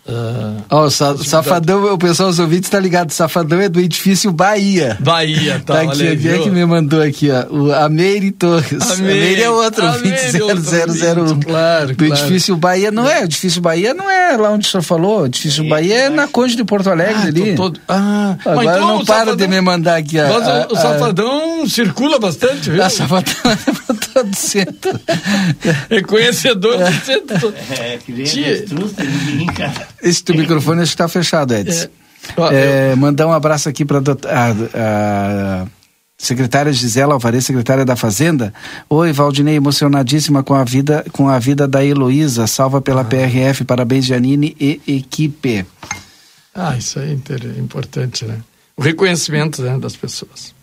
Uh, 0.09 0.63
oh, 0.71 0.89
sa 0.89 1.15
Safadão, 1.17 1.93
o 1.93 1.97
pessoal, 1.97 2.29
os 2.29 2.39
ouvintes 2.39 2.67
tá 2.67 2.79
ligado, 2.79 3.11
Safadão 3.11 3.61
é 3.61 3.69
do 3.69 3.79
edifício 3.79 4.31
Bahia. 4.31 4.97
Bahia, 4.99 5.61
tá, 5.63 5.75
tá 5.75 5.81
aqui, 5.81 6.07
aí, 6.07 6.17
quem 6.17 6.31
é 6.31 6.39
que 6.39 6.49
me 6.49 6.65
mandou 6.65 6.99
aqui, 6.99 7.29
ó? 7.29 7.45
O 7.53 7.71
Ameire 7.71 8.31
Torres. 8.31 8.91
Ameire, 8.91 9.19
Ameire 9.19 9.43
é 9.43 9.49
outro, 9.51 9.85
Ameire 9.85 10.31
20001. 10.31 11.39
Claro, 11.41 11.87
Do 11.89 11.95
claro. 11.95 12.13
edifício 12.13 12.55
Bahia, 12.55 12.89
não 12.89 13.07
é, 13.07 13.21
o 13.21 13.23
edifício 13.25 13.61
Bahia 13.61 13.93
não 13.93 14.09
é 14.09 14.35
lá 14.35 14.49
onde 14.49 14.67
o 14.67 14.71
senhor 14.71 14.81
falou, 14.81 15.21
o 15.21 15.25
edifício 15.27 15.63
é, 15.63 15.69
Bahia 15.69 15.95
é 15.95 16.09
na 16.09 16.27
Conde 16.27 16.55
de 16.55 16.63
Porto 16.63 16.89
Alegre 16.89 17.15
ah, 17.15 17.27
ali. 17.27 17.55
Todo... 17.55 17.79
Ah, 17.87 18.35
Agora 18.45 18.77
então, 18.77 18.87
não 18.87 19.05
para 19.05 19.15
Safadão... 19.19 19.35
de 19.35 19.47
me 19.47 19.61
mandar 19.61 19.97
aqui. 19.97 20.17
Mas 20.17 20.47
a, 20.47 20.67
o, 20.69 20.73
o 20.73 20.75
Safadão 20.75 21.63
a... 21.63 21.69
circula 21.69 22.17
bastante, 22.17 22.71
viu? 22.71 22.83
A 22.83 22.89
Safadão 22.89 23.33
é 24.19 24.23
todo 24.23 24.35
centro. 24.35 24.99
É 25.89 26.01
conhecedor 26.01 26.77
do 26.77 27.05
centro. 27.05 27.53
É, 27.71 27.97
que 27.97 28.23
Tia... 28.23 28.65
Esse 30.01 30.23
teu 30.23 30.35
microfone 30.35 30.81
acho 30.81 30.91
que 30.91 30.95
está 30.95 31.07
fechado, 31.07 31.53
Edson. 31.53 31.87
É. 32.51 32.91
É, 32.91 32.95
mandar 32.95 33.27
um 33.27 33.31
abraço 33.31 33.69
aqui 33.69 33.85
para 33.85 33.99
a, 33.99 35.61
a, 35.61 35.65
secretária 36.17 36.71
Gisela 36.71 37.13
Alvarez, 37.13 37.45
secretária 37.45 37.85
da 37.85 37.95
Fazenda. 37.95 38.53
Oi, 38.89 39.11
Valdinei, 39.11 39.55
emocionadíssima 39.55 40.43
com 40.43 40.53
a 40.53 40.63
vida, 40.63 41.05
com 41.11 41.29
a 41.29 41.39
vida 41.39 41.67
da 41.67 41.83
Heloísa, 41.83 42.45
salva 42.45 42.81
pela 42.81 43.01
ah. 43.01 43.05
PRF. 43.05 43.63
Parabéns, 43.63 44.05
Janine 44.05 44.55
e 44.59 44.81
equipe. 44.85 45.65
Ah, 46.53 46.75
isso 46.77 46.99
é 46.99 47.11
importante, 47.57 48.25
né? 48.25 48.39
O 48.75 48.81
reconhecimento 48.81 49.61
né, 49.61 49.77
das 49.77 49.95
pessoas. 49.95 50.53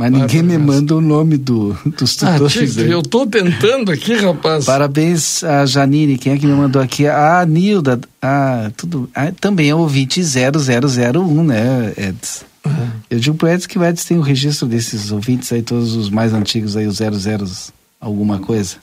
Mas 0.00 0.12
ninguém 0.12 0.42
me 0.42 0.56
manda 0.56 0.96
o 0.96 1.00
nome 1.02 1.36
do, 1.36 1.76
dos 1.84 2.22
ah, 2.22 2.32
tutores. 2.32 2.78
Ah, 2.78 2.80
eu 2.80 3.00
estou 3.00 3.26
tentando 3.26 3.92
aqui, 3.92 4.14
rapaz. 4.14 4.64
Parabéns 4.64 5.44
a 5.44 5.66
Janine, 5.66 6.16
quem 6.16 6.32
é 6.32 6.38
que 6.38 6.46
me 6.46 6.54
mandou 6.54 6.80
aqui? 6.80 7.06
A 7.06 7.44
Nilda. 7.44 8.00
Ah, 8.22 8.70
tudo. 8.74 9.10
Ah, 9.14 9.30
também 9.38 9.68
é 9.68 9.74
o 9.74 9.86
20001, 9.86 11.44
né, 11.44 11.92
Edson? 11.98 12.46
Uhum. 12.64 12.90
Eu 13.10 13.20
digo 13.20 13.36
pro 13.36 13.46
Edson 13.46 13.68
que 13.68 13.78
o 13.78 13.84
Edson 13.84 14.08
tem 14.08 14.16
o 14.16 14.22
registro 14.22 14.66
desses 14.66 15.12
ouvintes 15.12 15.52
aí, 15.52 15.60
todos 15.60 15.94
os 15.94 16.08
mais 16.08 16.32
antigos 16.32 16.78
aí, 16.78 16.86
os 16.86 16.96
00 16.96 17.46
alguma 18.00 18.38
coisa. 18.38 18.76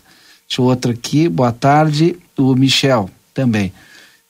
Deixa 0.47 0.61
outro 0.61 0.91
aqui, 0.91 1.27
boa 1.27 1.51
tarde, 1.51 2.15
o 2.37 2.53
Michel 2.53 3.09
também. 3.33 3.73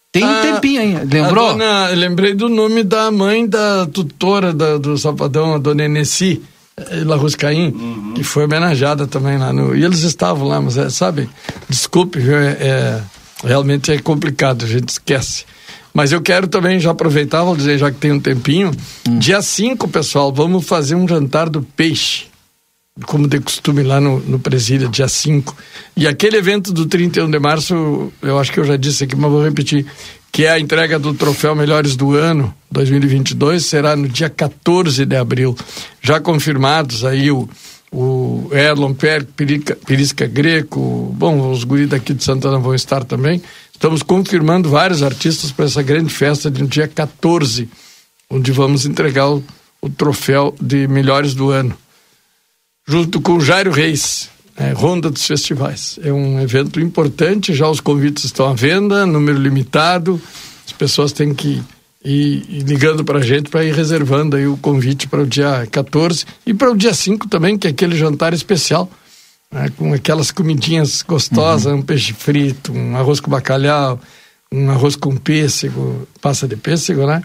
Tem 0.10 0.24
um 0.24 0.30
ah, 0.30 0.42
tempinho 0.42 0.82
aí, 0.82 0.94
lembrou? 1.06 1.50
Dona, 1.50 1.90
lembrei 1.90 2.34
do 2.34 2.48
nome 2.48 2.82
da 2.82 3.12
mãe 3.12 3.46
da 3.46 3.86
tutora 3.88 4.54
da, 4.54 4.78
do 4.78 4.98
Safadão, 4.98 5.54
a 5.54 5.58
dona 5.58 5.84
Enessi. 5.84 6.42
Larruscaim, 7.06 7.72
uhum. 7.72 8.14
que 8.14 8.24
foi 8.24 8.46
homenageada 8.46 9.08
também 9.08 9.38
lá 9.38 9.52
no. 9.52 9.76
E 9.76 9.84
eles 9.84 10.04
estavam 10.04 10.48
lá, 10.48 10.62
mas 10.62 10.78
é, 10.78 10.90
sabe, 10.92 11.28
desculpe, 11.68 12.20
é, 12.20 12.58
é, 12.60 13.02
realmente 13.44 13.92
é 13.92 13.98
complicado, 13.98 14.64
a 14.64 14.68
gente 14.68 14.90
esquece. 14.90 15.46
Mas 15.92 16.12
eu 16.12 16.22
quero 16.22 16.48
também 16.48 16.80
já 16.80 16.92
aproveitar, 16.92 17.44
vou 17.44 17.56
dizer, 17.56 17.80
já 17.80 17.90
que 17.90 17.98
tem 17.98 18.12
um 18.12 18.20
tempinho, 18.20 18.72
uhum. 19.08 19.18
dia 19.18 19.42
5, 19.42 19.88
pessoal, 19.88 20.32
vamos 20.32 20.68
fazer 20.68 20.94
um 20.94 21.08
jantar 21.08 21.50
do 21.50 21.64
peixe. 21.64 22.26
Como 23.06 23.28
de 23.28 23.40
costume 23.40 23.84
lá 23.84 24.00
no, 24.00 24.20
no 24.20 24.40
Presídio, 24.40 24.90
dia 24.90 25.08
5. 25.08 25.56
E 25.96 26.08
aquele 26.08 26.38
evento 26.38 26.72
do 26.72 26.86
31 26.86 27.30
de 27.30 27.40
março, 27.40 28.12
eu 28.22 28.40
acho 28.40 28.52
que 28.52 28.60
eu 28.60 28.64
já 28.64 28.76
disse 28.76 29.04
aqui, 29.04 29.16
mas 29.16 29.32
vou 29.32 29.44
repetir 29.44 29.86
que 30.32 30.46
é 30.46 30.52
a 30.52 30.60
entrega 30.60 31.00
do 31.00 31.14
troféu 31.14 31.56
Melhores 31.56 31.96
do 31.96 32.16
Ano 32.16 32.54
2022, 32.72 33.66
será 33.66 33.96
no 33.96 34.08
dia 34.08 34.30
14 34.30 35.06
de 35.06 35.16
abril. 35.16 35.56
Já 36.02 36.20
confirmados 36.20 37.04
aí 37.06 37.32
o, 37.32 37.50
o 37.92 38.50
Erlon 38.52 38.94
Per, 38.94 39.26
Perica, 39.26 40.28
Greco, 40.28 41.14
bom, 41.16 41.52
os 41.52 41.64
guris 41.64 41.90
daqui 41.90 42.14
de 42.14 42.24
Santana 42.24 42.60
vão 42.60 42.76
estar 42.76 43.04
também. 43.04 43.42
Estamos 43.74 44.04
confirmando 44.04 44.70
vários 44.70 45.04
artistas 45.04 45.52
para 45.52 45.66
essa 45.66 45.82
grande 45.82 46.14
festa 46.14 46.50
de 46.50 46.66
dia 46.68 46.88
14, 46.88 47.70
onde 48.30 48.52
vamos 48.52 48.86
entregar 48.86 49.30
o, 49.30 49.44
o 49.82 49.90
troféu 49.90 50.56
de 50.60 50.88
melhores 50.88 51.34
do 51.34 51.50
ano. 51.52 51.78
Junto 52.88 53.22
com 53.22 53.40
Jairo 53.40 53.72
Reis, 53.72 54.30
é, 54.58 54.72
Ronda 54.72 55.10
dos 55.10 55.26
Festivais. 55.26 56.00
É 56.04 56.12
um 56.12 56.42
evento 56.42 56.80
importante, 56.80 57.54
já 57.54 57.70
os 57.70 57.80
convites 57.80 58.24
estão 58.24 58.50
à 58.50 58.54
venda, 58.54 59.06
número 59.06 59.38
limitado, 59.38 60.20
as 60.66 60.72
pessoas 60.74 61.14
têm 61.14 61.34
que 61.34 61.62
ir, 62.04 62.44
ir 62.50 62.64
ligando 62.64 63.06
para 63.06 63.20
a 63.20 63.22
gente 63.22 63.50
para 63.50 63.64
ir 63.64 63.74
reservando 63.74 64.36
aí 64.36 64.48
o 64.48 64.58
convite 64.58 65.08
para 65.08 65.22
o 65.22 65.28
dia 65.28 65.68
14 65.70 66.26
e 66.46 66.54
para 66.54 66.72
o 66.72 66.76
dia 66.76 66.94
5 66.94 67.30
também, 67.30 67.58
que 67.58 67.68
é 67.68 67.70
aquele 67.70 67.96
jantar 67.96 68.34
especial, 68.34 68.90
né, 69.52 69.72
com 69.78 69.94
aquelas 69.94 70.32
comidinhas 70.32 71.04
gostosas, 71.04 71.72
uhum. 71.72 71.80
um 71.80 71.82
peixe 71.84 72.14
frito, 72.14 72.74
um 72.74 72.98
arroz 72.98 73.20
com 73.20 73.30
bacalhau, 73.30 74.00
um 74.52 74.72
arroz 74.72 74.96
com 74.96 75.16
pêssego, 75.16 76.08
passa 76.20 76.48
de 76.48 76.56
pêssego, 76.56 77.06
né? 77.06 77.22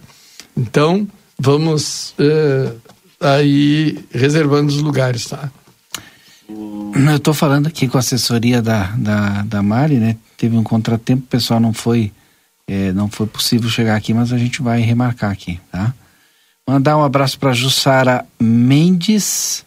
Então, 0.57 1.09
vamos 1.39 2.15
uh, 2.19 2.77
aí 3.19 3.99
reservando 4.13 4.71
os 4.71 4.81
lugares, 4.81 5.27
tá? 5.27 5.51
Eu 6.49 7.17
estou 7.17 7.33
falando 7.33 7.67
aqui 7.67 7.89
com 7.89 7.97
a 7.97 8.01
assessoria 8.01 8.61
da, 8.61 8.85
da, 8.97 9.43
da 9.43 9.63
Mari, 9.63 9.97
né? 9.97 10.17
Teve 10.37 10.57
um 10.57 10.63
contratempo, 10.63 11.25
o 11.25 11.29
pessoal 11.29 11.61
não 11.61 11.73
foi, 11.73 12.13
é, 12.67 12.93
não 12.93 13.09
foi 13.09 13.27
possível 13.27 13.71
chegar 13.71 13.97
aqui, 13.97 14.13
mas 14.13 14.33
a 14.33 14.39
gente 14.39 14.61
vai 14.61 14.81
remarcar 14.81 15.31
aqui, 15.31 15.61
tá? 15.71 15.95
Mandar 16.67 16.97
um 16.97 17.03
abraço 17.03 17.39
para 17.39 17.53
Jussara 17.53 18.27
Mendes, 18.41 19.65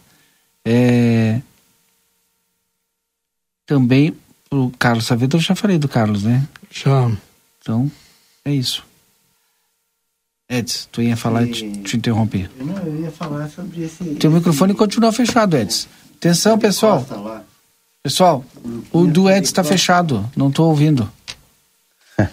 é, 0.64 1.40
também 3.66 4.14
o 4.50 4.70
Carlos 4.78 5.06
Saavedra, 5.06 5.38
eu 5.38 5.42
já 5.42 5.54
falei 5.54 5.78
do 5.78 5.88
Carlos, 5.88 6.22
né? 6.22 6.46
Já. 6.70 7.10
Então, 7.60 7.90
é 8.44 8.52
isso. 8.52 8.84
Edson, 10.48 10.88
tu 10.92 11.02
ia 11.02 11.16
falar 11.16 11.42
e 11.42 11.50
te, 11.50 11.70
te 11.82 11.96
interromper. 11.96 12.48
Eu 12.56 12.66
não, 12.66 12.76
eu 12.78 13.00
ia 13.00 13.10
falar 13.10 13.48
sobre 13.48 13.82
esse. 13.82 14.04
Teu 14.14 14.30
microfone 14.30 14.74
continua 14.74 15.12
fechado, 15.12 15.56
Edson. 15.56 15.88
Atenção, 16.18 16.58
pessoal. 16.58 17.06
Pessoal, 18.02 18.44
o 18.92 19.06
do 19.06 19.28
Edson 19.28 19.42
está 19.42 19.64
fechado. 19.64 20.28
Não 20.36 20.48
estou 20.48 20.68
ouvindo. 20.68 21.10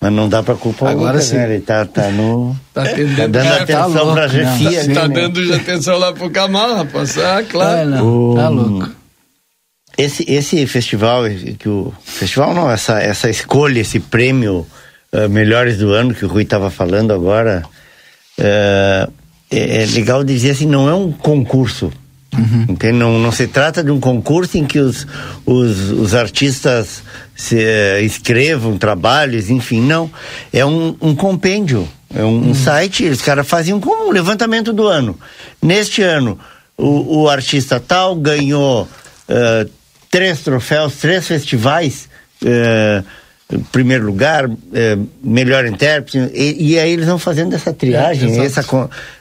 Mas 0.00 0.12
não 0.12 0.28
dá 0.28 0.42
para 0.42 0.54
culpar 0.54 0.90
Agora 0.90 1.12
o 1.12 1.12
Lucas, 1.12 1.24
sim. 1.30 1.36
né? 1.36 1.50
Ele 1.54 1.60
tá, 1.62 1.86
tá 1.86 2.10
no. 2.10 2.54
Tá. 2.74 2.82
Tá 3.16 3.26
dando 3.26 3.36
É, 3.46 3.60
atenção 3.62 3.92
tá 3.92 4.02
louco, 4.02 4.12
pra 4.14 4.28
chefia 4.28 4.80
ali, 4.80 4.94
Tá 4.94 5.08
né? 5.08 5.14
dando 5.14 5.54
atenção 5.54 5.98
lá 5.98 6.12
pro 6.12 6.30
Camal, 6.30 6.74
rapaz. 6.76 7.16
Ah, 7.18 7.42
claro. 7.42 8.04
O- 8.04 8.34
Tá 8.36 8.48
louco. 8.48 8.90
Esse, 9.96 10.24
esse 10.30 10.66
festival, 10.66 11.22
que 11.58 11.68
o 11.68 11.94
festival 12.04 12.52
não, 12.52 12.68
essa, 12.70 13.00
essa 13.00 13.30
escolha, 13.30 13.78
esse 13.80 14.00
prêmio 14.00 14.66
eh, 15.12 15.28
Melhores 15.28 15.78
do 15.78 15.92
Ano 15.92 16.12
que 16.12 16.24
o 16.24 16.28
Rui 16.28 16.42
estava 16.42 16.68
falando 16.68 17.12
agora, 17.12 17.62
eh, 18.36 19.08
é, 19.52 19.82
é 19.82 19.86
legal 19.86 20.24
dizer 20.24 20.50
assim, 20.50 20.66
não 20.66 20.88
é 20.88 20.94
um 20.94 21.12
concurso. 21.12 21.92
Entende? 22.68 22.98
Não, 22.98 23.18
não 23.18 23.32
se 23.32 23.46
trata 23.46 23.82
de 23.82 23.90
um 23.90 24.00
concurso 24.00 24.58
em 24.58 24.64
que 24.64 24.78
os, 24.78 25.06
os, 25.44 25.90
os 25.90 26.14
artistas 26.14 27.02
se, 27.34 27.58
eh, 27.58 28.02
escrevam 28.02 28.76
trabalhos, 28.78 29.50
enfim, 29.50 29.80
não. 29.80 30.10
É 30.52 30.64
um, 30.64 30.96
um 31.00 31.14
compêndio, 31.14 31.88
é 32.14 32.24
um, 32.24 32.50
um 32.50 32.54
site, 32.54 33.06
os 33.08 33.22
caras 33.22 33.46
faziam 33.46 33.80
como 33.80 34.08
um 34.08 34.12
levantamento 34.12 34.72
do 34.72 34.86
ano. 34.86 35.18
Neste 35.62 36.02
ano, 36.02 36.38
o, 36.76 37.22
o 37.22 37.28
artista 37.28 37.78
tal 37.80 38.16
ganhou 38.16 38.88
eh, 39.28 39.66
três 40.10 40.40
troféus, 40.40 40.94
três 40.94 41.26
festivais, 41.26 42.08
eh, 42.44 43.02
primeiro 43.70 44.06
lugar, 44.06 44.48
eh, 44.72 44.98
melhor 45.22 45.66
intérprete, 45.66 46.18
e, 46.32 46.72
e 46.72 46.78
aí 46.78 46.92
eles 46.92 47.06
vão 47.06 47.18
fazendo 47.18 47.54
essa 47.54 47.72
triagem, 47.72 48.40
É, 48.40 48.44
essa, 48.44 48.64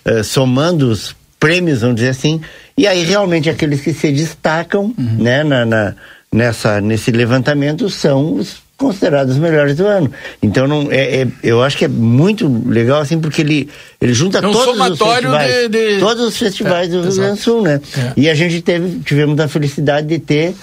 eh, 0.06 0.24
somando 0.24 0.90
os 0.90 1.16
prêmios, 1.44 1.82
vamos 1.82 1.98
dizer 1.98 2.08
assim, 2.10 2.40
e 2.78 2.88
aí 2.88 3.04
realmente 3.04 3.50
aqueles 3.50 3.82
que 3.82 3.92
se 3.94 4.10
destacam 4.14 4.94
né, 4.98 5.44
na, 5.44 5.66
na- 5.66 5.94
nessa, 6.32 6.80
nesse 6.80 7.12
levantamento 7.12 7.90
são 7.90 8.36
os 8.36 8.63
considerados 8.84 9.34
os 9.36 9.40
melhores 9.40 9.76
do 9.76 9.86
ano. 9.88 10.12
Então 10.42 10.68
não, 10.68 10.92
é, 10.92 11.22
é- 11.22 11.28
eu 11.42 11.64
acho 11.64 11.78
que 11.78 11.86
é 11.86 11.88
muito 11.88 12.48
legal 12.68 13.00
assim, 13.02 13.20
porque 13.20 13.42
ele, 13.42 13.70
ele 14.02 14.14
junta 14.14 14.40
É 14.40 14.48
um 14.48 14.52
todos 14.52 14.78
os 14.80 14.98
festivais, 15.00 15.48
de- 15.50 15.70
de- 15.70 16.00
todos 16.00 16.24
os 16.28 16.38
festivais 16.38 16.88
É, 16.88 16.92
do 16.92 17.02
Rio 17.02 17.16
Grande 17.16 17.36
do. 17.40 17.42
Sul, 17.44 17.62
né? 17.62 17.80
É. 17.98 18.14
E 18.18 18.30
a 18.30 18.36
gente 18.36 18.62
teve, 18.62 19.00
tivemos 19.06 19.40
a 19.40 19.48
felicidade 19.48 20.08
de 20.08 20.20
ter 20.20 20.54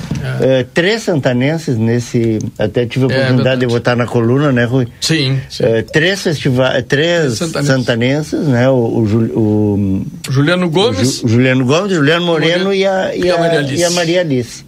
eh, 0.40 0.66
três 0.74 1.02
santanenses 1.02 1.76
nesse. 1.76 2.38
Até 2.58 2.84
tive 2.86 3.06
a 3.06 3.08
É, 3.08 3.16
oportunidade 3.18 3.60
de 3.60 3.66
botar 3.66 3.96
na 3.96 4.06
coluna, 4.06 4.52
né, 4.52 4.64
Rui? 4.64 4.86
Sim. 5.00 5.40
Eh, 5.60 5.82
três 5.82 6.22
festivais, 6.22 6.84
três 6.86 7.34
Santanenses. 7.38 7.74
santanenses, 7.74 8.40
né? 8.46 8.68
O, 8.68 8.74
o, 8.74 9.02
o, 9.38 10.06
Juliano 10.30 10.68
Gomes. 10.68 11.20
Ju- 11.20 11.28
Juliano 11.28 11.64
Gomes, 11.64 11.92
Juliano 11.92 12.26
Moreno, 12.26 12.64
Moreno 12.64 12.74
e, 12.74 12.86
a, 12.86 13.14
e, 13.16 13.22
e 13.22 13.30
a 13.30 13.34
a, 13.36 13.38
Maria 13.38 13.58
Alice. 13.60 13.84
a 13.84 13.90
Maria 13.90 14.20
Alice. 14.20 14.64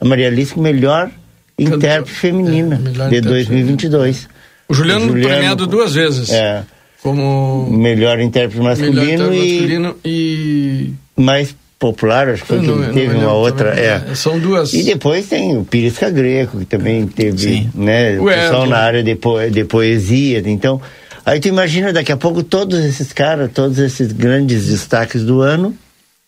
A 0.00 0.04
Maria 0.04 0.26
Alice, 0.28 0.58
melhor 0.58 1.10
intérprete 1.58 2.10
feminina 2.18 2.76
É, 2.76 2.78
de 2.78 2.90
intérprete 2.90 3.20
2022. 3.22 4.28
O 4.68 4.74
Juliano, 4.74 5.06
Juliano- 5.06 5.28
premiado 5.28 5.66
duas 5.66 5.94
vezes. 5.94 6.30
É. 6.30 6.62
Como 7.02 7.68
Melhor 7.70 8.18
intérprete 8.20 8.62
masculino, 8.62 8.94
melhor 9.00 9.12
intérprete 9.14 9.46
e 9.46 9.52
masculino 9.60 9.96
e. 10.04 10.90
mais 11.16 11.54
popular, 11.78 12.28
acho 12.30 12.42
que 12.42 12.48
foi 12.48 12.60
que 12.60 12.66
não- 12.66 12.78
ele 12.82 12.88
eu 12.90 12.94
teve 12.94 13.14
não 13.14 13.20
uma 13.20 13.32
outra. 13.34 13.70
também, 13.70 13.84
É. 13.84 13.98
né? 14.00 14.14
São 14.14 14.38
duas. 14.38 14.72
E 14.72 14.82
depois 14.82 15.26
tem 15.28 15.56
o 15.56 15.64
Pirisca 15.64 16.10
Greco, 16.10 16.58
que 16.58 16.64
também 16.64 17.06
teve, 17.06 17.68
né, 17.74 18.18
O 18.18 18.24
pessoal 18.24 18.66
na 18.66 18.78
área 18.78 19.02
de, 19.04 19.14
po 19.14 19.38
de 19.48 19.64
poesia. 19.64 20.42
Então, 20.46 20.80
aí 21.24 21.38
tu 21.38 21.48
imagina 21.48 21.92
daqui 21.92 22.10
a 22.10 22.16
pouco 22.16 22.42
todos 22.42 22.82
esses 22.84 23.12
caras, 23.12 23.50
todos 23.52 23.78
esses 23.78 24.10
grandes 24.10 24.66
destaques 24.66 25.22
do 25.22 25.42
ano 25.42 25.76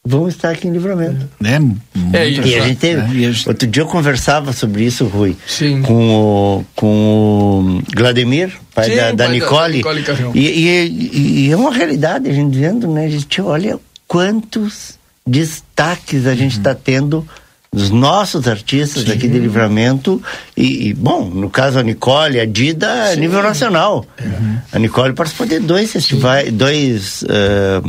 vão 0.05 0.29
estar 0.29 0.51
aqui 0.51 0.67
em 0.69 0.73
livramento. 0.73 1.29
Né? 1.41 1.61
É 2.13 2.29
E 2.29 2.33
isso. 2.33 2.41
a 2.63 2.67
gente 2.67 2.79
teve. 2.79 3.25
É, 3.25 3.33
gente- 3.33 3.49
Outro 3.49 3.67
dia 3.67 3.83
eu 3.83 3.87
conversava 3.87 4.53
sobre 4.53 4.85
isso, 4.85 5.05
Rui, 5.07 5.37
Sim. 5.47 5.83
com 5.83 6.11
o, 6.61 6.65
com 6.75 7.79
o 7.79 7.83
Glademir, 7.95 8.53
pai 8.75 8.91
Sim, 8.91 8.97
da, 8.97 9.03
pai 9.03 9.17
da 9.17 9.27
da- 9.27 9.33
Nicole. 9.33 9.77
Nicole 9.79 10.03
Carrão. 10.03 10.33
E, 10.35 10.41
e- 10.49 11.47
e 11.47 11.51
é 11.53 11.57
uma 11.57 11.73
realidade, 11.73 12.29
a 12.29 12.33
gente 12.33 12.57
vendo, 12.59 12.89
né? 12.89 13.05
A 13.07 13.11
gente 13.11 13.41
olha 13.41 13.79
quantos 14.07 14.99
destaques 15.27 16.27
a 16.27 16.35
gente 16.35 16.57
está 16.57 16.75
tendo 16.75 17.27
dos 17.71 17.91
nossos 17.91 18.49
artistas 18.49 19.11
aqui 19.11 19.29
de 19.29 19.39
livramento. 19.39 20.23
E, 20.57 20.89
e, 20.89 20.95
bom, 20.95 21.29
no 21.29 21.51
caso 21.51 21.79
a 21.79 21.83
Nicole, 21.83 22.41
a 22.41 22.47
Dida, 22.47 23.11
a 23.13 23.15
nível 23.15 23.43
nacional. 23.43 24.07
A 24.73 24.79
Nicole 24.79 25.13
participou 25.13 25.47
de 25.47 25.59
dois 25.61 25.93
festivais, 25.93 26.51
dois. 26.51 27.25
ah, 27.29 27.83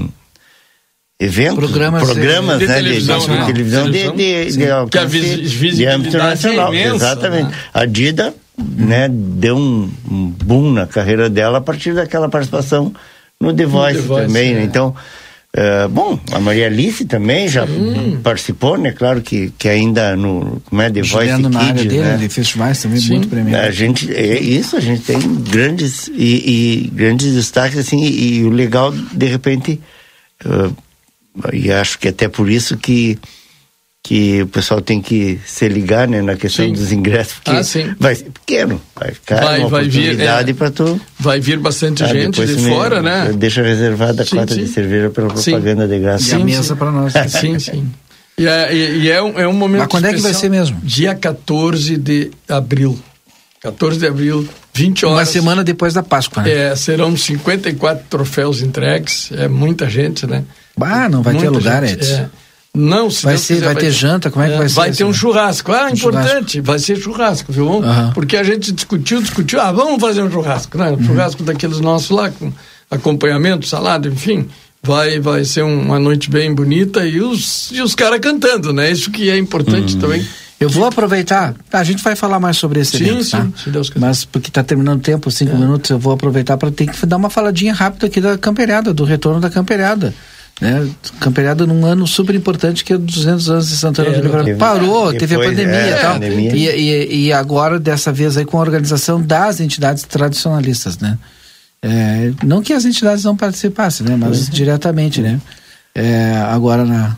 eventos, 1.19 1.69
Programas, 1.69 2.03
programas 2.03 2.59
de 2.59 2.67
né, 2.67 2.75
televisão, 2.75 3.19
de, 3.19 3.29
né? 3.29 3.45
televisão 3.45 3.85
de, 3.85 3.91
Televisão, 3.91 4.15
de, 4.15 4.57
de, 4.57 4.71
alcance 4.71 5.41
de 5.75 5.85
âmbito 5.85 6.15
é 6.15 6.19
nacional. 6.19 6.73
imensa, 6.73 6.95
Exatamente. 6.95 7.49
né? 7.49 7.57
A 7.73 7.85
Dida, 7.85 8.33
né, 8.57 9.09
deu 9.11 9.57
um, 9.57 9.91
um 10.09 10.27
boom 10.27 10.71
na 10.71 10.87
carreira 10.87 11.29
dela 11.29 11.57
a 11.57 11.61
partir 11.61 11.93
daquela 11.93 12.29
participação 12.29 12.93
no 13.39 13.53
The 13.53 13.65
Voice, 13.65 13.95
The 13.99 14.07
Voice, 14.07 14.27
também, 14.27 14.53
né? 14.53 14.61
é. 14.61 14.63
Então, 14.63 14.95
eh, 15.53 15.87
bom, 15.89 16.17
a 16.31 16.39
Maria 16.39 16.67
Alice 16.67 17.03
também 17.05 17.49
já 17.49 17.65
participou, 18.23 18.77
né? 18.77 18.91
Claro 18.91 19.21
que, 19.21 19.51
que 19.57 19.67
ainda 19.67 20.15
no 20.15 20.61
como 20.69 20.81
é, 20.81 20.89
The 20.89 21.01
Voice 21.01 21.09
Juliano 21.09 21.49
na 21.49 21.59
área 21.59 21.73
Kids, 21.73 21.87
dele, 21.87 22.03
né? 22.03 22.17
de 22.17 22.29
festivais 22.29 22.81
também, 22.81 22.99
Sim. 22.99 23.15
muito 23.15 23.27
premiado. 23.27 23.65
A 23.65 23.71
gente, 23.71 24.13
é 24.13 24.39
isso, 24.39 24.77
a 24.77 24.79
gente 24.79 25.01
tem 25.01 25.19
grandes 25.49 26.07
e, 26.13 26.85
e 26.85 26.91
grandes 26.93 27.33
destaques 27.33 27.77
assim 27.77 28.03
e, 28.03 28.37
e 28.37 28.43
o 28.43 28.49
legal 28.49 28.91
de 28.91 29.25
repente 29.25 29.81
eh, 30.45 30.69
e 31.53 31.71
acho 31.71 31.97
que 31.99 32.07
até 32.09 32.27
por 32.27 32.49
isso 32.49 32.77
que 32.77 33.17
que 34.01 34.41
o 34.41 34.47
pessoal 34.47 34.79
tem 34.81 35.01
que 35.01 35.39
se 35.45 35.67
ligar 35.67 36.07
né, 36.07 36.21
na 36.21 36.35
questão 36.35 36.65
Sim. 36.65 36.71
dos 36.73 36.91
ingressos 36.91 37.33
porque 37.43 37.51
Ah, 37.51 37.63
sim. 37.63 37.93
vai 37.99 38.15
ser 38.15 38.31
pequeno 38.31 38.81
vai 38.95 39.11
ficar 39.11 39.41
Vai- 39.43 39.59
uma 39.59 39.67
vai 39.67 39.83
vir, 39.87 39.99
oportunidade 40.05 40.51
é. 40.51 40.53
para 40.53 40.71
tu 40.71 41.01
Vai 41.19 41.39
vir 41.39 41.59
bastante 41.59 42.03
ah, 42.03 42.07
gente 42.07 42.43
de 42.45 42.55
me- 42.61 42.69
fora, 42.69 43.01
né? 43.01 43.31
deixa 43.35 43.61
reservada 43.61 44.23
a 44.23 44.25
Sim, 44.25 44.37
cota 44.37 44.53
sim. 44.55 44.63
de 44.63 44.69
cerveja 44.69 45.09
pela 45.09 45.35
Sim. 45.35 45.51
propaganda 45.51 45.87
de 45.87 45.95
E 45.95 45.99
graça 45.99 46.35
a 46.35 46.39
Sim, 46.39 46.45
mesa 46.45 46.63
sim. 46.63 46.75
para 46.75 46.91
nós. 46.91 47.13
Sim, 47.29 47.59
sim. 47.59 47.91
E 48.37 48.47
é, 48.47 48.73
e- 48.73 48.99
e 49.01 49.11
é 49.11 49.21
um, 49.21 49.37
é 49.37 49.45
um 49.47 49.53
momento 49.53 49.79
Mas 49.81 49.87
quando 49.89 50.05
é 50.05 50.13
que 50.13 50.21
vai 50.21 50.31
especial. 50.31 50.41
ser 50.41 50.49
mesmo? 50.49 50.79
Dia 50.81 51.13
14 51.13 51.97
de 51.97 52.31
abril. 52.47 52.97
14 53.61 53.99
de 53.99 54.07
abril, 54.07 54.47
20 54.73 55.05
horas. 55.05 55.17
Uma 55.17 55.25
semana 55.25 55.63
depois 55.63 55.93
da 55.93 56.01
Páscoa, 56.03 56.43
né? 56.43 56.51
É, 56.71 56.75
serão 56.75 57.15
54 57.17 58.05
troféus 58.09 58.61
entregues. 58.61 59.29
É 59.33 59.47
muita 59.47 59.89
gente, 59.89 60.25
né? 60.25 60.43
Bah, 60.77 61.09
não 61.09 61.21
vai 61.21 61.33
ter 61.33 61.39
Muita 61.49 61.51
lugar, 61.57 61.85
gente, 61.85 61.99
Edson. 61.99 62.13
é. 62.13 62.29
Não, 62.73 63.09
se 63.09 63.23
Vai 63.23 63.35
ser- 63.37 63.55
quiser, 63.55 63.65
vai 63.65 63.75
ter 63.75 63.91
janta? 63.91 64.29
Como 64.29 64.45
é 64.45 64.49
que 64.51 64.57
vai 64.57 64.69
ser 64.69 64.75
Vai 64.75 64.89
isso, 64.91 64.97
ter 64.99 65.03
um 65.03 65.07
né? 65.07 65.13
churrasco. 65.13 65.71
Ah, 65.73 65.87
Um 65.91 65.95
importante, 65.95 66.61
vai 66.61 66.77
ser 66.79 66.95
churrasco, 66.97 67.51
viu? 67.51 67.83
Aham. 67.83 68.11
Porque 68.13 68.37
a 68.37 68.43
gente 68.43 68.71
discutiu, 68.71 69.19
discutiu, 69.21 69.59
ah, 69.59 69.71
vamos 69.71 69.99
fazer 69.99 70.21
um 70.21 70.31
churrasco, 70.31 70.77
né? 70.77 70.91
Um 70.91 70.93
Uhum. 70.93 71.03
churrasco 71.03 71.41
daqueles 71.43 71.79
nossos 71.79 72.11
lá, 72.11 72.29
com 72.29 72.53
acompanhamento, 72.89 73.65
salada, 73.67 74.07
enfim. 74.07 74.47
vai 74.81 75.19
vai 75.19 75.43
ser 75.43 75.61
uma 75.63 75.99
noite 75.99 76.29
bem 76.29 76.53
bonita 76.55 77.05
e 77.05 77.19
os, 77.19 77.69
e 77.73 77.81
os 77.81 77.93
caras 77.95 78.19
cantando, 78.21 78.71
né? 78.71 78.89
Isso 78.89 79.11
que 79.11 79.29
é 79.29 79.37
importante 79.37 79.97
Hum. 79.97 79.99
também. 79.99 80.25
Eu 80.59 80.69
vou 80.69 80.85
aproveitar. 80.85 81.55
A 81.71 81.83
gente 81.83 82.03
vai 82.03 82.15
falar 82.15 82.39
mais 82.39 82.57
sobre 82.57 82.81
esse 82.81 82.97
Sim, 82.97 83.05
evento, 83.05 83.23
sim, 83.23 83.31
tá? 83.31 83.47
se 83.55 83.69
Deus 83.69 83.89
quiser. 83.89 84.05
Mas 84.05 84.25
porque 84.25 84.49
está 84.49 84.61
terminando 84.63 84.99
o 84.99 85.01
tempo, 85.01 85.31
cinco 85.31 85.55
minutos, 85.55 85.89
eu 85.89 85.97
vou 85.97 86.11
aproveitar 86.13 86.57
para 86.57 86.69
ter 86.69 86.87
que 86.87 87.05
dar 87.05 87.17
uma 87.17 87.29
faladinha 87.29 87.73
rápida 87.73 88.07
aqui 88.07 88.19
da 88.19 88.37
camperiada, 88.37 88.93
do 88.93 89.05
retorno 89.05 89.39
da 89.39 89.49
camperiada. 89.49 90.13
Né? 90.59 90.89
Camperiada 91.21 91.65
num 91.65 91.85
ano 91.85 92.05
super 92.05 92.35
importante 92.35 92.83
que 92.83 92.91
é 92.91 92.97
200 92.97 93.49
anos 93.49 93.69
de 93.69 93.77
Santana 93.77 94.09
É, 94.09 94.13
do 94.13 94.21
Livramento. 94.21 94.57
Parou, 94.57 95.13
teve 95.13 95.35
a 95.35 95.39
pandemia 95.39 95.75
é, 95.75 95.91
e 95.91 96.01
tal. 96.01 96.13
pandemia. 96.15 96.55
E, 96.55 96.67
e, 96.67 97.25
e 97.27 97.33
agora, 97.33 97.79
dessa 97.79 98.11
vez 98.11 98.35
aí, 98.35 98.43
com 98.43 98.57
a 98.57 98.61
organização 98.61 99.21
das 99.21 99.61
entidades 99.61 100.03
tradicionalistas, 100.03 100.97
né? 100.97 101.17
É, 101.81 102.33
não 102.43 102.61
que 102.61 102.73
as 102.73 102.83
entidades 102.83 103.23
não 103.23 103.37
participassem, 103.37 104.05
né? 104.05 104.17
Mas 104.17 104.49
diretamente, 104.49 105.21
né? 105.21 105.39
É, 105.95 106.35
agora 106.49 106.83
na. 106.83 107.15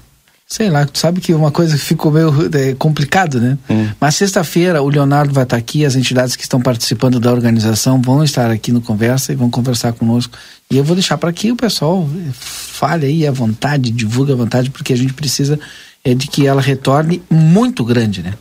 Sei 0.52 0.70
lá, 0.70 0.86
tu 0.86 1.00
sabe 1.00 1.22
que 1.22 1.34
uma 1.34 1.50
coisa 1.50 1.78
que 1.78 1.82
ficou 1.82 2.12
meio 2.12 2.30
é, 2.54 2.74
complicado, 2.74 3.40
né? 3.40 3.58
Mas 4.02 4.16
sexta-feira 4.16 4.82
o 4.82 4.90
Leonardo 4.90 5.34
vai 5.34 5.44
estar 5.44 5.56
aqui, 5.56 5.86
as 5.86 5.96
entidades 5.96 6.36
que 6.36 6.44
estão 6.44 6.60
participando 6.60 7.22
da 7.22 7.32
organização 7.32 8.02
vão 8.02 8.22
estar 8.22 8.52
aqui 8.52 8.72
no 8.72 8.82
Conversa 8.82 9.32
e 9.32 9.36
vão 9.36 9.50
conversar 9.50 9.94
conosco. 9.94 10.38
E 10.70 10.78
eu 10.78 10.84
vou 10.84 10.96
deixar 10.96 11.18
para 11.18 11.32
que 11.32 11.54
o 11.54 11.56
pessoal 11.56 12.06
fale 12.34 13.06
aí 13.06 13.26
à 13.26 13.32
vontade, 13.32 13.92
divulgue 13.92 14.34
à 14.34 14.36
vontade, 14.36 14.70
porque 14.70 14.92
a 14.92 14.98
gente 14.98 15.14
precisa 15.14 15.58
é, 16.04 16.14
de 16.14 16.28
que 16.28 16.46
ela 16.46 16.62
retorne 16.62 17.24
muito 17.30 17.86
grande, 17.86 18.22
né? 18.22 18.34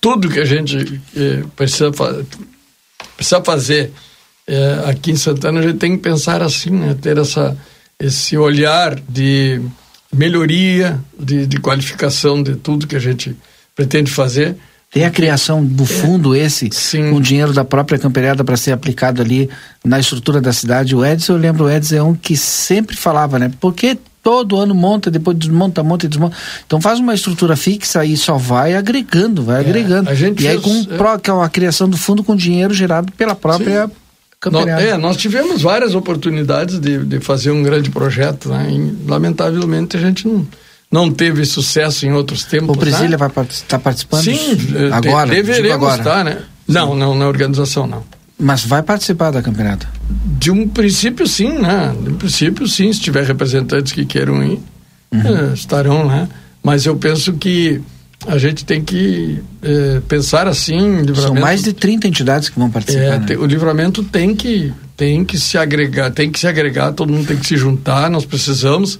tudo 0.00 0.28
que 0.28 0.40
a 0.40 0.44
gente 0.44 1.00
eh, 1.16 1.44
precisa, 1.56 1.92
fa 1.92 2.24
precisa 3.16 3.42
fazer 3.42 3.92
eh, 4.46 4.82
aqui 4.86 5.10
em 5.10 5.16
Santana, 5.16 5.60
a 5.60 5.62
gente 5.62 5.78
tem 5.78 5.96
que 5.96 6.02
pensar 6.02 6.42
assim, 6.42 6.70
né? 6.70 6.96
ter 7.00 7.18
essa, 7.18 7.56
esse 7.98 8.36
olhar 8.36 8.98
de 9.08 9.60
melhoria, 10.12 10.98
de, 11.18 11.46
de 11.46 11.58
qualificação 11.58 12.42
de 12.42 12.56
tudo 12.56 12.86
que 12.86 12.96
a 12.96 13.00
gente 13.00 13.36
pretende 13.74 14.10
fazer. 14.10 14.56
Tem 14.90 15.04
a 15.04 15.10
criação 15.10 15.62
do 15.62 15.84
fundo 15.84 16.34
esse, 16.34 16.70
com 17.10 17.20
dinheiro 17.20 17.52
da 17.52 17.62
própria 17.62 17.98
camperiada 17.98 18.42
para 18.42 18.56
ser 18.56 18.72
aplicado 18.72 19.20
ali 19.20 19.50
na 19.84 20.00
estrutura 20.00 20.40
da 20.40 20.50
cidade. 20.52 20.96
O 20.96 21.04
Edson, 21.04 21.34
eu 21.34 21.38
lembro, 21.38 21.64
o 21.66 21.70
Edson 21.70 21.96
é 21.96 22.02
um 22.02 22.14
que 22.14 22.34
sempre 22.36 22.96
falava, 22.96 23.38
né? 23.38 23.50
Porque 23.60 23.98
todo 24.22 24.56
ano 24.56 24.74
monta, 24.74 25.10
depois 25.10 25.36
desmonta, 25.36 25.82
monta 25.82 26.06
e 26.06 26.08
desmonta. 26.08 26.34
Então 26.66 26.80
faz 26.80 26.98
uma 27.00 27.14
estrutura 27.14 27.54
fixa 27.54 28.02
e 28.04 28.16
só 28.16 28.38
vai 28.38 28.74
agregando, 28.74 29.42
vai 29.42 29.60
agregando. 29.60 30.08
a 30.08 30.14
gente 30.14 30.42
e 30.42 30.48
aí 30.48 30.58
fez, 30.58 30.64
com 30.64 30.94
é. 30.94 30.96
pro- 30.96 31.18
que 31.18 31.28
é 31.28 31.32
uma 31.34 31.48
criação 31.50 31.86
do 31.88 31.98
fundo 31.98 32.24
com 32.24 32.34
dinheiro 32.34 32.72
gerado 32.72 33.12
pela 33.12 33.34
própria 33.34 33.90
Camperiada. 34.40 34.82
é, 34.82 34.96
nós 34.96 35.16
tivemos 35.16 35.62
várias 35.62 35.94
oportunidades 35.94 36.78
de, 36.78 37.04
de 37.04 37.18
fazer 37.20 37.50
um 37.50 37.62
grande 37.62 37.90
projeto, 37.90 38.48
né? 38.48 38.70
E, 38.70 39.08
lamentavelmente 39.08 39.96
a 39.96 40.00
gente 40.00 40.28
não, 40.28 40.46
não 40.90 41.10
teve 41.10 41.44
sucesso 41.44 42.06
em 42.06 42.12
outros 42.12 42.44
tempos. 42.44 42.76
O 42.76 42.78
Presília 42.78 43.10
né? 43.10 43.16
vai 43.16 43.28
estar 43.46 43.78
participando? 43.80 44.22
Sim, 44.22 44.56
eh, 44.76 44.90
agora. 44.92 45.30
deveremos 45.30 45.74
agora. 45.74 45.98
estar, 45.98 46.24
né? 46.24 46.42
Não, 46.68 46.94
não, 46.94 47.16
na 47.16 47.26
organização 47.26 47.86
não. 47.86 48.04
Mas 48.38 48.64
vai 48.64 48.82
participar 48.82 49.32
da 49.32 49.42
campeonato? 49.42 49.88
De 50.38 50.52
um 50.52 50.68
princípio, 50.68 51.26
sim, 51.26 51.58
né? 51.58 51.92
De 52.00 52.10
um 52.10 52.14
princípio, 52.14 52.68
sim. 52.68 52.92
Se 52.92 53.00
tiver 53.00 53.24
representantes 53.24 53.92
que 53.92 54.04
queiram 54.04 54.44
ir, 54.44 54.60
eh, 55.12 55.52
estarão, 55.52 56.06
né? 56.06 56.28
Mas 56.62 56.86
eu 56.86 56.94
penso 56.96 57.32
que 57.32 57.80
a 58.26 58.36
gente 58.38 58.64
tem 58.64 58.82
que 58.82 59.40
eh, 59.62 60.00
pensar 60.08 60.46
assim, 60.48 60.78
livramento. 61.02 61.20
São 61.22 61.34
mais 61.34 61.62
de 61.62 61.72
30 61.72 62.08
entidades 62.08 62.48
que 62.48 62.58
vão 62.58 62.70
participar. 62.70 63.02
É, 63.04 63.18
né? 63.18 63.26
te- 63.26 63.36
o 63.36 63.46
livramento 63.46 64.02
tem 64.02 64.34
que 64.34 64.72
tem 64.96 65.24
que 65.24 65.38
se 65.38 65.56
agregar, 65.56 66.10
tem 66.10 66.28
que 66.30 66.40
se 66.40 66.46
agregar, 66.48 66.92
todo 66.92 67.12
mundo 67.12 67.28
tem 67.28 67.36
que 67.36 67.46
se 67.46 67.56
juntar, 67.56 68.10
nós 68.10 68.24
precisamos 68.24 68.98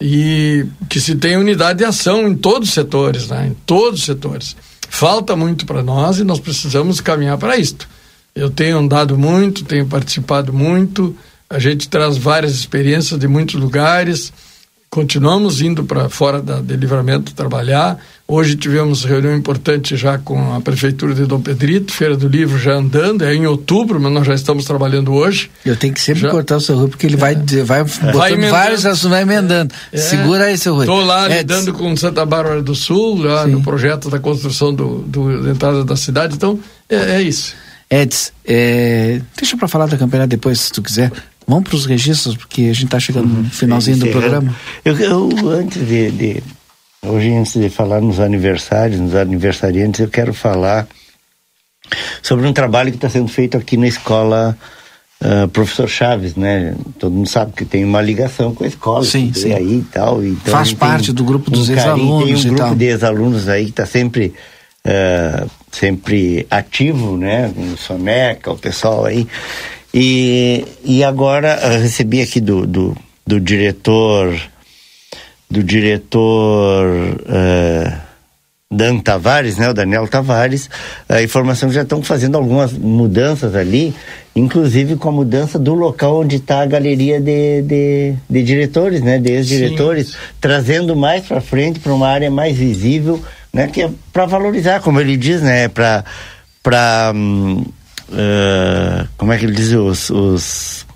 e 0.00 0.66
que 0.88 1.00
se 1.00 1.14
tenha 1.14 1.38
unidade 1.38 1.78
de 1.78 1.84
ação 1.84 2.26
em 2.28 2.34
todos 2.34 2.68
os 2.68 2.74
setores, 2.74 3.28
né? 3.28 3.46
Em 3.48 3.54
todos 3.64 4.00
os 4.00 4.06
setores. 4.06 4.56
Falta 4.90 5.36
muito 5.36 5.64
para 5.64 5.82
nós 5.82 6.18
e 6.18 6.24
nós 6.24 6.40
precisamos 6.40 7.00
caminhar 7.00 7.38
para 7.38 7.56
isto. 7.56 7.88
Eu 8.34 8.50
tenho 8.50 8.78
andado 8.78 9.16
muito, 9.16 9.64
tenho 9.64 9.86
participado 9.86 10.52
muito, 10.52 11.16
a 11.48 11.58
gente 11.58 11.88
traz 11.88 12.16
várias 12.16 12.52
experiências 12.54 13.18
de 13.18 13.28
muitos 13.28 13.54
lugares. 13.54 14.32
Continuamos 14.90 15.60
indo 15.60 15.84
para 15.84 16.08
fora 16.08 16.40
da, 16.40 16.60
de 16.60 16.74
livramento 16.74 17.34
trabalhar. 17.34 17.98
Hoje 18.26 18.56
tivemos 18.56 19.04
reunião 19.04 19.36
importante 19.36 19.96
já 19.96 20.16
com 20.16 20.54
a 20.54 20.60
Prefeitura 20.62 21.14
de 21.14 21.26
Dom 21.26 21.40
Pedrito, 21.40 21.92
Feira 21.92 22.16
do 22.16 22.26
Livro 22.26 22.58
já 22.58 22.72
andando, 22.74 23.22
é 23.22 23.34
em 23.34 23.46
outubro, 23.46 24.00
mas 24.00 24.10
nós 24.10 24.26
já 24.26 24.34
estamos 24.34 24.64
trabalhando 24.64 25.12
hoje. 25.12 25.50
Eu 25.64 25.76
tenho 25.76 25.92
que 25.92 26.00
sempre 26.00 26.22
Já- 26.22 26.30
cortar 26.30 26.56
o 26.56 26.60
seu 26.60 26.74
Rui, 26.76 26.88
porque 26.88 27.06
ele 27.06 27.16
vai, 27.16 27.34
dizer- 27.34 27.64
vai 27.64 27.84
botando 27.84 28.26
emendando. 28.28 28.50
vários 28.50 28.86
assuntos, 28.86 29.10
vai 29.10 29.22
emendando. 29.22 29.74
É. 29.92 29.98
Segura 29.98 30.44
aí, 30.44 30.56
seu 30.56 30.74
Rui. 30.74 30.84
Estou 30.84 31.04
lá 31.04 31.26
Edson. 31.26 31.36
lidando 31.38 31.72
com 31.74 31.94
Santa 31.96 32.24
Bárbara 32.24 32.62
do 32.62 32.74
Sul, 32.74 33.22
lá 33.22 33.46
no 33.46 33.62
projeto 33.62 34.08
da 34.08 34.18
construção 34.18 34.74
do, 34.74 35.00
do- 35.02 35.42
da 35.42 35.50
entrada 35.50 35.84
da 35.84 35.96
cidade, 35.96 36.34
então 36.34 36.58
é, 36.88 37.16
é 37.16 37.22
isso. 37.22 37.54
Eds, 37.90 38.32
é, 38.46 39.20
deixa 39.36 39.56
pra 39.56 39.68
falar 39.68 39.86
da 39.86 39.96
campeonato 39.98 40.30
depois, 40.30 40.60
se 40.60 40.72
tu 40.72 40.82
quiser. 40.82 41.10
Vamos 41.48 41.68
pros 41.68 41.86
registros, 41.86 42.36
porque 42.36 42.62
a 42.70 42.74
gente 42.74 42.88
tá 42.88 43.00
chegando 43.00 43.26
no 43.26 43.48
finalzinho 43.50 43.96
do 43.96 44.06
programa. 44.08 44.54
Eu, 44.84 44.96
eu, 44.98 45.48
antes 45.48 45.86
de, 45.86 46.10
de- 46.10 46.42
Hoje, 47.00 47.32
antes 47.32 47.52
de 47.54 47.70
falar 47.70 48.00
nos 48.00 48.18
aniversários, 48.20 48.98
nos 49.00 49.14
aniversariantes, 49.14 50.00
eu 50.00 50.08
quero 50.08 50.34
falar 50.34 50.86
sobre 52.22 52.46
um 52.46 52.52
trabalho 52.52 52.90
que 52.90 52.96
está 52.96 53.08
sendo 53.08 53.28
feito 53.28 53.56
aqui 53.56 53.76
na 53.76 53.86
escola 53.86 54.58
ah, 55.20 55.48
Professor 55.52 55.88
Chaves, 55.88 56.34
né? 56.34 56.74
Todo 56.98 57.12
mundo 57.12 57.28
sabe 57.28 57.52
que 57.52 57.64
tem 57.64 57.84
uma 57.84 58.02
ligação 58.02 58.54
com 58.54 58.64
a 58.64 58.66
escola. 58.66 59.04
Sim, 59.04 59.32
sim. 59.32 59.52
Aí 59.54 59.78
e 59.78 59.82
tal. 59.92 60.22
Então, 60.24 60.52
Faz 60.52 60.72
parte 60.72 61.12
do 61.12 61.24
grupo 61.24 61.50
dos 61.50 61.68
carinho, 61.68 61.80
ex-alunos 61.80 62.42
Tem 62.42 62.50
um 62.50 62.54
grupo 62.54 62.68
tal. 62.70 62.74
de 62.74 62.84
ex-alunos 62.84 63.48
aí 63.48 63.64
que 63.66 63.70
está 63.70 63.86
sempre, 63.86 64.34
ah, 64.84 65.46
sempre 65.72 66.46
ativo, 66.50 67.16
né? 67.16 67.52
O 67.56 67.76
Soneca, 67.76 68.50
o 68.50 68.58
pessoal 68.58 69.04
aí. 69.06 69.26
E, 69.92 70.64
e 70.84 71.02
agora 71.02 71.58
eu 71.62 71.80
recebi 71.80 72.20
aqui 72.20 72.40
do, 72.40 72.66
do, 72.66 72.96
do 73.26 73.40
diretor 73.40 74.38
do 75.50 75.62
diretor 75.62 76.86
eh, 77.26 77.92
Dan 78.70 78.98
Tavares, 78.98 79.56
né, 79.56 79.70
o 79.70 79.74
Daniel 79.74 80.06
Tavares, 80.06 80.68
a 81.08 81.22
informação 81.22 81.70
que 81.70 81.74
já 81.74 81.82
estão 81.82 82.02
fazendo 82.02 82.36
algumas 82.36 82.72
mudanças 82.72 83.54
ali, 83.56 83.94
inclusive 84.36 84.96
com 84.96 85.08
a 85.08 85.12
mudança 85.12 85.58
do 85.58 85.72
local 85.72 86.20
onde 86.20 86.36
está 86.36 86.60
a 86.60 86.66
galeria 86.66 87.18
de, 87.18 87.62
de, 87.62 88.14
de 88.28 88.42
diretores, 88.42 89.00
né, 89.00 89.18
de 89.18 89.32
ex-diretores, 89.32 90.14
trazendo 90.38 90.94
mais 90.94 91.24
para 91.24 91.40
frente 91.40 91.80
para 91.80 91.94
uma 91.94 92.08
área 92.08 92.30
mais 92.30 92.56
visível, 92.56 93.22
né, 93.52 93.68
que 93.68 93.82
é 93.82 93.90
para 94.12 94.26
valorizar, 94.26 94.80
como 94.80 95.00
ele 95.00 95.16
diz, 95.16 95.40
né, 95.40 95.68
para 95.68 96.04
para 96.62 97.14
como 99.16 99.32
é 99.32 99.38
que 99.38 99.44
ele 99.44 99.54
diz? 99.54 99.72
Os, 99.72 100.10
os 100.10 100.86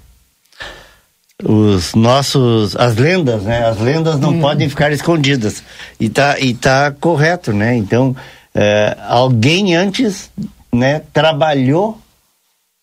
os 1.45 1.95
nossos 1.95 2.77
as 2.77 2.97
lendas 2.97 3.43
né? 3.43 3.65
As 3.67 3.81
lendas 3.81 4.19
não 4.19 4.39
podem 4.39 4.69
ficar 4.69 4.93
escondidas. 4.93 5.63
E 5.99 6.09
tá 6.09 6.39
e 6.39 6.55
tá 6.55 6.93
correto 6.93 7.53
né? 7.53 7.77
Então 7.77 8.15
eh, 8.55 8.97
alguém 9.09 9.75
antes 9.75 10.31
né 10.73 11.03
trabalhou 11.13 11.99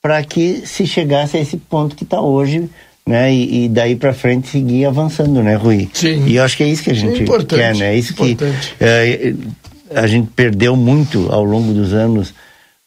para 0.01 0.23
que 0.23 0.63
se 0.65 0.85
chegasse 0.85 1.37
a 1.37 1.39
esse 1.39 1.57
ponto 1.57 1.95
que 1.95 2.03
está 2.03 2.19
hoje 2.21 2.69
né? 3.07 3.33
E, 3.33 3.65
e 3.65 3.69
daí 3.69 3.95
para 3.95 4.13
frente 4.13 4.49
seguir 4.49 4.85
avançando 4.85 5.41
né 5.41 5.55
Rui? 5.55 5.89
Sim. 5.93 6.25
e 6.27 6.35
eu 6.35 6.43
acho 6.43 6.57
que 6.57 6.63
é 6.63 6.67
isso 6.67 6.83
que 6.83 6.91
a 6.91 6.95
gente 6.95 7.23
Importante, 7.23 7.59
quer 7.59 7.75
né? 7.75 7.95
Isso 7.95 8.13
importante. 8.13 8.75
que 8.77 8.83
eh, 8.83 9.33
a 9.95 10.05
gente 10.05 10.29
perdeu 10.35 10.75
muito 10.75 11.31
ao 11.31 11.43
longo 11.43 11.73
dos 11.73 11.93
anos 11.93 12.33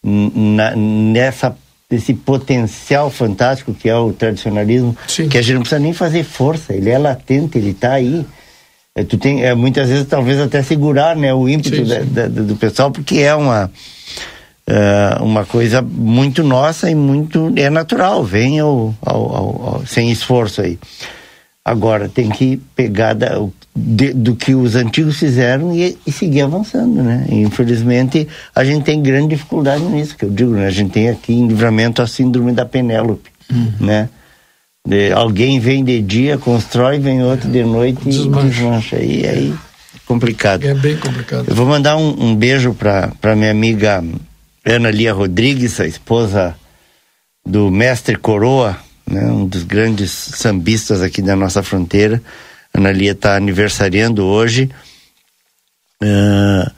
na, 0.02 0.74
nessa 0.76 1.56
esse 1.90 2.14
potencial 2.14 3.10
fantástico 3.10 3.74
que 3.74 3.86
é 3.88 3.94
o 3.94 4.12
tradicionalismo 4.14 4.96
que 5.28 5.36
a 5.36 5.42
gente 5.42 5.52
não 5.54 5.60
precisa 5.60 5.78
nem 5.78 5.92
fazer 5.92 6.24
força 6.24 6.72
ele 6.74 6.88
é 6.88 6.96
latente 6.98 7.58
ele 7.58 7.70
está 7.70 7.92
aí. 7.92 8.24
É, 8.94 9.04
tu 9.04 9.16
tem 9.18 9.42
é, 9.44 9.54
muitas 9.54 9.88
vezes 9.88 10.06
talvez 10.06 10.38
até 10.40 10.62
segurar 10.62 11.14
né 11.16 11.32
o 11.34 11.48
ímpeto 11.48 11.76
Sim, 11.76 11.84
da- 11.84 12.00
sim. 12.00 12.06
da- 12.12 12.28
do 12.28 12.56
pessoal 12.56 12.90
porque 12.90 13.18
é 13.18 13.34
uma 13.34 13.70
é, 14.66 15.16
uma 15.22 15.44
coisa 15.44 15.82
muito 15.82 16.42
nossa 16.42 16.90
e 16.90 16.94
muito 16.94 17.52
é 17.56 17.68
natural 17.68 18.22
vem 18.24 18.58
ao, 18.60 18.94
ao- 19.04 19.34
ao- 19.36 19.62
ao- 19.74 19.86
sem 19.86 20.10
esforço 20.10 20.60
aí. 20.62 20.78
Agora 21.64 22.08
tem 22.08 22.28
que 22.30 22.56
pegar 22.76 23.12
da- 23.14 23.40
o- 23.40 23.52
de- 23.74 24.12
do 24.12 24.36
que 24.36 24.54
os 24.54 24.74
antigos 24.76 25.18
fizeram 25.18 25.74
e, 25.74 25.96
e 26.06 26.12
seguir 26.12 26.42
avançando 26.42 27.02
né 27.02 27.24
infelizmente 27.30 28.28
a 28.54 28.64
gente 28.64 28.84
tem 28.84 29.02
grande 29.02 29.28
dificuldade 29.36 29.82
nisso 29.84 30.16
que 30.16 30.24
eu 30.24 30.30
digo 30.30 30.50
né 30.52 30.66
a 30.66 30.70
gente 30.70 30.90
tem 30.92 31.08
aqui 31.08 31.32
em 31.32 31.46
livramento 31.48 32.02
a 32.02 32.06
síndrome 32.06 32.52
da 32.52 32.64
Penélope 32.66 33.30
né 33.80 34.08
De- 34.86 35.12
alguém 35.12 35.58
vem 35.60 35.82
de 35.84 36.00
dia 36.02 36.36
constrói 36.36 36.98
vem 36.98 37.22
outro 37.22 37.48
de 37.50 37.62
noite 37.64 38.00
e 38.02 38.10
Desmancha. 38.10 38.48
desmancha 38.48 38.96
e 38.96 39.26
aí 39.26 39.54
complicado 40.06 40.64
É 40.66 40.74
bem 40.74 40.96
complicado. 40.96 41.44
eu 41.48 41.54
vou 41.54 41.64
mandar 41.66 41.96
um, 41.96 42.08
um 42.30 42.36
beijo 42.36 42.74
para 42.74 43.34
minha 43.36 43.50
amiga 43.50 44.04
Ana 44.64 44.90
Lia 44.90 45.12
Rodrigues, 45.12 45.80
a 45.80 45.86
esposa 45.86 46.54
do 47.44 47.68
mestre 47.70 48.14
Coroa, 48.16 48.76
né? 49.10 49.24
Um 49.26 49.44
dos 49.44 49.64
grandes 49.64 50.12
sambistas 50.12 51.02
aqui 51.02 51.20
da 51.20 51.34
nossa 51.34 51.64
fronteira. 51.64 52.22
Ana 52.74 52.92
Lia 52.92 53.12
está 53.12 53.36
aniversariando 53.36 54.24
hoje. 54.24 54.70
Uh, 56.02 56.70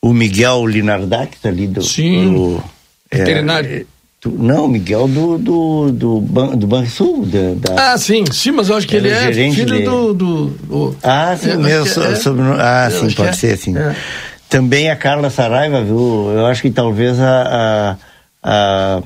o 0.00 0.12
Miguel 0.12 0.66
Linardac 0.66 1.34
está 1.34 1.48
ali 1.48 1.66
do. 1.66 1.82
Sim. 1.82 2.32
Do, 2.32 2.62
veterinário. 3.10 3.70
É, 3.70 3.84
do, 4.20 4.30
não, 4.30 4.68
Miguel 4.68 5.08
do 5.08 5.38
do 5.38 5.92
do, 5.92 6.20
ban, 6.20 6.56
do 6.56 6.66
Banrisul. 6.66 7.24
Da, 7.26 7.92
ah, 7.92 7.98
sim, 7.98 8.24
sim, 8.30 8.52
mas 8.52 8.68
eu 8.68 8.76
acho 8.76 8.86
que 8.86 8.96
ele 8.96 9.08
é 9.08 9.32
filho 9.32 9.84
do, 9.84 10.14
do, 10.14 10.46
do, 10.46 10.96
Ah, 11.02 11.36
sim, 11.36 11.56
mesmo. 11.56 11.86
So, 11.86 12.02
é, 12.02 12.14
sobre, 12.14 12.42
ah, 12.58 12.88
sim, 12.90 13.10
pode 13.12 13.36
ser, 13.36 13.56
sim. 13.56 13.76
É. 13.76 13.94
Também 14.48 14.90
a 14.90 14.96
Carla 14.96 15.30
Saraiva, 15.30 15.82
viu? 15.82 16.30
Eu 16.32 16.46
acho 16.46 16.62
que 16.62 16.70
talvez 16.70 17.20
a, 17.20 17.96
a, 18.42 19.02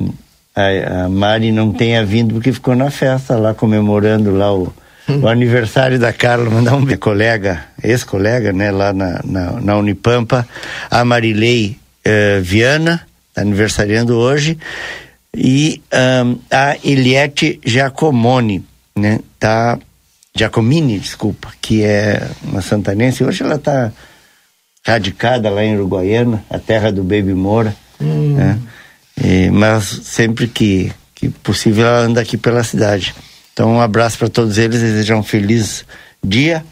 a, 0.55 1.05
a 1.05 1.09
Mari 1.09 1.51
não 1.51 1.73
tenha 1.73 2.05
vindo 2.05 2.35
porque 2.35 2.53
ficou 2.53 2.77
na 2.77 2.91
festa 2.91 3.37
lá 3.37 3.53
comemorando 3.53 4.31
lá 4.31 4.55
o, 4.55 4.73
o 5.21 5.29
aniversário 5.29 5.99
da 5.99 6.13
Carla, 6.13 6.49
mandar 6.49 6.75
um 6.77 6.87
colega, 6.97 7.65
ex-colega, 7.83 8.53
né, 8.53 8.71
lá 8.71 8.93
na, 8.93 9.21
na, 9.25 9.61
na, 9.61 9.77
Unipampa, 9.77 10.47
a 10.91 11.05
Marilei 11.05 11.77
eh, 12.05 12.41
Viana, 12.41 13.07
tá 13.35 13.43
aniversariando 13.43 14.17
hoje, 14.17 14.59
e 15.35 15.83
um, 16.25 16.39
a 16.51 16.77
Eliette 16.85 17.61
Giacomoni, 17.65 18.65
né, 18.97 19.21
tá, 19.39 19.79
Giacomini, 20.35 20.99
desculpa, 20.99 21.49
que 21.61 21.83
é 21.83 22.29
uma 22.43 22.61
santanense, 22.61 23.25
hoje 23.25 23.43
ela 23.43 23.59
tá 23.59 23.93
radicada 24.87 25.49
lá 25.49 25.63
em 25.65 25.75
Uruguaiana, 25.75 26.45
a 26.51 26.59
terra 26.59 26.93
do 26.93 27.03
Baby 27.03 27.35
Moura, 27.35 27.75
hum. 28.01 28.35
né, 28.35 28.59
e, 29.23 29.51
mas 29.51 29.85
sempre 29.85 30.47
que, 30.47 30.93
que 31.15 31.29
possível 31.29 31.87
ela 31.87 32.01
anda 32.01 32.21
aqui 32.21 32.37
pela 32.37 32.63
cidade. 32.63 33.15
Então, 33.53 33.75
um 33.75 33.81
abraço 33.81 34.19
para 34.19 34.29
todos 34.29 34.59
eles, 34.59 34.81
desejar 34.81 35.17
um 35.17 35.23
feliz 35.23 35.85
dia 36.25 36.65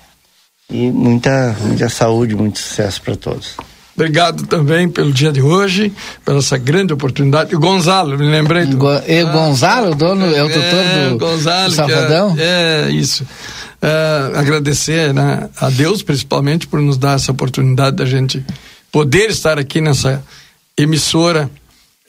e 0.71 0.91
muita, 0.91 1.57
muita 1.61 1.89
saúde, 1.89 2.35
muito 2.35 2.59
sucesso 2.59 3.03
para 3.03 3.17
todos. 3.17 3.57
Obrigado 3.95 4.47
também 4.47 4.89
pelo 4.89 5.13
dia 5.13 5.31
de 5.31 5.43
hoje, 5.43 5.93
pela 6.25 6.39
essa 6.39 6.57
grande 6.57 6.93
oportunidade. 6.93 7.53
E 7.53 7.57
Gonzalo, 7.59 8.17
me 8.17 8.31
lembrei 8.31 8.65
do. 8.65 8.79
Go 8.79 8.89
e 9.07 9.19
ah, 9.19 9.25
Gonzalo, 9.25 9.91
o 9.91 9.95
dono, 9.95 10.25
é 10.35 10.43
o 10.43 10.49
tutor 10.49 10.63
é, 10.63 11.09
do, 11.11 11.19
Gonzalo, 11.19 11.69
do 11.69 11.75
Safadão? 11.75 12.35
É, 12.39 12.87
é, 12.87 12.91
isso. 12.91 13.27
É, 13.83 14.39
agradecer 14.39 15.13
né, 15.13 15.51
a 15.61 15.69
Deus, 15.69 16.03
principalmente, 16.03 16.67
por 16.67 16.81
nos 16.81 16.97
dar 16.97 17.17
essa 17.17 17.33
oportunidade 17.33 17.97
da 17.97 18.07
gente 18.07 18.43
poder 18.91 19.29
estar 19.29 19.59
aqui 19.59 19.83
nessa 19.83 20.23
emissora 20.79 21.51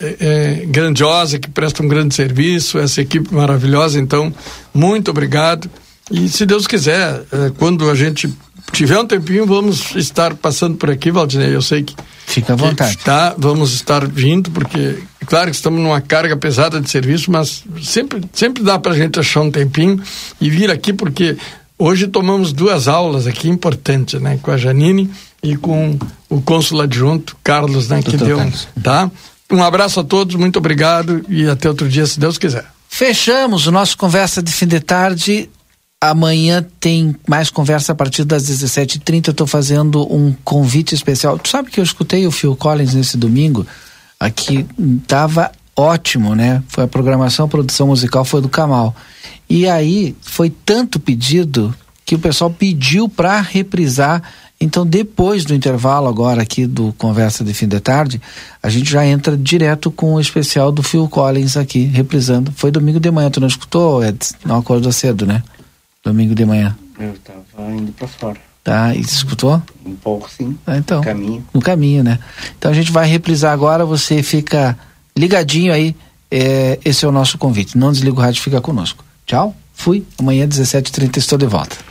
é, 0.01 0.15
é, 0.19 0.65
grandiosa, 0.65 1.37
que 1.37 1.49
presta 1.49 1.83
um 1.83 1.87
grande 1.87 2.15
serviço, 2.15 2.79
essa 2.79 3.01
equipe 3.01 3.33
maravilhosa. 3.33 3.99
Então, 3.99 4.33
muito 4.73 5.11
obrigado. 5.11 5.69
E 6.09 6.27
se 6.27 6.45
Deus 6.45 6.65
quiser, 6.65 7.21
é, 7.31 7.51
quando 7.57 7.89
a 7.89 7.95
gente 7.95 8.27
tiver 8.71 8.99
um 8.99 9.05
tempinho, 9.05 9.45
vamos 9.45 9.95
estar 9.95 10.33
passando 10.35 10.75
por 10.75 10.89
aqui, 10.89 11.11
Valdinei. 11.11 11.53
Eu 11.55 11.61
sei 11.61 11.83
que. 11.83 11.95
Fica 12.25 12.53
à 12.53 12.55
vontade. 12.55 12.97
Tá, 12.97 13.35
vamos 13.37 13.73
estar 13.73 14.07
vindo, 14.07 14.49
porque, 14.51 14.99
claro 15.25 15.49
que 15.49 15.55
estamos 15.55 15.81
numa 15.81 16.01
carga 16.01 16.35
pesada 16.35 16.79
de 16.79 16.89
serviço, 16.89 17.29
mas 17.29 17.63
sempre, 17.81 18.21
sempre 18.33 18.63
dá 18.63 18.79
para 18.79 18.93
a 18.93 18.95
gente 18.95 19.19
achar 19.19 19.41
um 19.41 19.51
tempinho 19.51 20.01
e 20.39 20.49
vir 20.49 20.71
aqui, 20.71 20.93
porque 20.93 21.37
hoje 21.77 22.07
tomamos 22.07 22.53
duas 22.53 22.87
aulas 22.87 23.27
aqui 23.27 23.49
importantes, 23.49 24.19
né? 24.19 24.39
Com 24.41 24.51
a 24.51 24.57
Janine 24.57 25.09
e 25.43 25.55
com 25.57 25.97
o 26.29 26.41
cônsul 26.41 26.81
adjunto, 26.81 27.35
Carlos, 27.43 27.89
né? 27.89 28.01
que 28.01 28.15
deu. 28.15 28.37
Carlos. 28.37 28.67
Tá? 28.81 29.11
Um 29.51 29.61
abraço 29.61 29.99
a 29.99 30.03
todos, 30.03 30.35
muito 30.35 30.57
obrigado 30.57 31.25
e 31.27 31.47
até 31.47 31.67
outro 31.67 31.89
dia, 31.89 32.05
se 32.05 32.19
Deus 32.19 32.37
quiser. 32.37 32.65
Fechamos 32.87 33.67
o 33.67 33.71
nosso 33.71 33.97
conversa 33.97 34.41
de 34.41 34.51
fim 34.51 34.67
de 34.67 34.79
tarde. 34.79 35.49
Amanhã 35.99 36.65
tem 36.79 37.15
mais 37.27 37.49
conversa 37.49 37.91
a 37.91 37.95
partir 37.95 38.23
das 38.23 38.43
17h30. 38.43 39.27
Eu 39.27 39.31
estou 39.31 39.47
fazendo 39.47 40.01
um 40.13 40.33
convite 40.43 40.95
especial. 40.95 41.37
Tu 41.37 41.49
sabe 41.49 41.69
que 41.69 41.79
eu 41.79 41.83
escutei 41.83 42.25
o 42.25 42.31
Phil 42.31 42.55
Collins 42.55 42.93
nesse 42.93 43.17
domingo? 43.17 43.67
Aqui 44.19 44.65
tava 45.05 45.51
ótimo, 45.75 46.33
né? 46.33 46.63
Foi 46.67 46.85
a 46.85 46.87
programação, 46.87 47.45
a 47.45 47.49
produção 47.49 47.87
musical 47.87 48.25
foi 48.25 48.41
do 48.41 48.49
Kamal. 48.49 48.95
E 49.49 49.67
aí 49.67 50.15
foi 50.21 50.49
tanto 50.49 50.99
pedido 50.99 51.73
que 52.05 52.15
o 52.15 52.19
pessoal 52.19 52.49
pediu 52.49 53.07
para 53.07 53.39
reprisar 53.41 54.21
então, 54.61 54.85
depois 54.85 55.43
do 55.43 55.55
intervalo 55.55 56.07
agora 56.07 56.43
aqui 56.43 56.67
do 56.67 56.93
Conversa 56.93 57.43
de 57.43 57.51
Fim 57.51 57.67
de 57.67 57.79
Tarde, 57.79 58.21
a 58.61 58.69
gente 58.69 58.91
já 58.91 59.03
entra 59.03 59.35
direto 59.35 59.89
com 59.89 60.13
o 60.13 60.19
especial 60.19 60.71
do 60.71 60.83
Phil 60.83 61.09
Collins 61.09 61.57
aqui, 61.57 61.85
reprisando. 61.85 62.51
Foi 62.55 62.69
domingo 62.69 62.99
de 62.99 63.09
manhã, 63.09 63.31
tu 63.31 63.41
não 63.41 63.47
escutou, 63.47 64.03
Eds? 64.03 64.35
Não 64.45 64.57
acordou 64.57 64.91
cedo, 64.91 65.25
né? 65.25 65.41
Domingo 66.03 66.35
de 66.35 66.45
manhã. 66.45 66.77
Eu 66.99 67.15
tava 67.23 67.71
indo 67.71 67.91
pra 67.93 68.07
fora. 68.07 68.37
Tá, 68.63 68.93
e 68.93 69.01
escutou? 69.01 69.59
Um 69.83 69.95
pouco, 69.95 70.29
sim. 70.29 70.55
Ah, 70.67 70.77
então. 70.77 70.99
No 70.99 71.05
caminho. 71.05 71.45
No 71.55 71.61
caminho, 71.61 72.03
né? 72.03 72.19
Então 72.55 72.69
a 72.69 72.73
gente 72.75 72.91
vai 72.91 73.07
reprisar 73.07 73.53
agora, 73.53 73.83
você 73.83 74.21
fica 74.21 74.77
ligadinho 75.17 75.73
aí. 75.73 75.95
É, 76.29 76.77
esse 76.85 77.03
é 77.03 77.07
o 77.07 77.11
nosso 77.11 77.39
convite. 77.39 77.75
Não 77.75 77.91
desliga 77.91 78.15
o 78.15 78.21
rádio, 78.21 78.43
fica 78.43 78.61
conosco. 78.61 79.03
Tchau, 79.25 79.55
fui. 79.73 80.05
Amanhã, 80.19 80.47
17h30, 80.47 81.17
estou 81.17 81.39
de 81.39 81.47
volta. 81.47 81.90